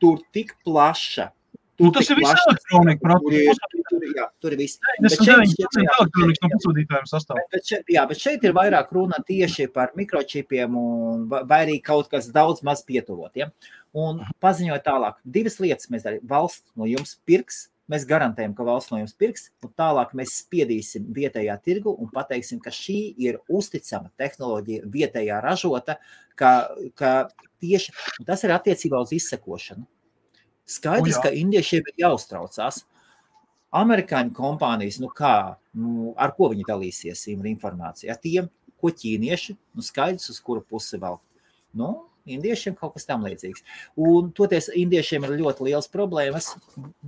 tur 0.00 0.20
tik 0.32 0.54
plaša. 0.64 1.32
Nu, 1.80 1.88
tur 1.88 1.94
tas 1.96 2.06
tik 2.06 2.18
ir 2.18 2.20
viss 2.20 2.42
elektronika, 2.46 3.00
Tur 3.00 3.08
protams. 3.08 3.58
tur, 3.90 4.02
ir- 4.04 4.14
jā, 4.14 4.24
tur 4.40 4.52
ir 4.52 4.58
viss. 4.58 4.78
Bet 5.00 5.10
99% 5.16 5.56
šeit- 5.64 7.08
sastāv. 7.08 7.36
Bet, 7.50 7.64
šeit, 7.64 7.84
jā, 7.88 8.06
bet 8.08 8.18
šeit 8.20 8.44
ir 8.44 8.52
vairāk 8.52 8.92
runa 8.92 9.16
tieši 9.26 9.66
par 9.72 9.90
mikročipiem, 9.96 10.76
un, 10.76 11.26
vai 11.28 11.64
arī 11.66 11.82
kaut 11.82 12.10
kas 12.10 12.28
daudz 12.30 12.62
maz 12.62 12.84
pietuvotiem. 12.84 13.50
Un 13.94 14.20
paziņoja 14.40 14.82
tālāk, 14.84 15.14
divas 15.24 15.58
lietas 15.58 15.88
mēs 15.90 16.04
darām. 16.04 16.20
Valsts 16.22 16.70
no 16.76 16.84
jums 16.84 17.16
pirks, 17.26 17.68
mēs 17.90 18.06
garantējam, 18.08 18.54
ka 18.56 18.66
valsts 18.66 18.92
no 18.92 19.00
jums 19.00 19.16
pirks, 19.18 19.48
un 19.64 19.72
tālāk 19.78 20.12
mēs 20.18 20.36
spiedīsim 20.44 21.08
vietējā 21.14 21.56
tirgu 21.64 21.94
un 21.98 22.10
pateiksim, 22.14 22.60
ka 22.62 22.72
šī 22.74 22.98
ir 23.20 23.40
uzticama 23.50 24.12
tehnoloģija, 24.20 24.88
vietējā 24.90 25.40
ražota, 25.44 25.98
ka, 26.38 26.52
ka 26.98 27.14
tieši 27.62 27.94
tas 28.26 28.44
ir 28.46 28.54
attiecībā 28.56 29.00
uz 29.02 29.14
izsekošanu. 29.16 29.86
Skaidrs, 30.70 31.18
ka 31.22 31.32
indiešiem 31.34 31.86
ir 31.90 32.04
jāuztraucās. 32.04 32.84
Amerikāņu 33.74 34.34
kompānijas, 34.34 34.98
nu 35.02 35.10
kā, 35.14 35.56
nu, 35.78 36.12
ar 36.18 36.34
ko 36.34 36.50
viņi 36.50 36.66
dalīsies 36.66 37.26
ar 37.30 37.48
informāciju? 37.50 38.10
Ar 38.10 38.18
tiem, 38.22 38.48
ko 38.80 38.90
ķīnieši, 38.94 39.56
nu 39.76 39.84
skaidrs, 39.86 40.30
uz 40.32 40.38
kuru 40.42 40.62
pusi 40.66 40.98
vēl. 40.98 41.18
Nu, 41.78 41.90
indiešiem 42.26 42.76
kaut 42.78 42.94
kas 42.96 43.06
tam 43.08 43.24
līdzīgs. 43.26 43.64
Un 44.00 44.32
toties 44.36 44.70
indiešiem 44.76 45.26
ir 45.26 45.36
ļoti 45.40 45.68
liels 45.68 45.90
problēmas. 45.92 46.54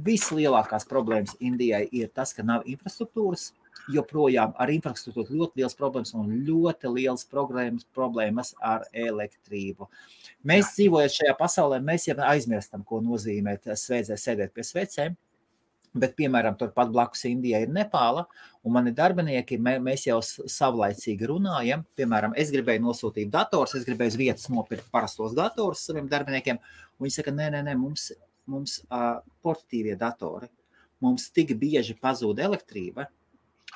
Vislielākās 0.07 0.89
problēmas 0.91 1.37
Indijai 1.41 1.85
ir 1.93 2.13
tas, 2.15 2.35
ka 2.37 2.45
nav 2.47 2.69
infrastruktūras. 2.71 3.51
Joprojām 3.91 4.53
ar 4.63 4.71
infrastruktūru 4.71 5.41
ļoti 5.41 5.63
liels 5.63 5.75
problēmas 5.75 6.13
un 6.15 6.29
ļoti 6.47 6.93
liels 6.93 7.25
problēmas, 7.27 7.87
problēmas 7.97 8.53
ar 8.63 8.85
elektrību. 8.93 9.89
Mēs 10.47 10.75
dzīvojam 10.77 11.11
šajā 11.17 11.35
pasaulē, 11.41 11.81
mēs 11.83 12.07
jau 12.07 12.19
aizmirstam, 12.29 12.85
ko 12.87 13.01
nozīmē 13.03 13.57
svēdzē 13.65 14.19
sēdēt 14.21 14.55
pie 14.55 14.67
svecēm. 14.69 15.19
Bet, 15.93 16.15
piemēram, 16.17 16.55
turpat 16.57 16.89
blakus 16.89 17.27
Indijai 17.29 17.67
ir 17.67 17.73
Nepāla, 17.73 18.25
un 18.65 18.73
mani 18.73 18.95
darbinieki, 18.97 19.59
mē, 19.61 19.75
mēs 19.85 20.07
jau 20.07 20.19
savlaicīgi 20.25 21.29
runājam. 21.29 21.83
Piemēram, 21.99 22.33
es 22.41 22.53
gribēju 22.55 22.81
nosūtīt 22.87 23.29
dators, 23.33 23.75
es 23.77 23.85
gribēju 23.85 24.15
uz 24.15 24.17
vietas 24.17 24.49
nopirkt 24.53 24.89
parastos 24.95 25.37
datorus 25.37 25.85
saviem 25.85 26.09
darbiniekiem. 26.09 26.61
un 26.97 27.05
Viņi 27.05 27.19
saka, 27.19 27.35
nē, 27.37 27.51
nē, 27.53 27.61
nē 27.69 27.77
mums, 27.77 28.09
mums 28.49 28.79
uh, 28.87 29.19
portatīvie 29.45 29.99
datori. 30.01 30.49
Mums 31.05 31.29
tik 31.35 31.53
bieži 31.61 31.99
pazūd 32.01 32.41
elektrība. 32.41 33.11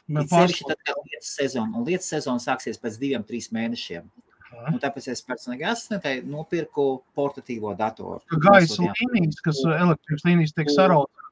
Sevišķi 0.06 0.30
pārspīlēt. 0.30 0.68
tad, 0.70 0.82
kad 0.86 1.10
lietas 1.10 1.32
sezona, 1.36 1.72
un 1.76 1.86
lietas 1.88 2.08
sezona 2.14 2.40
sāksies 2.42 2.78
pēc 2.80 2.96
diviem, 3.02 3.24
trīs 3.26 3.50
mēnešiem. 3.52 4.06
Mhm. 4.52 4.74
Un 4.74 4.80
tāpēc 4.82 5.08
es 5.10 5.22
personīgi 5.26 5.66
asistentai 5.66 6.20
nopirku 6.22 7.02
portatīvo 7.16 7.72
datoru. 7.76 8.20
gaisa 8.30 8.82
līnijas, 8.82 9.40
kas 9.42 9.62
elektrības 9.66 10.24
līnijas 10.24 10.54
tiek 10.54 10.70
sarautas 10.70 11.24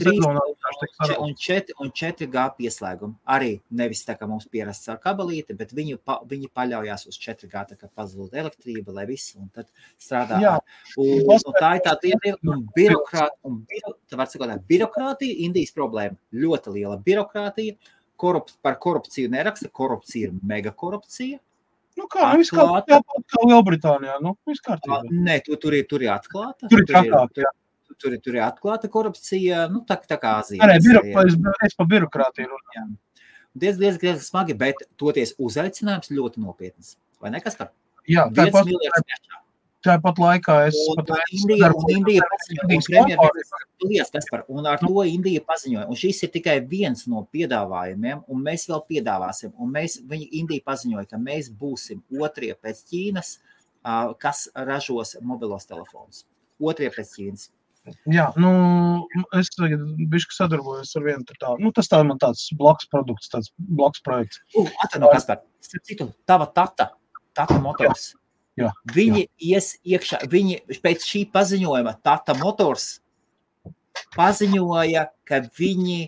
Trīs- 0.00 0.16
sezonā, 0.16 0.40
tiek 0.80 0.92
sarautas. 0.96 1.18
Un 1.26 1.34
4, 1.34 1.74
un 1.80 1.90
4G 1.90 2.44
pieslēgumu. 2.56 3.14
Arī 3.28 3.60
nevis 3.70 4.04
tā 4.06 4.16
kā 4.18 4.28
mums 4.28 4.46
pierasts 4.46 4.88
ar 4.88 4.98
kabelīti, 5.02 5.56
bet 5.56 5.74
viņu, 5.76 5.98
pa, 6.04 6.20
viņi 6.24 6.48
paļaujas 6.54 7.06
uz 7.08 7.18
4G, 7.18 7.66
tā 7.72 7.76
kā 7.76 7.90
pazūd 7.98 8.32
elektrība, 8.32 8.94
lai 8.94 9.06
viss 9.06 9.34
un 9.36 9.50
tad 9.52 9.66
strādā. 10.00 10.40
Jā. 10.40 10.58
Un, 10.96 11.28
un 11.28 11.58
tā 11.60 11.74
ir 11.76 11.82
tā 11.84 11.96
lieta, 12.02 12.38
un 12.46 12.66
birokrātija, 12.76 13.30
un 13.44 13.66
biro, 13.68 13.96
tā 14.08 14.16
var 14.16 14.26
sakot, 14.26 14.54
birokrātija, 14.68 15.36
Indijas 15.44 15.74
problēma, 15.76 16.16
ļoti 16.32 16.78
liela 16.78 16.96
birokrātija. 16.96 17.76
Korup, 18.16 18.52
par 18.62 18.76
korupciju 18.78 19.28
neraksta, 19.28 19.68
korupcija 19.68 20.28
ir 20.28 20.34
mega 20.46 20.70
korupcija. 20.70 21.40
Nu 21.98 22.06
kā, 22.08 22.24
nu 22.32 22.44
Atklāti. 22.44 22.88
tāpat 22.94 23.24
kā 23.34 23.42
Lielbritānijā, 23.50 24.14
nu 24.24 24.32
kārtībā. 24.48 25.02
Nē, 25.12 25.42
tu, 25.44 25.58
tur 25.60 25.76
ir, 25.76 25.84
tur 25.90 26.04
ir 26.04 26.12
atklāta. 26.14 26.68
Tur 26.70 26.80
ir 26.80 26.86
tur 26.88 26.94
trakāk, 26.94 27.42
jā. 27.44 27.50
tur, 28.00 28.16
tur 28.24 28.38
ir 28.38 28.44
atklāta 28.46 28.88
korupcija, 28.92 29.66
nu 29.72 29.82
tā, 29.88 29.98
tā 30.08 30.16
kā 30.22 30.38
Azija. 30.40 30.68
Nē, 30.70 30.78
biro, 30.84 31.04
es, 31.26 31.36
es 31.68 31.76
par 31.76 31.90
birokrātiju 31.92 32.48
runāju. 32.48 32.86
diezgan, 33.52 33.82
diezgan, 33.84 34.00
diezgan 34.06 34.24
smagi, 34.24 34.56
bet 34.64 34.80
toties 35.00 35.36
uzaicinājums 35.36 36.14
ļoti 36.16 36.44
nopietns. 36.46 36.96
Vai 37.20 37.34
ne? 37.34 37.44
Kas 37.44 37.60
par 37.60 37.74
Jā, 38.08 38.26
tā 38.32 38.48
5 38.48 38.56
pas, 38.56 38.66
miljardu 38.66 39.04
cashā? 39.12 39.41
Tāpat 39.84 40.18
laikā 40.22 40.56
es 40.68 40.78
Indija, 41.36 41.70
un 44.48 44.68
ar 44.70 44.82
to 44.82 45.04
Indija 45.08 45.44
paziņoja, 45.46 45.86
un 45.88 45.98
šis 45.98 46.22
ir 46.26 46.32
tikai 46.36 46.58
viens 46.68 47.06
no 47.10 47.24
piedāvājumiem, 47.34 48.24
un 48.28 48.44
mēs 48.44 48.68
vēl 48.70 48.84
piedāvāsim, 48.90 49.54
un 49.58 49.72
mēs, 49.74 49.98
viņi 50.08 50.28
Indija 50.42 50.66
paziņoja, 50.66 51.08
ka 51.10 51.20
mēs 51.22 51.50
būsim 51.50 52.02
otrie 52.20 52.52
pēc 52.54 52.84
Ķīnas, 52.90 53.34
kas 54.22 54.46
ražos 54.54 55.16
mobilos 55.20 55.66
telefonus. 55.70 56.24
Otrie 56.62 56.90
pēc 56.94 57.16
Ķīnas. 57.16 57.50
Jā, 58.06 58.28
nu, 58.38 58.50
es 59.34 59.48
tagad 59.56 59.82
bišķi 60.10 60.36
sadarbojos 60.36 60.92
ar 60.98 61.06
vienu 61.08 61.26
tādu, 61.26 61.56
nu, 61.64 61.72
tas 61.74 61.90
tā 61.90 61.98
man 62.06 62.20
tāds 62.22 62.44
blakus 62.54 62.86
produkts, 62.92 63.30
tāds 63.32 63.50
blakus 63.58 64.04
projekts. 64.06 64.38
Uh, 64.54 64.68
Atvaino, 64.84 65.10
Kaspar, 65.10 65.42
starp 65.66 65.88
citu, 65.90 66.06
tava 66.28 66.46
tata, 66.46 66.92
tata 67.34 67.58
motors. 67.64 68.12
Jā, 68.12 68.21
Viņi 68.92 69.26
ies 69.48 69.72
iekšā, 69.84 70.24
viņi 70.32 70.58
pēc 70.84 71.06
šī 71.08 71.22
paziņojuma, 71.32 71.94
Tata 72.04 72.36
Motors 72.36 72.98
paziņoja, 74.16 75.06
ka 75.28 75.40
viņi 75.58 76.02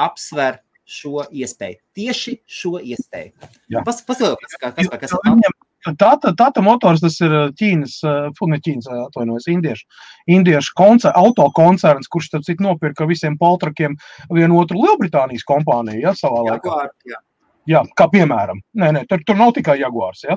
apsver 0.00 0.60
šo 0.90 1.24
iespēju. 1.30 1.80
Tieši 1.96 2.36
šo 2.50 2.76
iespēju. 2.82 3.50
Jā. 3.70 3.82
Pas, 3.86 4.00
Paskatieties, 4.04 4.56
kas, 4.60 4.74
kas, 4.76 4.88
kas, 4.90 5.12
kas 5.12 5.18
Viņam 5.24 5.58
Tata, 5.96 6.34
tata 6.36 6.60
motors, 6.60 7.00
tas 7.00 7.14
ir 7.24 7.32
Ķīnas, 7.56 7.94
fu, 8.36 8.48
ne 8.52 8.58
Ķīnas, 8.60 8.88
atvainojos, 9.06 9.46
indiešu, 9.48 9.86
indiešu 10.28 10.74
koncer, 10.76 11.14
auto 11.16 11.46
koncerns, 11.56 12.08
kurš 12.12 12.28
tad 12.34 12.44
cik 12.44 12.60
nopirka 12.60 13.06
visiem 13.08 13.38
poltrakiem 13.40 13.96
vienu 14.28 14.58
otru 14.60 14.82
Lielbritānijas 14.82 15.46
kompāniju, 15.48 16.02
ja, 16.04 16.12
savā 16.18 16.42
laikā. 16.44 16.60
Jaguar, 16.68 16.92
jā. 17.08 17.22
Jā, 17.70 17.82
kā 17.96 18.10
piemēram. 18.12 18.60
Nē, 18.76 18.92
nē, 18.98 19.06
tur, 19.08 19.24
tur 19.24 19.40
nav 19.40 19.54
tikai 19.56 19.78
Jaguars, 19.80 20.26
ja. 20.28 20.36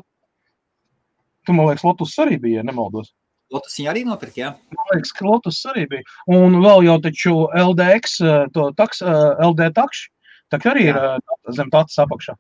Tu, 1.46 1.54
man 1.56 1.68
liekas, 1.68 1.84
Lotus 1.84 2.16
arī 2.24 2.40
bija, 2.40 2.62
ja 2.62 2.68
nemaldos. 2.68 3.12
Lotus 3.54 3.76
viņa 3.78 3.92
arī 3.92 4.04
nopirka, 4.08 4.40
jā. 4.40 4.52
Man 4.74 4.92
liekas, 4.94 5.12
ka 5.14 5.26
Lotus 5.28 5.60
arī 5.70 5.86
bija. 5.92 6.06
Un 6.32 6.58
vēl 6.64 6.86
jau 6.88 6.98
taču 7.04 7.36
LDX, 7.60 8.20
eh, 8.24 8.46
to 8.56 8.72
taks, 8.80 9.02
eh, 9.02 9.46
LD 9.46 9.70
takš, 9.76 10.08
tā 10.52 10.60
arī 10.72 10.90
ir 10.90 10.96
Jā. 10.96 11.18
eh, 11.18 11.52
zem 11.52 11.70
tādas 11.70 11.98
apakšā. 12.00 12.38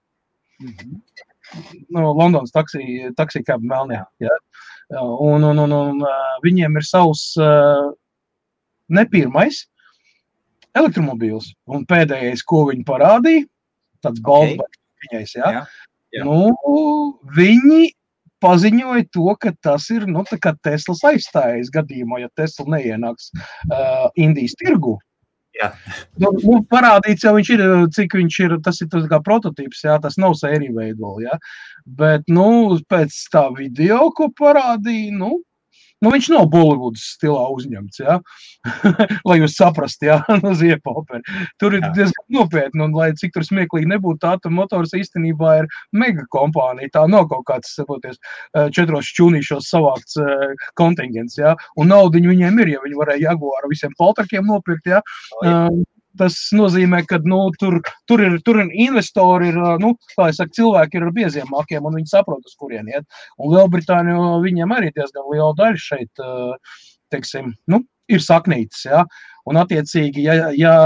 Mhm. 0.61 1.01
no 1.89 2.13
Londonas 2.13 2.51
taksija 2.51 3.11
kāpj 3.17 3.65
melnē. 3.67 4.05
Ja? 4.19 4.29
Un, 4.91 5.43
un, 5.43 5.59
un, 5.59 5.71
un 5.71 5.99
ā, 5.99 6.13
viņiem 6.45 6.77
ir 6.77 6.85
savs 6.87 7.35
ā, 7.37 7.93
ne 8.89 9.05
pirmais 9.05 9.65
elektromobīls. 10.73 11.51
Un 11.67 11.85
pēdējais, 11.85 12.43
ko 12.45 12.65
viņi 12.71 12.85
parādīja, 12.87 13.45
tāds 14.01 14.21
balvas 14.23 14.63
Ok. 14.63 14.79
viņais. 15.05 15.35
Ja? 15.35 15.51
Jā, 15.51 15.65
jā. 16.13 16.23
Nu, 16.25 17.19
viņi 17.35 17.91
paziņoja 18.43 19.07
to, 19.15 19.29
ka 19.39 19.53
tas 19.63 19.87
ir 19.93 20.05
nu, 20.09 20.25
Teslas 20.63 21.01
aizstājējis 21.13 21.71
gadījumā, 21.73 22.21
ja 22.25 22.29
Tesla 22.35 22.77
neienāks 22.77 23.31
uh, 23.33 24.11
Indijas 24.19 24.57
tirgu. 24.59 24.97
Jā. 25.53 25.69
Nu, 26.17 26.31
nu, 26.41 26.57
parādīts 26.65 27.25
jau 27.27 27.35
viņš 27.35 27.49
ir, 27.53 27.63
cik 27.93 28.15
viņš 28.17 28.37
ir, 28.41 28.55
tas 28.65 28.81
ir 28.81 28.89
tas 28.89 29.05
kā 29.09 29.19
prototyps, 29.21 29.83
jā, 29.85 29.99
tas 30.01 30.17
nav 30.21 30.33
sērija 30.39 30.73
veidola. 30.73 31.37
Bet, 31.85 32.25
nu, 32.31 32.79
pēc 32.89 33.17
tā 33.33 33.45
video, 33.57 34.07
ko 34.17 34.31
parādīja, 34.39 35.13
nu, 35.19 35.37
nu 36.03 36.11
viņš 36.13 36.29
nav 36.33 36.47
Bollywoods 36.53 37.05
stilā 37.15 37.45
uzņemts, 37.53 38.01
jā. 38.03 38.17
lai 39.27 39.37
jūs 39.39 39.55
saprastu, 39.59 40.09
jā, 40.09 40.19
no 40.43 40.53
ziepoperi. 40.57 41.23
Tur 41.61 41.77
ir 41.77 41.83
Jā. 41.83 41.91
diezgan 41.97 42.37
nopietni, 42.37 42.83
un 42.85 42.95
lai 42.97 43.11
cik 43.19 43.35
tur 43.35 43.47
smieklīgi 43.47 43.89
nebūtu, 43.91 44.21
tā 44.23 44.35
tā 44.43 44.51
motors 44.53 44.95
īstenībā 44.97 45.55
ir 45.61 45.69
mega 45.95 46.25
kompānija, 46.33 46.91
tā 46.97 47.05
nav 47.11 47.27
kaut 47.31 47.45
kāds, 47.49 47.73
saproties, 47.77 48.19
eh, 48.55 48.69
četros 48.75 49.09
šķūnīšos 49.13 49.71
savākts 49.73 50.19
eh, 50.21 50.67
kontingents, 50.79 51.39
jā. 51.39 51.55
Un 51.79 51.91
naudiņu 51.93 52.33
viņiem 52.33 52.63
ir, 52.63 52.75
ja 52.75 52.83
viņi 52.85 52.99
varēja 52.99 53.29
Jaguar 53.29 53.67
visiem 53.71 53.95
poltrakiem 53.99 54.47
nopirkt, 54.49 54.91
jā. 54.95 55.03
Tas 56.19 56.35
nozīmē, 56.53 56.99
ka 57.09 57.17
nu, 57.25 57.39
tur, 57.57 57.79
tur, 58.09 58.21
ir, 58.21 58.35
tur 58.45 58.59
ir 58.61 58.73
investori, 58.85 59.49
ir, 59.49 59.57
nu, 59.81 59.95
kā 60.13 60.27
jau 60.29 60.37
saka, 60.37 60.53
cilvēki 60.59 60.99
ir 60.99 61.07
ar 61.07 61.13
bieziem 61.15 61.49
mākiem, 61.49 61.87
un 61.89 61.97
viņi 61.97 62.11
saprot, 62.11 62.43
uz 62.45 62.53
kurien 62.59 62.91
iet. 62.91 63.07
Un 63.41 63.55
Lielbritānija 63.55 64.35
viņiem 64.43 64.75
arī 64.75 64.91
diezgan 64.93 65.25
liela 65.31 65.55
daļa 65.57 65.81
šeit, 65.81 66.21
uh, 66.21 66.77
teiksim, 67.13 67.55
nu, 67.73 67.81
ir 68.13 68.21
saknītas. 68.21 68.85
Ja? 68.85 69.03
Un, 69.49 69.57
attiecīgi, 69.59 70.23
ja, 70.27 70.53
ja 70.55 70.77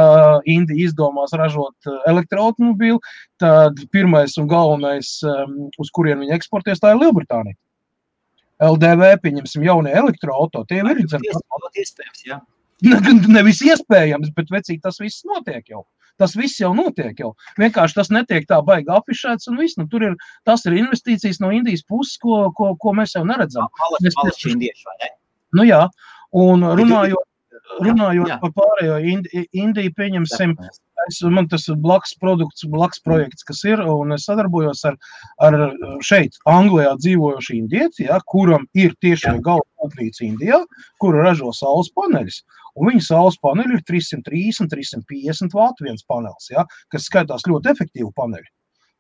Indija 0.48 0.88
izdomās 0.88 1.36
ražot 1.38 1.92
uh, 1.92 2.00
elektroautobīlu, 2.10 3.04
tad 3.44 3.84
pirmais 3.92 4.40
un 4.42 4.48
galvenais, 4.52 5.18
um, 5.28 5.58
uz 5.78 5.92
kurien 5.94 6.24
viņi 6.24 6.38
eksportēs, 6.40 6.82
tā 6.84 6.96
ir 6.96 7.04
Lielbritānija. 7.04 7.60
LDV, 8.64 9.18
pieņemsim, 9.22 9.66
jaunie 9.68 9.94
elektroautori. 9.94 10.72
Tie 10.72 10.80
ir 10.82 10.88
Iespējams, 11.84 12.24
Nevis 13.36 13.62
iespējams, 13.66 14.34
bet 14.38 14.52
vecīgi 14.54 14.82
tas 14.84 15.00
viss 15.02 15.26
notiek 15.26 15.64
jau. 15.70 15.86
Tas 16.18 16.34
viss 16.38 16.58
jau 16.62 16.72
notiek. 16.74 17.14
Jau. 17.22 17.36
Vienkārši 17.62 17.98
tas 18.00 18.10
netiek 18.14 18.48
tā 18.50 18.58
baigi 18.66 18.90
afišēts. 18.94 19.50
viss. 19.58 19.78
Nu, 19.78 19.86
tur 19.90 20.04
ir, 20.08 20.16
tas 20.50 20.66
ir 20.66 20.78
investīcijas 20.80 21.40
no 21.44 21.52
Indijas 21.54 21.86
puses, 21.86 22.18
ko, 22.22 22.48
ko, 22.58 22.74
ko 22.82 22.94
mēs 22.98 23.14
jau 23.18 23.24
neredzam. 23.26 23.70
Mēs- 24.02 24.18
Malači 24.18 24.54
indieši, 24.56 24.86
vai 24.90 24.98
ne? 25.04 25.12
Nu, 25.58 25.64
jā, 25.64 25.84
un 26.34 26.66
runājot, 26.80 27.22
runājot 27.84 28.32
jā. 28.32 28.38
par 28.42 28.54
pārējo 28.58 28.98
Indi- 29.14 29.46
Indiju, 29.58 29.94
pieņemsim, 29.98 30.54
es, 31.08 31.22
man 31.34 31.48
tas 31.52 31.68
ir 31.72 31.78
blakus 31.84 32.16
produkts, 32.22 32.66
blakus 32.72 33.02
projekts, 33.06 33.46
kas 33.48 33.64
ir, 33.68 33.84
es 34.16 34.28
sadarbojos 34.28 34.84
ar, 34.90 34.98
ar 35.44 35.58
šeit, 36.06 36.38
Anglijā 36.50 36.96
dzīvojošu 37.00 37.58
indieti, 37.58 38.08
ja, 38.10 38.20
kuram 38.34 38.68
ir 38.78 38.96
tiešām 39.04 39.42
galva 39.46 39.66
rūpnīca 39.84 40.26
Indijā, 40.28 40.62
kura 41.02 41.28
ražo 41.30 41.54
saules 41.56 41.92
paneļus. 41.96 42.44
Un 42.78 42.92
viņa 42.92 43.08
saules 43.08 43.40
paneļi 43.42 43.80
ir 43.80 43.88
330, 43.90 44.70
350 44.74 45.58
vatu 45.58 45.88
viens 45.88 46.06
panelis, 46.06 46.52
ja, 46.54 46.68
kas 46.94 47.10
skaitās 47.10 47.48
ļoti 47.50 47.74
efektīvi 47.74 48.14
paneļi. 48.18 48.50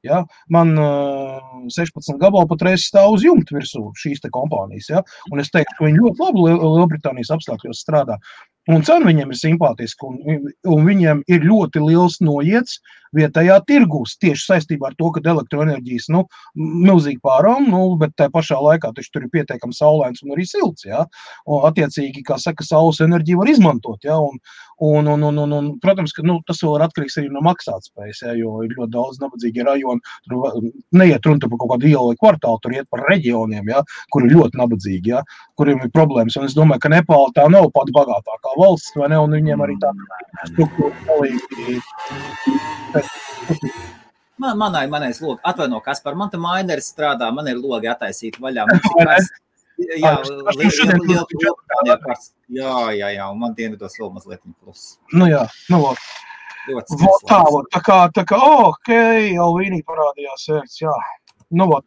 Ja? 0.05 0.23
Man 0.49 0.77
uh, 0.79 1.39
16 1.73 2.19
gabalu 2.21 2.47
patreiz 2.49 2.85
stāv 2.87 3.15
uz 3.17 3.25
jumta 3.25 3.57
virsū 3.57 3.87
šīs 3.97 4.23
kompānijas. 4.33 4.91
Ja? 4.93 5.03
Un 5.31 5.41
es 5.43 5.51
teiktu, 5.53 5.77
ka 5.77 5.87
viņi 5.87 6.03
ļoti 6.03 6.23
labi 6.23 6.45
Liel- 6.45 6.61
Lielbritānijas 6.77 7.33
apstākļos 7.37 7.81
strādā. 7.83 8.19
Un 8.67 8.83
cena 8.83 9.07
viņiem 9.07 9.31
ir 9.31 9.39
simpātiska, 9.39 10.09
un, 10.09 10.47
un 10.67 10.87
viņiem 10.87 11.23
ir 11.31 11.45
ļoti 11.47 11.83
liels 11.85 12.19
noiets 12.19 12.79
vietējā 13.15 13.57
tirgus 13.67 14.15
tieši 14.21 14.45
saistībā 14.51 14.89
ar 14.89 14.95
to, 14.99 15.09
ka 15.15 15.23
elektroenerģijas 15.23 16.09
nu, 16.13 16.23
milzīgi 16.57 17.19
pārām, 17.23 17.69
nu, 17.71 17.81
bet 17.99 18.15
tajā 18.19 18.31
pašā 18.33 18.59
laikā 18.63 18.91
tur 18.97 19.23
ir 19.25 19.31
pietiekami 19.33 19.75
saulains 19.75 20.23
un 20.23 20.35
arī 20.35 20.47
silts. 20.47 20.85
Ja? 20.87 21.05
Un, 21.45 21.63
attiecīgi, 21.69 22.25
kā 22.27 22.39
saka, 22.41 22.65
saules 22.67 23.01
enerģiju 23.03 23.41
var 23.41 23.51
izmantot. 23.51 24.07
Ja? 24.07 24.17
Un, 24.19 24.39
un, 24.83 25.07
un, 25.13 25.23
un, 25.29 25.41
un, 25.45 25.55
un, 25.59 25.69
protams, 25.83 26.13
ka 26.15 26.25
nu, 26.25 26.39
tas 26.47 26.61
vēl 26.63 26.77
ir 26.77 26.87
atkarīgs 26.87 27.19
arī 27.21 27.31
no 27.33 27.43
maksātspējas, 27.47 28.23
ja? 28.27 28.35
jo 28.37 28.57
ir 28.65 28.75
ļoti 28.75 28.93
daudz 28.95 29.21
nabadzīgi 29.23 29.67
rajoni. 29.67 30.15
Tur 30.27 30.59
neiet 30.97 31.27
runa 31.27 31.47
par 31.47 31.61
kaut 31.61 31.73
kādu 31.75 31.91
ielu 31.91 32.11
vai 32.11 32.19
kvartālu, 32.19 32.61
tur 32.63 32.75
iet 32.75 32.89
par 32.91 33.05
reģioniem, 33.07 33.73
ja? 33.73 33.83
kur 34.13 34.27
ir 34.27 34.35
ļoti 34.35 34.61
nabadzīgi, 34.61 35.15
ja? 35.15 35.23
kuriem 35.57 35.81
ir 35.85 35.93
problēmas. 35.95 36.37
Un 36.39 36.49
es 36.49 36.57
domāju, 36.57 36.83
ka 36.83 36.93
Nepāla 36.93 37.33
tā 37.35 37.47
nav 37.51 37.71
pati 37.75 37.95
bagātākā 37.95 38.56
valsts, 38.57 38.93
vai 38.97 39.09
ne? 39.13 39.19
Un 39.23 39.35
viņiem 39.37 39.63
arī 39.65 39.77
tā 39.81 39.93
struktūra 40.51 40.93
palīgi. 41.07 41.81
Man, 44.37 44.57
manai, 44.59 44.85
manai 44.91 45.11
logi, 45.17 45.41
atvaino, 45.49 45.81
kas 45.81 46.03
par 46.05 46.15
man 46.19 46.29
te 46.29 46.37
maineri 46.41 46.83
strādā, 46.85 47.31
man 47.33 47.47
ir 47.49 47.57
logi 47.57 47.89
attaisīti 47.89 48.41
vaļā. 48.43 48.67
Ir 48.77 48.81
karsts. 48.87 49.43
Jā, 50.01 50.15
liela, 50.57 51.25
liela, 51.37 51.97
karsts. 52.01 52.31
Jā, 52.49 52.71
jā, 52.97 53.11
jā, 53.13 53.27
un 53.29 53.37
man 53.43 53.51
dienvidos 53.57 53.93
vēl 53.99 54.09
mazliet 54.15 54.41
plus. 54.63 54.95
Nu 55.13 55.27
jā, 55.29 55.43
nu 55.69 55.83
vot. 55.83 56.01
Ļoti 56.67 56.97
tā, 57.29 57.37
tā 57.75 57.81
kā, 57.85 57.97
tā 58.15 58.23
kā, 58.27 58.39
ok, 58.71 58.89
jau 59.35 59.51
vīnī 59.59 59.83
parādījās 59.87 60.47
vērts, 60.49 60.81
jā. 60.81 60.95
Nu, 61.53 61.69
vot. 61.69 61.85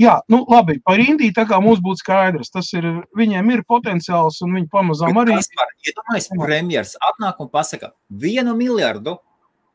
Jā, 0.00 0.14
nu 0.32 0.40
labi, 0.48 0.78
par 0.86 1.00
Indiju 1.02 1.34
tā 1.36 1.44
kā 1.48 1.58
mums 1.62 1.82
būtu 1.84 2.00
skaidrs, 2.00 2.50
tas 2.50 2.70
ir, 2.72 2.86
viņiem 3.18 3.50
ir 3.52 3.64
potenciāls 3.68 4.40
un 4.44 4.56
viņi 4.56 4.70
pamazām 4.72 5.18
arī. 5.20 5.36
Iedomājieties, 5.36 6.30
premjeras 6.32 6.94
atnāk 7.10 7.42
un 7.44 7.50
pasaka, 7.52 7.92
vienu 8.08 8.56
miljardu 8.56 9.18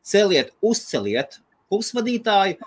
celiet, 0.07 0.52
uzceliet 0.65 1.38
pusvadītāju, 1.72 2.57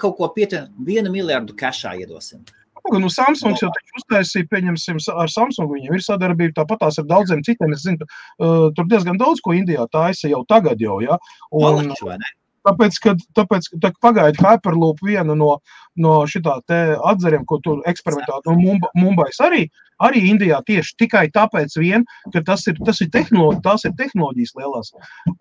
kaut 0.00 0.16
ko 0.18 0.32
pietiek, 0.32 0.72
vienu 0.86 1.12
miljardu 1.12 1.54
kašā 1.58 1.94
iedosim. 2.00 2.42
Nu, 2.90 3.06
Samsungs 3.12 3.60
jau 3.62 3.70
taču 3.70 4.00
uztaisīja, 4.00 4.48
pieņemsim, 4.50 4.98
ar 5.14 5.30
Samsungu 5.30 5.76
viņiem 5.76 5.94
ir 5.94 6.02
sadarbība, 6.02 6.56
tāpat 6.56 6.80
tās 6.82 6.98
ar 6.98 7.06
daudziem 7.06 7.44
citiem. 7.46 7.76
Es 7.76 7.84
zinu, 7.86 8.08
uh, 8.42 8.72
tur 8.74 8.88
diezgan 8.90 9.20
daudz 9.20 9.42
ko 9.44 9.54
Indijā 9.54 9.86
taisa 9.92 10.30
jau 10.32 10.42
tagad 10.50 10.82
jau, 10.82 10.98
ja. 11.04 11.20
Un, 11.54 11.84
Malači, 11.84 12.08
vai 12.08 12.18
ne? 12.18 12.32
Tāpēc, 12.66 12.98
ka, 13.02 13.14
tāpēc, 13.38 13.70
ka 13.82 13.90
pagaidi 14.02 14.42
Hyperloop 14.42 15.02
viena 15.02 15.34
no, 15.38 15.56
no 15.98 16.18
šitā 16.30 16.60
te 16.70 16.80
atzariem, 17.10 17.46
ko 17.48 17.58
tur 17.64 17.82
eksperimentā 17.90 18.38
no 18.46 18.54
Mumba, 18.58 18.90
Mumbais 18.98 19.40
arī, 19.42 19.64
arī 20.02 20.22
Indijā 20.30 20.60
tieši 20.66 20.94
tikai 21.02 21.24
tāpēc 21.34 21.74
vien, 21.80 22.06
ka 22.34 22.44
tas 22.46 22.64
ir, 22.70 22.78
tas 22.86 23.02
ir 23.02 23.10
tehnoloģi, 23.14 23.60
tās 23.66 23.86
ir 23.88 23.94
tehnoloģijas 23.98 24.54
lielās. 24.60 24.92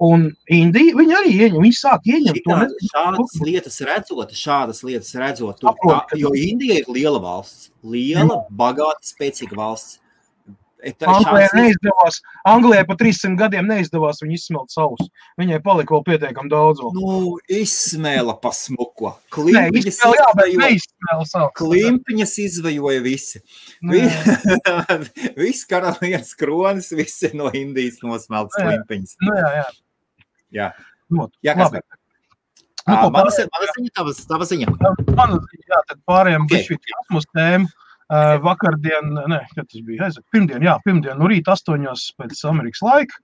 Un 0.01 0.27
Indija, 0.49 0.97
viņi 0.97 1.17
arī 1.19 1.33
ieņem, 1.37 1.61
viņi 1.61 1.77
sāk 1.77 2.09
ieņemt 2.09 2.41
to. 2.45 2.59
Šitā, 2.73 2.91
šādas 2.91 3.39
lietas 3.45 3.81
redzot, 3.91 4.35
šādas 4.41 4.83
lietas 4.87 5.15
redzot, 5.21 5.61
tur, 5.61 5.77
tā, 5.85 6.03
jo 6.19 6.33
Indija 6.37 6.81
ir 6.81 6.89
liela 6.91 7.21
valsts, 7.21 7.69
liela, 7.85 8.43
bagāta, 8.49 9.05
spēcīga 9.13 9.61
valsts. 9.61 10.00
Anglijai 10.81 11.47
neizdevās, 11.53 12.19
Anglijai 12.47 12.85
pa 12.89 12.95
300 12.99 13.37
gadiem 13.39 13.67
neizdevās 13.69 14.21
viņu 14.23 14.37
izsmelt 14.37 14.73
savus. 14.73 15.09
Viņai 15.39 15.59
palika 15.65 15.93
vēl 15.95 16.05
pietiekami 16.07 16.51
daudz. 16.51 16.81
Vēl. 16.81 16.95
nu, 16.97 17.35
izsmēla 17.61 18.37
pa 18.41 18.53
smuko. 18.55 19.13
Nē, 19.13 19.29
Klimpiņas 19.35 19.91
izsmēl, 19.93 20.17
jā, 20.17 21.45
klimpiņas 21.61 22.35
izvejoja 22.47 23.05
visi. 23.05 23.43
Viss 25.41 25.69
karalienes 25.69 26.33
kronis, 26.39 26.91
viss 26.97 27.21
ir 27.29 27.37
no 27.37 27.51
Indijas 27.55 28.01
nosmelts 28.05 28.57
klimpiņas. 28.57 29.17
Nu, 29.21 29.37
jā, 29.37 29.51
jā. 29.61 29.67
Jā, 30.51 30.71
Not. 31.11 31.35
Jā, 31.43 31.55
Labi. 31.59 31.81
Kaspar. 31.81 31.99
Nu, 32.81 32.95
ko 32.97 33.09
mana 33.13 33.29
mana 33.29 33.67
ziņa, 33.75 33.91
tavas- 33.93 34.25
tava 34.25 34.45
ziņa. 34.47 34.71
Man 35.15 35.37
jā, 35.69 35.79
tad 35.87 35.99
pārējām 36.07 36.47
Ok. 36.47 36.51
okay. 36.51 36.63
šī 36.65 36.77
kosmos 36.81 37.27
tēma. 37.35 37.67
Uh, 38.11 38.35
vakardien, 38.43 39.13
ne, 39.31 39.37
kad 39.55 39.69
tas 39.71 39.83
bija, 39.87 40.09
aizvak, 40.09 40.25
pirmdien, 40.35 40.65
jā, 40.65 40.73
pirmdien, 40.83 41.15
no 41.15 41.29
rīta 41.31 41.53
astoņos 41.53 42.09
pēc 42.19 42.41
Amerikas 42.49 42.81
laika, 42.83 43.21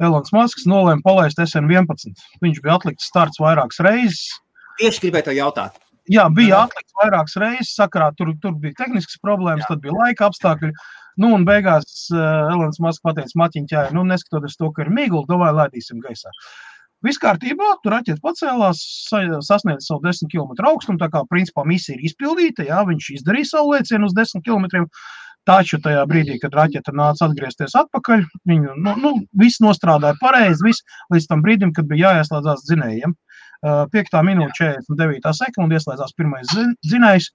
Elons 0.00 0.32
Masks 0.32 0.64
nolēma 0.68 1.04
palaist 1.04 1.40
SN11. 1.42 2.16
Viņš 2.40 2.62
bija 2.64 2.78
atlikts 2.78 3.10
starts 3.12 3.40
vairākas 3.42 3.82
reizes. 3.84 4.22
Tieši 4.80 5.04
gribēju 5.04 5.28
te 5.28 5.36
jautāt. 5.36 5.76
Jā, 6.10 6.24
bija 6.34 6.56
Jā. 6.56 6.62
atlikts 6.66 6.96
vairākas 6.98 7.36
reizes, 7.38 7.76
sakarā 7.76 8.08
tur, 8.18 8.32
tur 8.42 8.56
bija 8.58 8.80
tehniskas 8.80 9.20
problēmas, 9.22 9.68
tad 9.68 9.84
bija 9.84 9.94
laika 9.94 10.26
apstākļi. 10.30 10.72
Nu, 11.22 11.34
un 11.36 11.44
beigās 11.46 12.08
uh, 12.10 12.48
Elons 12.54 12.80
Masks 12.82 13.04
pateica 13.04 13.36
Matiņķai, 13.38 13.90
nu, 13.94 14.02
neskatoties 14.08 14.56
to, 14.58 14.72
ka 14.72 14.86
ir 14.86 14.90
migla, 14.96 15.22
to 15.28 15.38
vai 15.38 15.52
laidīsim 15.54 16.00
gaisā. 16.02 16.32
Viss 17.02 17.18
kārtībā, 17.22 17.72
tur 17.82 17.96
raķeite 17.96 18.20
pacēlās, 18.22 18.78
sa- 19.08 19.40
sasniedza 19.42 19.86
savu 19.88 20.00
10 20.06 20.30
km 20.30 20.52
augstumu. 20.70 20.98
Tā 20.98 21.08
kā 21.10 21.24
principā 21.30 21.64
misija 21.66 21.96
ir 21.98 22.04
izpildīta, 22.06 22.66
jā, 22.68 22.78
viņš 22.86 23.10
izdarīja 23.18 23.50
savu 23.56 23.72
lēcienu 23.74 24.06
uz 24.06 24.14
10 24.14 24.42
km. 24.46 24.86
Taču 25.44 25.80
tajā 25.82 26.04
brīdī, 26.06 26.36
kad 26.38 26.54
raķeite 26.54 26.92
nāca 26.94 27.26
atgriezties 27.26 27.74
atpakaļ, 27.74 28.20
viņa 28.46 28.76
nu, 28.78 28.92
nu, 29.02 29.10
viss 29.34 29.58
nostrādāja 29.58 30.14
pareizi, 30.20 30.62
viss 30.62 30.84
līdz 31.10 31.26
tam 31.26 31.42
brīdim, 31.42 31.72
kad 31.74 31.88
bija 31.90 32.12
jāieslēdzās 32.12 32.62
dzinējiem. 32.68 33.16
Uh, 33.62 33.86
5 33.90 34.22
minūte 34.26 34.54
49 34.86 35.34
sekunde 35.34 35.74
ieslēdzās 35.78 36.14
pirmais 36.18 36.46
zin- 36.54 36.76
dzinējs, 36.86 37.28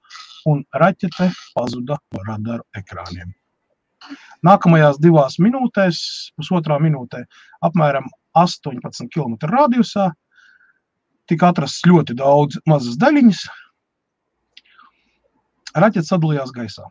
un 0.48 0.64
raķete 0.76 1.28
pazuda 1.56 2.00
no 2.16 2.24
radaru 2.28 2.64
ekrāniem. 2.80 3.34
Nākamajās 4.46 5.00
divās 5.04 5.36
minūtēs, 5.44 6.00
pusotrā 6.40 6.78
minūtē, 6.80 7.24
apmēram 7.66 8.08
18 8.44 9.10
km 9.14 9.38
radiusā, 9.52 10.10
tika 11.28 11.52
atrasts 11.52 11.86
ļoti 11.88 12.16
daudz 12.18 12.60
mazas 12.70 13.00
daļiņas. 13.02 13.42
Raķetes 15.78 16.14
sadalījās 16.14 16.54
gaisā. 16.56 16.88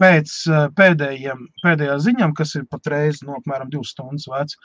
Pēc 0.00 0.36
eh, 0.48 0.68
pēdējiem, 0.78 1.42
pēdējām 1.64 2.04
ziņām, 2.06 2.36
kas 2.36 2.54
ir 2.56 2.64
patreiz 2.70 3.20
no 3.26 3.36
apmēram 3.36 3.68
2 3.72 3.84
stundas 3.90 4.28
vecs, 4.32 4.56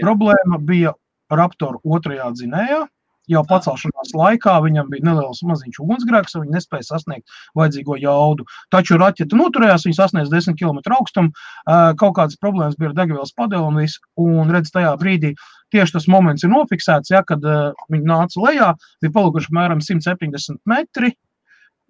problēma 0.00 0.60
bija 0.64 0.94
Raptora 1.28 1.76
otrajā 1.84 2.30
dzinējā. 2.32 2.86
Jau 3.28 3.44
pacelšanās 3.48 4.14
laikā 4.16 4.54
viņam 4.64 4.88
bija 4.92 5.06
neliels 5.10 5.42
maziņš 5.46 5.80
ugunsgrēks, 5.84 6.36
un 6.38 6.46
viņš 6.46 6.54
nespēja 6.56 6.88
sasniegt 6.88 7.38
vajadzīgo 7.58 7.98
jaudu. 8.00 8.46
Taču 8.74 8.98
raķete 9.00 9.38
noturējās, 9.38 9.86
viņa 9.88 10.00
sasniedz 10.00 10.32
10 10.32 10.58
km 10.58 10.80
augstumu, 10.98 11.30
eh, 11.32 11.92
kaut 12.00 12.16
kādas 12.16 12.40
problēmas 12.40 12.78
bija 12.80 12.92
ar 12.92 12.98
degvielas 13.02 13.34
padeli 13.36 13.64
un 13.64 13.80
viss. 13.82 14.00
Un 14.18 14.50
redz, 14.50 14.72
tajā 14.74 14.96
brīdī 15.00 15.34
tieši 15.74 15.98
tas 15.98 16.08
moments 16.08 16.44
ir 16.44 16.52
nofiksēts, 16.52 17.12
ja, 17.12 17.22
kad 17.28 17.44
uh, 17.44 17.72
viņi 17.92 18.08
nāca 18.08 18.40
lejā, 18.40 18.72
bija 19.02 19.14
palikuši 19.14 19.50
apmēram 19.50 19.82
170 19.84 20.62
metri. 20.68 21.12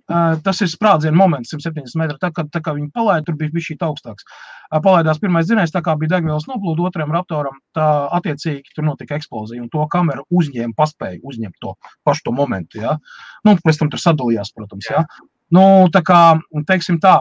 Tas 0.09 0.63
ir 0.65 0.71
sprādziena 0.73 1.13
moments, 1.17 1.51
170 1.53 1.99
metri. 2.01 2.17
Tā, 2.23 2.31
kad, 2.33 2.49
tā 2.53 2.63
kā 2.65 2.73
viņi 2.73 2.89
palaida, 2.97 3.27
tur 3.27 3.37
bija 3.37 3.61
šī 3.61 3.77
augstāks. 3.85 4.25
Palaidās 4.73 5.21
pirmais 5.21 5.49
dzinējs, 5.49 5.75
tā 5.75 5.83
kā 5.85 5.95
bija 6.01 6.15
degvielas 6.17 6.47
noplūde 6.49 6.87
otrajam 6.89 7.13
raptoram, 7.13 7.59
tā 7.77 7.89
attiecīgi 8.17 8.73
tur 8.73 8.87
notika 8.89 9.19
eksplozija. 9.21 9.61
Un 9.61 9.69
to 9.73 9.85
kamera 9.93 10.25
uzņēma, 10.33 10.73
paspēja 10.79 11.21
uzņemt 11.29 11.61
to 11.61 11.75
pašu 12.09 12.25
to 12.25 12.37
momentu. 12.37 12.81
Ja? 12.87 12.97
Nu, 13.45 13.59
pēc 13.61 13.83
tam 13.83 13.93
tur 13.93 14.01
sadalījās, 14.01 14.55
protams. 14.57 14.89
Ja? 14.89 15.05
Nu, 15.53 15.65
tā 15.93 16.01
kā, 16.05 16.23
teiksim 16.69 17.03
tā, 17.05 17.19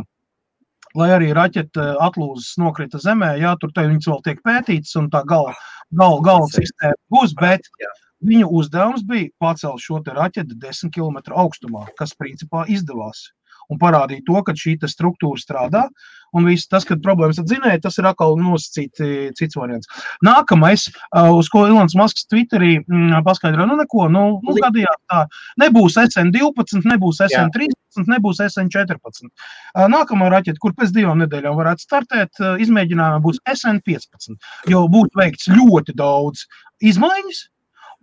lai 0.95 1.11
arī 1.11 1.33
raķete 1.35 1.91
atlūzas 2.07 2.55
nokrita 2.61 3.03
zemē, 3.03 3.35
jā, 3.41 3.53
tur 3.59 3.75
te 3.75 3.83
viņas 3.83 4.11
vēl 4.13 4.23
tiek 4.25 4.43
pētītas 4.47 4.95
un 4.99 5.11
tā 5.11 5.25
gala, 5.27 5.51
gala, 5.91 6.23
gala 6.23 6.47
sistēma 6.55 6.95
būs, 7.11 7.35
bet 7.39 7.67
Jā. 7.83 7.91
Viņu 8.25 8.49
uzdevums 8.59 9.05
bija 9.07 9.29
pacelt 9.41 9.83
šo 9.83 10.01
raķeti 10.05 10.57
10 10.57 10.93
km 10.93 11.33
augstumā, 11.35 11.87
kas 11.97 12.15
principā 12.17 12.65
izdevās. 12.67 13.29
Un 13.67 13.79
parādīja 13.81 14.23
to, 14.27 14.39
ka 14.47 14.55
šī 14.55 14.77
struktūra 14.87 15.39
strādā. 15.41 15.87
Un 16.35 16.47
viss 16.47 16.67
tas, 16.67 16.83
kad 16.87 16.99
problēmas 17.03 17.39
dzinēju, 17.39 17.79
tas 17.83 17.97
ir 17.99 18.07
atkal 18.09 18.35
nosacīti 18.39 19.29
cits 19.37 19.55
variants. 19.55 19.87
Nākamais, 20.23 20.89
uz 21.15 21.49
ko 21.51 21.63
Ilons 21.69 21.95
Masks 21.95 22.27
Twitterī 22.27 22.77
mm, 22.81 23.23
paskaidroja, 23.23 23.67
nu 23.69 23.77
neko, 23.79 24.09
nu, 24.11 24.23
nu 24.43 24.55
gadījās 24.59 24.99
tā, 25.07 25.21
nebūs 25.63 25.95
SN12, 26.03 26.83
nebūs 26.83 27.23
SN13, 27.29 28.07
nebūs 28.11 28.43
SN14. 28.43 29.27
Uh, 29.27 29.87
Nākamā 29.91 30.27
raķete, 30.35 30.59
kur 30.63 30.75
pēc 30.75 30.91
divām 30.95 31.23
nedēļām 31.23 31.55
varētu 31.57 31.87
startēt, 31.87 32.43
izmēģinājumā 32.63 33.23
būs 33.23 33.39
SN15, 33.47 34.35
jo 34.71 34.83
būs 34.91 35.15
veikts 35.15 35.47
ļoti 35.55 35.95
daudz 35.95 36.43
izmaiņas, 36.91 37.45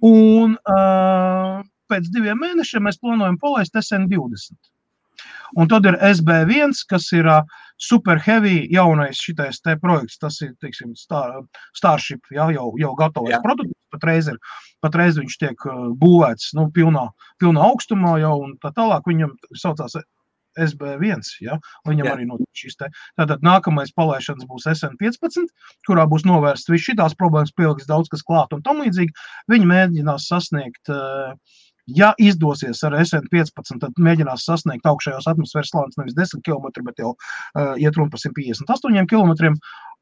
un 0.04 0.56
uh, 0.70 1.64
pēc 1.90 2.08
diviem 2.14 2.40
mēnešiem 2.40 2.86
mēs 2.86 3.00
plānojam 3.00 3.38
palaist 3.40 3.76
SN20. 3.80 4.56
Un 5.60 5.68
tad 5.70 5.86
ir 5.86 5.96
SB1, 6.02 6.74
kas 6.90 7.06
ir 7.14 7.28
uh, 7.30 7.44
super 7.78 8.18
heavy 8.18 8.64
jaunais 8.72 9.18
šitais 9.20 9.60
te 9.62 9.76
projekts. 9.80 10.18
Tas 10.18 10.40
ir, 10.42 10.54
teiksim, 10.62 10.94
Star, 10.98 11.42
Starship, 11.76 12.24
jā, 12.34 12.48
jau, 12.54 12.72
jau 12.80 12.92
gatavais 12.98 13.36
Jā. 13.36 13.42
produkts. 13.44 13.76
Patreiz, 13.94 14.26
ir, 14.26 14.38
patreiz 14.82 15.18
viņš 15.20 15.36
tiek 15.38 15.66
būvēts 16.00 16.50
nu, 16.58 16.66
pilnā, 16.74 17.04
pilnā 17.38 17.62
augstumā 17.62 18.16
jau 18.18 18.34
un 18.42 18.56
tā 18.62 18.72
tālāk. 18.74 19.06
Viņam 19.06 19.36
saucās 19.54 19.94
SB1, 20.60 21.24
ja? 21.44 21.58
viņam 21.88 22.08
Jā. 22.08 22.14
arī 22.14 22.28
notiek 22.28 22.62
šis 22.64 22.78
te. 22.80 22.90
Tātad 23.20 23.44
nākamais 23.46 23.92
palaišanas 23.96 24.48
būs 24.50 24.68
SN15, 24.74 25.50
kurā 25.88 26.06
būs 26.10 26.26
novērsts 26.28 26.72
viss 26.72 26.90
šīs 26.90 27.18
problēmas, 27.18 27.54
pieliks 27.56 27.90
daudz 27.90 28.12
kas 28.12 28.24
klāt 28.26 28.54
un 28.56 28.64
tam 28.64 28.82
līdzīgi. 28.84 29.14
Viņi 29.52 29.70
mēģinās 29.70 30.28
sasniegt 30.30 30.92
uh, 30.92 31.34
Ja 31.86 32.14
izdosies 32.16 32.80
ar 32.86 32.94
SN15, 32.96 33.76
tad 33.82 33.98
mēģinās 34.00 34.46
sasniegt 34.48 34.86
augšējos 34.88 35.26
atmosfēras 35.28 35.68
slāņus 35.68 35.98
nevis 36.00 36.14
10 36.16 36.40
km, 36.46 36.70
bet 36.86 37.02
jau 37.02 37.10
uh, 37.12 37.74
iet 37.76 37.98
runa 37.98 38.08
par 38.12 38.22
158 38.22 39.04
km. 39.10 39.52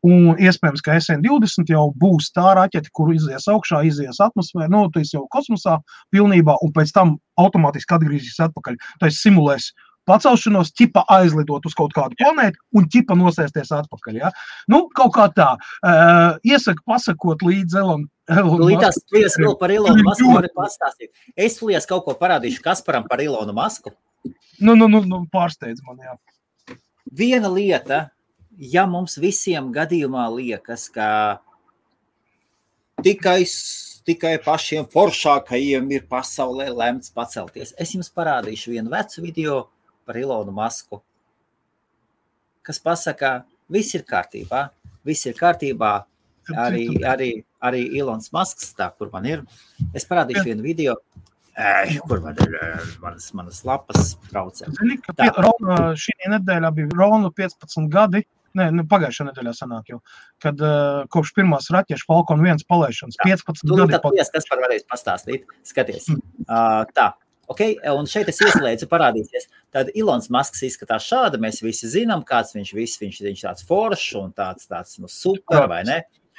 Un 0.06 0.38
iespējams, 0.38 0.82
ka 0.82 0.96
SN20 0.98 1.70
jau 1.70 1.88
būs 1.98 2.30
tā 2.34 2.54
raķete, 2.58 2.90
kur 2.94 3.10
izies 3.14 3.46
augšā, 3.50 3.84
izies 3.86 4.18
atmosfērā, 4.22 4.68
no 4.70 4.84
nu, 4.88 5.04
jau 5.06 5.24
kosmosā 5.30 5.76
pilnībā, 6.14 6.56
un 6.62 6.74
pēc 6.74 6.94
tam 6.94 7.16
automātiski 7.38 7.98
atgriezīsies 7.98 8.42
atpakaļ. 8.48 8.78
Tas 9.02 9.18
simulēs 9.22 9.72
pacelšanos, 10.08 10.72
ķipa 10.78 11.04
aizlidot 11.16 11.66
uz 11.68 11.76
kaut 11.78 11.94
kādu 11.96 12.18
planētu 12.20 12.58
un 12.78 12.88
ķipa 12.92 13.16
nosēsties 13.18 13.72
atpakaļ. 13.76 14.18
Ja? 14.22 14.32
Nu, 14.70 14.84
kaut 14.96 15.14
kā 15.16 15.28
tā. 15.34 15.50
Uh, 15.80 16.38
iesaku 16.46 16.84
pasakot 16.88 17.44
līdz 17.46 17.78
Elon. 17.82 18.06
Elon 18.30 18.62
Līdās 18.62 18.98
Musk- 19.00 19.16
Lies 19.16 19.36
vēl 19.38 19.58
par 19.58 19.74
Ilonu 19.74 20.06
Masku 20.06 20.30
pastāstīt. 20.56 21.10
Es 21.36 21.60
Lies 21.62 21.86
kaut 21.90 22.04
ko 22.06 22.16
parādīšu 22.18 22.62
Kasparam 22.64 23.06
par 23.08 23.22
Ilonu 23.24 23.54
Masku. 23.56 23.94
Nu, 24.60 24.74
nu, 24.74 24.86
nu, 24.86 25.02
nu, 25.02 25.24
pārsteidz 25.32 25.82
man, 25.86 25.98
jā. 25.98 26.76
Viena 27.12 27.50
lieta, 27.50 28.10
ja 28.56 28.86
mums 28.86 29.18
visiem 29.18 29.72
gadījumā 29.74 30.28
liekas, 30.30 30.86
ka 30.92 31.40
tikai, 33.02 33.42
tikai 34.06 34.36
pašiem 34.44 34.86
foršākajiem 34.92 35.90
ir 35.96 36.06
pasaulē 36.10 36.70
lemts 36.70 37.10
pacelties, 37.10 37.74
es 37.78 37.94
jums 37.96 38.12
parādīšu 38.14 38.76
vienu 38.76 38.92
vecu 38.92 39.24
video 39.24 39.58
par 40.12 40.20
Ilonu 40.20 40.52
Masku, 40.52 41.00
kas 42.62 42.78
pasaka, 42.84 43.42
viss 43.72 43.94
ir 43.96 44.04
kārtībā, 44.04 44.66
viss 45.08 45.24
ir 45.26 45.34
kārtībā, 45.38 45.92
arī, 46.52 46.84
arī, 47.08 47.30
arī 47.64 47.80
Ilons 47.96 48.28
Masks, 48.34 48.74
tā, 48.76 48.90
kur 48.98 49.08
man 49.14 49.24
ir. 49.30 49.44
Es 49.96 50.04
parādīšu 50.08 50.44
vienu 50.50 50.66
video, 50.68 50.98
Ei, 51.52 51.98
kur 52.08 52.20
man 52.24 52.36
ir 52.40 52.54
manas, 53.02 53.26
manas 53.36 53.58
lapas 53.68 54.14
traucē. 54.30 54.70
Zini, 54.72 54.96
ka 55.04 55.12
pie- 55.16 55.32
Rona, 55.36 55.90
šī 56.00 56.14
nedēļā 56.32 56.70
bija 56.76 56.88
Rona 56.96 57.28
15 57.30 57.90
gadi, 57.92 58.22
ne, 58.56 58.70
nu, 58.72 58.84
pagājušā 58.88 59.26
nedēļā 59.28 59.52
sanāk 59.58 59.90
jau, 59.92 59.98
kad 60.40 60.60
uh, 60.64 61.02
kopš 61.12 61.34
pirmās 61.36 61.68
raķešu 61.72 62.08
Falcon 62.08 62.40
1 62.40 62.64
palaišanas 62.68 63.20
15 63.24 63.64
Nu, 63.68 63.76
gadi. 63.82 63.96
tad 63.98 64.16
ties, 64.16 64.32
kas 64.32 64.48
par 64.48 64.64
varēs 64.64 64.84
pastāstīt. 64.88 65.44
Skaties. 65.68 66.08
Uh, 66.12 66.84
tā. 66.96 67.12
Okay, 67.50 67.74
un 67.90 68.06
šeit 68.06 68.28
es 68.30 68.38
ieslēdzu, 68.40 68.86
parādīsies. 68.88 69.48
Tad 69.74 69.90
Ilons 69.98 70.30
Masks 70.32 70.62
izskatās 70.64 71.04
šādi. 71.10 71.40
Mēs 71.42 71.58
visi 71.64 71.88
zinām, 71.90 72.22
kāds 72.24 72.54
viņš, 72.54 72.70
vis, 72.78 72.94
viņš, 73.02 73.18
viņš 73.26 73.42
tāds 73.44 73.66
foršs 73.68 74.14
un 74.20 74.30
tāds, 74.32 74.68
tāds 74.70 74.98
nu, 75.02 75.10
super, 75.10 75.66
vai 75.68 75.82
ne? 75.84 75.98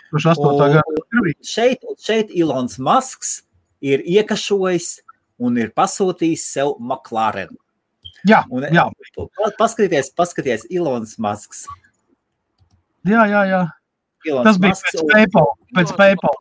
Kurš 0.10 0.30
8. 0.32 0.80
Un-. 1.20 1.34
Šeit, 1.44 1.84
šeit 2.02 2.32
Ilons 2.34 2.80
Masks 2.80 3.42
ir 3.84 4.02
iekašojis 4.06 5.02
un 5.44 5.58
ir 5.60 5.74
pasūtījis 5.76 6.48
sev 6.56 6.76
McLaren. 6.80 7.52
Jā, 8.24 8.46
Un, 8.50 8.64
jā, 8.72 8.86
Paskatieties, 9.60 10.14
paskatieties, 10.16 10.64
Ilons 10.72 11.18
Masks. 11.20 11.66
jā, 13.04 13.26
jā, 13.28 13.42
jā. 13.52 13.64
Ilons 14.26 14.46
Tas 14.48 14.58
bija 14.58 14.72
Masks 14.72 14.94
pēc 14.96 15.02
un- 15.04 15.10
PayPal. 15.12 15.50
Pēc 15.76 15.92
PayPal. 16.00 16.38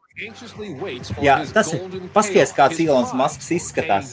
Jā, 1.25 1.37
tas 1.53 1.73
ir- 1.73 1.81
paskaties, 2.13 2.53
kāds 2.53 2.81
Elonas 2.85 3.13
Masks 3.15 3.49
izskatās. 3.51 4.13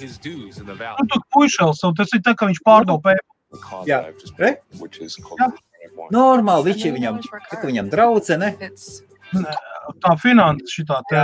Nu, 0.99 1.07
tu 1.11 1.19
puišels, 1.35 1.83
un 1.83 1.93
tas 1.95 2.07
ir 2.13 2.21
tā, 2.21 2.35
ka 2.35 2.45
viņš 2.47 2.61
pārdod 2.65 3.01
PayPal. 3.03 3.85
Jā. 3.87 3.99
Re? 4.39 4.57
Normāli, 6.11 6.63
viņš 6.71 6.85
ir 6.85 6.93
viņam, 6.93 7.19
tā 7.49 7.57
kā 7.59 7.65
viņam 7.67 7.89
draudzene. 7.91 8.55
Tā 9.99 10.11
finanses 10.21 10.69
šitā 10.75 11.01
te. 11.09 11.15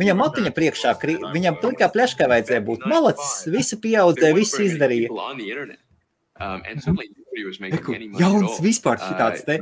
Viņam 0.00 0.16
matiņa 0.22 0.50
priekšā, 0.56 0.94
krī- 1.00 1.20
viņam 1.32 1.58
plikā 1.60 1.88
pleškā 1.92 2.26
vajadzēja 2.28 2.64
būt 2.64 2.86
malacis, 2.88 3.46
visi 3.52 3.76
pieaudzēja, 3.76 4.34
visi 4.34 4.64
izdarīja. 4.66 5.08
Reku, 7.72 7.92
Jauns 8.20 8.60
vispār 8.60 8.96
šitāds 8.98 9.44
te. 9.44 9.58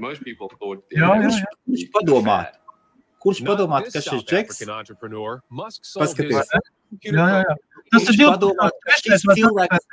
Jā, 0.90 1.08
jā, 1.22 1.28
jā. 1.38 2.63
Kurš 3.24 3.40
padomā? 3.44 3.80
Kurš 3.84 3.92
padomā, 3.92 3.92
ka 3.92 4.00
šis 4.04 4.24
džeks? 4.28 4.56
Paskaties. 5.96 6.52
Jā, 7.02 7.12
jā, 7.12 7.40
jā. 7.42 7.54
Tas 7.92 8.08
ir 8.08 8.16
šis 9.02 9.24
cilvēks, 9.28 9.86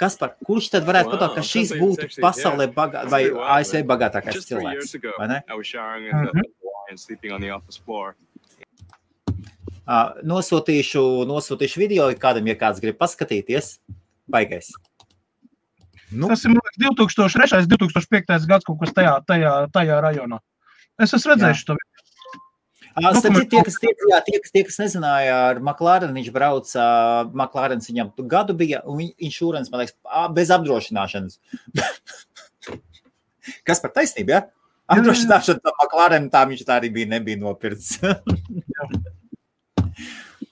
kas 0.00 0.16
par, 0.20 0.34
kurš 0.46 0.68
tad 0.74 0.86
varētu 0.88 1.14
pateikt, 1.14 1.36
ka 1.38 1.44
šis 1.46 1.72
būtu 1.80 2.08
pasaulē 2.22 2.68
bagā, 2.74 3.04
vai 3.10 3.22
ASV 3.56 3.82
bagātākais 3.88 4.44
cilvēks? 4.48 4.96
Vai 5.18 5.28
ne? 5.30 5.38
Nosūtīšu, 10.30 11.02
nosūtīšu 11.26 11.80
video, 11.82 12.06
kādam, 12.20 12.46
ja 12.50 12.56
kāds 12.58 12.82
grib 12.82 12.98
paskatīties. 13.00 13.78
Baigais. 14.30 14.70
Nu, 16.10 16.28
Tas 16.30 16.44
ir 16.44 16.54
liekas, 16.54 16.78
2003. 16.78 17.66
2005. 17.70 18.46
gads 18.50 18.66
kaut 18.66 18.78
kas 18.82 18.94
tajā, 18.94 19.16
tajā, 19.26 19.54
tajā 19.74 19.98
rajonā. 20.04 20.38
Es 21.00 21.14
esmu 21.16 21.32
redzējis 21.32 21.64
to. 21.66 21.74
Ā, 21.74 21.89
starp 22.98 23.36
citu, 23.36 23.48
tie, 23.52 23.62
kas, 23.66 23.76
tie, 23.82 23.92
jā, 24.10 24.20
tie, 24.26 24.38
kas, 24.42 24.54
tie, 24.54 24.62
kas 24.66 24.78
nezināja, 24.82 25.34
ar 25.50 25.60
McLaren 25.62 26.14
viņš 26.16 26.30
brauca, 26.34 26.86
McLaren 27.30 27.82
viņam 27.84 28.12
gadu 28.30 28.56
bija, 28.58 28.82
un 28.90 29.04
insurance, 29.18 29.70
man 29.72 29.84
liekas, 29.84 29.96
bez 30.36 30.50
apdrošināšanas. 30.56 31.38
kas 33.68 33.82
par 33.82 33.94
taisnību, 33.96 34.34
ja? 34.34 34.42
Apdrošināšana 34.90 35.62
tam 35.62 35.76
McLaren, 35.84 36.30
tā 36.32 36.42
viņš 36.50 36.66
tā 36.66 36.80
arī 36.80 36.90
bija, 36.94 37.12
nebija 37.14 37.38
nopirts. 37.40 37.98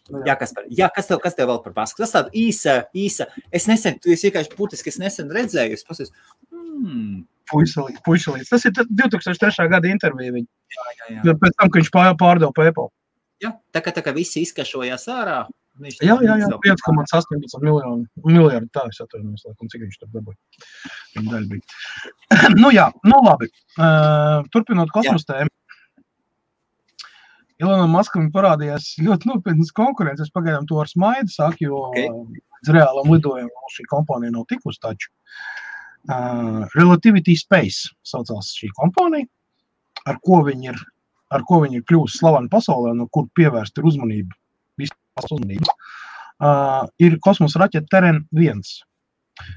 Jā, 0.09 0.39
kas, 0.40 0.55
par, 0.56 0.65
jā, 0.73 0.86
kas, 0.94 1.05
tev, 1.05 1.19
kas 1.20 1.35
tev 1.36 1.51
vēl 1.51 1.59
par 1.60 1.74
pasku? 1.77 2.01
Tas 2.01 2.15
tāds 2.15 2.32
īsa, 2.36 2.78
īsa. 2.97 3.27
Es 3.52 3.66
nesen, 3.69 3.98
tu 4.01 4.09
esi 4.15 4.31
vienkārši 4.31 4.55
būtiski, 4.56 4.89
es 4.89 4.97
nesen 5.02 5.28
redzēju, 5.36 5.77
es 5.77 5.85
pasies, 5.85 6.15
hmm, 6.48 7.27
Puiselīts. 7.52 8.50
Tas 8.52 8.64
ir 8.68 8.72
tad 8.76 8.90
2003. 8.92 9.68
gada 9.72 9.88
intervija. 9.88 10.32
Viņa. 10.36 10.46
jā, 10.76 11.20
jā. 11.24 11.34
Pēc 11.44 11.56
tam, 11.58 11.70
kad 11.70 11.80
viņš 11.82 11.90
pār- 11.94 12.16
pārdeva 12.20 12.52
PayPal. 12.56 12.90
jā. 13.44 13.52
Tā 13.72 13.80
kā, 13.84 13.92
tā 13.94 14.02
kā 14.04 14.12
visi 14.14 14.42
izkašojās 14.46 15.06
ārā. 15.14 15.46
viņš 15.78 16.00
Jā, 16.02 16.16
jā, 16.26 16.34
jā. 16.42 16.46
savu- 16.50 16.60
5,18 16.66 17.62
miljonu. 17.62 18.06
Miljardu 18.26 18.68
tā, 18.74 18.82
es 18.90 18.98
atvainojos, 19.00 19.44
laikam, 19.46 19.68
cik 19.70 19.84
viņš 19.86 19.98
tur 20.00 20.08
dabūja. 20.16 20.36
Viņa 21.16 21.30
daļa 21.30 21.48
bija. 21.52 21.62
nu 22.62 22.72
jā, 22.74 22.88
nu 23.06 23.20
labi. 23.22 23.46
Uh, 23.78 24.42
turpinot 24.52 24.90
kosmosa 24.90 25.32
tēmu. 25.34 25.54
Ilonam 27.62 27.90
Maskam 27.90 28.28
parādījās 28.34 28.92
ļoti 29.02 29.30
nopietnas 29.32 29.72
konkurences. 29.74 30.30
Pagaidām 30.34 30.66
to 30.70 30.78
ar 30.82 30.86
smaidu 30.90 31.30
saka, 31.32 31.58
jo 31.60 31.78
Ok. 31.88 31.96
okay. 31.98 32.42
reālam 32.74 33.10
lidojumam 33.14 33.72
šī 33.74 33.86
kompānija 33.90 34.34
nav 34.34 34.44
tikusi 34.50 34.78
taču. 34.82 35.10
Uh, 35.10 35.67
Relativity 36.74 37.36
Space 37.36 37.90
saucās 38.06 38.52
šī 38.56 38.70
kompānija, 38.76 39.28
ar 40.08 40.20
ko 40.24 40.42
viņi 40.46 40.70
ir, 40.72 40.78
ar 41.34 41.44
ko 41.48 41.62
viņi 41.64 41.80
ir 41.80 41.86
kļuvusi 41.88 42.20
slaveni 42.20 42.50
pasaulē, 42.52 42.94
no 42.96 43.08
kur 43.12 43.26
pievērst 43.36 43.78
ir 43.78 43.88
uzmanība, 43.90 44.36
visu 44.80 44.96
uzmanību. 45.24 45.74
Uh, 46.38 46.86
ir 47.02 47.18
kosmosa 47.24 47.64
raķete 47.64 47.90
Terren 47.90 48.22
1. 48.30 48.62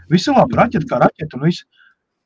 Visi 0.09 0.33
labi, 0.33 0.57
raķete 0.57 0.89
kā 0.89 0.97
raķete 1.03 1.37
un 1.37 1.45
viss. 1.45 1.67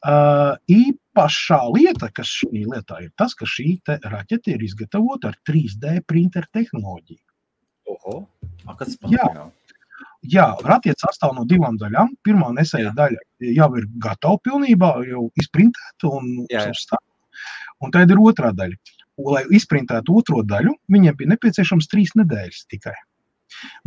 Uh, 0.05 0.53
īpašā 0.69 1.57
lieta, 1.73 2.11
kas 2.13 2.29
šī 2.29 2.63
lietā 2.69 2.99
ir 3.03 3.11
tas, 3.17 3.33
ka 3.33 3.47
šī 3.49 3.79
te 3.85 3.97
raķete 4.03 4.53
ir 4.53 4.65
izgatavota 4.67 5.31
ar 5.31 5.39
3D 5.49 5.99
printer 6.07 6.45
tehnoloģiju. 6.53 7.23
Oho. 7.93 8.19
Kas 8.79 8.95
Jā. 9.09 9.27
Jā. 10.31 10.47
Raķete 10.65 11.05
sastāv 11.05 11.35
no 11.37 11.45
divām 11.49 11.79
daļām. 11.81 12.13
Pirmā 12.25 12.51
nesēja 12.57 12.91
Jā. 12.91 12.93
daļa 12.97 13.51
jau 13.55 13.69
ir 13.79 13.87
gatava 14.01 14.39
pilnībā, 14.45 14.91
jau 15.09 15.25
izprintēta 15.41 16.11
un 16.11 16.45
uzstāta. 16.45 17.03
Un 17.83 17.91
tad 17.91 18.11
ir 18.11 18.21
otrā 18.21 18.53
daļa. 18.55 18.77
Un, 19.19 19.31
lai 19.35 19.43
izprintētu 19.55 20.15
otro 20.19 20.41
daļu, 20.43 20.73
viņiem 20.91 21.15
bija 21.19 21.33
nepieciešams 21.33 21.87
trīs 21.91 22.15
nedēļas 22.19 22.65
tikai. 22.71 22.95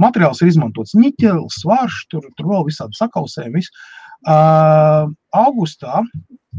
Materiāls 0.01 0.40
ir 0.43 0.52
izmantots 0.52 0.94
niķelis, 0.97 1.60
svārš, 1.62 2.05
tur, 2.12 2.28
tur 2.39 2.52
vēl 2.52 2.69
visādi 2.69 2.97
sakausējumi. 2.97 3.60
viss. 3.60 3.73
Uh, 4.27 5.12
augustā 5.31 6.01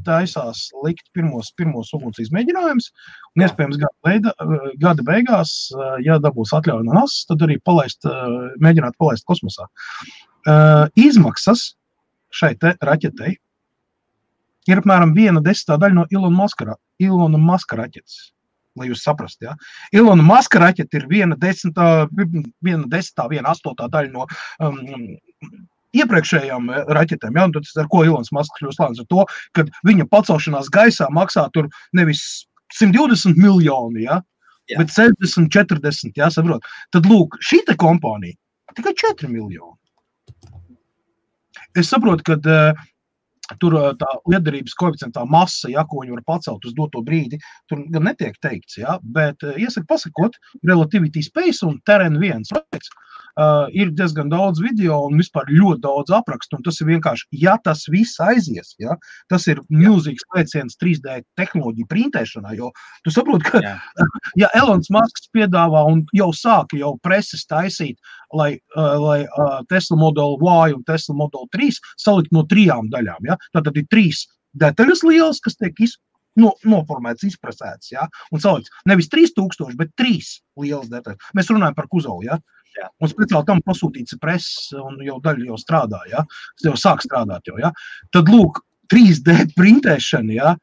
taisās 0.05 0.69
likt 0.85 1.09
pirmos, 1.11 1.49
pirmos 1.59 1.89
uguns 1.97 2.21
izmēģinājumus, 2.23 2.87
un 3.35 3.43
iespējams 3.43 3.81
gada, 3.81 3.95
beida, 4.07 4.31
gada 4.79 5.03
beigās, 5.03 5.51
uh, 5.75 5.97
ja 6.05 6.15
dabūs 6.23 6.53
atļauju 6.55 6.87
no 6.87 6.95
NASA, 6.95 7.25
tad 7.27 7.43
arī 7.43 7.57
palaist, 7.67 8.07
uh, 8.07 8.47
mēģināt 8.63 8.95
palaist 9.01 9.27
kosmosā. 9.27 9.67
Izmaksas 10.95 11.73
šai 12.31 12.53
te 12.61 12.71
raķetei 12.87 13.33
ir 14.71 14.81
apmēram 14.81 15.11
viena 15.17 15.41
desmitā 15.43 15.75
daļa 15.81 15.97
no 15.97 16.05
Ilona 16.13 16.35
Maska, 16.37 16.77
Ilona 17.03 17.41
Maska 17.41 17.79
raķetes. 17.79 18.29
Lai 18.79 18.87
jūs 18.87 19.03
saprastu, 19.03 19.49
ja. 19.49 19.57
Ilona 19.91 20.23
Maska 20.23 20.61
raķete 20.63 21.01
ir 21.01 21.07
viena 21.11 21.35
desmitā, 21.39 22.07
viena 22.63 22.87
desmitā, 22.87 23.27
viena 23.31 23.51
astotā 23.51 23.89
daļa 23.91 24.13
no 24.13 24.27
um, 24.63 24.79
iepriekšējām 25.97 26.69
eh, 26.73 26.83
raķetēm. 26.97 27.39
Ja? 27.39 27.47
Tad 27.55 27.83
ar 27.83 27.89
ko 27.93 28.03
Ilons 28.07 28.33
Masks 28.35 28.59
kļūst 28.59 28.81
slēdz? 28.81 29.03
Ar 29.03 29.09
to, 29.13 29.25
ka 29.57 29.65
viņa 29.87 30.09
pacelšanās 30.11 30.69
gaisā 30.73 31.09
maksā 31.15 31.47
tur 31.55 31.69
nevis 31.97 32.25
120 32.77 33.39
miljoni, 33.39 34.05
ja? 34.05 34.21
Jā. 34.69 34.83
bet 34.83 34.93
60, 34.93 35.49
40. 35.49 36.13
Ja? 36.19 36.29
Saprot? 36.33 36.65
Tad 36.93 37.09
lūk, 37.09 37.39
šī 37.45 37.63
kompānija 37.79 38.37
tikai 38.77 38.93
4 38.93 39.29
miljoni. 39.31 39.75
Es 41.77 41.89
saprotu, 41.91 42.25
ka 42.25 42.37
uh, 42.39 42.79
tur 43.61 43.75
uh, 43.77 43.91
tā 43.97 44.09
liederības 44.29 44.75
koeficientā 44.79 45.25
masa, 45.29 45.69
ja, 45.73 45.83
ko 45.89 46.03
viņi 46.03 46.15
var 46.17 46.23
pacelt 46.33 46.65
uz 46.65 46.73
doto 46.77 47.01
brīdi, 47.05 47.39
tur 47.69 47.83
gan 47.93 48.07
netiek 48.09 48.37
teikts, 48.41 48.79
ja, 48.81 48.97
bet 49.03 49.45
uh, 49.45 49.57
iesaka 49.57 49.85
pasakot, 49.89 50.37
relativity 50.65 51.23
space 51.25 51.65
un 51.65 51.77
terēn 51.89 52.17
viens. 52.21 52.51
Right? 52.55 52.89
Uh, 53.39 53.69
ir 53.71 53.93
diezgan 53.95 54.27
daudz 54.27 54.59
video 54.59 54.97
un 55.07 55.13
vispār 55.15 55.47
ļoti 55.47 55.79
daudz 55.85 56.11
aprakstu. 56.11 56.57
Tas 56.65 56.81
ir 56.81 56.89
vienkārši, 56.89 57.27
ja 57.39 57.53
tas 57.63 57.85
viss 57.87 58.19
aizies, 58.19 58.73
ja, 58.81 58.97
tas 59.31 59.45
ir 59.47 59.61
milzīgs 59.71 60.25
lēciens 60.35 60.75
3D 60.81 61.21
tehnoloģiju 61.39 61.87
printēšanā. 61.87 62.51
Jo 62.59 62.73
tu 63.05 63.13
saproti, 63.15 63.47
ka 63.47 63.61
Jā. 63.63 63.77
ja 64.43 64.49
Elonas 64.59 64.91
Masks 64.91 65.31
piedāvā 65.35 65.85
un 65.87 66.03
jau 66.17 66.33
sāka 66.35 66.81
jau 66.81 66.97
preses 67.05 67.45
taisīt, 67.47 67.95
lai, 68.35 68.51
uh, 68.75 68.97
lai 68.99 69.21
uh, 69.23 69.61
Tesla 69.71 69.97
Model 70.03 70.35
Y 70.43 70.75
un 70.75 70.83
Tesla 70.83 71.15
Model 71.15 71.47
3 71.55 71.79
salikt 72.01 72.35
no 72.35 72.43
trijām 72.49 72.91
daļām. 72.91 73.23
Ja? 73.29 73.39
Tad 73.55 73.71
ir 73.71 73.87
trīs 73.87 74.25
detaļas 74.59 75.05
lielas, 75.07 75.39
kas 75.45 75.55
tiek 75.59 75.79
iz, 75.79 75.95
no, 76.39 76.53
noformēts, 76.67 77.25
izpresēts. 77.27 77.93
Ja? 77.93 78.07
Un 78.33 78.43
salikts 78.43 78.73
nevis 78.89 79.09
3000, 79.15 79.77
bet 79.79 79.95
3 79.99 80.31
lielas 80.59 80.91
detaļas. 80.91 81.33
Mēs 81.37 81.51
runājam 81.53 81.77
par 81.77 81.89
kuzovu. 81.91 82.27
Ja? 82.27 82.39
Jā. 82.77 82.89
Un 83.01 83.11
speciāli 83.11 83.47
tam 83.47 83.61
pasūtīts 83.65 84.17
preses, 84.21 84.69
un 84.77 84.99
jau 85.03 85.17
daļa 85.23 85.49
jau 85.49 85.57
strādā. 85.59 86.01
Ja? 86.11 86.25
Jau 86.63 86.75
sāk 86.79 87.01
strādāt. 87.05 87.49
Jau, 87.49 87.57
ja? 87.61 87.71
Tad, 88.13 88.29
lūk, 88.31 88.61
3D 88.93 89.53
printēšana, 89.57 90.35
ja? 90.37 90.53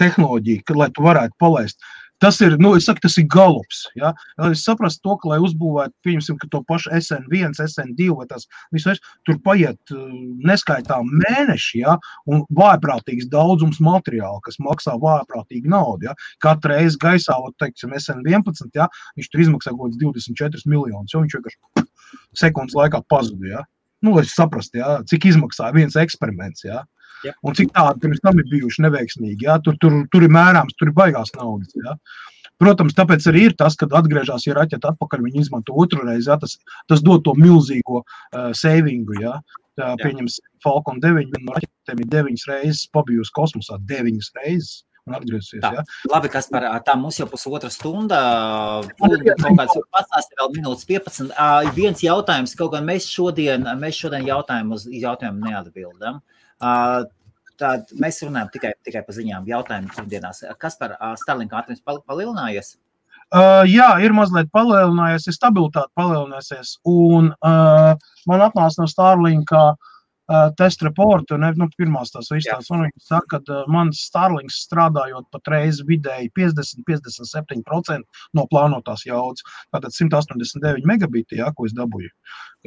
tehnoloģija, 0.00 0.64
ka, 0.66 0.76
lai 0.78 0.88
tu 0.94 1.04
varētu 1.04 1.38
palaist. 1.40 1.82
Tas 2.22 2.38
ir, 2.44 2.54
nu, 2.62 2.70
saku, 2.78 3.02
tas 3.02 3.16
ir 3.18 3.26
galops. 3.26 3.80
Ja? 3.98 4.12
Lai 4.38 4.52
saprastu 4.58 5.02
to, 5.08 5.16
ka, 5.18 5.30
lai 5.32 5.40
uzbūvētu, 5.42 5.94
pieņemsim, 6.06 6.38
to 6.52 6.60
pašu 6.68 6.92
SN1, 6.94 7.56
SN2 7.64 8.12
vai 8.14 8.28
tas 8.30 8.46
viss, 8.74 9.02
tur 9.26 9.40
paiet 9.42 9.94
uh, 9.94 10.04
neskaitām 10.46 11.10
mēneši, 11.24 11.82
ja? 11.82 11.96
un 12.30 12.44
vājprātīgs 12.54 13.26
daudzums 13.32 13.82
materiāla, 13.82 14.38
kas 14.46 14.60
maksā 14.62 14.94
vājprātīgi 15.02 15.72
naudu. 15.72 16.12
Ja? 16.12 16.16
Katru 16.44 16.76
reizi 16.76 17.00
gaisā, 17.02 17.34
ot, 17.42 17.56
teiksim, 17.62 17.96
SN11, 17.98 18.70
ja? 18.78 18.86
viņš 19.18 19.32
tur 19.32 19.46
izmaksā 19.48 19.74
kaut 19.74 19.90
kāds 19.90 20.02
24 20.04 20.70
miljonus, 20.70 21.10
jo 21.10 21.24
viņš 21.24 21.38
vienkārši 21.40 21.88
sekundes 22.38 22.78
laikā 22.78 23.02
pazuda. 23.10 23.56
Ja? 23.56 23.66
Nu, 24.02 24.14
lai 24.14 24.28
saprastu, 24.30 24.78
ja? 24.78 25.00
cik 25.10 25.26
izmaksā 25.32 25.74
viens 25.74 25.98
eksperiments. 25.98 26.62
Ja? 26.70 26.84
Jā. 27.26 27.32
Un 27.46 27.56
cik 27.58 27.72
tādi 27.76 28.04
pirms 28.04 28.20
tam 28.24 28.38
ir 28.42 28.50
bijuši 28.50 28.84
neveiksmīgi. 28.86 29.48
Ja? 29.48 29.58
Tur, 29.64 29.78
tur, 29.82 30.02
tur 30.12 30.26
ir 30.26 30.32
mērāms, 30.34 30.76
tur 30.78 30.90
ir 30.90 30.96
baigās 30.96 31.34
naudas. 31.38 31.74
Ja? 31.78 31.96
Protams, 32.62 32.94
tāpēc 32.94 33.26
arī 33.30 33.48
ir 33.48 33.56
tas, 33.58 33.74
kad 33.78 33.94
atgriežas 33.98 34.46
ja 34.46 34.54
raķeita 34.58 34.92
atpakaļ, 34.92 35.24
viņi 35.26 35.44
izmanto 35.46 35.74
otru 35.82 36.04
reizi. 36.06 36.30
Ja? 36.30 36.38
Tas, 36.42 36.58
tas 36.90 37.02
dod 37.04 37.24
to 37.26 37.34
milzīgo 37.38 38.02
uh, 38.02 38.52
savingu. 38.58 39.18
Ja? 39.22 39.40
Tā, 39.78 39.94
pieņemsim, 40.02 40.46
Falcon 40.62 41.00
9 41.02 41.32
viena 41.32 41.46
no 41.48 41.56
raķetēm 41.56 42.02
ir 42.04 42.08
deviņas 42.12 42.48
reizes 42.50 42.88
pabijusi 42.92 43.34
kosmosā. 43.38 43.80
Deviņas 43.88 44.34
reizes. 44.40 44.80
Un 45.08 45.16
atgriezusies. 45.16 45.62
Tā. 45.64 45.72
Ja? 45.74 45.82
Labi, 46.12 46.28
kas 46.30 46.46
par 46.52 46.68
tā 46.86 46.94
mums 46.98 47.16
jau 47.18 47.26
pusotra 47.30 47.72
stunda. 47.74 48.20
Kaut 49.00 49.24
kāds 49.26 49.80
pastāstīt 49.96 50.38
vēl 50.38 50.52
minūtes 50.60 50.86
15. 50.86 51.32
Ā, 51.34 51.48
Viens 51.74 52.04
jautājums, 52.04 52.54
kaut 52.58 52.76
gan 52.76 52.86
mēs 52.86 53.08
šodien, 53.10 53.66
mēs 53.80 53.98
šodien 53.98 54.28
jautājumu 54.28 54.78
uz 54.78 54.86
jautājumu 54.86 55.48
neatbildam. 55.48 56.20
Ā, 56.22 56.41
Tad 57.62 57.92
mēs 58.00 58.22
runājam 58.24 58.48
tikai, 58.54 58.72
tikai 58.86 59.02
par 59.06 59.14
ziņām, 59.14 59.44
jautājumiem 59.46 59.92
pirmdienās. 59.94 60.40
Kas 60.58 60.78
par 60.80 60.96
ā, 60.96 61.12
Starlink 61.20 61.52
ātrums 61.54 61.82
pal- 61.84 62.00
palielinājies? 62.08 62.76
Uh, 63.32 63.62
jā, 63.68 63.88
ir 64.02 64.12
mazliet 64.16 64.50
palielinājies, 64.52 65.28
ir 65.28 65.36
stabilitāte 65.36 65.92
palielinājusies. 65.98 66.74
Un 66.88 67.30
uh, 67.32 67.92
man 68.28 68.44
atnāca 68.48 68.82
no 68.82 68.88
Starlinka 68.90 69.62
uh, 69.70 69.91
testa 70.56 70.86
reporta, 70.86 71.36
ne 71.36 71.50
nu, 71.58 71.66
pirmās 71.76 72.12
tās 72.14 72.30
visas 72.32 72.50
tās, 72.52 72.70
viņi 72.70 73.02
saka, 73.02 73.40
ka 73.42 73.62
mans 73.72 74.04
Starlinks 74.06 74.62
strādājot 74.66 75.26
patreiz 75.34 75.82
vidēji 75.86 76.30
50-57% 76.38 78.02
no 78.38 78.46
plānotās 78.50 79.04
jaudas. 79.06 79.42
Tātad 79.74 79.94
189 79.96 80.86
megabiti, 80.88 81.40
jā, 81.42 81.50
ko 81.56 81.66
es 81.66 81.74
dabūju. 81.76 82.10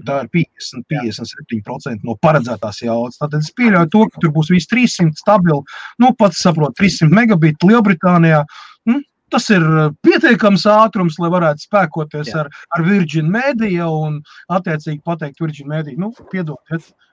Tā 0.05 0.25
ir 0.25 0.29
50-57% 0.35 2.03
no 2.03 2.17
paredzētās 2.21 2.83
jaudas. 2.83 3.19
Tātad 3.21 3.39
es 3.39 3.51
pieļauju 3.55 3.91
to, 3.93 4.05
ka 4.11 4.23
tur 4.23 4.35
būs 4.35 4.51
viss 4.51 4.71
300 4.71 5.15
stabili. 5.23 5.63
Nu, 6.03 6.11
pats 6.19 6.43
saprotu, 6.43 6.75
300 6.83 7.15
megabiti 7.15 7.71
Lielbritānijā. 7.71 8.43
Nu, 8.91 8.99
tas 9.31 9.47
ir 9.55 9.63
pietiekams 10.05 10.67
ātrums, 10.69 11.15
lai 11.23 11.31
varētu 11.31 11.69
spēkoties 11.69 12.33
Jā. 12.33 12.43
ar, 12.43 12.51
ar 12.75 12.85
Virgin 12.85 13.31
Media 13.31 13.87
un 13.89 14.19
attiecīgi 14.51 15.01
pateikt 15.07 15.41
Virgin 15.41 15.71
Media, 15.71 15.95
nu, 15.97 16.11
piedodiet, 16.31 16.91
uh, 16.91 17.04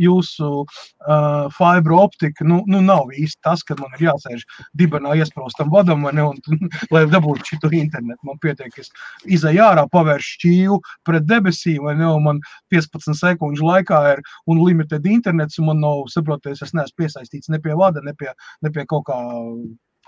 jūsu 0.00 0.48
uh, 0.64 1.46
fibra 1.54 2.00
optika 2.04 2.46
nu, 2.46 2.60
nu, 2.70 2.80
nav 2.84 3.12
īsti 3.14 3.40
tas, 3.44 3.62
ka 3.66 3.76
man 3.78 3.94
ir 3.96 4.08
jāsēž 4.08 4.44
dibenā 4.76 5.14
iesprostam 5.20 5.70
vadam, 5.72 6.04
ne, 6.14 6.26
un, 6.30 6.60
lai 6.94 7.04
dabūtu 7.10 7.54
šo 7.54 7.72
internetu. 7.72 8.20
Man 8.28 8.40
pietiek, 8.42 8.74
es 8.80 8.92
izēju 9.24 9.64
ārā, 9.64 9.86
pavēršu 9.92 10.36
šķīvu 10.38 10.80
pret 11.08 11.28
debesīm, 11.30 11.82
vai 11.88 11.96
ne, 12.00 12.08
un 12.10 12.26
man 12.28 12.42
15 12.74 13.16
sekundžu 13.20 13.66
laikā 13.68 14.02
ir 14.14 14.24
unlimited 14.50 15.06
internets, 15.08 15.60
un 15.60 15.72
man 15.72 15.82
nav, 15.84 16.04
saproties, 16.12 16.62
es 16.64 16.74
neesmu 16.76 17.04
piesaistīts 17.04 17.52
ne 17.52 17.62
pie 17.62 17.76
vada, 17.78 18.04
ne 18.04 18.14
pie, 18.18 18.32
ne 18.64 18.72
pie 18.74 18.86
kaut 18.90 19.08
kā 19.08 19.18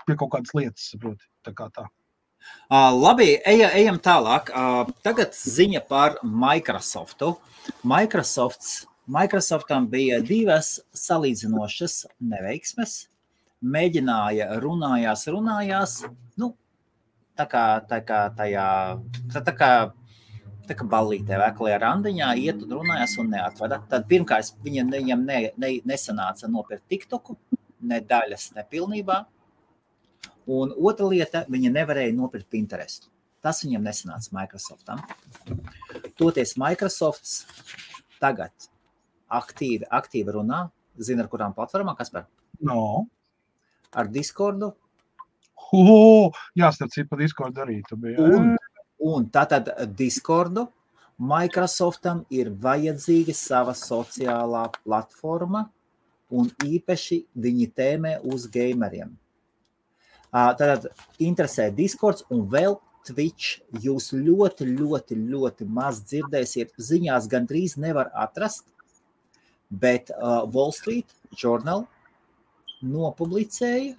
pie 0.07 0.15
kaut 0.15 0.31
kādas 0.35 0.53
lietas, 0.55 0.91
saproti. 0.93 1.27
Tā 1.43 1.53
kā 1.55 1.67
tā. 1.75 1.87
Uh, 2.67 2.91
labi, 2.95 3.33
eja, 3.47 3.69
ejam 3.75 3.99
tālāk. 4.03 4.51
Uh, 4.55 4.87
tagad 5.03 5.35
ziņa 5.35 5.83
par 5.89 6.19
Microsoftu. 6.23 7.33
Microsofts, 7.87 8.85
Microsoftam 9.07 9.85
bija 9.87 10.17
divas 10.19 10.73
salīdzinošas 10.99 12.01
neveiksmes. 12.27 13.05
Mēģināja, 13.63 14.49
runājās, 14.59 15.23
runājās. 15.31 15.93
Nu, 16.35 16.51
tā 17.39 17.45
kā, 17.47 17.63
tā 17.87 18.01
kā 18.03 18.19
tajā, 18.35 18.67
tā, 19.31 19.43
tā 19.47 19.55
kā, 19.55 19.71
tā 20.67 20.75
kā 20.75 20.89
ballītē, 20.91 21.39
vekalajā 21.39 21.79
randiņā 21.85 22.33
iet 22.43 22.67
un 22.67 22.75
runājās 22.81 23.15
un 23.23 23.31
neatveda. 23.31 23.79
Tad 23.87 24.11
pirmkārt, 24.11 24.59
viņa, 24.67 24.87
viņam 24.97 25.25
ne, 25.31 25.41
ne, 25.55 25.73
nesanāca 25.87 26.51
nopirkt 26.51 26.89
TikToku, 26.91 27.39
ne 27.87 28.03
daļas, 28.11 28.51
ne 28.59 28.67
pilnībā. 28.67 29.23
Un 30.51 30.75
otra 30.75 31.07
lieta, 31.07 31.47
viņa 31.47 31.77
nevarēja 31.79 32.15
nopirkt 32.15 32.51
Pinterestu. 32.51 33.07
Tas 33.39 33.63
viņam 33.63 33.87
nesanāca 33.87 34.35
Microsoftam. 34.35 34.99
Toties 36.19 36.57
Microsofts 36.59 37.45
tagad 38.19 38.51
aktīvi, 39.29 39.87
aktīvi 39.91 40.33
runā, 40.35 40.67
zina, 40.97 41.23
ar 41.25 41.31
kurām 41.31 41.55
platformām, 41.57 41.97
kas 41.97 42.11
par 42.13 42.27
No. 42.61 43.07
ar 43.93 44.07
Discordu. 44.07 44.73
Oh, 45.73 46.31
jā, 46.55 46.71
starp 46.71 46.91
citu, 46.93 47.09
par 47.09 47.19
Discord 47.19 47.57
arī 47.59 47.81
tu 47.87 47.97
biji. 47.99 48.17
Un, 48.17 48.55
un 49.03 49.25
tātad 49.29 49.69
Discordu 49.97 50.67
Microsoftam 51.17 52.21
ir 52.29 52.51
vajadzīga 52.61 53.33
sava 53.33 53.73
sociālā 53.73 54.67
platforma, 54.83 55.63
un 56.29 56.49
īpaši 56.61 57.23
viņi 57.33 57.71
tēmē 57.73 58.11
uz 58.33 58.45
gameriem. 58.53 59.15
Tātad 60.31 60.89
interesē 61.23 61.71
Discords 61.73 62.25
un 62.29 62.45
vēl 62.51 62.77
Twitch. 63.07 63.63
Jūs 63.81 64.11
ļoti, 64.13 64.67
ļoti, 64.77 65.17
ļoti 65.31 65.65
maz 65.65 66.03
dzirdēsiet. 66.05 66.75
Ziņās 66.77 67.29
gandrīz 67.31 67.77
nevar 67.81 68.11
atrast, 68.13 68.67
bet 69.69 70.11
uh, 70.15 70.45
Wall 70.53 70.73
Street 70.75 71.11
Journal 71.35 71.85
nopublicēja, 72.83 73.95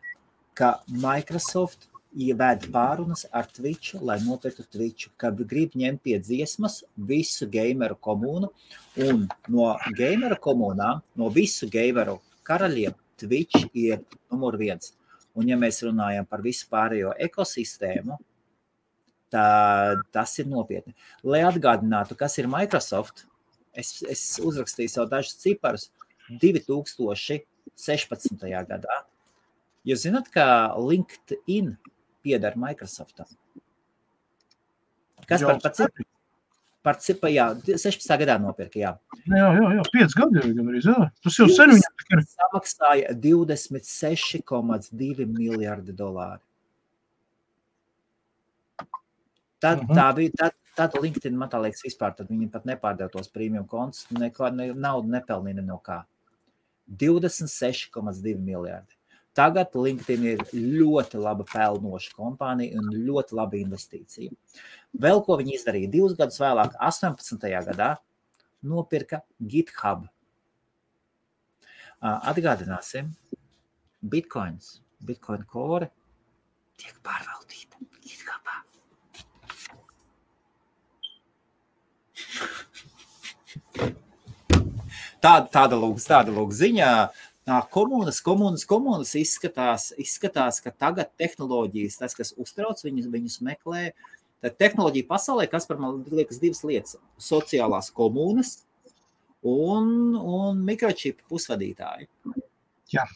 ka 0.59 0.79
Microsoft 0.91 1.89
ieved 2.19 2.65
pārunas 2.73 3.27
ar 3.37 3.47
Twitch, 3.53 3.95
lai 4.01 4.19
nopirktu 4.25 4.65
Twitch, 4.73 5.11
ka 5.21 5.31
grib 5.31 5.77
ņemt 5.79 6.03
pie 6.03 6.17
dziesmas 6.19 6.81
visu 6.97 7.47
gameru 7.53 7.99
komunu, 8.01 8.51
un 9.05 9.27
no 9.53 9.69
gameru 9.99 10.39
komunām, 10.43 11.03
no 11.15 11.29
visu 11.35 11.69
gameru 11.71 12.19
karaļiem, 12.49 12.97
Twitch 13.19 13.69
ir 13.75 14.03
numur 14.31 14.57
viens. 14.59 14.95
Un, 15.39 15.47
ja 15.51 15.59
mēs 15.59 15.83
runājam 15.87 16.27
par 16.27 16.43
visu 16.43 16.67
pārējo 16.71 17.13
ekosistēmu, 17.29 18.17
tad 19.31 20.03
tas 20.15 20.33
ir 20.41 20.49
nopietni. 20.51 20.95
Lai 21.23 21.45
atgādinātu, 21.47 22.17
kas 22.19 22.39
ir 22.41 22.49
Microsoft, 22.51 23.27
es, 23.79 23.93
es 24.11 24.23
uzrakstīju 24.43 24.91
sev 24.93 25.09
dažus 25.13 25.39
ciparus 25.43 25.85
2016. 26.43 28.43
gadā. 28.69 28.97
Jūs 29.89 30.03
zināt, 30.05 30.27
ka 30.35 30.45
LinkedIn 30.77 31.77
pieder 32.25 32.53
Microsoftam. 32.59 33.29
Kas 35.29 35.43
par, 35.45 35.59
par 35.63 35.73
cipu? 35.77 36.05
Par 36.85 36.97
cipu, 37.05 37.27
jā, 37.33 37.47
16. 37.69 38.19
gadā 38.23 38.35
nopirka, 38.41 38.79
jā. 38.81 38.93
Jā, 39.29 39.49
jā, 39.57 39.65
jā, 39.77 39.83
5 39.95 40.15
gadi 40.19 40.35
jau 40.41 40.53
gan 40.59 40.69
arī. 40.73 40.81
Jā. 40.85 40.99
Tas 41.25 41.35
jau 41.41 41.49
sen 41.53 41.69
viņam 41.75 41.95
ir. 42.17 42.21
Samaksāja 42.35 43.09
26,2 43.25 45.27
miljardi 45.29 45.93
dolāri. 45.99 46.43
Tad, 49.61 49.81
Mhm. 49.83 49.95
tā 49.99 50.07
bija 50.15 50.31
tā, 50.39 50.47
tāda 50.79 51.01
LinkedIn, 51.03 51.35
man 51.39 51.51
tā 51.53 51.61
liekas, 51.63 51.83
vispār 51.87 52.15
tad 52.17 52.31
viņi 52.31 52.49
pat 52.53 52.69
nepārdeva 52.69 53.11
tos 53.13 53.31
premium 53.33 53.67
kontus, 53.69 54.07
neko 54.15 54.51
ne, 54.55 54.71
naudu 54.75 55.11
nepelnīja 55.13 55.65
no 55.67 55.81
kā. 55.85 56.05
26,2 56.89 58.39
miljardi. 58.41 58.95
Tagad 59.37 59.75
LinkedIn 59.77 60.25
ir 60.27 60.41
ļoti 60.55 61.21
laba 61.23 61.45
pelnoša 61.47 62.15
kompānija 62.17 62.81
un 62.81 62.89
ļoti 63.07 63.37
laba 63.39 63.59
investīcija. 63.59 64.33
Vēl 64.99 65.23
ko 65.27 65.37
viņi 65.39 65.55
izdarīja 65.59 65.91
divus 65.93 66.17
gadus 66.19 66.41
vēlāk, 66.43 66.75
18. 66.83 67.47
gadā, 67.69 67.93
nopirka 68.67 69.21
GitHub. 69.39 70.09
Atgādināsim, 72.03 73.13
Bitcoins, 74.03 74.79
Bitcoin 75.03 75.45
core 75.51 75.91
tiek 76.79 76.99
pārvaldīta 77.07 77.83
GitHubā. 78.03 78.63
Tāda, 85.23 85.49
tāda 85.53 85.79
lūk, 85.79 85.99
tāda 86.05 86.35
lūk 86.35 86.55
ziņa. 86.55 86.91
Ā, 87.49 87.59
Komunas, 87.73 88.21
komunas, 88.21 88.67
komunas 88.69 89.15
izskatās, 89.17 89.89
izskatās, 89.97 90.61
ka 90.61 90.69
tagad 90.69 91.09
tehnoloģijas, 91.17 91.97
tas, 92.03 92.15
kas 92.17 92.35
uztrauc 92.37 92.83
viņus, 92.85 93.07
viņus 93.09 93.39
meklē, 93.47 93.87
tad 94.45 94.59
tehnoloģija 94.61 95.09
pasaulē, 95.09 95.47
kas 95.49 95.65
par 95.67 95.81
man 95.81 96.03
liekas 96.13 96.43
divas 96.43 96.61
lietas- 96.69 96.99
sociālās 97.31 97.89
komunas 97.95 98.59
un, 99.43 100.15
un 100.15 100.61
mikročipu 100.65 101.25
pusvadītāji. 101.33 102.09
Jā. 102.93 103.07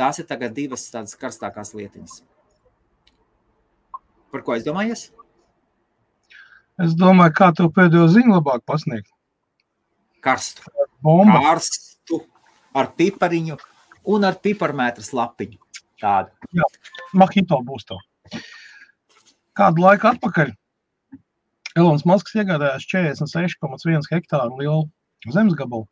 Tās 0.00 0.18
ir 0.18 0.24
tagad 0.24 0.56
divas 0.56 0.88
tādas 0.88 1.16
karstākās 1.20 1.74
lietiņas. 1.76 2.22
Par 4.32 4.42
ko 4.46 4.54
es 4.54 4.64
domāju? 4.64 4.96
Es 6.80 6.94
domāju, 6.96 7.34
kā 7.36 7.50
tev 7.52 7.68
pēdējo 7.76 8.08
ziņu 8.08 8.38
labāk 8.38 8.64
pasniegt. 8.64 9.10
Karstu. 10.24 10.64
Bomba. 11.04 11.40
Karstu 11.44 12.22
ar 12.76 12.92
pipariņu 12.96 13.58
un 14.14 14.28
ar 14.28 14.38
piparmētras 14.44 15.12
lapiņu. 15.16 15.58
Tāda. 16.00 16.32
Mahito 17.16 17.60
būs 17.66 17.84
to. 17.88 17.98
Kādu 19.58 19.84
laiku 19.84 20.08
atpakaļ 20.14 20.54
Elonas 21.78 22.06
Masks 22.08 22.34
iegādājās 22.34 22.86
46,1 22.90 24.08
hektāru 24.10 24.58
lielu 24.58 25.32
zemes 25.34 25.54
gabalu. 25.58 25.86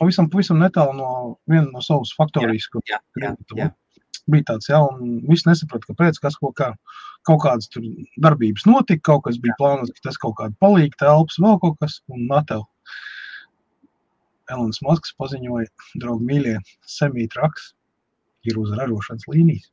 Pavisam, 0.00 0.28
pavisam 0.30 0.60
netālu 0.60 0.94
no 0.98 1.10
viena 1.50 1.70
no 1.70 1.82
savas 1.82 2.12
faktorijas, 2.18 2.66
kur 2.70 2.82
Jā, 2.90 2.98
jā, 3.22 3.32
jā. 3.58 3.68
bija 4.30 4.48
tāds, 4.50 4.68
jā, 4.70 4.80
un 4.82 5.20
viss 5.30 5.46
nesaprata, 5.46 5.86
kāpēc, 5.92 6.18
kas 6.22 6.38
ko 6.42 6.50
kā, 6.58 6.72
kaut 7.26 7.44
kādas 7.44 7.70
tur 7.70 7.86
darbības 8.22 8.66
notika, 8.66 9.04
kaut 9.12 9.26
kas 9.28 9.38
bija 9.42 9.54
plānots, 9.60 9.94
ka 9.94 10.08
tas 10.08 10.18
kaut 10.22 10.34
kāda 10.40 10.58
palīga 10.62 10.98
telpas, 11.04 11.38
vēl 11.42 11.60
kaut 11.62 11.78
kas, 11.82 12.00
un 12.10 12.26
natev. 12.30 12.66
Elonas 14.52 14.82
Masks 14.86 15.14
paziņoja, 15.20 15.68
draugi 16.02 16.28
mīļie, 16.30 16.56
semītraks 16.96 17.72
ir 18.46 18.58
uz 18.62 18.72
ražošanas 18.78 19.28
līnijas. 19.32 19.70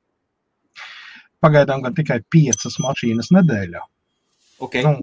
Pagaidām 1.44 1.84
gan 1.84 1.96
tikai 1.98 2.22
piecas 2.34 2.80
mašīnas 2.82 3.34
nedēļā. 3.36 3.84
Okay. 4.64 4.86
Nu, 4.86 4.96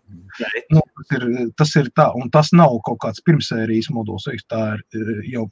Nu, 0.70 0.80
tas, 0.96 1.10
ir, 1.16 1.24
tas 1.58 1.72
ir 1.76 1.88
tā, 1.98 2.06
un 2.16 2.30
tas 2.32 2.52
nav 2.54 2.76
kaut 2.86 3.00
kāds 3.02 3.22
pirmsērijas 3.26 3.90
modelis. 3.94 4.44
Tā 4.50 4.60
ir 4.76 4.82
eh, 5.00 5.22
jau 5.32 5.46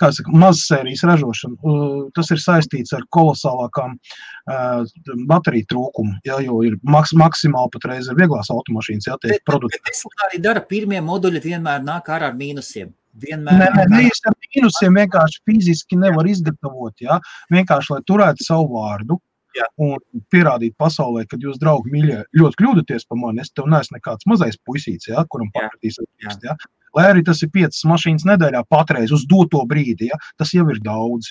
saka, 0.00 0.32
mazsērijas 0.32 1.04
ražošana. 1.08 1.74
Tas 2.16 2.32
ir 2.34 2.42
saistīts 2.42 2.94
ar 2.96 3.04
kolosālākām 3.14 3.96
uh, 3.98 4.86
bateriju 5.28 5.68
trūkumu. 5.72 6.16
Ja, 6.28 6.40
jo 6.44 6.62
ir 6.66 6.78
maks, 6.82 7.12
maksimāli 7.18 7.72
patreiz 7.74 8.08
ir 8.08 8.18
vieglās 8.18 8.50
automašīnas, 8.54 9.10
ja 9.10 9.18
tiek 9.22 9.44
produkti. 9.48 9.82
Tesla 9.90 10.28
arī 10.28 10.40
dara. 10.44 10.64
Pirmie 10.68 11.02
moduļi 11.04 11.44
vienmēr 11.50 11.84
nāk 11.84 12.08
ārā 12.14 12.32
ar 12.32 12.38
mīnusiem. 12.38 12.94
Vienmēr 13.22 13.58
Nē, 13.60 13.68
nē, 13.76 13.86
nē, 13.92 14.02
es 14.08 14.20
ar 14.28 14.36
mīnusiem 14.44 14.98
vienkārši 15.00 15.40
fiziski 15.48 15.98
nevaru 16.00 16.30
izgatavot. 16.32 16.94
Ja? 17.04 17.18
Vienkārši, 17.54 17.94
lai 17.96 18.04
turētu 18.10 18.46
savu 18.46 18.70
vārdu. 18.76 19.18
Jā. 19.56 19.64
Un 19.82 19.96
pierādīt 20.30 20.76
pasaulē, 20.78 21.24
ka 21.26 21.38
jūs, 21.40 21.56
draugi, 21.58 21.90
mīļie, 21.90 22.18
ļoti 22.36 22.60
kļūdaties 22.60 23.08
par 23.08 23.18
mani. 23.18 23.42
Es 23.42 23.50
tev 23.56 23.66
neesmu 23.72 23.96
nekāds 23.96 24.28
mazais 24.30 24.58
puisīts, 24.68 25.08
ja, 25.10 25.24
kuram 25.32 25.48
pakritīs. 25.54 25.98
Ja. 26.22 26.54
Lai 26.98 27.04
arī 27.12 27.22
tas 27.26 27.44
ir 27.46 27.50
piecas 27.54 27.84
mašīnas 27.86 28.24
nedēļā, 28.26 28.64
patreiz 28.74 29.12
uz 29.14 29.22
doto 29.30 29.60
brīdi, 29.70 30.08
ja, 30.10 30.18
tas 30.40 30.50
jau 30.56 30.64
ir 30.72 30.80
daudz. 30.82 31.30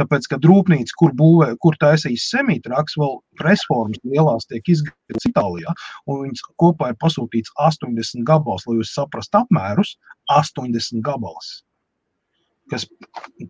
Tāpēc, 0.00 0.28
kad 0.32 0.44
rūpnīca, 0.44 0.92
kur, 1.00 1.14
būvē, 1.16 1.54
kur 1.64 1.78
taisīs 1.80 2.26
semītraks, 2.34 2.98
vēl 3.00 3.16
presformas 3.40 4.02
lielās 4.04 4.48
tiek 4.50 4.68
izgatavotas 4.74 5.30
Itālijā, 5.30 5.72
un 6.12 6.26
viņas 6.26 6.44
kopā 6.60 6.92
ir 6.92 6.98
pasūtīts 7.00 7.54
80 7.68 8.26
gabals, 8.28 8.68
lai 8.68 8.76
jūs 8.82 8.92
saprastu 8.98 9.40
apmērus- 9.40 9.96
80 10.40 11.00
gabals. 11.08 11.62
Kas 12.72 12.86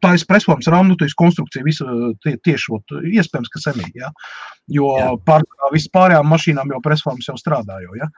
tā 0.03 0.13
ir 0.13 0.25
presformas 0.29 0.69
rāmnutīs 0.69 1.15
konstrukcija, 1.17 1.65
visa 1.65 1.87
tie, 2.25 2.35
tieši 2.45 2.73
ot, 2.77 2.97
iespējams, 3.09 3.49
ka 3.53 3.63
semī, 3.63 3.87
ja? 3.97 4.11
jo 4.69 4.91
Jā. 4.99 5.11
pār 5.25 5.45
vispārējām 5.73 6.27
mašīnām 6.27 6.73
jau 6.75 6.81
presformas 6.85 7.29
jau 7.31 7.37
strādā. 7.39 7.79
Jau, 7.85 7.95
ja? 7.97 8.09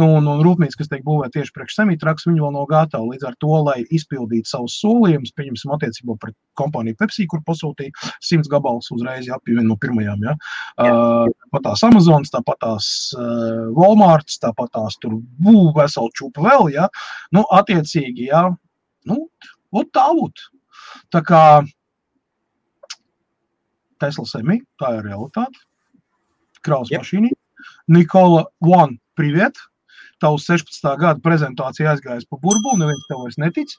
nu, 0.00 0.08
un, 0.18 0.28
un 0.32 0.42
rūpnīca, 0.44 0.80
kas 0.80 0.90
tiek 0.90 1.04
būvēta 1.06 1.36
tieši 1.36 1.54
priekš 1.54 1.78
semītraks, 1.78 2.26
viņi 2.28 2.42
vēl 2.42 2.54
nav 2.56 2.66
gatavi. 2.70 3.12
Līdz 3.14 3.28
ar 3.28 3.36
to, 3.44 3.52
lai 3.68 3.76
izpildītu 3.84 4.50
savus 4.50 4.78
solījumus, 4.82 5.34
pieņemsim 5.38 5.74
attiecībā 5.76 6.16
pret 6.22 6.36
kompāniju 6.58 6.98
Pepsi, 6.98 7.28
kur 7.30 7.42
pasūtīja 7.46 7.94
100 8.24 8.50
gabalus 8.52 8.90
uzreiz, 8.94 9.28
ja, 9.28 9.38
viena 9.46 9.66
no 9.68 9.76
pirmajām. 9.80 10.24
Ja. 10.26 10.34
Uh, 10.80 11.28
tāpat 11.44 11.68
tās 11.68 11.84
Amazonas, 11.86 12.32
tāpat 12.34 12.60
tās 12.64 12.88
uh, 13.18 13.68
Walmarts, 13.76 14.40
tāpat 14.42 14.72
tās 14.74 14.98
tur 15.02 15.20
būv 15.44 15.70
veselu 15.78 16.10
čupu 16.18 16.48
vēl, 16.48 16.72
ja. 16.74 16.88
Nu, 17.36 17.44
attiecīgi, 17.54 18.30
ja, 18.32 18.48
nu, 19.08 19.22
tā 19.94 20.06
būt. 20.16 20.44
Tā 21.12 21.22
kā 21.26 21.42
Tesla 23.98 24.26
semi, 24.30 24.60
tā 24.80 24.94
ir 24.98 25.08
realitāte. 25.08 25.64
Kraus 26.62 26.90
Jep. 26.92 27.02
mašīnī. 27.02 27.32
Nikola 27.90 28.46
One, 28.60 28.98
privet! 29.18 29.58
Tavs 30.22 30.48
16. 30.50 30.82
gada 30.98 31.22
prezentācija 31.22 31.92
aizgājas 31.92 32.26
pa 32.26 32.38
burbuli, 32.42 32.80
neviens 32.80 33.04
tev 33.06 33.20
vairs 33.22 33.36
netic. 33.38 33.74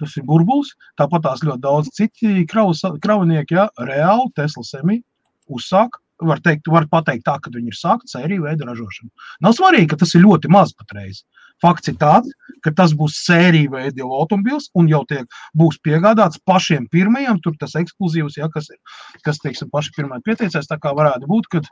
Tas 0.00 0.16
ir 0.18 0.24
burbulis. 0.26 0.72
Tāpat 0.98 1.22
tās 1.26 1.44
ļoti 1.46 1.62
daudz 1.62 1.90
citi 1.94 2.42
kravas, 2.50 2.82
kravinieki, 3.02 3.54
ja, 3.54 3.68
reāli 3.78 4.32
Tesla 4.34 4.66
semi 4.66 4.98
uzsāk. 5.46 6.00
Var, 6.24 6.40
teikt, 6.42 6.68
var 6.70 6.86
pateikt 6.90 7.24
tā, 7.26 7.34
ka 7.42 7.50
viņi 7.50 7.72
ir 7.72 7.78
sākti 7.78 8.12
sēriju 8.12 8.44
veidu 8.46 8.66
ražošanu. 8.68 9.10
Nav 9.42 9.54
svarīgi, 9.56 9.88
ka 9.90 9.98
tas 10.02 10.14
ir 10.14 10.22
ļoti 10.22 10.50
maz 10.50 10.70
patreiz. 10.78 11.24
Fakts 11.64 11.88
ir 11.88 11.96
tāds, 12.00 12.32
ka 12.64 12.72
tas 12.76 12.92
būs 12.96 13.16
sērija 13.24 13.72
veida 13.72 14.02
jau 14.02 14.10
automobils 14.18 14.68
un 14.76 14.88
jau 14.90 15.00
tiek, 15.08 15.24
būs 15.56 15.78
piegādāts 15.84 16.40
pašiem 16.48 16.86
pirmajiem. 16.92 17.40
Tur 17.44 17.56
tas 17.60 17.76
ekskluzīvs, 17.80 18.36
ja, 18.40 18.50
kas, 18.52 18.68
ir, 18.72 18.80
kas 19.24 19.40
teiksim, 19.40 19.70
paši 19.72 19.94
pirmie 19.96 20.20
pieteicēs. 20.26 20.68
Tā 20.68 20.76
kā 20.82 20.92
varētu 20.96 21.30
būt, 21.30 21.48
ka 21.52 21.62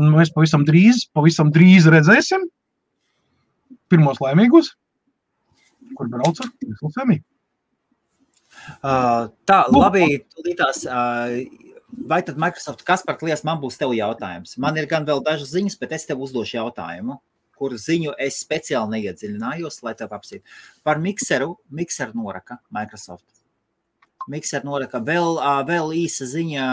mēs 0.00 0.32
pavisam 0.32 0.64
drīz, 0.68 1.06
pavisam 1.16 1.52
drīz 1.54 1.90
redzēsim 1.92 2.48
pirmos 3.92 4.20
laimīgos, 4.22 4.72
kur 5.98 6.10
brauc 6.12 6.40
ar 6.40 6.50
Semi. 6.96 7.20
Uh, 8.80 9.28
tā, 9.48 9.64
Nu, 9.68 9.82
labi, 9.82 10.06
tūlītās. 10.32 10.84
Uh, 10.88 11.64
vai 12.08 12.22
tad 12.26 12.38
Microsoft, 12.40 12.84
kas 12.86 13.04
par 13.06 13.18
kliesu 13.20 13.46
man 13.48 13.60
būs 13.62 13.78
tev 13.80 13.92
jautājums? 13.96 14.56
Man 14.62 14.78
ir 14.80 14.88
gan 14.90 15.06
vēl 15.08 15.22
dažas 15.26 15.52
ziņas, 15.52 15.78
bet 15.80 15.94
es 15.96 16.06
tev 16.08 16.22
uzdošu 16.24 16.58
jautājumu, 16.58 17.18
kur 17.58 17.76
ziņu 17.78 18.14
es 18.20 18.40
speciāli 18.44 18.98
neiedziļinājos, 18.98 19.82
lai 19.86 19.94
tev 19.98 20.14
apsītu. 20.16 20.44
Par 20.86 21.00
mikseru, 21.02 21.56
mikseru 21.70 22.16
noraka 22.18 22.58
Microsoft. 22.74 23.26
Mikseru 24.30 24.70
noraka 24.70 25.02
vēl, 25.04 25.38
vēl 25.68 25.92
īsa 26.00 26.28
ziņa, 26.30 26.66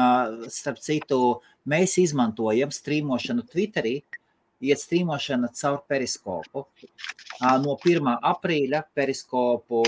starp 0.54 0.80
citu, 0.84 1.20
mēs 1.68 1.98
izmantojam 2.00 2.72
strīmošanu 2.72 3.44
Twitterī, 3.50 3.98
iet 4.62 4.80
strīmošana 4.80 5.50
caur 5.58 5.82
periskopu. 5.90 6.68
No 7.42 7.76
1. 7.76 8.14
aprīļa 8.32 8.86
periskopu 8.96 9.84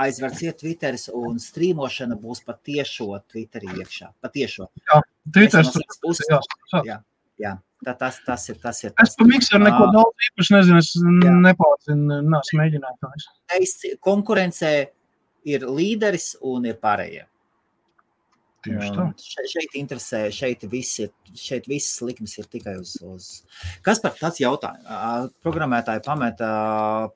aizverciet 0.00 0.60
Twitteris 0.60 1.08
un 1.14 1.38
strīmošana 1.42 2.18
būs 2.20 2.44
patiešo 2.46 3.10
Twitterī 3.30 3.72
iekšā. 3.80 4.12
Patiešo. 4.22 4.70
Twitter, 5.34 5.64
Es 5.66 5.74
no 5.74 5.82
jā, 6.30 6.40
jā. 6.72 6.84
Jā, 6.86 6.98
jā. 7.42 7.54
Tā, 7.80 7.94
tas, 7.96 8.18
tas 8.26 8.42
ir 8.52 8.58
tas. 8.60 8.82
Ir, 8.84 8.92
Es 9.00 9.14
tas. 9.14 9.16
par 9.16 9.26
mikseru 9.30 9.62
neko 9.64 9.86
Ā. 9.88 9.92
daudz 9.94 10.26
īpaši 10.28 10.52
nezinu. 10.58 10.78
Es 10.82 10.90
Jā. 11.00 11.32
nepārzinu, 11.46 12.18
neesmu 12.28 12.58
mēģinājis. 12.60 13.28
Teists, 13.48 13.86
konkurencē 14.04 14.72
ir 15.48 15.60
līderis 15.64 16.34
un 16.44 16.66
ir 16.68 16.76
pārējie. 16.76 17.24
Tieši 18.60 18.90
tā. 18.92 19.06
Un 19.06 19.14
Šeit, 19.16 19.72
interesē, 19.80 20.18
šeit 20.36 20.66
viss 20.68 20.98
ir, 21.00 21.08
šeit 21.32 21.64
viss 21.66 22.02
likmes 22.04 22.36
ir 22.36 22.44
tikai 22.52 22.74
uz, 22.76 22.98
uz. 23.00 23.28
Kas 23.80 24.02
par 24.04 24.12
tāds 24.18 24.36
jautājums? 24.42 24.84
Ā, 24.84 25.30
Programmētāji 25.40 26.04
pameta, 26.04 26.50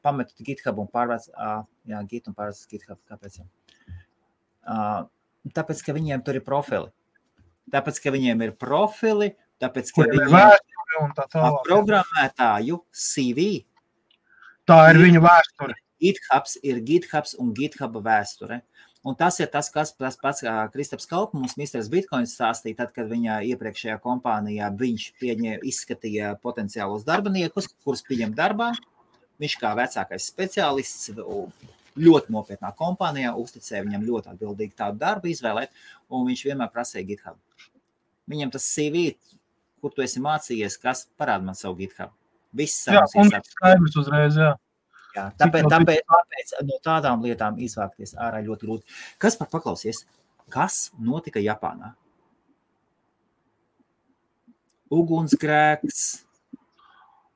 pameta 0.01 0.33
GitHub 0.41 0.81
un 0.81 0.89
pārvēc, 0.89 1.29
ā, 1.37 1.67
jā, 1.93 2.01
Git 2.09 2.29
un 2.33 2.35
pārvēc 2.39 2.65
GitHub. 2.73 2.97
Kāpēc? 3.13 3.43
Tāpēc, 5.53 5.85
ka 5.85 5.93
viņiem 5.93 6.25
tur 6.25 6.41
ir 6.41 6.45
profili. 6.47 6.89
Tāpēc, 7.73 8.01
ka 8.01 8.13
viņiem 8.15 8.41
ir 8.47 8.53
profili, 8.57 9.35
tāpēc, 9.65 9.95
ka 9.97 10.05
Kuriem 10.05 10.35
ir 10.39 11.15
tā 11.19 11.47
programmētāju 11.67 12.85
CV 12.95 13.49
Tā 14.65 14.79
ir 14.89 14.97
viņa 14.97 15.21
vēsture. 15.21 15.75
GitHubs 16.01 16.55
ir 16.65 16.79
GitHubs 16.89 17.35
un 17.41 17.51
GitHub 17.57 17.99
vēsture. 18.05 18.63
Un 19.05 19.17
tas 19.21 19.37
ir 19.37 19.51
tas, 19.53 19.69
kas 19.69 19.91
tas 19.93 20.17
pats 20.17 20.41
Kristaps 20.73 21.05
Kalps 21.11 21.37
mums 21.37 21.59
Mr. 21.61 21.83
Bitcoin 21.93 22.25
stāstīja, 22.25 22.79
tad, 22.79 22.95
kad 22.97 23.11
viņa 23.11 23.43
iepriekšējā 23.51 23.99
kompānijā 24.01 24.71
viņš 24.81 25.05
pieņē, 25.21 25.59
izskatīja 25.69 26.33
potenciālus 26.41 27.05
darbiniekus, 27.05 27.69
kurus 27.85 28.01
pieņem 28.09 28.33
darbā. 28.39 28.71
Viņš 29.43 29.59
kā 29.61 29.75
vecākais 29.77 30.31
speciālists 30.33 31.13
ļoti 31.13 32.33
nopietnā 32.33 32.73
kompānijā 32.79 33.35
uzticēja 33.37 33.85
viņam 33.85 34.09
ļoti 34.09 34.33
atbildīgi 34.33 34.79
tādu 34.81 35.03
darbu 35.05 35.29
izvēlēt, 35.29 35.77
un 36.09 36.25
viņš 36.31 36.49
vienmēr 36.49 36.73
prasīja 36.73 37.11
GitHub. 37.13 37.37
Viņam 38.33 38.57
tas 38.57 38.73
CV, 38.73 39.11
kur 39.85 39.93
tu 39.93 40.05
esi 40.05 40.23
mācījies, 40.25 40.79
kas 40.81 41.05
parāda 41.21 41.45
man 41.45 41.59
savu 41.59 41.77
GitHub. 41.83 42.15
Viss 42.57 42.87
un 42.89 42.97
iesākas. 42.97 43.53
skaidrs 43.53 43.99
uzreiz, 44.01 44.39
jā. 44.41 44.55
Jā, 45.15 45.29
tāpēc, 45.39 45.69
tāpēc, 45.71 46.01
tāpēc 46.11 46.53
no 46.67 46.79
tādām 46.83 47.21
lietām 47.23 47.59
izvākties 47.63 48.17
ārā 48.19 48.41
ļoti 48.43 48.67
grūti. 48.67 48.97
Kas 49.23 49.37
par 49.39 49.51
paklausies? 49.53 50.01
Kas 50.51 50.89
notika 50.99 51.43
Japānā? 51.45 51.93
Ugunsgrēks. 54.95 56.24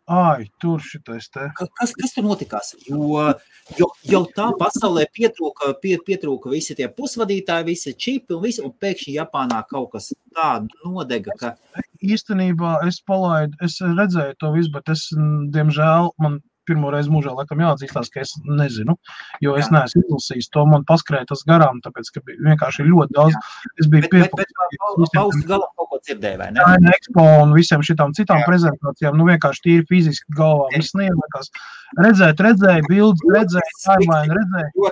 Ai, 0.09 0.47
tur 0.60 0.80
šitais 0.80 1.26
te. 1.28 1.51
Ka- 1.59 1.66
Kas, 1.76 1.93
kas 1.93 2.14
tur 2.16 2.24
notikās? 2.24 2.70
Jo, 2.89 3.35
jo 3.76 3.89
jau 4.09 4.22
tā 4.32 4.47
pasaulē 4.56 5.05
pietrūka, 5.12 5.74
pie, 5.82 5.98
pietrūka 6.06 6.48
visi 6.48 6.74
tie 6.78 6.89
pusvadītāji, 6.89 7.66
visi 7.68 7.93
čipi 7.93 8.32
un 8.32 8.40
visi, 8.47 8.62
un 8.64 8.72
pēkšņi 8.72 9.18
Japānā 9.18 9.60
kaut 9.68 9.90
kas 9.93 10.14
tāds 10.35 10.72
nodega, 10.85 11.36
ka 11.39 11.55
Īstenībā 11.98 12.76
es 12.86 13.01
palaidu, 13.02 13.56
es 13.60 13.80
redzēju 13.82 14.36
to 14.39 14.52
visu, 14.55 14.70
bet 14.70 14.89
es, 14.94 15.09
diemžēl, 15.52 16.12
man 16.22 16.39
pirmo 16.69 16.93
reizi 16.95 17.12
mūžā 17.12 17.35
laikam 17.35 17.62
jāatzīstās, 17.65 18.12
ka 18.15 18.23
es 18.24 18.35
nezinu, 18.47 18.97
jo 19.45 19.57
es 19.59 19.66
Jā. 19.66 19.78
neesmu 19.78 20.05
izlasījis 20.05 20.51
to, 20.55 20.65
man 20.70 20.86
paskrēja 20.89 21.31
tas 21.32 21.45
garām, 21.49 21.82
tāpēc, 21.85 22.12
ka 22.15 22.24
vienkārši 22.28 22.86
ļoti 22.89 23.16
daudz. 23.16 23.39
Es 23.81 23.90
biju 23.90 24.11
piepildījis 24.12 25.49
galam 25.49 25.73
kaut 25.74 25.90
ko 25.90 26.01
dzirdēja, 26.05 26.39
vai 26.40 26.51
ne? 26.55 26.65
China 26.69 26.95
Expo 26.95 27.27
un 27.43 27.55
visiem 27.57 27.85
šitām 27.86 28.15
citām 28.16 28.43
Jā. 28.43 28.49
prezentācijām, 28.49 29.19
nu 29.19 29.28
vienkārši 29.28 29.65
tīri 29.65 29.86
fiziski 29.90 30.39
galvā. 30.39 30.69
Viss 30.77 30.97
neielikās. 30.99 31.53
Redzēt, 31.99 32.40
redzēju, 32.45 32.89
bildes, 32.90 33.24
redzēju, 33.35 33.77
timeline, 33.85 34.39
redzēju. 34.39 34.90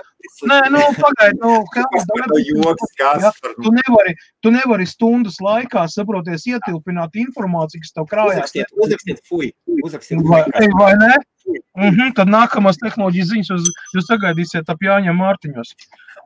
Nē, 0.49 0.57
nu, 0.73 0.81
pagaidi, 0.97 1.37
nu, 1.41 1.53
kāds 1.73 3.23
Jā, 3.23 3.31
par 3.41 3.55
Tu 3.63 3.71
nevari, 3.73 4.15
tu 4.43 4.51
nevari 4.53 4.87
stundas 4.89 5.39
laikā, 5.43 5.85
saproties, 5.93 6.45
ietilpināt 6.49 7.17
informāciju, 7.21 7.85
kas 7.85 7.95
tev 7.95 8.09
krājās. 8.11 8.35
Uzrakstiet, 8.41 8.75
uzrakstiet, 8.75 9.23
fuj, 9.29 9.51
uzrakstiet, 9.85 10.21
Vai, 10.27 10.43
vai 10.75 10.93
ne? 10.99 11.15
Mm 11.47 11.93
-hmm, 11.93 12.13
tad 12.17 12.27
nākamās 12.27 12.79
tehnoloģijas 12.81 13.29
ziņas 13.31 13.49
jūs, 13.53 13.67
jūs 13.95 14.07
sagaidīsiet 14.09 14.69
ap 14.69 14.81
Jāņa 14.83 15.13
Mārtiņos 15.15 15.73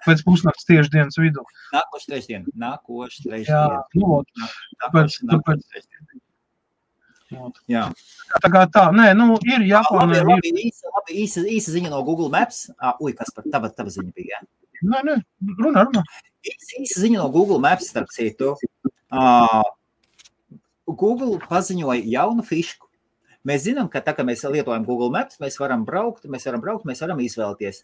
pēc 0.05 0.23
pusnakts 0.25 0.65
tieši 0.65 0.89
dienas 0.95 1.17
vidū. 1.21 1.43
Nākošu 1.75 2.07
trešdienu, 2.09 2.45
nākošu 2.57 3.21
Jā, 3.21 3.29
trešdienu. 3.29 3.81
nu, 3.95 4.07
vot, 4.07 4.27
Nākošu, 4.81 5.27
tāpēc- 5.29 5.61
vot. 7.31 7.59
Jā. 7.67 7.83
tā 8.43 8.49
kā 8.51 8.65
tā, 8.67 8.87
nē, 8.91 9.13
nu, 9.15 9.37
ir 9.45 9.61
Japānā. 9.67 10.23
Labi, 10.23 10.31
labi, 10.31 10.51
īsa, 10.67 10.89
labi, 10.95 11.19
īsa, 11.23 11.45
īsa 11.45 11.71
ziņa 11.75 11.89
no 11.93 12.03
Google 12.03 12.29
Maps. 12.29 12.71
Ah, 12.79 12.95
ui, 12.99 13.13
kas 13.13 13.31
par 13.35 13.43
tava, 13.51 13.69
tava 13.69 13.89
ziņa 13.89 14.13
bija? 14.13 14.39
Ja? 14.41 14.47
Nē, 14.83 15.03
nē, 15.05 15.15
runā, 15.61 15.85
runā. 15.85 16.03
Īsa, 16.43 16.81
īsa 16.81 17.03
ziņa 17.05 17.21
no 17.21 17.29
Google 17.29 17.59
Maps, 17.59 17.89
starp 17.93 18.09
citu. 18.09 18.55
Uh, 19.11 19.61
Google 20.87 21.37
paziņoja 21.47 22.01
jaunu 22.05 22.43
fišku. 22.43 22.87
Mēs 23.47 23.65
zinām, 23.65 23.87
ka 23.89 24.03
tā 24.05 24.13
kā 24.13 24.25
mēs 24.27 24.43
lietojam 24.45 24.85
Google 24.85 25.09
Maps, 25.13 25.39
mēs 25.41 25.57
varam 25.57 25.85
braukt, 25.85 26.27
mēs 26.29 26.45
varam 26.45 26.61
braukt, 26.61 26.85
mēs 26.85 27.01
varam 27.01 27.21
izvēlēties 27.23 27.81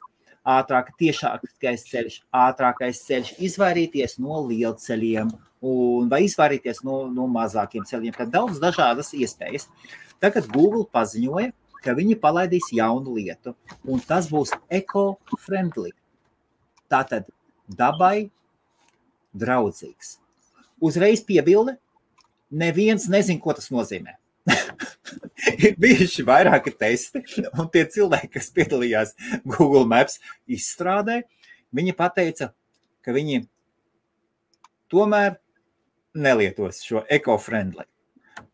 ātrāk, 0.48 0.94
tiešākais 1.00 1.86
ceļš, 1.90 2.18
ātrākais 2.36 3.02
ceļš, 3.08 3.34
izvairīties 3.50 4.18
no 4.24 4.40
lielceļiem 4.48 5.32
un 5.68 6.12
vai 6.12 6.24
izvairīties 6.28 6.84
no, 6.88 7.06
no 7.12 7.28
mazākiem 7.32 7.88
ceļiem. 7.88 8.16
Tad 8.16 8.32
daudz 8.34 8.62
dažādas 8.64 9.14
iespējas. 9.18 9.68
Tagad 10.24 10.48
Google 10.54 10.86
paziņoja, 10.94 11.52
ka 11.84 11.96
viņi 11.98 12.20
palaidīs 12.22 12.70
jaunu 12.74 13.18
lietu, 13.18 13.54
un 13.86 14.02
tas 14.04 14.30
būs 14.32 14.54
eco-friendly. 14.74 15.92
Tātad 16.92 17.28
dabai 17.68 18.30
draudzīgs. 19.38 20.18
Uzreiz 20.82 21.24
piebilde, 21.26 21.76
neviens 22.50 23.10
nezina, 23.12 23.42
ko 23.42 23.58
tas 23.58 23.70
nozīmē. 23.74 24.16
Ir 25.64 25.76
bijuši 25.78 26.26
vairāki 26.26 26.74
testi, 26.74 27.22
un 27.60 27.68
tie 27.74 27.84
cilvēki, 27.94 28.32
kas 28.38 28.50
piedalījās 28.56 29.14
Google 29.46 29.86
Maps 29.90 30.18
izstrādē, 30.50 31.22
viņi 31.78 31.94
teica, 32.16 32.50
ka 33.06 33.14
viņi 33.14 33.44
tomēr 34.90 35.38
nelietos 36.18 36.82
šo 36.86 37.04
eco-friendly. 37.14 37.86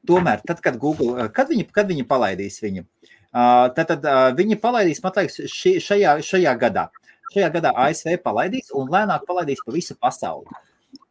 Tomēr, 0.07 0.43
tad, 0.43 0.59
kad, 0.63 0.75
Google, 0.79 1.29
kad, 1.31 1.47
viņi, 1.47 1.69
kad 1.71 1.87
viņi 1.87 2.03
palaidīs 2.07 2.59
viņu, 2.63 2.83
ā, 3.31 3.71
tad, 3.75 3.87
tad 3.93 4.03
ā, 4.03 4.17
viņi 4.35 4.59
palaidīs, 4.59 4.99
man 5.03 5.15
liekas, 5.15 5.39
šajā, 5.47 6.17
šajā 6.27 6.53
gadā. 6.59 6.89
Šajā 7.31 7.47
gadā 7.55 7.71
ASV 7.85 8.17
palaidīs 8.21 8.73
un 8.75 8.91
lēnāk 8.91 9.23
palaidīs 9.29 9.63
pa 9.63 9.73
visu 9.73 9.95
pasauli. 9.95 10.51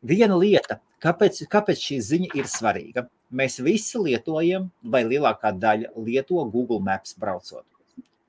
Viena 0.03 0.35
lieta, 0.35 0.81
kāpēc, 1.03 1.45
kāpēc 1.51 1.83
šī 1.87 1.99
ziņa 2.03 2.31
ir 2.41 2.49
svarīga. 2.51 3.05
Mēs 3.33 3.61
visi 3.63 4.01
lietojam, 4.03 4.67
vai 4.83 5.05
lielākā 5.07 5.53
daļa 5.57 5.93
lieto 6.03 6.43
Google 6.51 6.83
Maps 6.83 7.15
braucot. 7.19 7.65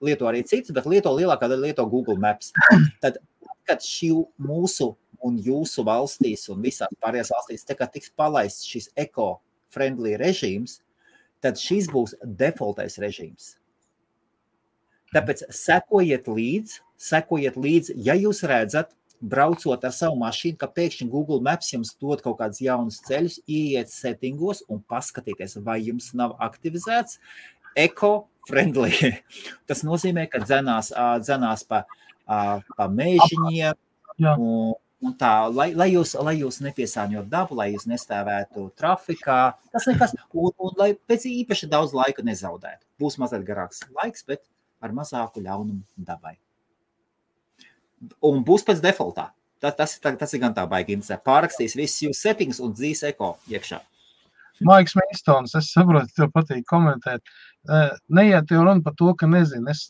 Lieto 0.03 0.27
arī 0.29 0.43
citas, 0.45 0.73
bet 0.75 0.85
lieto 0.89 1.11
lielākā 1.15 1.49
daļa 1.49 1.69
lieto 1.69 1.87
Google 1.89 2.19
Maps. 2.21 2.53
Tad, 3.03 3.17
kad 3.65 3.81
šī 3.81 4.11
mūsu 4.43 4.93
un 5.23 5.39
jūsu 5.39 5.85
valstīs 5.87 6.45
un 6.51 6.61
visās 6.63 6.93
pārējās 7.01 7.31
valstīs 7.33 7.65
tiks 7.65 8.11
palaists 8.15 8.67
šis 8.69 8.89
eco-friendly 8.99 10.17
režīms, 10.19 10.81
tad 11.43 11.59
šis 11.59 11.89
būs 11.91 12.17
defaultais 12.23 12.99
režīms. 13.01 13.55
Tāpēc 15.13 15.45
sekojiet 15.53 16.27
līdzi, 16.27 16.81
sekojiet 16.97 17.57
līdzi, 17.59 17.95
ja 18.01 18.15
jūs 18.17 18.41
redzat, 18.49 18.93
braucot 19.23 19.85
ar 19.87 19.93
savu 19.95 20.17
mašīnu, 20.19 20.57
ka 20.59 20.67
pēkšņi 20.67 21.07
Google 21.11 21.39
Maps 21.43 21.71
jums 21.73 21.93
dod 22.01 22.21
kaut 22.25 22.37
kādus 22.41 22.61
jaunus 22.63 22.99
ceļus, 23.07 23.39
ieiet 23.47 23.91
settingos 23.91 24.63
un 24.67 24.83
paskatieties, 24.89 25.57
vai 25.63 25.79
jums 25.85 26.11
nav 26.17 26.35
aktivizēts 26.43 27.19
eco-friendly. 27.79 29.13
Tas 29.69 29.83
nozīmē, 29.87 30.27
ka 30.31 30.43
dzenās, 30.43 30.91
dzenās 31.23 31.65
pa, 31.69 31.83
pa 32.27 32.89
mēžiņiem, 32.91 33.79
un, 34.35 34.75
un 35.03 35.17
tā, 35.19 35.33
lai, 35.51 35.71
lai, 35.77 35.89
jūs, 35.95 36.15
lai 36.19 36.37
jūs 36.41 36.61
nepiesārņot 36.67 37.31
dabu, 37.31 37.57
lai 37.59 37.71
jūs 37.73 37.87
nestāvētu 37.89 38.69
trafikā, 38.79 39.41
tas 39.73 39.89
nekas, 39.89 40.15
un, 40.31 40.51
un 40.51 40.79
lai 40.79 40.93
pēc 40.95 41.27
īpaši 41.31 41.71
daudz 41.71 41.95
laika 41.97 42.25
nezaudētu. 42.25 42.85
Būs 43.01 43.19
mazliet 43.21 43.47
garāks 43.47 43.85
laiks, 43.95 44.27
bet 44.27 44.43
ar 44.83 44.95
mazāku 44.95 45.43
ļaunumu 45.43 45.83
dabai. 45.95 46.37
Un 48.25 48.43
būs 48.47 48.65
pēc 48.67 48.83
defaultā. 48.83 49.31
Tas, 49.63 49.77
tas, 49.79 49.95
tas, 50.03 50.33
ir 50.35 50.43
gan 50.43 50.53
tā 50.55 50.65
baigi. 50.67 50.99
Pārrakstīs 51.23 51.77
visus 51.79 52.03
jūsu 52.09 52.19
settings 52.19 52.59
un 52.59 52.75
dzīs 52.75 53.05
eko 53.13 53.37
iekšā. 53.51 53.79
Maiks 54.63 54.93
Meistons, 54.95 55.55
es 55.57 55.71
saprotu, 55.73 56.11
tev 56.15 56.29
patīk 56.35 56.61
komentēt. 56.69 57.23
Neiet 58.11 58.51
jau 58.51 58.61
runa 58.61 58.83
par 58.83 58.93
to, 58.99 59.09
ka 59.19 59.27
nezinu. 59.27 59.71
Es 59.71 59.85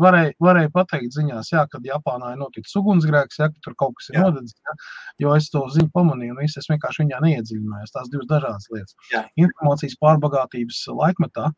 varēju, 0.00 0.36
varēju 0.44 0.70
pateikt 0.76 1.16
ziņās, 1.16 1.50
jā, 1.54 1.64
kad 1.72 1.88
Japānā 1.88 2.34
ir 2.34 2.40
noticis 2.42 2.76
ugunsgrēks, 2.78 3.40
jā, 3.40 3.48
ka 3.50 3.64
tur 3.64 3.74
kaut 3.80 3.96
kas 3.98 4.12
ir 4.12 4.20
nodedzis, 4.20 4.54
jā, 4.60 4.76
jo 5.24 5.34
es 5.40 5.48
to 5.52 5.64
ziņu 5.74 5.90
pamanīju, 5.96 6.36
un 6.36 6.44
es 6.44 6.70
vienkārši 6.70 7.06
viņā 7.06 7.20
neiedziļinājos. 7.24 7.94
Tās 7.96 8.12
divas 8.12 8.30
dažādas 8.30 8.68
lietas. 8.74 8.96
Jā. 9.12 9.24
Informācijas 9.40 9.98
pārbagātības 10.04 10.84
laikmetā 11.00 11.50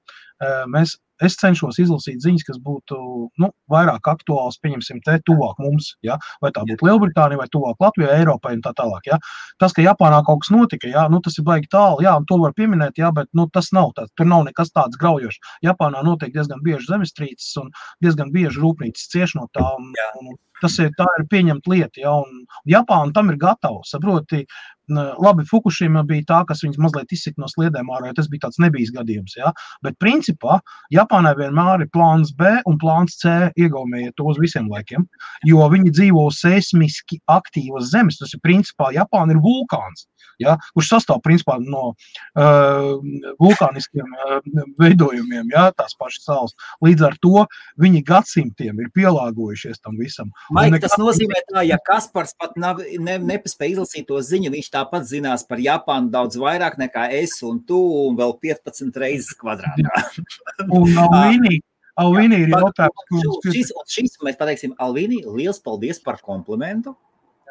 mēs, 0.73 0.97
es 1.27 1.37
cenšos 1.41 1.79
izlasīt 1.83 2.21
ziņas, 2.25 2.47
kas 2.49 2.59
būtu 2.65 2.99
nu, 3.43 3.51
vairāk 3.73 4.09
aktuāls, 4.13 4.59
pieņemsim, 4.65 5.03
te 5.07 5.19
tuvāk 5.29 5.61
mums, 5.63 5.95
jā, 6.07 6.17
vai 6.45 6.53
tā 6.57 6.65
būtu 6.69 6.89
Lielbritānija, 6.89 7.41
vai 7.41 7.49
tuvāk 7.53 7.81
Latvijai, 7.85 8.19
Eiropai 8.21 8.57
un 8.59 8.65
tā 8.65 8.75
tālāk. 8.79 9.09
Jā. 9.11 9.21
Tas, 9.63 9.75
ka 9.77 9.85
Japānā 9.85 10.23
kaut 10.27 10.45
kas 10.45 10.53
notika, 10.55 10.91
jā, 10.91 11.07
nu, 11.13 11.23
tas 11.25 11.39
ir 11.39 11.47
baigi 11.47 11.71
tālu, 11.73 12.03
jā, 12.07 12.17
un 12.19 12.29
to 12.29 12.41
var 12.43 12.55
pieminēt, 12.57 13.01
jā, 13.01 13.13
bet 13.17 13.31
nu, 13.37 13.49
tas 13.53 13.73
nav 13.77 13.93
tāds, 13.99 14.13
tur 14.19 14.29
nav 14.31 14.47
nekas 14.49 14.73
tāds 14.77 15.01
graujošs. 15.01 15.41
Japānā 15.67 16.05
notiek 16.07 16.33
diezgan 16.35 16.63
bieži 16.67 16.91
zemestrīces 16.91 17.57
un 17.63 17.73
diezgan 18.05 18.33
bieži 18.35 18.63
rūpnīcas 18.63 19.11
cieš 19.13 19.37
no 19.41 19.49
tā. 19.57 19.67
Un, 19.79 19.93
Jā. 19.99 20.09
un, 20.21 20.37
tas 20.62 20.78
ir, 20.82 20.93
ir 20.93 21.31
pieņemta 21.31 21.73
lieta, 21.73 22.03
jā, 22.05 22.12
un 22.12 22.45
Japāna 22.69 23.15
tam 23.16 23.32
ir 23.32 23.41
gatava, 23.41 23.81
saproti, 23.89 24.45
labi, 24.91 25.45
Fukushima 25.47 26.03
bija 26.07 26.24
tā, 26.27 26.39
kas 26.49 26.62
viņas 26.65 26.81
mazliet 26.82 27.12
izsita 27.15 27.41
no 27.41 27.49
sliedēm 27.51 27.91
ārā, 27.95 28.11
jo 28.11 28.16
tas 28.19 28.28
bija 28.31 28.47
tāds 28.47 28.61
nebijis 28.62 28.93
gadījums, 28.95 29.37
jā, 29.39 29.53
bet 29.87 29.99
principā 30.03 30.59
Japānai 30.95 31.35
vienmēr 31.39 31.85
ir 31.85 31.91
plāns 31.95 32.32
B 32.37 32.57
un 32.66 32.78
plāns 32.81 33.19
C 33.20 33.51
iegaumējiet 33.61 34.16
to 34.19 34.27
uz 34.31 34.41
visiem 34.43 34.70
laikiem, 34.70 35.07
jo 35.47 35.69
viņi 35.70 35.95
dzīvo 35.95 36.27
seismiski 36.35 37.20
aktīvas 37.31 37.91
zemes, 37.93 38.19
tas 38.20 38.35
ir 38.35 38.43
principā 38.43 38.91
Japāna 38.97 39.37
ir 39.37 39.43
vulkāns, 39.45 40.09
ja, 40.43 40.57
kurš 40.74 40.95
sastāv 40.95 41.20
principā 41.24 41.59
no 41.62 41.93
uh, 41.93 42.97
vulkāniskiem 43.43 44.16
uh, 44.16 44.39
veidojumiem, 44.81 45.53
ja, 45.55 45.69
tās 45.77 45.97
pašas 46.01 46.27
salas. 46.27 46.57
Līdz 46.85 47.07
ar 47.11 47.19
to 47.23 47.45
viņi 47.81 48.03
gadsimtiem 48.09 48.81
ir 48.81 48.91
pielāgojušies 48.97 49.82
tam 49.85 49.99
visam. 50.01 50.32
Maik, 50.51 50.73
nekas- 50.75 50.91
tas 50.91 50.99
nozīmē, 50.99 51.41
tā, 51.47 51.63
ja 51.67 51.79
Kaspars 51.87 52.35
pat 52.35 52.57
nav, 52.59 52.81
ne, 52.99 53.19
nepaspēja 53.19 53.77
izlasīt 53.77 54.07
to 54.09 54.19
ziņu, 54.19 54.51
viņš 54.51 54.71
tāpat 54.75 55.07
zinās 55.07 55.47
par 55.47 55.59
Japānu 55.63 56.11
daudz 56.11 56.37
vairāk 56.37 56.77
nekā 56.79 57.07
es 57.21 57.37
un 57.47 57.61
tu, 57.63 57.79
un 58.09 58.17
vēl 58.19 58.35
15 58.43 58.97
reizes 58.99 59.35
kvadrātā. 59.39 60.03
Un 60.75 60.97
Alvīnī, 61.05 61.61
Alvīnī 62.03 62.43
ir 62.45 62.55
jautājums, 62.55 63.47
Šis, 63.47 63.71
un 63.77 63.87
šis 63.87 64.19
mēs 64.27 64.39
pateiksim, 64.41 64.75
Alvīni, 64.79 65.23
liels 65.27 65.61
paldies 65.63 66.03
par 66.03 66.19
komplimentu, 66.25 66.97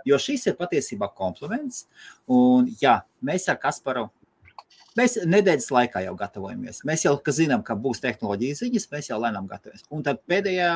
jo 0.07 0.19
šis 0.19 0.47
ir 0.51 0.55
patiesībā 0.59 1.11
kompliments. 1.15 1.85
Un 2.27 2.69
jā, 2.81 2.99
mēs 3.23 3.47
ar 3.51 3.59
Kasparu. 3.61 4.09
Mēs 4.97 5.19
nedēļas 5.23 5.69
laikā 5.71 6.01
jau 6.03 6.15
gatavojamies. 6.17 6.81
Mēs 6.87 7.05
jau 7.05 7.13
zinām, 7.31 7.61
ka 7.63 7.75
būs 7.79 8.01
tehnoloģijas 8.03 8.63
ziņas, 8.65 8.87
mēs 8.91 9.09
jau 9.11 9.19
lēnām 9.21 9.47
gatavojamies. 9.47 9.85
Un 9.93 10.03
tad 10.03 10.19
pēdējā, 10.27 10.71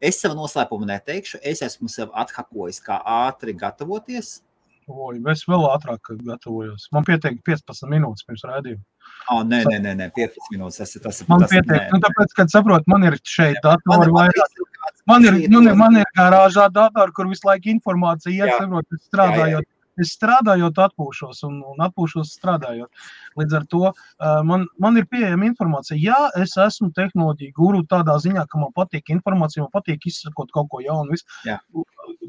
es 0.00 0.20
savu 0.22 0.34
noslēpumu 0.38 0.86
neteikšu, 0.88 1.40
es 1.42 1.62
esmu 1.66 1.88
sev 1.92 2.10
athakojis, 2.14 2.80
kā 2.84 3.00
ātri 3.02 3.54
gatavoties. 3.58 4.42
Oi, 4.88 5.18
es 5.32 5.42
vēl 5.44 5.66
ātrāk 5.68 6.14
gatavojos. 6.24 6.86
Man 6.96 7.04
pietiek 7.04 7.36
15 7.44 7.90
minūtes 7.92 8.24
pirms 8.24 8.44
rādījuma. 8.48 8.80
Oh, 9.28 9.42
nē, 9.44 9.58
nē, 9.68 9.78
nē, 9.84 9.92
nē, 9.98 10.06
15 10.16 10.52
minūtes. 10.54 10.78
Tas, 10.80 10.94
tas, 11.04 11.18
Man 11.28 11.42
tas, 11.44 11.50
pietiek, 11.52 11.74
nē. 11.76 11.88
nu, 11.92 12.00
tāpēc, 12.00 12.32
kad 12.38 12.48
saprotu, 12.52 12.88
man 12.88 13.04
ir 13.04 13.18
šeit 13.28 13.58
datori 13.64 14.08
vairāk. 14.14 14.62
Man 15.08 15.24
ir, 15.28 15.36
man 15.52 15.66
ir, 15.66 15.72
to- 15.72 15.76
man 15.76 15.96
ir 16.00 16.08
garāžā 16.16 16.70
datori, 16.72 17.12
kur 17.12 17.28
visu 17.28 17.44
laiku 17.48 17.68
informācija 17.74 18.32
iet, 18.32 18.48
Jā. 18.54 18.58
saprot, 18.62 18.86
es 18.96 19.04
strādājot. 19.10 19.68
Es 19.98 20.14
strādājot, 20.16 20.78
atpūšos 20.88 21.42
un, 21.48 21.58
un 21.72 21.82
atpūšos 21.88 22.34
strādājot. 22.38 22.90
Līdz 23.38 23.58
ar 23.58 23.66
to 23.72 23.82
uh, 23.90 23.94
man, 24.46 24.66
man 24.78 24.98
ir 25.00 25.08
pieejama 25.10 25.48
informācija. 25.48 25.98
Jā, 25.98 26.18
es 26.40 26.56
esmu 26.60 26.90
tehnoloģija 26.96 27.54
guru 27.56 27.84
tādā 27.90 28.18
ziņā, 28.22 28.46
ka 28.50 28.62
man 28.62 28.74
patīk 28.76 29.12
informācija, 29.14 29.64
man 29.66 29.74
patīk 29.74 30.08
izsakot 30.10 30.52
kaut 30.54 30.70
ko 30.72 30.82
jaunu. 30.84 31.18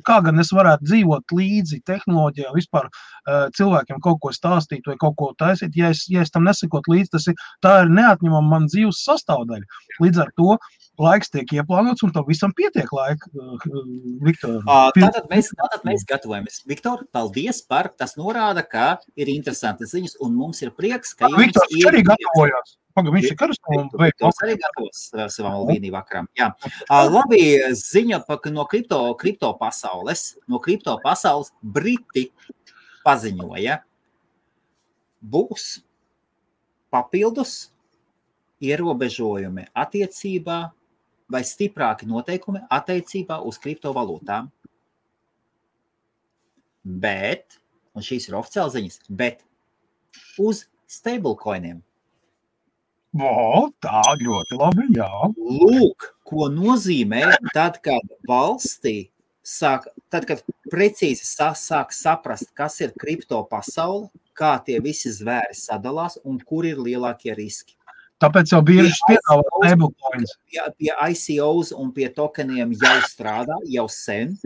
Kā 0.07 0.19
gan 0.23 0.39
es 0.41 0.51
varētu 0.55 0.87
dzīvot 0.87 1.33
līdzi 1.35 1.81
tehnoloģijā, 1.87 2.51
vispār 2.55 2.89
uh, 2.89 3.47
cilvēkiem 3.55 4.01
kaut 4.03 4.21
ko 4.23 4.33
stāstīt 4.35 4.87
vai 4.87 4.97
kaut 5.01 5.17
ko 5.19 5.31
taisīt, 5.39 5.75
ja 5.77 5.91
es, 5.93 6.05
ja 6.11 6.23
es 6.25 6.33
tam 6.33 6.47
nesakot 6.47 6.87
līdzi, 6.89 7.13
tas 7.15 7.29
ir, 7.31 7.37
ir 7.69 7.93
neatņemama 7.93 8.53
man 8.55 8.69
dzīves 8.71 9.03
sastāvdaļa. 9.05 9.81
Līdz 10.03 10.23
ar 10.23 10.33
to 10.39 10.55
laiks 11.01 11.31
tiek 11.33 11.53
ieplānots 11.57 12.03
un 12.05 12.13
tam 12.15 12.25
visam 12.27 12.53
pietiek 12.55 12.89
laika, 12.95 13.29
uh, 13.33 13.69
Viktor. 14.25 14.59
Tātad 14.95 15.29
mēs, 15.31 15.51
tātad 15.57 15.85
mēs 15.87 16.05
gatavojamies. 16.09 16.61
Viktor, 16.69 17.05
paldies 17.15 17.61
par 17.65 17.91
tas 17.99 18.17
norāda, 18.19 18.65
ka 18.67 18.89
ir 19.19 19.31
interesanti 19.31 19.87
ziņas 19.89 20.19
un 20.25 20.37
mums 20.37 20.61
ir 20.65 20.73
prieks, 20.75 21.15
ka 21.17 21.31
jums 21.31 21.45
Viktors 21.45 21.75
ir 21.77 21.89
arī 21.91 22.03
gatavojās. 22.11 22.77
Pagaid, 22.97 23.13
viņš 23.15 23.27
ir 23.29 23.37
karstums. 23.39 23.97
Viktors 24.01 24.41
arī 24.45 24.55
gatavs 24.59 25.03
uh, 25.15 25.25
savam 25.31 25.59
Albīnī 25.61 25.91
vakaram. 25.93 26.29
Jā. 26.39 26.51
Labi, 26.89 27.43
ziņa 27.79 28.23
no 28.51 28.65
kripto, 28.69 29.03
kripto 29.19 29.53
pasaules. 29.59 30.33
No 30.49 30.59
kripto 30.63 30.97
pasaules 31.03 31.53
Briti 31.61 32.29
paziņoja, 33.05 33.79
būs 35.19 35.69
papildus 36.91 37.69
ierobežojumi 38.59 39.69
attiecībā 39.77 40.59
vai 41.29 41.43
stiprāki 41.45 42.07
noteikumi 42.09 42.63
attiecībā 42.73 43.39
uz 43.45 43.59
kriptovalūtām. 43.61 44.49
Bet, 47.03 47.59
un 47.93 48.05
šīs 48.05 48.29
ir 48.29 48.39
oficiāls 48.39 48.73
ziņas, 48.75 48.99
bet 49.09 49.43
uz 50.41 50.65
stablecoiniem. 50.89 51.83
O, 53.17 53.69
tā 53.81 54.01
ļoti 54.21 54.57
labi. 54.57 54.85
Jā, 54.97 55.09
Lūk, 55.37 56.11
ko 56.29 56.49
nozīmē 56.53 57.23
tad, 57.55 57.79
kad 57.85 58.05
valstī 58.29 59.09
sāk, 59.41 59.87
tad, 60.13 60.27
kad 60.29 60.43
precīzi 60.69 61.25
sāk 61.25 61.93
saprast, 61.95 62.51
kas 62.57 62.77
ir 62.85 62.93
kripto 62.99 63.41
pasaule, 63.49 64.11
kā 64.37 64.53
tie 64.65 64.77
visi 64.83 65.11
zvēri 65.11 65.57
sadalās 65.57 66.19
un 66.23 66.37
kur 66.39 66.67
ir 66.69 66.77
lielākie 66.79 67.33
riski. 67.35 67.78
Tāpēc 68.23 68.53
jau 68.53 68.61
bieži 68.65 68.95
piedāvā 69.07 69.43
stablecoins. 69.49 70.35
Pie, 70.49 70.61
pie 70.79 70.93
ICOs 70.93 71.73
un 71.75 71.91
pie 71.95 72.09
tokeniem 72.15 72.73
jau 72.77 72.95
strādā, 73.07 73.59
jau 73.69 73.87
sen. 73.93 74.37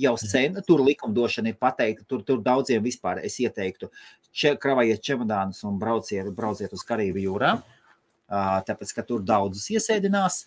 Jau 0.00 0.14
sen 0.16 0.54
tur 0.64 0.80
likumdošana 0.80 1.50
ir 1.52 1.58
pateikta, 1.60 2.06
tur, 2.08 2.22
tur 2.24 2.38
daudziem 2.40 2.80
vispār 2.80 3.18
es 3.20 3.34
ieteiktu, 3.42 3.90
če, 4.32 4.54
kravajiet 4.56 5.02
čemodānus 5.04 5.60
un 5.68 5.76
brauciet, 5.80 6.30
brauciet 6.32 6.72
uz 6.72 6.84
Karību 6.88 7.20
jūrā, 7.20 7.50
tāpēc, 8.64 8.94
ka 8.96 9.04
tur 9.04 9.20
daudzus 9.28 9.66
iesēdinās 9.74 10.46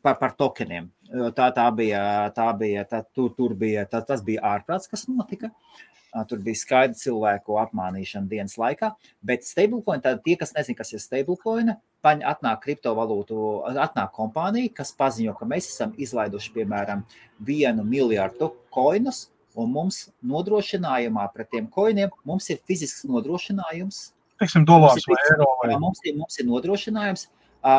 par, 0.00 0.16
par 0.22 0.32
tokeniem. 0.38 0.88
Tā, 1.36 1.50
tā 1.54 1.66
bija, 1.76 2.00
tā 2.34 2.48
bija, 2.56 2.86
tā, 2.88 3.02
tur, 3.14 3.34
tur 3.36 3.52
bija, 3.58 3.84
tā, 3.90 4.00
tas 4.08 4.24
bija 4.24 4.46
ārprāts, 4.54 4.88
kas 4.88 5.04
notika. 5.12 5.52
Ā, 5.52 5.95
Tur 6.30 6.40
bija 6.40 6.56
skaidra 6.56 6.96
cilvēku 6.96 7.58
apmānīšana 7.60 8.30
dienas 8.30 8.56
laikā, 8.56 8.92
bet 9.26 9.44
stablecoin, 9.44 10.00
tad 10.04 10.22
tie, 10.24 10.38
kas 10.40 10.54
nezina, 10.56 10.78
kas 10.78 10.94
ir 10.94 11.02
stablecoin, 11.02 11.74
paņ, 12.06 12.24
atnāk 12.32 12.62
kriptovalūtu, 12.64 13.38
atnāk 13.84 14.14
kompānija, 14.16 14.72
kas 14.78 14.94
paziņo, 14.96 15.36
ka 15.36 15.48
mēs 15.50 15.68
esam 15.74 15.92
izlaiduši, 16.00 16.54
piemēram, 16.56 17.04
vienu 17.44 17.84
miljardu 17.84 18.54
koinus, 18.72 19.26
un 19.56 19.72
mums 19.72 20.06
nodrošinājumā 20.24 21.28
pret 21.34 21.52
tiem 21.52 21.68
koiniem 21.72 22.12
mums 22.28 22.48
ir 22.52 22.60
fizisks 22.68 23.04
nodrošinājums, 23.08 24.06
Teiksim, 24.40 24.66
dolārs 24.68 25.06
vai 25.08 25.16
eiro. 25.30 25.48
Vai... 25.62 25.76
Mums, 25.80 26.02
ir, 26.04 26.16
mums 26.18 26.36
ir 26.40 26.48
nodrošinājums. 26.48 27.28
ā, 27.64 27.76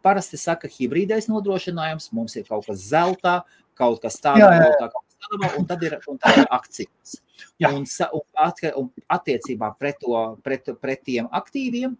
Parasti 0.00 0.38
saka, 0.40 0.68
hibrīdais 0.72 1.26
nodrošinājums. 1.28 2.06
Mums 2.16 2.38
ir 2.38 2.46
kaut 2.46 2.64
kas 2.64 2.86
zelta, 2.88 3.42
kaut 3.76 4.00
kas 4.00 4.16
tāds, 4.22 4.94
Tāds, 5.20 5.56
un 5.58 5.66
tad 5.68 5.82
ir, 5.84 5.96
un 6.08 6.18
tad 6.20 6.38
ir 6.40 6.48
akcijas. 6.50 7.18
Jā. 7.60 7.70
Un, 7.72 7.84
un, 7.84 8.24
atka- 8.44 8.72
un 8.80 8.90
attiecībā 9.12 9.72
pret, 9.78 10.00
to, 10.02 10.16
pret, 10.44 10.70
pret 10.80 11.02
tiem 11.06 11.28
aktīviem 11.32 11.96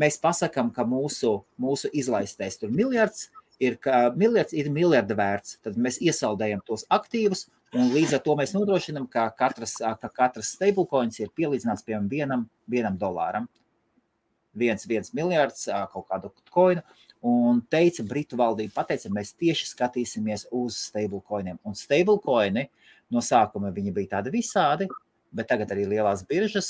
mēs 0.00 0.18
pasakām, 0.22 0.72
ka 0.74 0.84
mūsu, 0.88 1.36
mūsu 1.60 1.90
izlaistais 1.92 2.58
tur 2.58 2.72
miljards 2.74 3.28
ir, 3.62 3.76
ka 3.78 4.08
miljards 4.16 4.56
ir 4.56 4.70
miljarda 4.74 5.16
vērts. 5.18 5.58
Tad 5.64 5.76
mēs 5.80 6.00
iesaldējam 6.02 6.64
tos 6.66 6.86
aktīvus, 6.92 7.46
un 7.74 7.92
līdz 7.94 8.16
ar 8.18 8.24
to 8.24 8.36
mēs 8.38 8.54
nodrošinām, 8.56 9.06
ka 9.10 9.28
katrs, 9.38 9.76
ka 9.78 10.10
katrs 10.10 10.54
stablecoins 10.56 11.20
ir 11.22 11.30
pielīdzināts 11.36 11.86
piemēram 11.86 12.08
vienam, 12.10 12.48
vienam 12.70 12.98
dolāram. 12.98 13.48
Viens, 14.54 14.84
viens 14.86 15.10
miljards 15.14 15.66
kaut 15.92 16.06
kādu 16.10 16.30
koinu. 16.54 16.82
Un 17.24 17.62
teica, 17.72 18.04
Britu 18.04 18.36
valdība 18.36 18.82
pateica, 18.82 19.08
mēs 19.08 19.32
tieši 19.40 19.70
skatīsimies 19.70 20.48
uz 20.52 20.76
stablecoiniem. 20.90 21.56
Un 21.64 21.76
stablecoini 21.78 22.66
no 23.14 23.22
sākuma 23.24 23.70
bija 23.72 23.94
tādi 24.18 24.32
visādi, 24.34 24.88
bet 25.34 25.48
tagad 25.48 25.72
arī 25.72 25.86
lielās 25.88 26.24
biržas, 26.28 26.68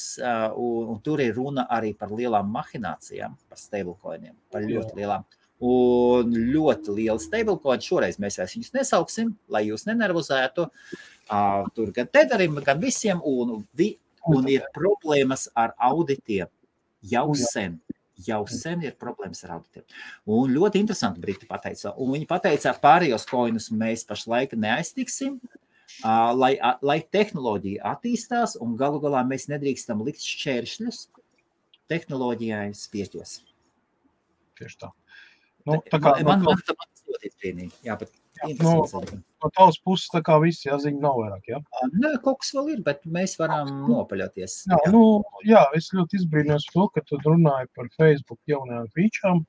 un, 0.55 0.93
un 0.95 1.01
tur 1.03 1.23
ir 1.25 1.35
runa 1.35 1.67
arī 1.75 1.91
par 1.99 2.15
lielām 2.15 2.53
mahinācijām, 2.55 3.35
par 3.51 3.61
stablecoiniem, 3.61 4.37
par 4.55 4.63
ļoti 4.69 5.01
lielām. 5.01 5.27
Un 5.65 6.31
ļoti 6.55 6.95
liela 7.01 7.19
stablecoin. 7.23 7.83
Šoreiz 7.83 8.21
mēs 8.23 8.39
vairs 8.39 8.55
viņus 8.55 8.75
nesauksim, 8.75 9.35
lai 9.51 9.67
jūs 9.69 9.89
nenervozētu. 9.91 10.69
Ā, 11.35 11.41
Tur 11.75 11.91
gan 11.97 12.11
tedarim, 12.15 12.61
gan 12.63 12.79
visiem, 12.83 13.23
un, 13.27 13.63
vi, 13.75 13.95
un 14.31 14.47
ir 14.51 14.67
problēmas 14.77 15.49
ar 15.59 15.75
auditiem 15.83 16.51
jau 17.11 17.27
sen. 17.39 17.81
Jau 18.23 18.45
sen 18.47 18.85
ir 18.87 18.95
problēmas 19.01 19.43
ar 19.43 19.57
auditiem. 19.57 19.83
Un 20.31 20.53
ļoti 20.55 20.79
interesanti 20.79 21.23
Briti 21.23 21.49
pateica. 21.51 21.91
Un 21.99 22.13
viņi 22.15 22.29
pateica, 22.31 22.75
pārējos 22.83 23.27
koinus 23.27 23.73
mēs 23.75 24.07
pašlaik 24.07 24.55
neaiztiksim, 24.55 25.41
lai, 26.39 26.53
lai 26.83 26.99
tehnoloģija 27.17 27.83
attīstās, 27.91 28.55
un 28.63 28.77
galu 28.79 29.03
galā 29.03 29.25
mēs 29.27 29.49
nedrīkstam 29.51 30.05
likt 30.07 30.23
šķēršļus 30.23 31.01
tehnoloģijai 31.91 32.69
spieķos. 32.79 33.41
Tieši 34.61 34.81
tā. 34.85 34.93
Nu, 35.67 35.81
tā 35.91 35.99
kā, 35.99 36.15
man, 36.21 36.25
man, 36.29 36.45
no, 36.45 36.55
man, 36.55 36.79
man 36.79 36.91
tas 36.93 37.07
ļoti 37.09 37.33
izbrīnīja. 37.33 37.75
Jā, 37.89 37.99
bet 37.99 38.15
Jā, 38.45 38.55
interesants 38.55 38.93
ziņa. 38.95 39.19
no 39.45 39.51
tavas 39.57 39.79
puses 39.85 40.09
tā 40.13 40.21
kā 40.25 40.37
viss 40.43 40.65
jāziņa 40.67 41.01
nav 41.03 41.19
vairāk. 41.21 41.49
Ja? 41.53 41.59
Nē, 41.93 42.15
kaut 42.25 42.41
kas 42.43 42.53
vēl 42.57 42.71
ir, 42.75 42.83
bet 42.87 43.03
mēs 43.17 43.37
varam 43.41 43.71
nopaļoties. 43.89 44.57
Jā, 44.71 44.79
jā. 44.87 44.93
Nu, 44.95 45.03
jā, 45.49 45.63
es 45.79 45.91
ļoti 45.97 46.21
izbrīnījos 46.23 46.67
to, 46.73 46.87
ka 46.95 47.05
tu 47.09 47.19
runāji 47.25 47.71
par 47.77 47.89
Facebook 47.99 48.41
jaunajām 48.51 48.89
featurām 48.97 49.45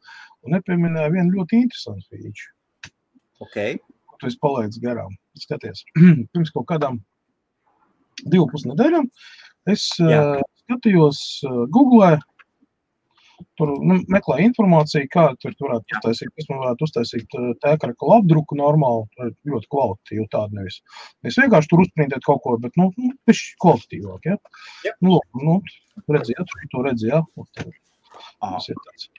un 0.45 0.55
nepieminēji 0.57 1.15
vienu 1.17 1.39
ļoti 1.39 1.61
interesantu 1.65 2.07
feature, 2.11 2.51
Okay. 3.43 3.79
ko 4.07 4.17
tu 4.21 4.27
esi 4.29 4.39
palaidis 4.41 4.79
garām. 4.83 5.11
Skaties, 5.39 5.83
pirms 6.31 6.51
kaut 6.55 6.67
kādām 6.71 7.01
divu 8.31 8.45
pusnedēļām 8.53 9.09
es 9.71 9.89
Jā. 9.99 10.21
uh, 10.39 10.45
skatījos 10.63 11.19
uh, 11.49 11.65
Google. 11.73 12.15
Tur 13.59 13.71
nu, 13.83 13.97
meklēju 14.11 14.49
informāciju, 14.49 15.07
kā 15.11 15.25
tur 15.41 15.55
varētu 15.59 15.97
uztaisīt, 15.97 16.45
man 16.49 16.61
varētu 16.63 16.87
uztaisīt 16.87 17.35
tēkrakla 17.63 18.19
apdruku 18.21 18.57
normāli, 18.59 19.05
eh, 19.19 19.33
ļoti 19.51 19.69
kvalitatīvu 19.71 20.27
tādu 20.31 20.59
nevis. 20.59 20.79
Es 21.27 21.39
vienkārši 21.41 21.71
tur 21.71 21.83
uzprintēt 21.83 22.23
kaut 22.27 22.43
ko, 22.45 22.55
bet, 22.63 22.75
nu, 22.79 22.89
nu 22.95 23.11
pišķi 23.27 23.59
kvalitatīvāk, 23.63 24.31
ja? 24.31 24.39
Jā. 24.87 24.95
Nu, 25.03 25.17
lūk, 25.17 25.43
nu, 25.43 25.59
redziet, 26.15 26.57
to 26.71 26.83
redzējāt, 26.87 27.31
ja? 27.59 27.67
Ah, 28.39 28.55
tas 28.55 28.71
ir 28.71 28.79
tāds. 28.87 29.09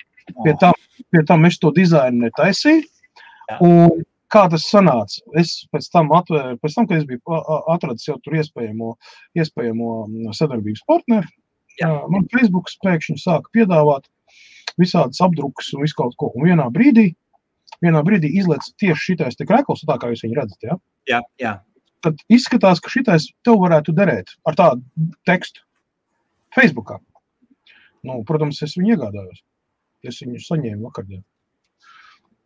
Pie 0.43 0.57
tam, 0.61 0.77
pie 1.13 1.23
tam 1.29 1.47
es 1.49 1.59
to 1.63 1.71
dizainu 1.77 2.27
netaisīju. 2.27 2.85
Un 3.63 4.03
kā 4.33 4.47
tas 4.51 4.67
sanāca? 4.71 5.23
Es 5.39 5.55
pēc 5.73 5.89
tam, 5.93 6.11
atvēru, 6.17 6.59
pēc 6.63 6.77
tam 6.77 6.89
kad 6.89 6.99
es 6.99 7.07
biju 7.09 7.39
atradis 7.73 8.09
jau 8.09 8.17
tur 8.25 8.39
iespējamo, 8.41 8.95
iespējamo 9.39 9.91
mm, 10.07 10.33
sadarbības 10.37 10.83
partneri, 10.89 11.31
Jā. 11.81 11.91
man 12.13 12.27
Facebook 12.33 12.71
pēkšņi 12.85 13.19
sāka 13.21 13.53
piedāvāt 13.53 14.07
visādas 14.81 15.21
apdrukas 15.25 15.73
un 15.75 15.85
visu 15.85 15.97
kaut 15.99 16.17
ko. 16.21 16.31
Un 16.37 16.49
vienā 16.49 16.67
brīdī, 16.73 17.11
vienā 17.85 18.03
brīdī 18.07 18.33
izlaiž 18.41 18.73
tieši 18.81 19.13
šitais 19.13 19.41
krekls, 19.43 19.85
tā 19.89 19.99
kā 20.01 20.13
jūs 20.13 20.25
viņu 20.27 20.41
redzat. 20.41 20.69
Ja? 20.69 20.79
jā, 21.11 21.21
jā. 21.43 21.55
Tad 22.05 22.21
izskatās, 22.33 22.81
ka 22.81 22.93
šitais 22.93 23.31
tev 23.45 23.61
varētu 23.65 23.95
derēt 23.97 24.37
ar 24.47 24.57
tādu 24.59 25.09
tekstu 25.29 25.65
Facebookā. 26.55 27.01
Nu, 28.07 28.21
protams, 28.29 28.61
es 28.63 28.77
viņu 28.79 28.95
iegādājos. 28.95 29.43
Es 30.07 30.21
viņu 30.23 30.39
saņēmu 30.45 30.87
vakardien. 30.87 31.25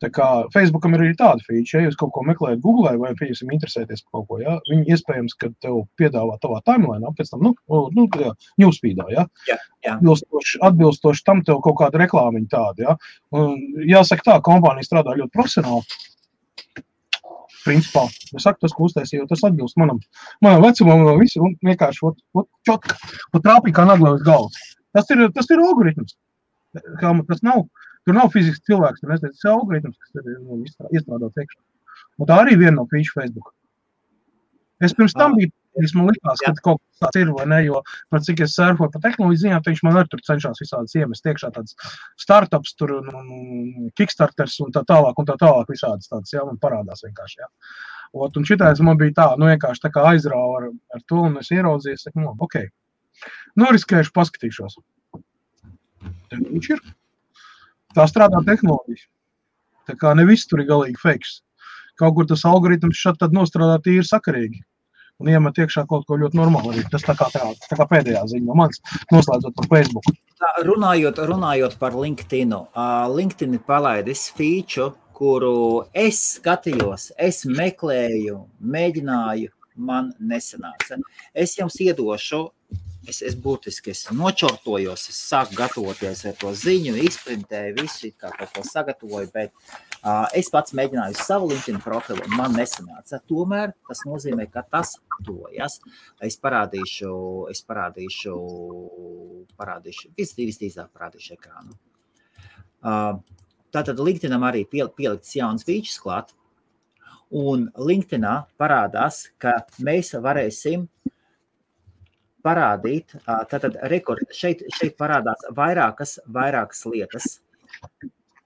Tā 0.00 0.08
kā 0.16 0.26
Facebookam 0.54 0.94
ir 0.96 1.02
arī 1.04 1.14
tāda 1.18 1.44
feature, 1.44 1.82
ja 1.82 1.88
jūs 1.90 1.96
kaut 2.00 2.12
ko 2.14 2.22
meklējat 2.24 2.62
Google 2.64 2.94
vai, 3.02 3.10
pieņemsim, 3.18 3.50
interesēties 3.52 4.00
par 4.06 4.20
kaut 4.22 4.28
ko, 4.30 4.38
ja, 4.40 4.54
viņi 4.70 4.94
iespējams, 4.94 5.34
ka 5.36 5.50
tev 5.60 5.82
piedāvā 6.00 6.38
tavā 6.40 6.62
timeline, 6.64 7.10
pēc 7.18 7.34
tam, 7.34 7.42
nu, 7.44 7.52
nu 7.96 8.06
tajā 8.14 8.30
newsfeedā, 8.62 9.04
ja, 9.12 9.26
Jā, 9.50 9.58
jā. 9.84 9.96
atbilstoši, 9.98 10.60
atbilstoši 10.70 11.26
tam 11.26 11.42
tev 11.44 11.60
kaut 11.66 11.76
kāda 11.82 12.00
reklāmiņa 12.00 12.48
tāda, 12.54 12.86
ja. 12.86 12.96
Un 13.36 13.60
jāsaka 13.90 14.24
tā, 14.30 14.38
kompānija 14.48 14.88
strādā 14.88 15.18
ļoti 15.20 15.34
profesionāli. 15.36 16.00
Principā, 17.60 18.06
es 18.08 18.46
saku, 18.46 18.62
tas, 18.64 18.72
ko 18.72 18.86
uztaisīju, 18.88 19.26
tas 19.28 19.42
atbilst 19.44 19.76
manam, 19.76 19.98
manam 20.40 20.62
vecumam, 20.64 21.02
un 21.04 21.18
visu, 21.20 21.42
un 21.44 21.52
vienkārši, 21.68 22.00
ot, 22.08 22.22
ot, 22.40 22.48
čotka, 22.64 22.96
ot 23.36 23.44
trāpīja 23.44 23.76
kā 23.82 23.84
nagla 23.90 24.14
uz 24.16 24.24
galvas. 24.24 24.56
Tas 24.96 25.12
ir, 25.12 25.26
tas 25.36 25.50
ir 25.52 25.60
algoritms. 25.60 26.16
Kā, 27.02 27.10
man- 27.12 27.26
tas 27.28 27.42
nav, 27.44 27.66
tur 28.06 28.16
nav 28.16 28.32
fizisks 28.34 28.64
cilvēks, 28.68 29.02
tur 29.02 29.14
ir 29.14 29.54
algoritms, 29.54 29.96
kas 30.00 30.20
ir 30.22 30.36
nu, 30.40 30.62
iestrādāts 30.90 31.42
iekšā. 31.44 31.60
Un 32.20 32.28
tā 32.28 32.42
arī 32.42 32.56
viena 32.60 32.78
no 32.80 32.86
feature 32.90 33.16
Facebook. 33.16 33.52
Es 34.80 34.94
pirms 34.96 35.12
tam 35.12 35.34
biju, 35.36 35.52
es 35.84 35.92
man 35.94 36.08
likās, 36.08 36.40
ka 36.40 36.52
kaut 36.64 36.80
kas 36.80 37.02
tāds 37.04 37.20
ir 37.20 37.30
vai 37.36 37.44
ne, 37.52 37.58
jo 37.66 37.82
par 38.12 38.22
cik 38.24 38.40
es 38.46 38.54
surfoju 38.56 38.92
pa 38.94 39.00
tehnoloģiju 39.04 39.58
tad 39.58 39.68
viņš 39.70 39.82
man 39.86 39.98
arī 40.00 40.10
tur 40.12 40.22
cenšas 40.24 40.62
visādas 40.62 40.96
iemest 40.96 41.28
iekšā 41.28 41.50
tāds 41.54 41.76
startups, 42.20 42.72
tur, 42.80 42.96
un, 42.98 43.10
un 43.20 43.90
kickstarters 44.00 44.56
un 44.64 44.72
tā 44.74 44.82
tālāk, 44.88 45.20
un 45.20 45.28
tā 45.28 45.36
tālāk 45.40 45.72
visādas 45.72 46.08
tādas, 46.08 46.32
jā, 46.32 46.44
man 46.48 46.58
parādās 46.62 47.04
vienkārši, 47.06 47.42
jā. 47.42 47.50
Ot, 48.24 48.40
un 48.40 48.46
šitais 48.48 48.80
man 48.82 48.98
bija 48.98 49.14
tā, 49.20 49.26
nu 49.38 49.50
vienkārši 49.52 49.84
tā 49.84 49.92
kā 49.94 50.06
aizrāva 50.10 50.62
ar, 50.62 50.70
ar 50.96 51.04
to, 51.06 51.20
un 51.28 51.36
es 51.42 51.52
ieraudzīju, 51.54 52.00
es 52.00 52.08
saku, 52.08 52.24
nu, 52.24 52.32
ok, 52.48 52.56
nu 53.60 53.68
riskēšu, 53.76 54.16
paskatīšos. 54.16 54.80
Viņš 56.40 56.72
ir. 56.72 56.82
Tā 57.96 58.06
strādā 58.06 58.40
tehnoloģijas. 58.46 59.06
Tā 59.90 59.96
kā 59.98 60.14
ne 60.14 60.26
viss 60.28 60.46
tur 60.46 60.62
ir 60.62 60.68
galīgi 60.68 61.00
fakes. 61.02 61.40
Kaut 61.98 62.14
kur 62.16 62.28
tas 62.28 62.44
algoritms 62.48 62.98
šādi 63.00 63.20
tad 63.24 63.34
nostrādā 63.36 63.80
tīri 63.84 64.06
sakarīgi. 64.06 64.62
Un 65.20 65.28
iemet 65.28 65.58
iekšā 65.60 65.84
kaut 65.88 66.06
ko 66.08 66.16
ļoti 66.20 66.38
normālu. 66.38 66.72
Arī. 66.72 66.84
Tas 66.92 67.04
tā 67.04 67.12
kā, 67.18 67.26
tā, 67.34 67.50
tā 67.66 67.76
kā 67.76 67.86
pēdējā 67.90 68.22
ziņa 68.30 68.46
no 68.46 68.56
manis, 68.56 68.80
noslēdzot 69.12 69.56
par 69.58 69.68
Facebook. 69.74 70.08
Runājot, 70.64 71.20
runājot 71.28 71.76
par 71.82 71.98
LinkedIn, 71.98 72.54
uh, 72.56 73.04
LinkedIn 73.12 73.58
ir 73.58 73.64
palaidis 73.68 74.30
feature, 74.36 74.94
kuru 75.20 75.84
es 75.92 76.22
skatījos, 76.38 77.10
es 77.20 77.42
meklēju, 77.44 78.38
mēģināju, 78.64 79.52
man 79.76 80.14
nesanāca. 80.32 80.96
Es 81.36 81.58
jums 81.58 81.76
iedošu, 81.84 82.46
es, 83.08 83.20
es 83.26 83.36
būtiski 83.38 83.92
es 83.94 84.02
nočortojos, 84.12 85.06
es 85.12 85.18
sāku 85.30 85.56
gatavoties 85.58 86.24
ar 86.28 86.36
to 86.40 86.52
ziņu, 86.56 86.96
izprintēju 87.08 87.76
visu, 87.80 88.12
kā 88.20 88.32
kaut 88.36 88.52
ko 88.56 88.64
sagatavoju, 88.66 89.30
bet 89.34 89.52
uh, 89.54 90.26
es 90.36 90.50
pats 90.52 90.74
mēģināju 90.76 91.18
savu 91.20 91.50
LinkedIn 91.52 91.80
profilu, 91.84 92.24
un 92.26 92.36
man 92.38 92.56
nesanāca. 92.58 93.22
Tomēr 93.30 93.74
tas 93.88 94.04
nozīmē, 94.08 94.48
ka 94.52 94.64
tas 94.68 94.96
tuvojas. 95.26 95.80
Es 96.24 96.38
parādīšu, 96.40 97.12
es 97.52 97.64
parādīšu, 97.68 98.34
parādīšu 99.60 100.14
vis, 100.18 100.34
visdrīzāk 100.38 100.90
parādīšu 100.96 101.36
ekrānu. 101.38 101.78
Uh, 102.80 103.20
Tātad 103.70 104.00
LinkedInam 104.02 104.42
arī 104.42 104.64
piel, 104.66 104.88
pielikts 104.90 105.36
jauns 105.38 105.62
features 105.62 106.00
klāt, 106.02 106.32
un 107.30 107.68
LinkedInā 107.78 108.32
parādās, 108.58 109.28
ka 109.38 109.60
mēs 109.78 110.16
varēsim 110.18 110.88
parādīt, 112.44 113.14
tātad 113.50 113.78
rekord, 113.92 114.24
šeit, 114.34 114.64
šeit 114.76 114.96
parādās 115.00 115.44
vairākas, 115.56 116.18
vairākas 116.30 116.84
lietas. 116.90 117.38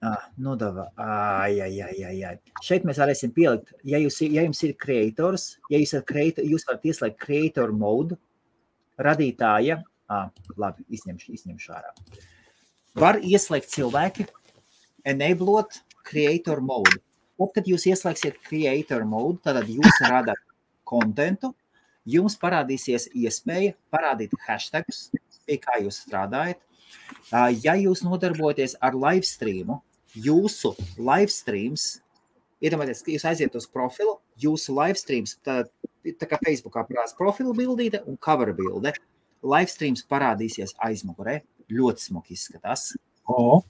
Ah, 0.05 0.27
nodeva. 0.37 0.91
Ai, 1.01 1.61
ai, 1.65 1.81
ai, 1.81 2.03
ai, 2.05 2.17
ai. 2.29 2.35
Šeit 2.61 2.83
mēs 2.85 2.99
varēsim 3.01 3.31
pielikt, 3.33 3.73
ja, 3.89 3.97
jūs, 4.03 4.19
ja 4.27 4.43
jums 4.45 4.61
ir 4.67 4.75
creators, 4.77 5.47
ja 5.73 5.81
jūs, 5.81 5.95
creator, 6.05 6.45
jūs 6.45 6.67
varat 6.69 6.85
ieslēgt 6.91 7.17
creator 7.23 7.73
mode, 7.73 8.19
radītāja, 9.01 9.79
ah, 10.13 10.29
labi, 10.61 10.85
izņemšu, 10.93 11.33
izņemšu 11.39 11.73
ārā. 11.79 11.95
Var 13.01 13.23
ieslēgt 13.25 13.73
cilvēki, 13.73 14.29
enablot 15.09 15.81
creator 16.05 16.61
mode. 16.61 17.01
Tad, 17.41 17.51
kad 17.57 17.73
jūs 17.73 17.89
ieslēgsiet 17.89 18.37
creator 18.45 19.09
mode, 19.09 19.41
tad 19.47 19.65
jūs 19.73 20.05
radat 20.05 20.39
kontentu, 20.85 21.55
jums 22.05 22.37
parādīsies 22.41 23.09
iespēja 23.17 23.75
parādīt 23.93 24.35
hashtagus, 24.47 25.09
pie 25.47 25.59
kā 25.63 25.81
jūs 25.83 26.03
strādājat. 26.05 26.61
Ja 27.65 27.75
jūs 27.79 28.05
nodarbojaties 28.05 28.77
ar 28.85 28.97
live 28.97 29.27
streamu, 29.27 29.81
jūsu 30.15 30.75
live 30.99 31.33
streams, 31.33 31.99
iedomājieties, 32.65 33.03
ka 33.05 33.15
jūs 33.15 33.27
aiziet 33.33 33.57
uz 33.59 33.67
profilu, 33.71 34.19
jūsu 34.41 34.77
live 34.77 35.01
streams, 35.01 35.37
tā, 35.45 35.65
tā 36.05 36.29
kā 36.31 36.39
Facebookā 36.45 36.85
parādās 36.87 37.17
profila 37.19 37.55
bildīte 37.57 38.05
un 38.09 38.19
cover 38.21 38.55
bilde, 38.57 38.95
live 39.45 39.73
streams 39.73 40.05
parādīsies 40.09 40.77
aizmugurē, 40.85 41.41
ļoti 41.73 42.09
smuki 42.09 42.37
izskatās. 42.39 42.93
O, 43.29 43.63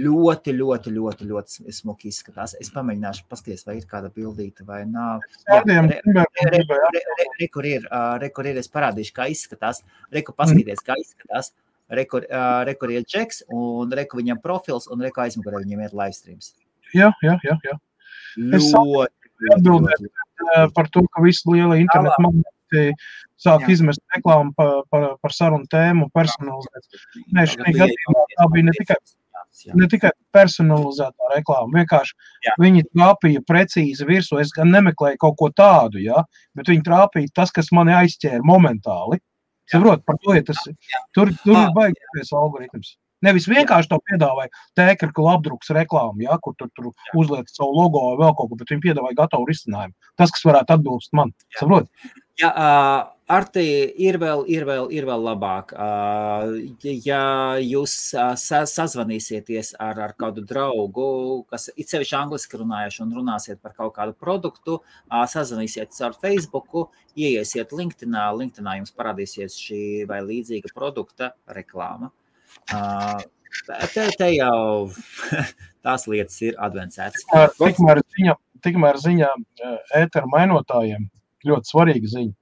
Ļoti, 0.00 0.54
ļoti, 0.56 0.92
ļoti, 0.96 1.26
ļoti 1.30 1.74
smuki 1.76 2.08
izskatās. 2.12 2.54
Es 2.62 2.70
pamēģināšu 2.74 3.26
paskatīties, 3.30 3.66
vai 3.66 3.76
ir 3.80 3.88
kāda 3.90 4.10
bildīte 4.14 4.64
vai 4.68 4.84
nav. 4.88 5.24
Tādiem 5.48 5.90
re- 5.90 6.00
gribētu, 6.06 6.46
re- 6.46 6.52
gribētu, 6.56 6.92
re- 6.94 7.04
re- 7.18 7.28
re- 7.40 7.50
kur 7.56 7.68
ir, 7.68 7.88
ā, 7.90 8.02
re, 8.22 8.30
kur 8.36 8.48
ir, 8.50 8.60
es 8.62 8.70
parādīšu, 8.72 9.14
kā 9.16 9.28
izskatās. 9.32 9.82
Reku 10.14 10.32
paskatīties, 10.36 10.82
kā 10.86 10.96
izskatās. 11.00 11.52
Rekur, 11.90 12.24
ā, 12.30 12.46
re, 12.68 12.76
kur 12.78 12.92
ir 12.94 13.04
čeks, 13.04 13.42
un 13.50 13.90
reku 13.98 14.20
viņam 14.20 14.40
profils, 14.42 14.86
un 14.90 15.02
reku 15.02 15.24
aizmugurē 15.24 15.64
viņam 15.64 15.86
ir 15.88 15.96
live 16.04 16.14
streams. 16.16 16.52
Jā, 16.94 17.10
jā, 17.26 17.36
jā. 17.44 17.58
jā. 17.66 17.78
Es 18.56 18.70
Ļoti, 18.70 20.10
Eh, 20.40 20.66
Par 20.74 20.88
to, 20.88 21.02
ka 21.12 21.22
visi 21.24 21.44
lielie 21.50 21.82
internetu 21.84 22.24
magnēti 22.24 22.84
sāk 23.40 23.64
Jā. 23.66 23.72
izmest 23.74 24.00
reklāmu 24.14 24.54
par, 24.56 24.82
par, 24.92 25.06
par 25.20 25.34
sarunu 25.34 25.68
tēmu, 25.70 26.08
personalizēt. 26.16 27.00
Nē, 27.36 27.46
šī 27.50 27.74
gadījumā 27.76 28.24
tā 28.36 28.46
bija 28.54 28.68
ne 28.68 28.74
tikai 28.78 28.96
Jā. 29.66 29.74
ne 29.74 29.88
tikai 29.90 30.10
personalizētā 30.34 31.30
reklāma, 31.34 31.82
vienkārši 31.82 32.14
Jā. 32.46 32.54
viņi 32.60 32.84
trāpīja 32.90 33.42
precīzi 33.48 34.06
virsū. 34.08 34.40
Es 34.40 34.52
gan 34.56 34.72
nemeklēju 34.72 35.20
kaut 35.20 35.36
ko 35.38 35.50
tādu, 35.50 36.00
ja, 36.02 36.24
bet 36.56 36.70
viņi 36.72 36.86
trāpīja 36.86 37.34
tas, 37.34 37.50
kas 37.50 37.70
mani 37.72 37.92
aizķēra 37.92 38.40
momentāli. 38.46 39.20
Saprot, 39.70 40.02
par 40.04 40.16
to 40.24 40.34
ir 40.34 40.42
tas. 40.42 40.58
Tur, 41.14 41.30
tur 41.44 41.56
Ah, 41.56 41.68
ir 41.68 41.74
baigts 41.76 42.32
algoritms. 42.32 42.96
Nevis 43.22 43.46
vienkārši 43.46 43.90
to 43.90 43.98
piedāvāja 44.08 44.48
tēkļu 44.78 45.26
apdruks 45.34 45.70
reklāmu, 45.76 46.24
ja, 46.24 46.38
kur 46.40 46.54
tur, 46.58 46.70
tur 46.74 46.90
uzliek 47.20 47.48
savu 47.52 47.76
logo 47.76 48.00
vai 48.00 48.26
vēl 48.26 48.34
kaut 48.38 48.48
ko, 48.48 48.56
bet 48.56 48.72
viņi 48.72 48.84
piedāvāja 48.88 49.18
gatavu 49.18 49.44
risinājumu. 49.46 49.92
Tas, 50.16 50.32
kas 50.32 50.44
varētu 50.48 50.78
atbilst 50.78 51.12
man. 51.12 51.34
Jā. 52.40 52.48
Arti 53.30 53.62
ir 54.02 54.16
vēl, 54.18 54.40
ir 54.50 54.64
vēl, 54.66 54.88
ir 54.90 55.04
vēl 55.06 55.22
labāk. 55.22 55.70
Ja 57.06 57.22
jūs 57.62 57.92
sa 58.10 58.32
sazvanīsieties 58.66 59.76
ar, 59.78 60.00
ar 60.08 60.14
kādu 60.18 60.42
draugu, 60.46 61.06
kas 61.50 61.68
ir 61.76 61.86
sevišķi 61.86 62.16
angliski 62.18 62.58
runājuši 62.58 63.04
un 63.04 63.12
runāsiet 63.20 63.60
par 63.62 63.76
kaut 63.76 63.94
kādu 64.00 64.16
produktu, 64.18 64.80
sazvanīsieties 65.10 66.02
ar 66.08 66.16
Facebook, 66.18 66.90
ieiesiet 67.14 67.70
LinkedIn, 67.76 68.18
LinkedIn 68.40 68.72
jums 68.80 68.96
parādīsies 68.98 69.60
šī 69.62 69.82
vai 70.10 70.18
līdzīga 70.26 70.74
produkta 70.74 71.30
reklāma. 71.54 72.10
Te, 72.70 74.08
te 74.18 74.32
jau 74.34 74.90
tās 75.86 76.10
lietas 76.10 76.42
ir 76.42 76.58
advancētas. 76.58 77.30
Tikmēr- 77.62 78.02
ziņa, 78.16 78.36
tikmēr 78.66 78.98
ziņā 79.06 79.30
ēteru 80.02 80.34
mainotājiem 80.34 81.06
ļoti 81.46 81.74
svarīga 81.74 82.14
ziņa. 82.18 82.34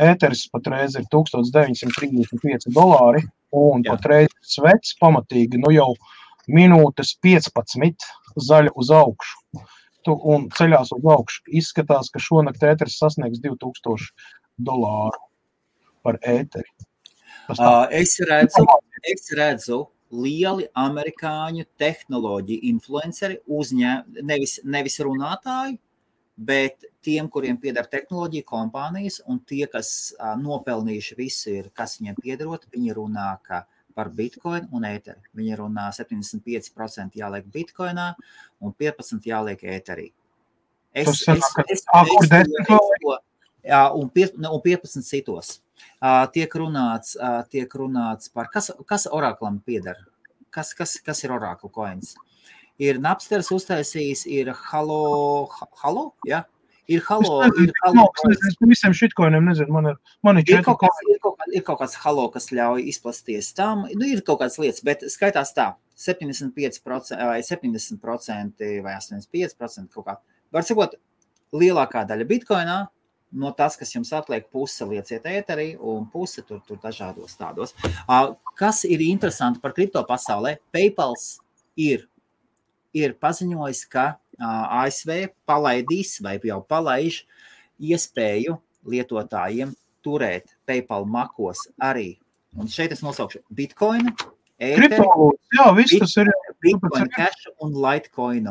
Ēteris 0.00 0.46
patreiz 0.52 0.96
ir 0.96 1.04
1935 1.12 2.70
dolāri, 2.72 3.22
un 3.52 3.84
Jā. 3.84 3.96
patreiz 3.96 4.32
svets 4.46 4.94
pamatīgi 5.00 5.60
nu 5.60 5.72
jau 5.74 5.90
minūtes 6.50 7.14
15 7.22 8.08
zaļa 8.48 8.72
uz 8.74 8.90
augšu. 8.94 9.64
Tu, 10.06 10.14
un 10.32 10.46
ceļās 10.56 10.94
uz 10.96 11.08
augšu. 11.12 11.42
Izskatās, 11.60 12.08
ka 12.08 12.22
šonakt 12.22 12.62
ēteris 12.64 12.96
sasniegs 13.02 13.42
2000 13.44 14.08
dolāru 14.56 15.20
par 16.04 16.16
tā. 16.24 16.62
Uh, 17.50 17.84
es, 17.90 18.14
redzu, 18.24 18.64
es 19.10 19.28
redzu 19.36 19.80
lieli 20.10 20.66
amerikāņu 20.78 21.66
tehnoloģiju 21.80 22.66
influenceri, 22.70 23.38
uzņēmumi, 23.46 24.24
nevis, 24.26 24.56
nevis 24.64 24.98
runātāji, 25.04 25.76
bet 26.40 26.86
tiem, 27.04 27.28
kuriem 27.28 27.58
pieder 27.60 27.84
tehnoloģija 27.90 28.46
kompānijas, 28.48 29.20
un 29.28 29.42
tie, 29.44 29.66
kas 29.68 29.90
uh, 30.16 30.32
nopelnījuši 30.40 31.16
visu, 31.18 31.50
ir, 31.52 31.68
kas 31.76 31.98
viņiem 32.00 32.16
piederot, 32.22 32.64
viņi 32.72 32.96
runā 32.96 33.26
par 33.94 34.08
bitkoinu 34.16 34.70
un 34.76 34.86
ēteri. 34.88 35.20
Viņi 35.36 35.58
runā 35.60 35.88
75% 35.92 37.18
jāliek 37.20 37.48
bitkoinā 37.52 38.12
un 38.64 38.72
15% 38.72 39.28
jāliek 39.28 39.64
ēterī. 39.76 40.08
Es, 40.94 41.10
es, 41.10 41.28
es, 41.28 41.50
es, 41.68 41.84
es, 41.84 42.30
to- 42.70 43.18
jā, 43.66 43.82
un, 43.94 44.08
pie, 44.10 44.30
un 44.40 44.62
15 44.64 45.04
citos. 45.06 45.58
Uh, 46.00 46.24
tiek, 46.32 46.52
runāts, 46.60 47.14
uh, 47.20 47.42
tiek 47.52 47.72
runāts 47.76 48.32
par 48.32 48.48
kas, 48.52 48.70
kas 48.88 49.06
oraklam 49.10 49.60
pieder. 49.64 50.00
Kas, 50.50 50.72
kas, 50.74 50.96
kas 51.04 51.20
ir 51.24 51.32
orakla 51.36 51.70
coins? 51.72 52.14
Ir 52.80 53.00
Napsters 53.02 53.50
uztaisījis, 53.54 54.24
ir 54.30 54.50
Halo, 54.70 55.46
Ha- 55.58 55.68
Halo, 55.82 56.10
ja? 56.28 56.44
Ir 56.90 57.04
Halo, 57.06 57.36
nezinu, 57.44 57.68
ir 57.68 57.72
Halo. 57.84 58.06
Es 58.32 58.40
es 58.48 58.56
visiem 58.66 58.94
šitkoiniem 58.96 59.46
nezinu. 59.46 59.70
Man 59.76 59.92
ir, 59.92 59.98
man 60.26 60.40
ir 60.40 60.48
Ir 60.50 60.64
kaut, 60.66 60.80
kāds, 60.80 61.02
ir, 61.06 61.20
kaut 61.22 61.36
kāds, 61.38 61.54
ir 61.54 61.62
kaut 61.66 61.78
kāds 61.82 61.94
halo, 62.02 62.24
kas 62.34 62.50
ļauj 62.50 62.88
izplatīties 62.90 63.52
tam. 63.54 63.84
Nu, 63.94 64.08
ir 64.08 64.24
kaut 64.26 64.40
kādas 64.40 64.58
lietas, 64.58 64.82
bet 64.82 65.04
skaitās 65.12 65.54
tā, 65.54 65.68
75% 66.00 67.20
vai 67.28 67.38
70% 67.46 68.72
vai 68.82 68.96
85% 68.96 69.94
kaut 69.94 70.08
kā. 70.08 70.16
Var 70.50 70.66
sakot, 70.66 70.96
lielākā 71.54 72.02
daļa 72.08 72.26
bitkoinā 72.26 72.80
no 73.38 73.52
tas, 73.54 73.76
kas 73.78 73.94
jums 73.94 74.10
atliek, 74.16 74.48
puse 74.50 74.86
lieciet 74.90 75.26
ēterī 75.30 75.76
un 75.78 76.08
puse 76.10 76.42
tur, 76.42 76.58
tur 76.66 76.80
dažādos 76.82 77.36
tādos. 77.38 77.76
Kas 78.58 78.82
ir 78.88 79.04
interesanti 79.06 79.62
par 79.62 79.76
kripto 79.76 80.02
pasaulē? 80.08 80.56
PayPals 80.74 81.36
ir, 81.78 82.08
ir 82.96 83.14
paziņojis, 83.20 83.84
ka 83.90 84.06
ASV 84.40 85.28
palaidīs 85.48 86.16
vai 86.24 86.38
jau 86.44 86.60
palaiž 86.64 87.22
iespēju 87.80 88.56
lietotājiem 88.88 89.74
turēt 90.04 90.54
PayPal 90.68 91.04
makos 91.04 91.66
arī. 91.76 92.14
Un 92.56 92.68
šeit 92.70 92.92
es 92.94 93.02
nosaukšu 93.04 93.44
Bitcoin, 93.54 94.08
Kriptovalūtas, 94.60 95.52
jā, 95.56 95.66
viss 95.76 95.98
tas 96.02 96.16
ir. 96.20 96.30
Bitcoin 96.60 97.08
Cash 97.14 97.48
un 97.64 97.76
Litecoin. 97.80 98.50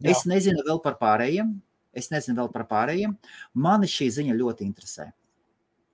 Es 0.00 0.24
nezinu 0.28 0.62
vēl 0.64 0.80
par 0.80 0.96
pārējiem. 1.00 1.50
Es 1.92 2.08
nezinu 2.12 2.38
vēl 2.38 2.52
par 2.54 2.64
pārējiem. 2.70 3.16
Mani 3.58 3.88
šī 3.90 4.08
ziņa 4.14 4.36
ļoti 4.38 4.64
interesē. 4.64 5.10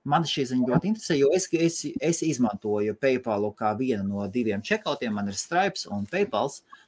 Man 0.05 0.23
šī 0.29 0.45
ziņa 0.51 0.69
ļoti 0.69 0.91
interesē, 0.91 1.15
jo 1.17 1.31
es, 1.33 1.47
es, 1.57 1.79
es 1.97 2.21
izmantoju 2.23 2.93
PayPal 3.01 3.49
kā 3.57 3.73
vienu 3.75 4.05
no 4.05 4.27
diviem 4.31 4.61
checkoutiem. 4.63 5.15
Man 5.17 5.31
ir 5.31 5.39
Stripes 5.39 5.87
un 5.89 6.05
PayPal, 6.07 6.51
uh, 6.53 6.84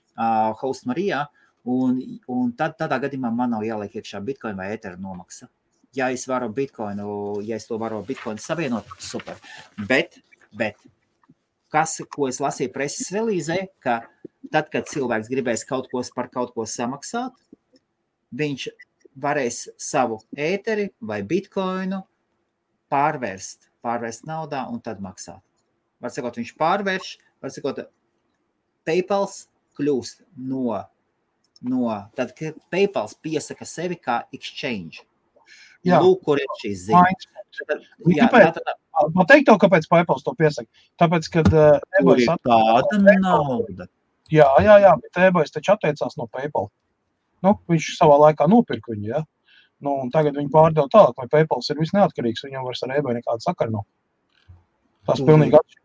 Host 0.61 0.88
Marijā. 0.89 1.26
Un, 1.68 1.99
un 2.31 2.52
tad, 2.56 2.77
tādā 2.80 2.99
gadījumā 3.03 3.31
man 3.35 3.52
nav 3.52 3.65
jāliek 3.68 3.98
iekšā 3.99 4.22
Bitcoin 4.23 4.56
vai 4.60 4.69
Ether 4.76 4.95
nomaksa. 4.99 5.49
Ja 5.95 6.11
es 6.14 6.27
varu 6.30 6.48
Bitcoinu, 6.53 7.41
ja 7.44 7.57
es 7.57 7.68
to 7.68 7.80
varu 7.81 7.99
Bitcoin 8.07 8.39
savienot, 8.39 8.88
super. 9.03 9.39
Bet, 9.89 10.19
bet 10.56 10.80
kas, 11.73 11.98
ko 12.14 12.30
es 12.31 12.39
lasīju 12.44 12.72
preses 12.76 13.11
relīzē, 13.11 13.60
ka 13.84 13.99
tad, 14.52 14.69
kad 14.72 14.88
cilvēks 14.88 15.31
gribēs 15.31 15.65
kaut 15.68 15.89
ko 15.91 16.03
par 16.15 16.30
kaut 16.31 16.53
ko 16.56 16.65
samaksāt, 16.69 17.35
viņš 18.38 18.68
varēs 19.18 19.64
savu 19.81 20.22
ēteri 20.38 20.91
vai 21.02 21.22
bitkoinu 21.26 22.03
pārvērst, 22.91 23.69
pārvērst 23.84 24.27
naudā 24.30 24.64
un 24.72 24.80
tad 24.84 25.02
maksāt. 25.03 25.41
Var 26.03 26.14
sakot, 26.14 26.38
viņš 26.38 26.53
pārvērš, 26.60 27.14
var 27.41 27.53
sakot, 27.53 27.84
PayPal 28.88 29.27
kļūst 29.77 30.23
no, 30.49 30.79
no 31.67 31.93
tad, 32.17 32.33
kad 32.37 32.57
PayPal 32.73 33.09
piesaka 33.23 33.67
sevi 33.69 33.99
kā 34.01 34.23
exchange. 34.35 35.05
Jā. 35.85 36.01
Lūk, 36.03 36.23
kur 36.25 36.41
ir 36.41 36.49
šī 36.61 36.73
ziņa. 36.89 37.35
Tad, 37.57 37.85
jā, 38.11 38.27
Kāpēc? 38.27 38.57
tā, 38.57 38.61
tā, 38.65 38.73
Pateikt 39.13 39.47
tev, 39.47 39.59
kāpēc 39.61 39.85
PayPal 39.89 40.19
to 40.25 40.33
piesaka? 40.37 40.67
Tāpēc, 41.01 41.29
kad 41.33 41.47
uh, 41.53 41.77
tur 41.77 42.01
ir 42.01 42.01
e-boys 42.01 42.27
at- 42.33 42.43
tāda 42.49 43.15
nauda. 43.21 43.87
Jā, 44.33 44.47
jā, 44.65 44.75
jā, 44.83 44.91
bet 45.03 45.19
e-boys 45.27 45.53
taču 45.53 45.73
atteicās 45.75 46.17
no 46.19 46.27
PayPal. 46.33 46.67
Nu, 47.45 47.53
viņš 47.69 47.91
savā 47.99 48.17
laikā 48.25 48.47
nopirka 48.49 48.91
viņu, 48.91 49.09
ja? 49.13 49.21
Nu, 49.85 49.99
tagad 50.13 50.37
viņi 50.39 50.49
pārdeva 50.53 50.89
tālāk, 50.91 51.13
vai 51.21 51.29
PayPal 51.29 51.61
ir 51.61 51.79
viss 51.79 51.93
neatkarīgs, 51.95 52.43
viņam 52.47 52.65
vairs 52.65 52.81
ar 52.83 52.95
e-boy 52.97 53.13
nekāda 53.19 53.45
sakara 53.45 53.73
nav. 53.75 53.85
Tas 55.07 55.21
pilnīgi 55.23 55.55
ir. 55.55 55.77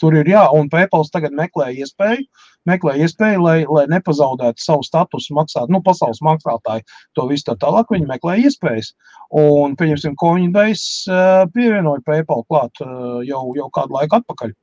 Tur 0.00 0.14
ir 0.14 0.28
jā, 0.30 0.44
un 0.54 0.68
PayPal 0.70 1.06
tagad 1.10 1.34
meklē 1.34 1.72
iespēju, 1.82 2.22
meklē 2.70 2.94
iespēju 3.02 3.42
lai, 3.42 3.56
lai 3.66 3.84
nepazaudētu 3.90 4.62
savu 4.62 4.86
statusu, 4.86 5.34
maksāt, 5.34 5.72
nu, 5.72 5.80
pasaules 5.82 6.22
maksātāju, 6.22 6.86
to 7.18 7.26
visu 7.30 7.48
tā 7.48 7.56
tālāk. 7.64 7.90
Viņi 7.90 8.06
meklē 8.10 8.36
iespējas. 8.44 8.92
Un, 9.34 9.74
pieņemsim, 9.78 10.14
Coinbase 10.22 11.10
uh, 11.10 11.42
pievienoja 11.54 12.04
PayPal 12.06 12.46
klāt 12.46 12.82
uh, 12.84 13.18
jau, 13.26 13.42
jau 13.58 13.68
kādu 13.74 13.98
laiku 13.98 14.20
atpakaļ. 14.20 14.54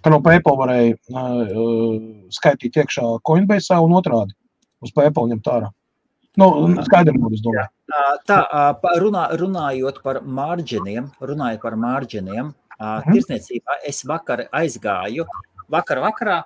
Ka 0.00 0.10
no 0.10 0.22
PayPal 0.24 0.56
varēja 0.58 0.96
uh, 1.14 2.00
skaitīt 2.34 2.78
iekšā 2.82 3.06
Coinbase 3.26 3.78
un 3.78 3.94
otrādi 3.98 4.34
uz 4.82 4.94
PayPal 4.96 5.30
ņemt 5.30 5.52
ārā. 5.52 5.70
Nu, 6.38 6.46
skaidrs, 6.86 7.18
Tā, 8.28 8.36
ā, 8.38 8.62
pa- 8.78 8.94
runā, 9.02 9.24
runājot 9.34 9.96
par 10.04 10.20
marģiniem, 10.22 11.08
runājot 11.26 11.62
par 11.64 11.74
marģiniem, 11.74 12.52
Mhm. 12.80 13.12
tirsniecībā 13.12 13.80
es 13.84 14.02
vakar 14.08 14.46
aizgāju, 14.56 15.26
vakar 15.68 16.00
vakarā 16.00 16.38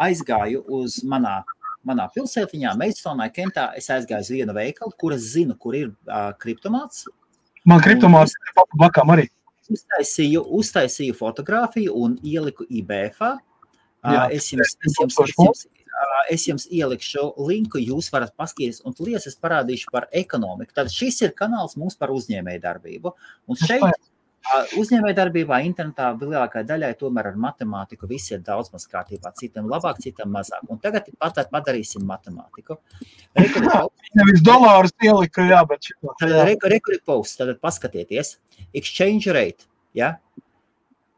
aizgāju 0.00 0.64
uz 0.80 1.02
manā, 1.04 1.42
manā 1.84 2.08
pilsētiņā, 2.14 2.72
Meistonā, 2.80 3.28
Kentā. 3.34 3.70
Es 3.76 3.90
aizgāju 3.92 4.24
uz 4.24 4.30
vienu 4.30 4.54
veikalu, 4.56 4.92
kur 4.98 5.12
es 5.12 5.28
zinu, 5.34 5.58
kur 5.58 5.76
ir 5.76 5.92
ā, 6.06 6.32
kriptomāts. 6.38 7.06
Man 7.68 7.80
kriptomāts 7.84 8.32
ir 8.32 8.64
blakām 8.78 9.12
arī. 9.14 9.28
Uztaisīju, 9.72 10.42
uztaisīju 10.58 11.14
fotografiju 11.14 11.94
un 11.94 12.16
ieliku 12.22 12.66
IBF. 12.68 13.20
Jā, 14.02 14.26
Es 14.34 14.48
jums, 14.50 14.74
es, 14.82 14.96
jums, 14.98 15.14
es, 15.22 15.34
jums, 15.38 15.66
es 16.30 16.46
jums 16.48 16.64
ielikšu 16.66 17.22
linku, 17.46 17.78
jūs 17.78 18.08
varat 18.10 18.32
paskatīties, 18.34 18.80
un 18.82 18.96
lietas 18.98 19.28
es 19.30 19.38
parādīšu 19.38 19.92
par 19.92 20.08
ekonomiku. 20.10 20.74
Tad 20.74 20.90
šis 20.90 21.20
ir 21.22 21.36
kanāls 21.38 21.76
mums 21.78 21.94
par 21.94 22.10
uzņēmējdarbību. 22.10 23.12
Un 23.46 23.60
šeit 23.60 23.86
uzņēmējdarbībā 24.80 25.58
internetā 25.66 26.06
lielākajai 26.18 26.66
daļai 26.68 26.90
tomēr 27.00 27.26
ar 27.30 27.36
matemātiku 27.40 28.08
viss 28.10 28.32
ir 28.32 28.40
daudz 28.44 28.68
maz 28.74 28.84
kārtībā. 28.90 29.28
Citam 29.38 29.64
labāk, 29.70 29.96
citam 30.02 30.28
mazāk. 30.34 30.62
Un 30.72 30.78
tagad 30.82 31.02
pat 31.20 31.34
padarīsim 31.52 32.02
matemātiku. 32.08 32.72
Nevis 33.38 34.42
dolārus 34.44 34.92
ielika, 35.04 35.40
jā, 35.48 35.60
bet 35.68 35.80
šitā. 35.88 36.08
Jā. 36.26 36.44
Rekurīt 36.72 37.02
posts, 37.06 37.36
tad 37.40 37.48
paskatieties, 37.62 38.28
exchange 38.74 39.26
rate. 39.32 39.62
Ja? 39.96 40.08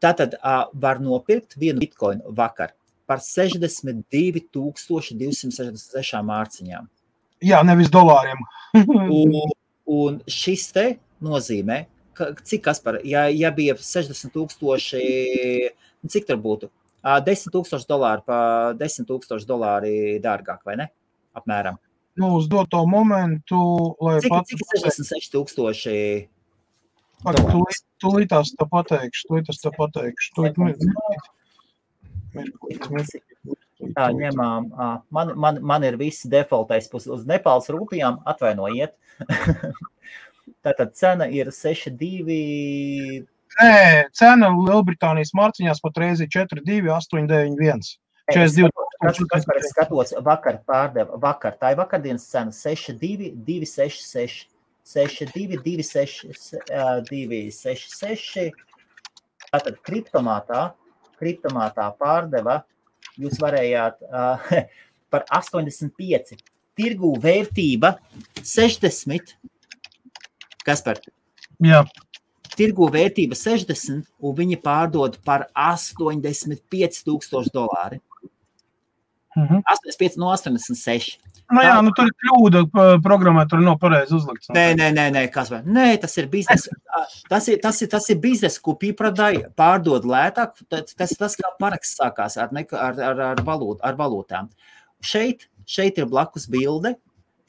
Tātad 0.05 0.31
uh, 0.37 0.43
var 0.77 1.01
nopirkt 1.01 1.57
vienu 1.61 1.81
bitkoinu 1.81 2.23
vakar 2.37 2.71
par 3.09 3.19
62,266 3.25 6.23
mārciņām. 6.29 6.85
jā, 7.45 7.63
nevis 7.65 7.89
dolāriem. 7.93 8.39
Un, 9.21 9.31
un 9.87 10.21
šis 10.27 10.73
te 10.75 10.99
nozīmē, 11.23 11.87
cik 12.45 12.65
tas 12.65 12.81
par, 12.85 12.99
ja, 13.07 13.27
ja 13.33 13.51
bija 13.55 13.75
60,000, 13.81 15.73
nu, 16.03 16.11
cik 16.11 16.27
tur 16.29 16.41
būtu? 16.43 16.71
Ā, 17.05 17.19
10,000 17.25 17.89
dolāru 17.89 18.25
par 18.25 18.75
10,000 18.81 19.45
dolāru 19.49 19.91
dārgāk, 20.25 20.63
vai 20.65 20.79
ne? 20.81 20.89
Apmēram. 21.37 21.77
Nu, 22.17 22.37
uz 22.39 22.47
doto 22.49 22.85
momentu, 22.87 23.59
lai 24.01 24.21
Cik, 24.23 24.31
pat 24.31 24.47
cik 24.47 24.63
66,000 24.87 26.29
Ak, 27.25 27.39
tūlīt, 27.41 27.79
tūlīt 28.05 28.29
tās 28.35 28.51
tā 28.53 28.67
pateikšu, 28.69 29.29
tūlīt 29.31 29.47
tas 29.49 29.61
tā 29.63 29.71
pateikšu. 29.73 30.33
Tūlīt, 30.37 30.59
mir- 30.61 30.75
mirklīt. 30.77 31.31
Mirklīt, 32.35 32.89
mirklīt. 32.93 33.61
Tā 33.97 34.09
ņemām. 34.17 34.69
Man, 35.11 35.33
man, 35.41 35.59
man 35.65 35.87
ir 35.89 35.97
viss 36.01 36.27
defaultais 36.29 36.89
pus- 36.93 37.09
uz 37.09 37.25
Nepāles 37.29 37.71
rūpījām, 37.73 38.21
atvainojiet. 38.29 38.95
Tātad 40.65 40.95
cena 40.97 41.29
ir 41.29 41.51
6,2. 41.53 43.27
Nē, 43.55 44.09
cena 44.17 44.49
Lielbritānijas 44.55 45.35
mārciņās 45.37 45.83
patreiz 45.85 46.25
ir 46.25 46.31
4,2,891. 46.33 47.99
42 48.33 48.73
Tas, 49.05 49.19
kas 49.29 49.45
man 49.45 49.59
skatos, 49.69 50.15
vakar 50.25 50.63
pārdeva, 50.65 51.19
vakar, 51.21 51.53
tā 51.61 51.75
ir 51.75 51.79
vakardienas 51.81 52.25
cena 52.31 52.53
6,266. 52.55 54.47
62, 54.85 55.57
266. 55.65 58.53
Tātad 59.49 59.79
kriptomātā, 59.87 60.61
kriptomātā 61.21 61.87
pārdeva, 62.01 62.57
jūs 63.21 63.37
varējāt 63.41 63.97
uh, 64.11 64.39
par 65.13 65.23
85. 65.33 66.37
Tirgu 66.75 67.11
vērtība 67.23 67.91
60. 68.43 69.37
Kas 70.65 70.83
par 70.85 71.01
Jā, 71.63 71.85
tirgu 72.59 72.89
vērtība 72.93 73.37
60, 73.39 74.05
un 74.25 74.35
viņi 74.39 74.59
pārdod 74.65 75.19
par 75.27 75.49
85,000 75.59 77.53
dolāru. 77.55 78.01
mhm. 79.37 79.63
85 79.67 80.19
no 80.23 80.31
86. 80.31 81.19
nu, 81.51 81.61
jā, 81.61 81.75
nu 81.83 81.91
tur 81.97 82.07
ir 82.09 82.15
kļūda, 82.23 82.63
programmē 83.03 83.45
tur 83.51 83.61
nav 83.61 83.77
pareizi 83.83 84.15
uzlikts. 84.17 84.49
Nē, 84.55 84.69
nē, 84.79 84.93
nē, 84.95 85.09
nē, 85.13 85.25
kas 85.35 85.51
var. 85.53 85.65
Nē, 85.67 85.89
tas 86.01 86.15
ir 86.21 86.31
biznesa. 86.33 86.71
Tas 87.29 87.49
ir, 87.51 87.59
tas 87.61 87.81
ir, 87.83 87.89
tas 87.91 88.07
ir 88.13 88.21
biznesa, 88.23 88.61
ko 88.63 88.77
pīpradāja 88.79 89.49
pārdod 89.59 90.07
lētāk. 90.09 90.55
Tas, 90.71 91.13
tas, 91.19 91.35
kā 91.37 91.51
paraksts 91.59 91.99
sākās 91.99 92.39
ar, 92.41 92.53
ar, 92.55 93.01
ar, 93.09 93.21
ar, 93.33 93.43
valūt, 93.45 93.83
ar 93.83 93.99
valūtām. 93.99 94.47
Šeit, 95.05 95.49
šeit 95.67 95.99
ir 95.99 96.07
blakus 96.09 96.47
bilde. 96.49 96.95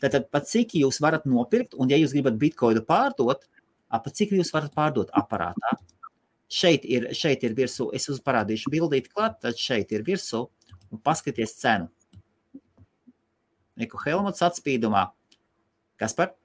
Tātad, 0.05 0.27
pat 0.29 0.45
cik 0.45 0.75
jūs 0.77 0.99
varat 1.01 1.23
nopirkt, 1.25 1.73
un 1.81 1.89
ja 1.89 1.97
jūs 1.97 2.13
gribat 2.13 2.35
bitkoinu 2.37 2.83
pārdot, 2.85 3.47
pat 3.89 4.13
cik 4.13 4.35
jūs 4.37 4.53
varat 4.53 4.75
pārdot 4.75 5.09
aparātā. 5.17 5.71
Šeit 6.51 6.85
ir, 6.85 7.07
šeit 7.17 7.41
ir 7.47 7.55
virsū, 7.57 7.89
es 7.97 8.05
uzparādīšu 8.13 8.69
bildīti 8.69 9.09
klāt, 9.09 9.39
tad 9.41 9.57
šeit 9.57 9.89
ir 9.97 10.05
virsū, 10.05 10.43
un 10.93 11.01
paskaties 11.01 11.55
cenu. 11.57 11.89
Niku 13.81 13.97
Helmuts 14.05 14.45
atspīdumā. 14.45 15.07
Kas 15.99 16.13
par? 16.13 16.35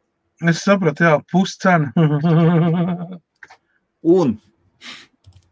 Es 0.40 0.64
sapratu, 0.64 1.04
jā, 1.04 1.18
puscena. 1.28 1.92
Un 4.00 4.38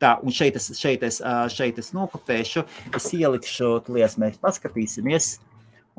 tā, 0.01 0.15
un 0.25 0.33
šeit 0.33 0.57
es, 0.57 0.71
šeit 0.79 1.03
es, 1.05 1.19
šeit 1.53 1.77
es 1.83 1.91
nokopēšu, 1.93 2.63
es 2.97 3.09
ielikšu, 3.13 3.75
lies 3.93 4.17
mēs 4.17 4.39
paskatīsimies. 4.41 5.35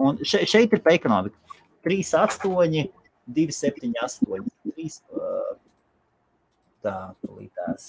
Un 0.01 0.17
še, 0.25 0.41
šeit 0.49 0.73
ir 0.73 0.81
pa 0.81 0.95
ekonomiku. 0.97 1.37
3, 1.89 2.13
8, 2.13 2.91
2, 3.25 3.51
7, 3.51 3.93
8, 4.03 4.43
3, 4.75 4.89
ā, 5.17 5.29
tā, 6.85 6.95
tūlītās. 7.25 7.85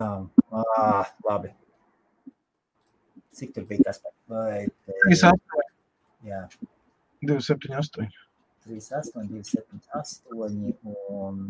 Tā, 0.00 0.08
ā, 0.56 0.86
labi. 1.28 1.50
Cik 3.36 3.52
tur 3.52 3.66
bija 3.68 3.90
tas? 3.90 4.00
Vai, 4.30 4.64
te- 4.86 4.96
3, 5.04 5.18
8, 5.34 5.66
jā. 6.30 6.40
2, 7.28 7.36
7, 7.44 7.74
8. 7.82 8.08
3, 8.64 8.88
8, 9.02 9.28
2, 9.34 9.42
7, 9.50 9.82
8 10.00 10.40
un, 10.46 11.42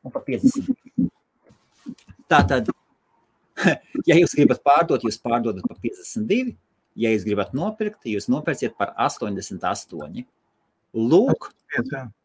un 0.00 0.14
pa 0.16 0.22
50. 0.24 0.72
Tātad, 2.32 2.72
ja 4.08 4.16
jūs 4.16 4.32
gribat 4.40 4.64
pārdot, 4.64 5.04
jūs 5.04 5.20
pārdodat 5.20 5.68
par 5.68 5.76
52. 5.84 6.56
Ja 6.98 7.12
jūs 7.14 7.24
gribat 7.26 7.54
nopirkt, 7.54 8.02
jūs 8.10 8.26
nopirksiet 8.32 8.74
par 8.78 8.90
88. 8.98 10.24
Lūk, 10.98 11.50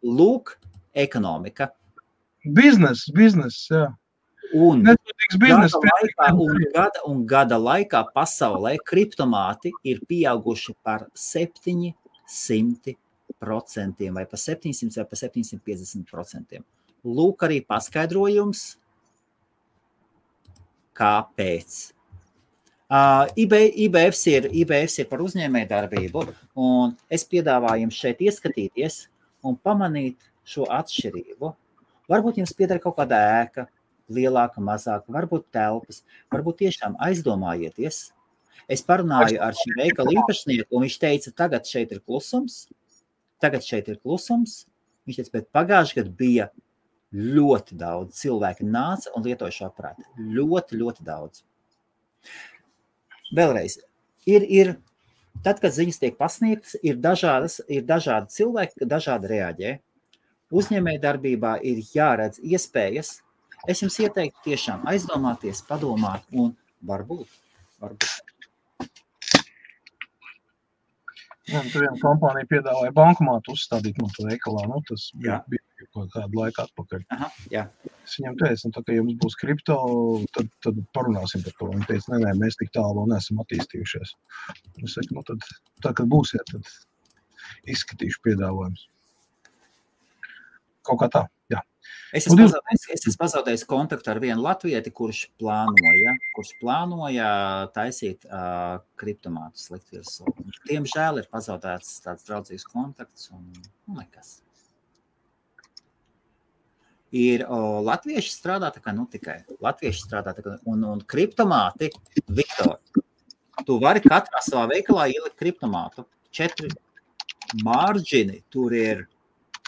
lūk 0.02 0.56
ekonomika. 0.98 1.70
Biznes, 2.44 3.06
biznes, 3.14 3.60
jā. 3.70 3.92
Un 4.54 4.84
gada 4.86 5.80
laikā, 5.82 6.28
un, 6.38 6.58
gada, 6.74 7.04
un 7.10 7.22
gada 7.26 7.58
laikā 7.58 8.04
pasaulē 8.14 8.76
kriptomāti 8.86 9.72
ir 9.88 10.02
pieauguši 10.10 10.76
par 10.86 11.08
700 11.18 12.94
procentiem, 13.42 14.14
vai 14.14 14.26
par 14.30 14.42
700 14.42 15.02
vai 15.02 15.08
par 15.10 15.22
750 15.22 16.06
procentiem. 16.12 16.66
Lūk, 17.04 17.48
arī 17.48 17.64
paskaidrojums, 17.66 18.62
kāpēc. 20.96 21.80
Uh, 22.94 23.26
IB, 23.42 23.54
IBFs, 23.88 24.20
ir, 24.30 24.46
IBFs 24.54 25.00
ir 25.02 25.08
par 25.10 25.22
uzņēmēju 25.26 25.66
darbību, 25.72 26.22
un 26.62 26.92
es 27.10 27.24
piedāvāju 27.26 27.88
jums 27.88 27.98
šeit 27.98 28.20
ieskatīties 28.22 28.98
un 29.50 29.56
pamanīt 29.58 30.28
šo 30.46 30.68
atšķirību. 30.70 31.50
Varbūt 32.14 32.38
jums 32.38 32.52
pieder 32.54 32.78
kaut 32.84 33.00
kāda 33.00 33.18
ēka, 33.40 33.64
lielāka, 34.14 34.62
mazāka, 34.62 35.10
varbūt 35.16 35.48
telpas, 35.56 36.04
varbūt 36.36 36.60
tiešām 36.60 37.00
aizdomājieties. 37.08 38.04
Es 38.70 38.86
parunāju 38.86 39.40
ar 39.42 39.58
šī 39.58 39.74
veikala 39.80 40.14
īpašnieku, 40.20 40.70
un 40.70 40.86
viņš 40.86 40.98
teica, 41.02 41.34
tagad 41.44 41.66
šeit 41.66 41.96
ir 41.96 42.04
klusums, 42.04 42.68
tagad 43.42 43.66
šeit 43.66 43.90
ir 43.90 43.98
klusums. 44.04 44.68
Viņš 45.08 45.18
teica, 45.18 45.34
bet 45.40 45.50
pagājušajā 45.56 46.04
gadā 46.04 46.14
bija 46.22 46.46
ļoti 47.10 47.80
daudz 47.82 48.22
cilvēku 48.22 48.70
nāca 48.70 49.16
un 49.18 49.26
lietoja 49.26 49.58
šo 49.58 49.72
aparātu. 49.72 50.06
Ļoti, 50.38 50.78
ļoti 50.84 51.08
daudz. 51.10 51.42
Vēlreiz, 53.34 53.80
ir, 54.30 54.46
ir 54.46 54.76
tad, 55.46 55.60
kad 55.64 55.74
ziņas 55.76 56.02
tiek 56.02 56.18
pasniegtas, 56.20 56.76
ir, 56.86 57.00
dažādas, 57.02 57.60
ir 57.68 57.86
dažādi 57.88 58.34
cilvēki, 58.36 58.90
dažādi 58.90 59.32
reaģē. 59.34 59.78
Uzņēmējdarbībā 60.54 61.56
ir 61.66 61.82
jāredz 61.96 62.38
iespējas. 62.44 63.16
Es 63.70 63.82
jums 63.82 63.98
ieteiktu 64.04 64.52
tiešām 64.52 64.84
aizdomāties, 64.92 65.64
padomāt, 65.66 66.28
un 66.36 66.54
varbūt, 66.86 67.32
varbūt 67.82 68.33
Jā, 71.52 71.60
tur 71.74 71.84
viena 71.84 72.00
kompānija 72.00 72.48
piedāvāja 72.48 72.94
bankomātu 72.96 73.52
uzstādīt 73.58 73.98
no 74.00 74.08
tā 74.16 74.30
veikalā. 74.30 74.64
Nu, 74.72 74.78
tas 74.88 75.10
bija, 75.18 75.42
Jā. 75.42 75.52
bija 75.52 75.88
kaut 75.92 76.14
kādu 76.14 76.40
laiku 76.40 76.64
atpakaļ. 76.64 77.02
Aha, 77.12 77.28
jā. 77.52 77.66
Es 78.06 78.16
viņam 78.20 78.38
teicu, 78.40 78.70
nu, 78.70 78.76
tā, 78.78 78.84
ka 78.88 78.96
jums 78.96 79.18
būs 79.20 79.36
kripto, 79.42 79.76
tad, 80.38 80.48
tad 80.64 80.80
parunāsim 80.96 81.44
par 81.44 81.58
to. 81.60 81.68
Viņa 81.74 81.90
teica, 81.90 82.14
nē, 82.14 82.22
nē, 82.24 82.34
mēs 82.40 82.60
tik 82.62 82.72
tālu 82.76 82.96
vēl 83.02 83.12
neesam 83.12 83.44
attīstījušies. 83.44 84.16
Es 84.86 84.96
saku, 84.96 85.18
nu, 85.18 85.26
tad, 85.28 85.44
tā, 85.84 85.92
kad 85.92 86.08
būsiet, 86.16 86.48
tad 86.54 86.72
izskatīšu 87.76 88.24
piedāvājumus. 88.24 88.88
Kaut 90.88 91.04
kā 91.04 91.12
tā. 91.12 91.26
Es 92.14 92.28
esmu, 92.28 92.44
pazaudējis, 92.44 92.84
es 92.94 93.08
esmu 93.10 93.20
pazaudējis 93.24 93.64
kontaktu 93.66 94.12
ar 94.14 94.20
vienu 94.22 94.44
latvieti, 94.46 94.92
kurš 94.94 95.24
plānoja, 95.42 96.14
kurš 96.36 96.52
plānoja 96.60 97.30
taisīt 97.74 98.28
uh, 98.28 98.84
kriptomātus 99.02 99.72
likt 99.74 99.90
virsū. 99.96 100.30
Diemžēl 100.70 101.24
ir 101.24 101.30
pazaudēts 101.34 101.96
tāds 102.06 102.28
draudzīgs 102.28 102.68
kontakts 102.70 103.32
un 103.34 103.48
nu, 103.50 103.98
nekas. 103.98 104.36
Ir 107.14 107.48
o, 107.50 107.82
latvieši 107.86 108.30
strādā 108.34 108.70
tā 108.74 108.82
kā 108.82 108.94
nu 108.94 109.08
tikai. 109.10 109.40
Latvieši 109.62 110.06
strādā 110.06 110.36
tā 110.38 110.46
kā 110.46 110.56
un, 110.70 110.86
un 110.94 111.02
kriptomāti, 111.10 111.90
Viktor, 112.30 112.78
tu 113.66 113.82
vari 113.82 114.02
katrā 114.06 114.42
savā 114.46 114.68
veikalā 114.72 115.10
ielikt 115.14 115.38
kriptomātu. 115.42 116.06
Četri 116.34 116.70
mārģini, 117.66 118.42
tur 118.54 118.74
ir 118.78 119.06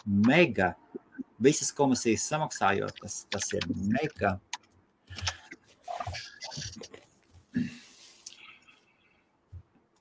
mega 0.06 0.76
visas 1.42 1.72
komisijas 1.76 2.26
samaksājot, 2.30 2.96
tas, 3.02 3.24
tas 3.32 3.50
ir 3.56 3.66
mega. 3.76 4.36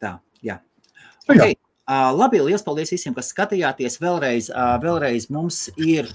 Tā, 0.02 0.16
jā. 0.44 0.58
Nu, 1.28 1.36
jā. 1.36 1.40
Okay. 1.40 1.58
Uh, 1.84 2.08
labi, 2.16 2.40
liels 2.40 2.64
paldies 2.64 2.94
visiem, 2.94 3.12
kas 3.16 3.28
skatījāties. 3.34 3.98
Vēlreiz, 4.00 4.48
uh, 4.52 4.76
vēlreiz 4.80 5.28
mums 5.32 5.66
ir, 5.76 6.08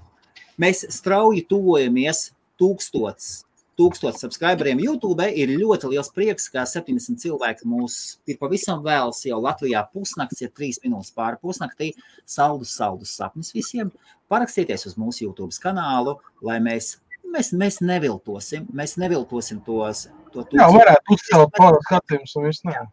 mēs 0.58 0.82
strauji 0.96 1.44
tuvojamies 1.50 2.32
tūkstots, 2.60 3.44
tūkstots 3.80 4.22
subscriberiem 4.24 4.82
YouTube. 4.84 5.26
Ir 5.40 5.54
ļoti 5.56 5.94
liels 5.94 6.12
prieks, 6.16 6.50
ka 6.52 6.66
70 6.68 7.20
cilvēki 7.24 7.68
mūs 7.70 7.98
ir 8.30 8.40
pavisam 8.42 8.84
vēls 8.86 9.24
jau 9.28 9.40
Latvijā 9.44 9.86
pusnakts, 9.94 10.44
ir 10.44 10.52
3 10.56 10.82
minūtes 10.86 11.14
pāri 11.16 11.40
pusnaktī. 11.42 11.92
Saldus, 12.28 12.76
saldus 12.76 13.16
sapnis 13.16 13.54
visiem. 13.56 13.94
Parakstieties 14.30 14.86
uz 14.90 14.98
mūsu 15.00 15.26
YouTube 15.26 15.56
kanālu, 15.64 16.18
lai 16.46 16.60
mēs, 16.64 16.98
mēs, 17.34 17.54
mēs 17.58 17.80
neviltosim, 17.82 18.68
mēs 18.76 18.98
neviltosim 19.02 19.64
tos. 19.66 20.08
To 20.30 20.44
Jā, 20.54 20.68
varētu 20.70 21.16
uzcelt 21.16 21.56
pāri 21.58 21.80
skatījumus 21.88 22.36
un 22.38 22.46
viss. 22.46 22.66
nē. 22.68 22.84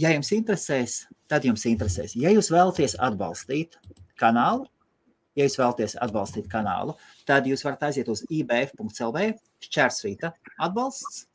Ja 0.00 0.10
jums 0.12 0.30
interesēs, 0.36 1.06
tad 1.28 1.46
jums 1.48 1.64
interesēs. 1.68 2.12
Ja 2.16 2.32
jūs 2.32 2.50
vēlaties 2.52 2.98
atbalstīt 3.00 3.78
kanālu, 4.20 4.68
ja 5.40 5.48
jūs 5.48 5.58
vēlaties 5.60 5.96
atbalstīt 6.04 6.48
kanālu, 6.52 6.94
tad 7.28 7.48
jūs 7.48 7.64
varat 7.66 7.88
aiziet 7.88 8.08
uz 8.12 8.22
ibf.clv, 8.28 9.26
šķērsvīta 9.64 10.32
atbalsts. 10.66 11.26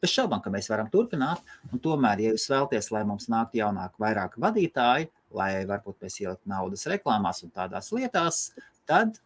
Bez 0.00 0.14
šaubām, 0.14 0.40
ka 0.40 0.52
mēs 0.52 0.70
varam 0.72 0.88
turpināt, 0.88 1.42
tomēr, 1.84 2.22
ja 2.24 2.32
jūs 2.32 2.48
vēlaties, 2.48 2.88
lai 2.94 3.02
mums 3.04 3.28
nāktu 3.28 3.60
jaunāk, 3.60 3.98
vairāk 4.00 4.38
vadītāji, 4.40 5.10
lai 5.36 5.50
varbūt 5.68 6.00
mēs 6.00 6.16
ieliktu 6.22 6.48
naudas 6.48 6.86
reklāmās 6.88 7.42
un 7.44 7.52
tādās 7.52 7.90
lietās, 7.92 8.38
tad 8.88 9.20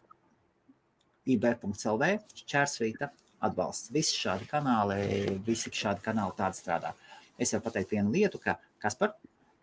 ibf.clv, 1.31 2.09
šķērsvīta 2.41 3.09
atbalsts. 3.47 3.93
Visi 3.95 4.19
šādi 4.19 4.49
kanāli, 4.51 4.99
visi 5.47 5.71
šādi 5.71 6.03
kanāli 6.03 6.35
tādi 6.41 6.59
strādā. 6.59 6.91
Es 7.39 7.55
varu 7.55 7.69
pateikt 7.69 7.95
vienu 7.95 8.11
lietu, 8.11 8.41
ka 8.43 8.57
Kaspar, 8.83 9.15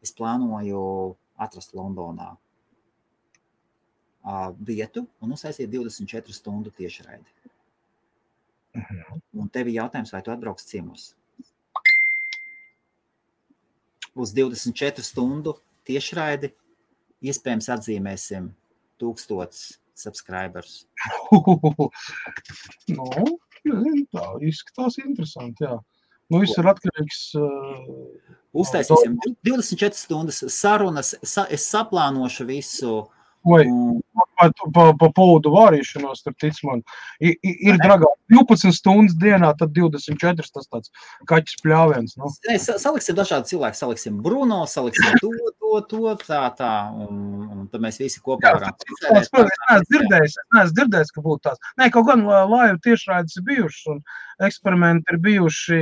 es 0.03 0.17
plānoju 0.17 0.81
atrast 1.45 1.77
Londonā 1.77 2.33
vietu 4.67 5.07
un 5.21 5.35
uztaisīt 5.35 5.71
24 5.71 6.35
stundu 6.35 6.71
tiešraidi. 6.71 7.27
Mhm. 8.79 9.21
Un 9.37 9.49
tev 9.53 9.69
ir 9.69 9.83
jautājums, 9.83 10.13
vai 10.13 10.23
tu 10.23 10.33
atbrauks 10.33 10.67
ciemos? 10.69 11.13
Uz 14.15 14.33
24 14.37 15.03
stundu 15.05 15.57
tiešraidi 15.89 16.53
iespējams 17.23 17.69
atzīmēsim 17.73 18.51
tūkstots 19.01 19.79
subscribers. 19.95 20.87
nu, 22.97 23.09
nezinu, 23.65 24.07
tā 24.13 24.27
izskatās 24.49 24.99
interesanti. 25.03 25.65
Jā. 25.65 25.79
Nu, 26.33 26.41
viss 26.41 26.57
ir 26.57 26.69
atkarīgs 26.71 27.25
no 27.37 27.49
Uztaisīsim 28.53 29.17
24 29.47 29.97
stundas 29.97 30.43
sarunas, 30.53 31.15
sa, 31.25 31.47
es 31.49 31.65
saplānošu 31.73 32.45
visu. 32.51 32.97
Vai 33.47 33.67
Un, 34.43 34.51
pa, 34.75 34.85
pa, 34.99 35.09
pūdu 35.15 35.53
vārīšanos, 35.55 36.23
starp 36.23 36.39
tic 36.43 36.59
man. 36.67 36.83
I, 37.23 37.35
ir 37.43 37.79
dragāk 37.83 38.15
12 38.33 38.75
stundas 38.75 39.15
dienā, 39.21 39.53
tad 39.59 39.75
24 39.77 40.49
tas 40.55 40.69
tāds 40.69 40.93
kaķis 41.31 41.61
pļāviens. 41.65 42.17
Nu. 42.21 42.31
Sa- 42.63 42.79
saliksim 42.83 43.19
dažādi 43.19 43.53
cilvēki, 43.53 43.79
saliksim 43.79 44.19
Bruno, 44.25 44.63
saliksim 44.71 45.15
to, 45.23 45.31
to, 45.61 45.75
to 45.91 46.17
tā, 46.25 46.43
tā, 46.59 46.73
un, 47.05 47.23
un 47.47 47.71
tad 47.73 47.85
mēs 47.85 48.01
visi 48.03 48.23
kopā 48.25 48.57
varam 48.57 48.75
Es 48.83 49.31
neesmu 49.33 49.47
dzirdējis, 49.91 50.37
es 50.37 50.57
neesmu 50.57 50.77
dzirdējis, 50.81 51.15
ka 51.15 51.25
būtu 51.25 51.47
tāds. 51.49 51.73
Nē, 51.81 51.91
kaut 51.95 52.09
gan 52.11 52.27
laivu 52.27 52.81
tiešraides 52.87 53.41
bijušas, 53.47 53.89
un 53.95 54.47
eksperimenti 54.49 55.15
ir 55.15 55.23
bijuši 55.23 55.81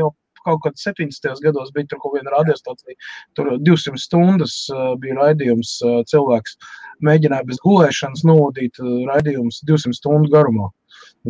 jau 0.00 0.12
kaut 0.46 0.62
kad 0.66 0.78
70. 0.80 1.42
gados 1.44 1.72
bija 1.74 1.90
tur 1.90 2.02
kaut 2.02 2.16
viena 2.18 2.32
radiostacija, 2.36 2.96
tur 3.38 3.54
200 3.68 4.00
stundas 4.00 4.56
uh, 4.72 4.94
bija 5.00 5.18
raidījums, 5.20 5.76
uh, 5.84 6.00
cilvēks 6.10 6.58
mēģināja 7.04 7.48
bez 7.48 7.60
gulēšanas 7.64 8.24
novadīt 8.28 8.80
uh, 8.82 8.96
raidījums 9.10 9.62
200 9.68 10.00
stundu 10.00 10.32
garumā. 10.34 10.70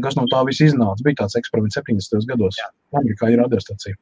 Kas 0.02 0.16
no 0.18 0.26
tā 0.30 0.42
viss 0.48 0.62
iznāca? 0.64 1.04
Bija 1.06 1.22
tāds 1.22 1.38
eksperiments 1.38 1.78
70. 1.78 2.26
gados. 2.30 2.58
Amerikā 2.98 3.30
ir 3.30 3.40
radiostacija. 3.44 3.94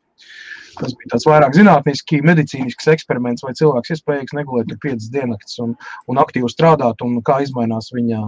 Tas 0.79 0.95
bija 0.97 1.13
tāds 1.13 1.27
vairāk 1.29 1.57
zinātniski, 1.57 2.23
medicīnisks 2.25 2.89
eksperiments, 2.95 3.45
vai 3.45 3.53
cilvēks 3.59 3.93
ir 3.93 4.01
spējīgs 4.01 4.37
negulēt 4.39 4.71
tur 4.71 4.81
piecas 4.81 5.11
diennakts 5.13 5.61
un, 5.65 5.75
un 6.09 6.21
aktīvi 6.23 6.49
strādāt, 6.49 7.05
un 7.05 7.21
kā 7.27 7.43
izmainās 7.45 7.93
viņa 7.93 8.23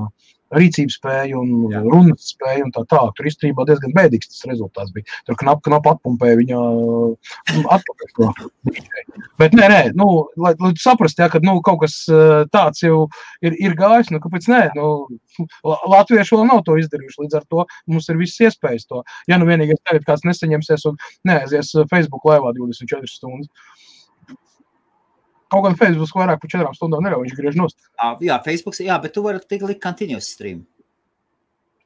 rīcības 0.54 0.98
spēja 0.98 1.38
un 1.40 1.72
Jā. 1.72 1.82
runas 1.84 2.30
spēja 2.32 2.64
un 2.66 2.72
tā 2.74 2.84
tālāk. 2.90 3.14
Tur 3.18 3.28
īstenībā 3.30 3.66
diezgan 3.68 3.94
bēdīgs 3.96 4.30
tas 4.32 4.44
rezultāts 4.50 4.94
bija. 4.94 5.06
Tur 5.28 5.38
knap, 5.40 5.62
knap 5.66 5.88
atpumpēja 5.94 6.38
viņa 6.40 6.60
nu, 6.60 7.64
atpakaļ 7.76 8.12
to. 8.18 8.30
Bet 9.40 9.56
nē, 9.58 9.68
nē, 9.72 9.80
nu, 9.98 10.08
lai, 10.40 10.54
lai 10.60 10.72
saprastu, 10.80 11.24
ja, 11.24 11.30
ka 11.32 11.42
nu, 11.44 11.56
kaut 11.66 11.82
kas 11.84 11.98
tāds 12.54 12.84
jau 12.84 13.04
ir, 13.44 13.56
ir 13.58 13.76
gājis, 13.78 14.12
nu, 14.14 14.22
kāpēc 14.24 14.48
nē? 14.52 14.62
Nu, 14.78 14.88
Latvieši 15.94 16.36
vēl 16.36 16.48
nav 16.50 16.64
to 16.66 16.78
izdarījuši, 16.80 17.24
līdz 17.24 17.40
ar 17.40 17.46
to 17.50 17.66
mums 17.90 18.10
ir 18.10 18.20
visas 18.20 18.48
iespējas 18.48 18.88
to. 18.90 19.02
Ja 19.30 19.40
nu 19.40 19.48
vienīgais 19.48 19.82
tagad 19.82 20.06
kāds 20.08 20.26
nesaņemsies 20.28 20.86
un 20.90 21.00
neaizies 21.28 21.74
Facebook 21.90 22.26
laivā 22.28 22.54
24 22.56 23.10
stundas. 23.10 23.50
Kaut 25.54 25.68
gan 25.68 25.76
Facebook 25.78 26.16
vairāk 26.18 26.40
par 26.42 26.50
četrām 26.50 26.74
stundām 26.74 27.04
neļauj, 27.06 27.28
viņš 27.28 27.34
griež 27.38 27.58
nost. 27.60 27.76
Jā, 28.24 28.40
Facebook, 28.42 28.74
jā, 28.82 28.96
bet 29.02 29.12
tu 29.14 29.22
vari 29.22 29.38
tikt 29.38 29.68
likt 29.68 29.82
continuous 29.84 30.32
stream. 30.34 30.64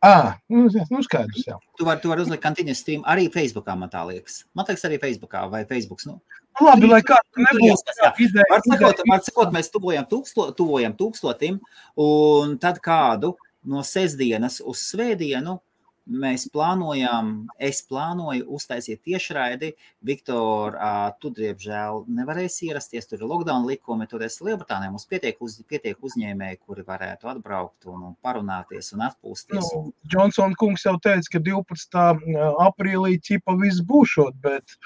Ah, 0.01 0.39
nu, 0.49 0.69
nu 0.71 1.03
skaidrs, 1.03 1.43
jā. 1.43 1.57
Tu 1.77 1.85
vari, 1.85 2.01
tu 2.01 2.09
vari 2.09 2.23
uzlikt 2.23 2.45
continuous 2.45 2.81
stream 2.81 3.03
arī 3.11 3.27
Facebookā, 3.35 3.75
man 3.77 3.91
tā 3.93 4.05
liekas. 4.09 4.45
Man 4.57 4.65
liekas, 4.69 4.87
arī 4.89 4.97
Facebookā 5.03 5.43
vai 5.53 5.65
Facebooks. 5.69 6.07
Nu, 6.09 6.17
nu 6.61 6.69
labi, 6.69 6.89
lai 6.89 7.03
kā 7.05 7.19
nebūtu. 7.37 7.97
Var 7.99 8.63
sakot, 8.71 9.05
var 9.11 9.25
sakot, 9.27 9.53
mēs 9.53 9.73
tuvojam, 9.75 10.07
tūksto, 10.09 10.49
tuvojam 10.57 10.97
tūkstotim, 10.97 11.61
un 12.01 12.57
tad 12.63 12.81
kādu 12.81 13.35
no 13.69 13.83
sestdienas 13.85 14.63
uz 14.65 14.87
svētdienu 14.95 15.59
mēs 16.09 16.47
plānojam, 16.53 17.49
es 17.61 17.81
plānoju 17.89 18.47
uztaisīt 18.57 19.03
tiešraidi. 19.07 19.73
Viktor, 20.09 20.77
tu, 21.23 21.31
diemžēl, 21.37 22.05
nevarēsi 22.19 22.71
ierasties. 22.71 23.09
Tur 23.11 23.23
ir 23.23 23.29
lockdown 23.31 23.67
likumi, 23.69 24.09
tur 24.11 24.25
esi 24.27 24.47
Lielbritānijā. 24.47 24.93
Mums 24.95 25.09
pietiek, 25.11 25.39
uz, 25.45 25.59
pietiek 25.69 26.01
uzņēmēji, 26.05 26.61
kuri 26.65 26.87
varētu 26.89 27.31
atbraukt 27.35 27.89
un, 27.93 28.09
un 28.11 28.17
parunāties 28.25 28.93
un 28.97 29.05
atpūsties. 29.09 29.73
Nu, 29.75 29.93
Johnson 30.11 30.57
kungs 30.59 30.87
jau 30.89 30.97
teica, 31.03 31.35
ka 31.37 31.43
12. 31.45 32.09
aprīlī 32.65 33.19
ķipa 33.23 33.57
viss 33.61 33.85
būšot, 33.85 34.41
bet 34.45 34.79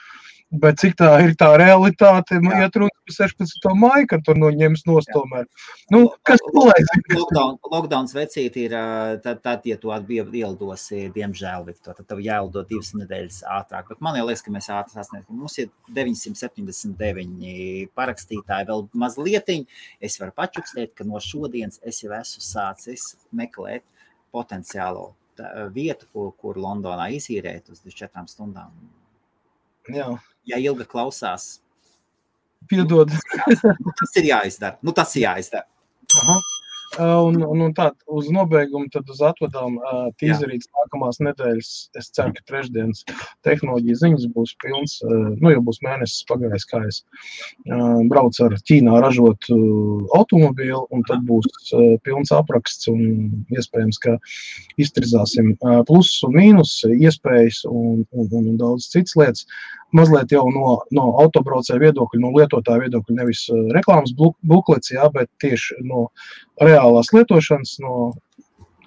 Bet 0.53 0.83
cik 0.83 0.99
tā 1.01 1.07
ir 1.25 1.31
tā 1.41 1.47
realitāte, 1.57 2.37
man 2.45 2.61
iet 2.61 2.75
runa 2.77 2.93
par 2.93 3.15
16. 3.17 3.63
maiju, 3.73 4.07
kad 4.11 4.25
tur 4.27 4.37
noņems 4.37 4.83
nost 4.85 5.09
tomēr. 5.15 5.47
Nu, 5.95 6.03
kas 6.29 6.43
paliek? 6.45 6.91
Lockdown, 7.09 7.55
lockdowns 7.73 8.13
vecīt 8.13 8.59
ir, 8.61 8.75
tad, 9.25 9.39
tad 9.41 9.65
ja 9.65 9.79
tu 9.81 9.89
ielidosi, 9.89 11.07
diemžēl, 11.15 11.65
Viktor, 11.71 11.97
tad 11.97 12.11
tev 12.11 12.21
jālido 12.21 12.67
divas 12.69 12.91
nedēļas 13.01 13.39
ātrāk. 13.49 13.89
Bet 13.95 14.05
man 14.05 14.19
liekas, 14.19 14.43
ka 14.45 14.53
mēs 14.53 14.69
ātri 14.77 14.99
sasniegsim. 14.99 15.39
Mums 15.41 15.57
ir 15.63 15.71
979 15.97 17.89
parakstītāji, 17.97 18.69
vēl 18.69 18.85
mazlietiņ. 19.05 19.65
Es 20.05 20.19
varu 20.21 20.37
pačukstēt, 20.37 20.93
ka 20.99 21.07
no 21.09 21.23
šodienas 21.23 21.81
es 21.81 22.03
jau 22.05 22.13
esmu 22.19 22.45
sācis 22.45 23.07
meklēt 23.33 23.87
potenciālo 24.37 25.15
vietu, 25.73 26.11
kur, 26.13 26.29
kur 26.37 26.61
Londonā 26.61 27.09
izīrēt 27.17 27.73
uz 27.73 27.81
24 27.89 28.29
stundām. 28.37 28.77
Jā 29.89 30.11
ja 30.49 30.61
ilgi 30.63 30.87
klausās. 30.89 31.61
Piedod. 32.71 33.11
tas 34.01 34.19
ir 34.21 34.31
jāizdara. 34.31 34.79
Nu, 34.83 34.95
tas 34.97 35.15
ir 35.17 35.27
jāizdara. 35.27 35.67
Aha. 36.23 36.41
Un, 37.01 37.39
un, 37.41 37.61
un 37.65 37.71
tā, 37.73 37.87
uz 38.13 38.27
nobeigumu, 38.29 38.91
tad 38.93 39.09
uz 39.09 39.23
atvadām 39.25 39.79
uh, 39.79 40.11
tīzerītas 40.21 40.69
nākamās 40.77 41.23
nedēļas. 41.25 41.71
Es 41.97 42.11
ceru, 42.13 42.35
ka 42.37 42.45
trešdienas 42.51 43.01
tehnoloģija 43.49 43.97
ziņas 44.03 44.27
būs 44.35 44.53
pilns. 44.61 44.99
Uh, 45.01 45.31
nu, 45.39 45.55
jau 45.55 45.63
būs 45.65 45.81
mēnesis 45.87 46.27
pagājis, 46.29 46.69
kā 46.69 46.83
es 46.91 47.01
uh, 47.01 48.03
braucu 48.13 48.45
ar 48.45 48.59
Ķīnā 48.69 49.01
ražot 49.07 49.49
automobīlu, 50.19 50.85
un 50.93 51.07
tad 51.09 51.25
būs 51.29 51.73
pilns 52.05 52.35
apraksts 52.37 52.91
un 52.93 53.01
iespējams, 53.57 54.03
ka 54.05 54.19
iztrizāsim 54.77 55.55
plusus 55.89 56.21
un 56.29 56.37
mīnus, 56.37 56.77
iespējas 56.93 57.65
un, 57.73 58.05
un, 58.13 58.29
un, 58.29 58.53
un 58.53 58.61
daudz 58.61 58.93
citas 58.93 59.17
lietas 59.17 59.49
mazliet 59.97 60.33
jau 60.33 60.45
no, 60.53 60.77
no 60.95 61.07
autobraucēja 61.23 61.81
viedokļa, 61.83 62.21
no 62.23 62.33
lietotāja 62.37 62.85
viedokļa, 62.85 63.17
nevis 63.19 63.45
uh, 63.53 63.63
reklāmas 63.77 64.15
buklets, 64.17 64.93
jā, 64.95 65.09
bet 65.15 65.31
tieši 65.43 65.81
no 65.89 66.09
reālās 66.63 67.13
lietošanas, 67.15 67.77
no 67.85 68.13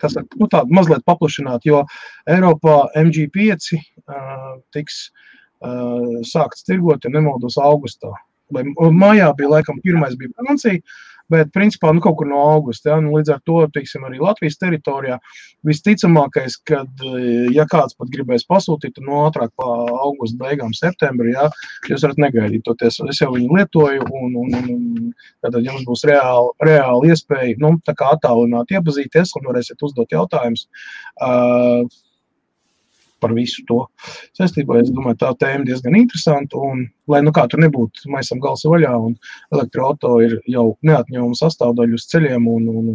kas 0.01 0.17
nu, 0.17 0.47
tāda 0.51 0.67
mazliet 0.75 1.05
paplašināta, 1.07 1.63
jo 1.69 1.81
Eiropā 2.29 2.77
MG5 2.99 3.73
uh, 3.75 4.55
tiks 4.75 5.05
uh, 5.07 6.21
sākts 6.27 6.65
tirgot, 6.67 7.05
ja 7.05 7.13
nemaldos, 7.13 7.59
augustā. 7.61 8.13
Vai 8.53 8.61
mājā 8.93 9.31
bija 9.37 9.55
laikam 9.55 9.79
pirmais 9.81 10.17
bija 10.19 10.33
Francija, 10.37 10.81
bet 11.31 11.51
principā 11.55 11.91
nu, 11.93 12.01
kaut 12.03 12.17
kur 12.19 12.29
no 12.29 12.41
augusta. 12.51 12.93
Ja? 12.93 12.99
Nu, 13.03 13.15
līdz 13.17 13.33
ar 13.35 13.41
to 13.47 13.57
teiksim, 13.75 14.05
arī 14.07 14.21
Latvijas 14.21 14.59
teritorijā 14.61 15.17
visticamākais, 15.65 16.57
ka, 16.67 16.83
ja 17.55 17.65
kāds 17.71 17.97
pat 17.97 18.11
gribēs 18.13 18.45
pasūtīt, 18.49 19.01
no 19.05 19.23
ātrāk 19.25 19.53
pa 19.57 19.69
augusta 20.05 20.39
beigām, 20.43 20.75
septembrī, 20.77 21.33
ja? 21.35 21.49
jūs 21.89 22.05
varat 22.05 22.21
negaidīt. 22.27 22.65
Toties, 22.65 23.01
es 23.11 23.21
jau 23.21 23.31
viņu 23.35 23.59
lietoju, 23.59 24.07
un, 24.21 24.39
un, 24.43 24.55
un 24.61 25.11
tad 25.45 25.59
jums 25.61 25.85
būs 25.87 26.05
reāli, 26.09 26.53
reāli 26.65 27.13
iespēja 27.13 27.59
nu, 27.61 27.75
attālināt, 27.95 28.73
iepazīties 28.73 29.35
un 29.39 29.49
varēsiet 29.49 29.85
uzdot 29.85 30.13
jautājumus. 30.15 30.67
Uh, 31.21 31.85
par 33.25 33.33
visu 33.33 33.63
to 33.69 33.81
saistībā. 34.37 34.81
Es 34.83 34.91
domāju, 34.93 35.19
tā 35.23 35.31
tēma 35.41 35.65
diezgan 35.67 35.97
interesanta. 35.97 36.59
Un, 36.61 36.85
lai 37.11 37.21
nu 37.25 37.33
kā 37.35 37.45
tur 37.51 37.61
nebūtu, 37.63 38.07
maisam 38.13 38.41
galsa 38.43 38.69
vaļā, 38.71 38.91
un 39.07 39.15
elektroauto 39.53 40.15
ir 40.25 40.37
jau 40.51 40.65
neatņemama 40.85 41.37
sastāvdaļa 41.39 41.99
uz 41.99 42.07
ceļiem. 42.11 42.47
Un, 42.55 42.67
un, 42.71 42.89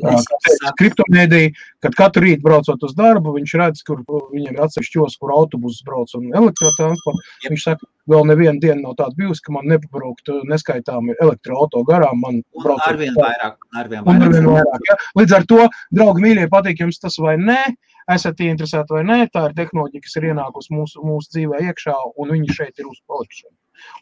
un 0.00 0.72
kriptomēdija, 0.80 1.52
kad 1.84 1.96
katru 1.98 2.26
rītu 2.26 2.44
braucot 2.46 2.86
uz 2.88 2.96
darbu, 2.98 3.36
viņš 3.38 3.56
redz, 3.60 3.84
kur 3.86 4.02
viņiem 4.06 4.56
ir 4.56 4.64
atsevišķos, 4.66 5.18
kur 5.20 5.34
autobusus 5.36 5.84
brauc 5.86 6.12
un 6.18 6.30
elektrotransports. 6.30 7.36
Viņš 7.48 7.68
saka, 7.68 7.88
vēl 8.10 8.26
neviena 8.32 8.58
diena 8.62 8.80
nav 8.80 8.98
tāda 9.00 9.16
bijusi, 9.18 9.44
ka 9.46 9.56
man 9.56 9.70
nepabraukt 9.70 10.32
neskaitāmi 10.50 11.16
elektroauto 11.20 11.84
garām. 11.88 12.20
Man 12.24 12.42
braucot 12.58 12.88
arvien 12.90 13.16
vairāk, 13.18 13.56
arvien 13.78 14.06
vairāk. 14.08 14.28
Arvien 14.28 14.50
vairāk 14.50 14.90
ja? 14.90 15.00
Līdz 15.20 15.38
ar 15.38 15.48
to, 15.50 15.64
draugi 15.94 16.26
mīļie, 16.26 16.50
patīk 16.52 16.84
jums 16.84 17.02
tas 17.02 17.18
vai 17.22 17.38
nē 17.40 17.62
esat 18.10 18.40
ieinteresēti 18.42 18.96
vai 18.96 19.02
nē, 19.06 19.18
tā 19.34 19.46
ir 19.48 19.56
tehnoloģija, 19.58 20.04
kas 20.04 20.16
ir 20.18 20.28
ienākusi 20.32 20.74
mūsu, 20.74 21.02
mūsu 21.06 21.36
dzīvē 21.36 21.62
iekšā, 21.68 21.94
un 22.18 22.34
viņi 22.34 22.56
šeit 22.58 22.82
ir 22.82 22.88
uz 22.90 22.98
palikšanu 23.06 23.41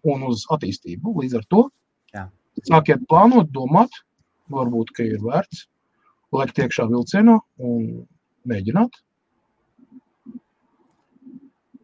un 0.09 0.25
uz 0.29 0.47
attīstību. 0.51 1.17
Līdz 1.23 1.41
ar 1.41 1.47
to 1.53 1.67
Jā. 2.15 2.25
sākiet 2.69 3.05
plānot, 3.11 3.53
domāt, 3.55 4.03
varbūt, 4.51 4.95
ka 4.97 5.07
ir 5.07 5.21
vērts 5.25 5.67
lekt 6.37 6.61
iekšā 6.63 6.87
vilcienā 6.91 7.39
un 7.59 7.87
mēģināt. 8.49 9.01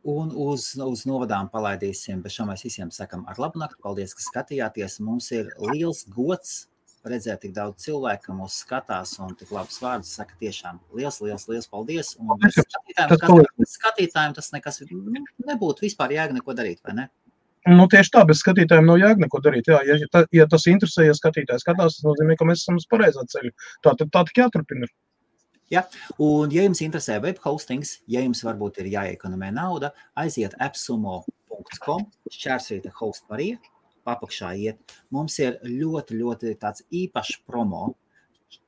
Un 0.07 0.31
uz, 0.39 0.69
uz 0.79 1.03
novadām 1.09 1.49
palaidīsim, 1.51 2.21
bet 2.23 2.37
šā 2.37 2.47
mēs 2.47 2.63
visiem 2.63 2.93
sakam 2.95 3.25
ar 3.27 3.41
labu 3.43 3.59
nakti. 3.59 3.81
Paldies, 3.83 4.15
ka 4.15 4.23
skatījāties. 4.23 5.01
Mums 5.03 5.33
ir 5.35 5.51
liels 5.59 6.05
gods 6.15 6.69
redzēt 7.11 7.43
tik 7.43 7.55
daudz 7.57 7.83
cilvēku, 7.83 8.29
kas 8.29 8.37
mūs 8.39 8.59
skatās 8.63 9.17
un 9.23 9.35
tik 9.39 9.51
labus 9.55 9.81
vārdus 9.83 10.15
saka. 10.15 10.39
Tiešām 10.39 10.79
liels, 10.95 11.19
liels, 11.25 11.49
liels 11.51 11.67
paldies. 11.71 12.13
Un 12.23 12.39
skatītājiem, 12.39 13.19
kas, 13.19 13.75
skatītājiem 13.75 14.39
tas 14.39 14.53
nekas 14.55 14.83
nu, 14.93 15.25
nebūtu 15.51 15.89
vispār 15.89 16.15
jēga 16.15 16.39
neko 16.39 16.55
darīt, 16.55 16.83
vai 16.87 16.97
ne? 17.01 17.09
Nu, 17.67 17.89
tieši 17.91 18.13
tā, 18.15 18.23
bez 18.29 18.39
skatītājiem 18.45 18.87
nav 18.87 19.01
jēga 19.01 19.25
neko 19.25 19.41
darīt. 19.43 19.67
Jā, 19.73 19.81
ja, 19.89 19.97
ta, 20.13 20.23
ja 20.35 20.45
tas 20.51 20.69
interesē, 20.71 21.09
ja 21.09 21.15
skatītājs 21.19 21.65
skatās, 21.65 21.97
tas 21.97 22.07
nozīmē, 22.07 22.37
ka 22.39 22.47
mēs 22.47 22.63
esam 22.63 22.79
uz 22.79 22.87
pareizā 22.91 23.25
ceļa. 23.33 23.51
Tā, 23.83 23.95
tā, 23.99 24.07
tā 24.15 24.23
tik 24.29 24.39
jāturpina. 24.45 24.87
Ja? 25.75 25.83
Un, 26.23 26.53
ja 26.55 26.63
jums 26.63 26.83
interesē 26.87 27.19
web 27.25 27.41
hostings, 27.43 27.97
ja 28.07 28.23
jums 28.23 28.45
varbūt 28.47 28.79
ir 28.85 28.93
jāiekonomē 28.93 29.51
nauda, 29.57 29.91
aiziet 30.23 30.55
appsumo.com, 30.63 32.07
šķērsvieta 32.31 32.93
host 33.01 33.27
Marija, 33.33 33.59
apakšā 34.07 34.53
iet. 34.63 34.97
Mums 35.11 35.41
ir 35.43 35.59
ļoti, 35.67 36.21
ļoti 36.23 36.55
tāds 36.63 36.87
īpašs 36.95 37.43
promo. 37.49 37.89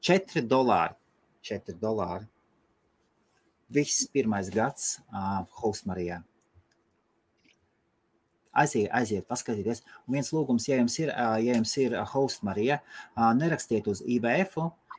4 0.03 0.43
dolāri. 0.51 0.99
4 1.47 1.79
dolāri. 1.79 2.27
Viss 3.71 4.09
pirmais 4.11 4.51
gads 4.51 4.97
uh, 5.13 5.45
Hostmarijā. 5.61 6.23
Aiziet, 8.59 8.91
aiziet, 8.95 9.27
paskatieties. 9.31 9.85
Un 10.07 10.19
viens 10.19 10.33
lūgums, 10.35 10.67
ja 10.71 10.81
jums 10.81 10.99
ir, 11.01 11.13
uh, 11.15 11.39
ja 11.43 11.57
jums 11.57 11.77
ir 11.79 11.97
Hostmarija, 12.13 12.81
uh, 13.15 13.31
nerakstiet 13.39 13.89
uz 13.91 14.03
IBF, 14.03 14.59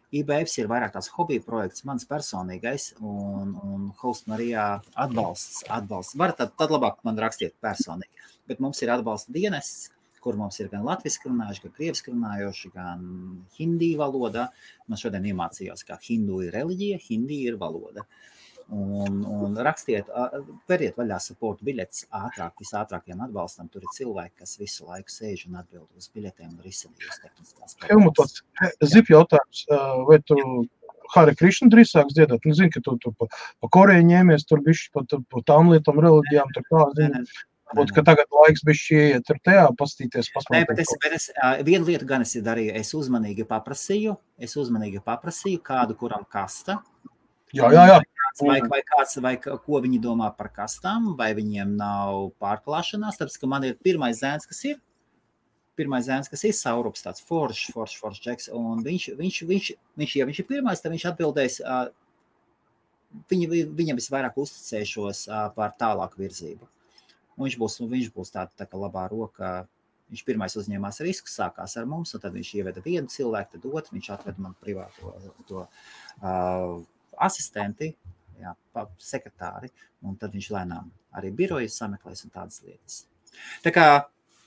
IBFs 0.09 0.55
ir 0.57 0.69
vairāk 0.69 0.95
tās 0.95 1.09
hobija 1.13 1.43
projekts, 1.45 1.83
mans 1.85 2.07
personīgais, 2.09 2.87
un, 3.05 3.53
un 3.61 3.85
Host 4.01 4.25
Marijā 4.31 4.65
atbalsts. 4.97 5.61
atbalsts. 5.69 6.17
Var 6.17 6.33
tad, 6.39 6.55
tad 6.57 6.73
labāk 6.73 7.03
man 7.05 7.19
rakstiet 7.21 7.53
personīgi, 7.61 8.25
bet 8.49 8.63
mums 8.63 8.81
ir 8.81 8.89
atbalsta 8.95 9.35
dienests, 9.35 9.91
kur 10.19 10.35
mums 10.39 10.57
ir 10.59 10.71
gan 10.71 10.81
latviešu 10.87 11.29
runājuši, 11.29 11.63
gan 11.67 11.75
krieviski 11.77 12.13
runājoši, 12.15 12.71
gan 12.73 13.05
hindi 13.59 13.91
valoda. 13.99 14.49
Man 14.89 14.99
šodien 14.99 15.29
iemācījās, 15.29 15.85
ka 15.87 15.99
hindu 16.03 16.41
ir 16.47 16.57
reliģija, 16.57 16.99
hindi 17.05 17.43
ir 17.45 17.61
valoda. 17.61 18.07
Un, 18.69 19.23
un 19.25 19.55
rakstiet, 19.65 20.09
veriet 20.69 20.97
vaļā 20.99 21.17
supportu 21.23 21.65
biļetes 21.65 22.03
ātrāk, 22.13 22.53
visātrākajam 22.61 23.23
atbalstam. 23.25 23.69
Tur 23.73 23.81
ir 23.81 23.93
cilvēki, 23.95 24.35
kas 24.43 24.59
visu 24.61 24.85
laiku 24.85 25.09
sēž 25.09 25.47
un 25.47 25.57
atbild 25.63 25.87
uz 25.97 26.05
biļetēm 26.13 26.51
un 26.51 26.59
risina 26.61 26.93
jūs 27.01 27.17
tehniskās 27.23 27.79
Helmut, 27.89 28.21
zip 28.85 29.09
jautājums, 29.09 29.63
vai 30.05 30.19
tu 30.21 30.37
Hare 31.15 31.33
Krishna 31.33 31.71
drīz 31.73 31.95
sāks 31.95 32.13
dziedāt? 32.13 32.45
Nu, 32.45 32.53
zinu, 32.53 32.69
ka 32.75 32.83
tu, 32.85 32.93
tu 33.01 33.13
pa, 33.17 33.25
pa 33.57 33.69
Koreju 33.73 34.05
ņēmies, 34.05 34.45
tur 34.45 34.61
bišķi 34.65 34.91
pa, 34.93 35.05
pa 35.17 35.41
tām 35.49 35.73
lietām, 35.73 36.01
reliģijām, 36.05 36.53
tur 36.53 36.67
kā, 36.69 36.83
zinu. 36.99 37.23
Būtu, 37.73 37.93
ka 37.93 38.01
tagad 38.05 38.29
laiks 38.33 38.63
bija 38.65 38.77
šī 38.81 39.01
iet 39.15 39.27
ar 39.29 39.41
tajā, 39.45 39.65
pastīties, 39.77 40.29
Nē, 40.53 40.63
bet 40.69 40.79
es, 40.81 40.93
bet 41.01 41.13
es 41.17 41.27
vienu 41.65 41.85
lietu 41.85 42.07
gan 42.09 42.25
es 42.25 42.33
darīju. 42.45 42.73
Es 42.77 42.95
uzmanīgi 42.97 43.45
paprasīju, 43.49 44.15
es 44.41 44.55
uzmanīgi 44.57 45.01
paprasīju 45.05 45.61
kādu, 45.65 45.97
kuram 45.99 46.25
kasta. 46.29 46.79
Jā, 47.53 47.69
jā, 47.73 47.85
jā. 47.91 47.99
Vai, 48.37 48.59
vai 48.69 48.79
kāds, 48.85 49.17
vai 49.23 49.33
ko 49.41 49.79
viņi 49.83 49.99
domā 50.03 50.29
par 50.37 50.51
kastām, 50.53 51.13
vai 51.17 51.31
viņiem 51.37 51.73
nav 51.79 52.29
pārklāšanās. 52.41 53.17
Tāpēc, 53.19 53.37
ka 53.41 53.49
man 53.49 53.65
ir 53.67 53.79
pirmais 53.83 54.21
zēns, 54.21 54.47
kas 54.49 54.61
ir. 54.69 54.77
Pirmais 55.79 56.09
zēns, 56.09 56.27
kas 56.27 56.43
ir 56.43 56.51
Saurups, 56.55 57.05
tāds 57.05 57.23
foršs, 57.23 57.69
foršs, 57.71 57.99
foršs 58.01 58.23
džeks. 58.25 58.49
Un 58.55 58.83
viņš, 58.83 59.09
viņš, 59.19 59.41
viņš, 59.47 59.71
viņš, 60.01 60.15
ja 60.19 60.27
viņš 60.27 60.41
ir 60.43 60.47
pirmais, 60.49 60.83
tad 60.83 60.91
viņš 60.91 61.05
atbildēs, 61.13 61.59
viņa, 63.31 63.63
viņam 63.79 63.99
visvairāk 64.01 64.39
uzticēšos 64.43 65.25
par 65.55 65.75
tālāku 65.79 66.19
virzību. 66.19 66.67
Un 67.37 67.47
viņš 67.47 67.57
būs, 67.61 67.79
viņš 67.95 68.11
būs 68.15 68.35
tāds 68.35 68.59
tā 68.59 68.67
labā 68.75 69.07
roka. 69.11 69.63
Viņš 70.09 70.23
pirmais 70.25 70.55
uzņēmās 70.57 71.03
risku, 71.05 71.29
sākās 71.29 71.75
ar 71.77 71.85
mums, 71.87 72.15
un 72.17 72.21
tad 72.23 72.33
viņš 72.33 72.53
ieveda 72.57 72.81
vienu 72.81 73.11
cilvēku, 73.13 73.55
tad 73.55 73.67
otru. 73.69 73.95
Viņš 73.95 74.07
atveda 74.15 74.41
man 74.41 74.55
privāto 74.59 75.13
to, 75.47 75.67
uh, 76.19 76.79
asistenti, 77.29 77.91
jā, 78.39 78.55
sekretāri, 79.03 79.71
un 80.05 80.15
tad 80.19 80.33
viņš 80.35 80.49
lēnām 80.55 80.89
arī 81.19 81.33
biroju 81.35 81.69
sameklēs 81.73 82.25
un 82.25 82.33
tādas 82.33 82.63
lietas. 82.65 83.03
Tā 83.65 83.73
kā 83.75 83.85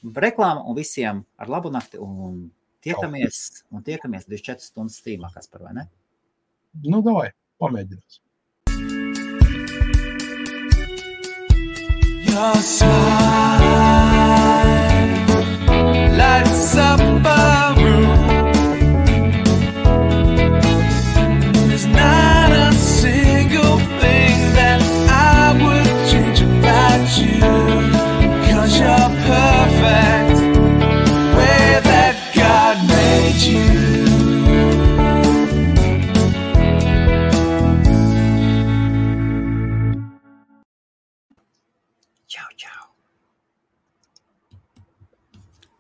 reklāma 0.02 0.64
un 0.66 0.78
visiem 0.78 1.23
ar 1.39 1.52
labu 1.52 1.73
nakti, 1.74 2.01
un 2.02 2.48
tiekamies, 2.82 3.64
un 3.70 3.85
tiekamies 3.86 4.28
24 4.31 4.66
stundas 4.66 4.98
streamā, 5.02 5.31
kas 5.35 5.51
par 5.51 5.69
vai 5.69 5.77
ne? 5.78 5.89
Nu, 6.89 7.05
davai, 7.05 7.31
pamēģināsim. 7.62 8.23
your 12.32 12.55
smile 12.55 13.69
lights 16.16 16.77
up 16.77 17.41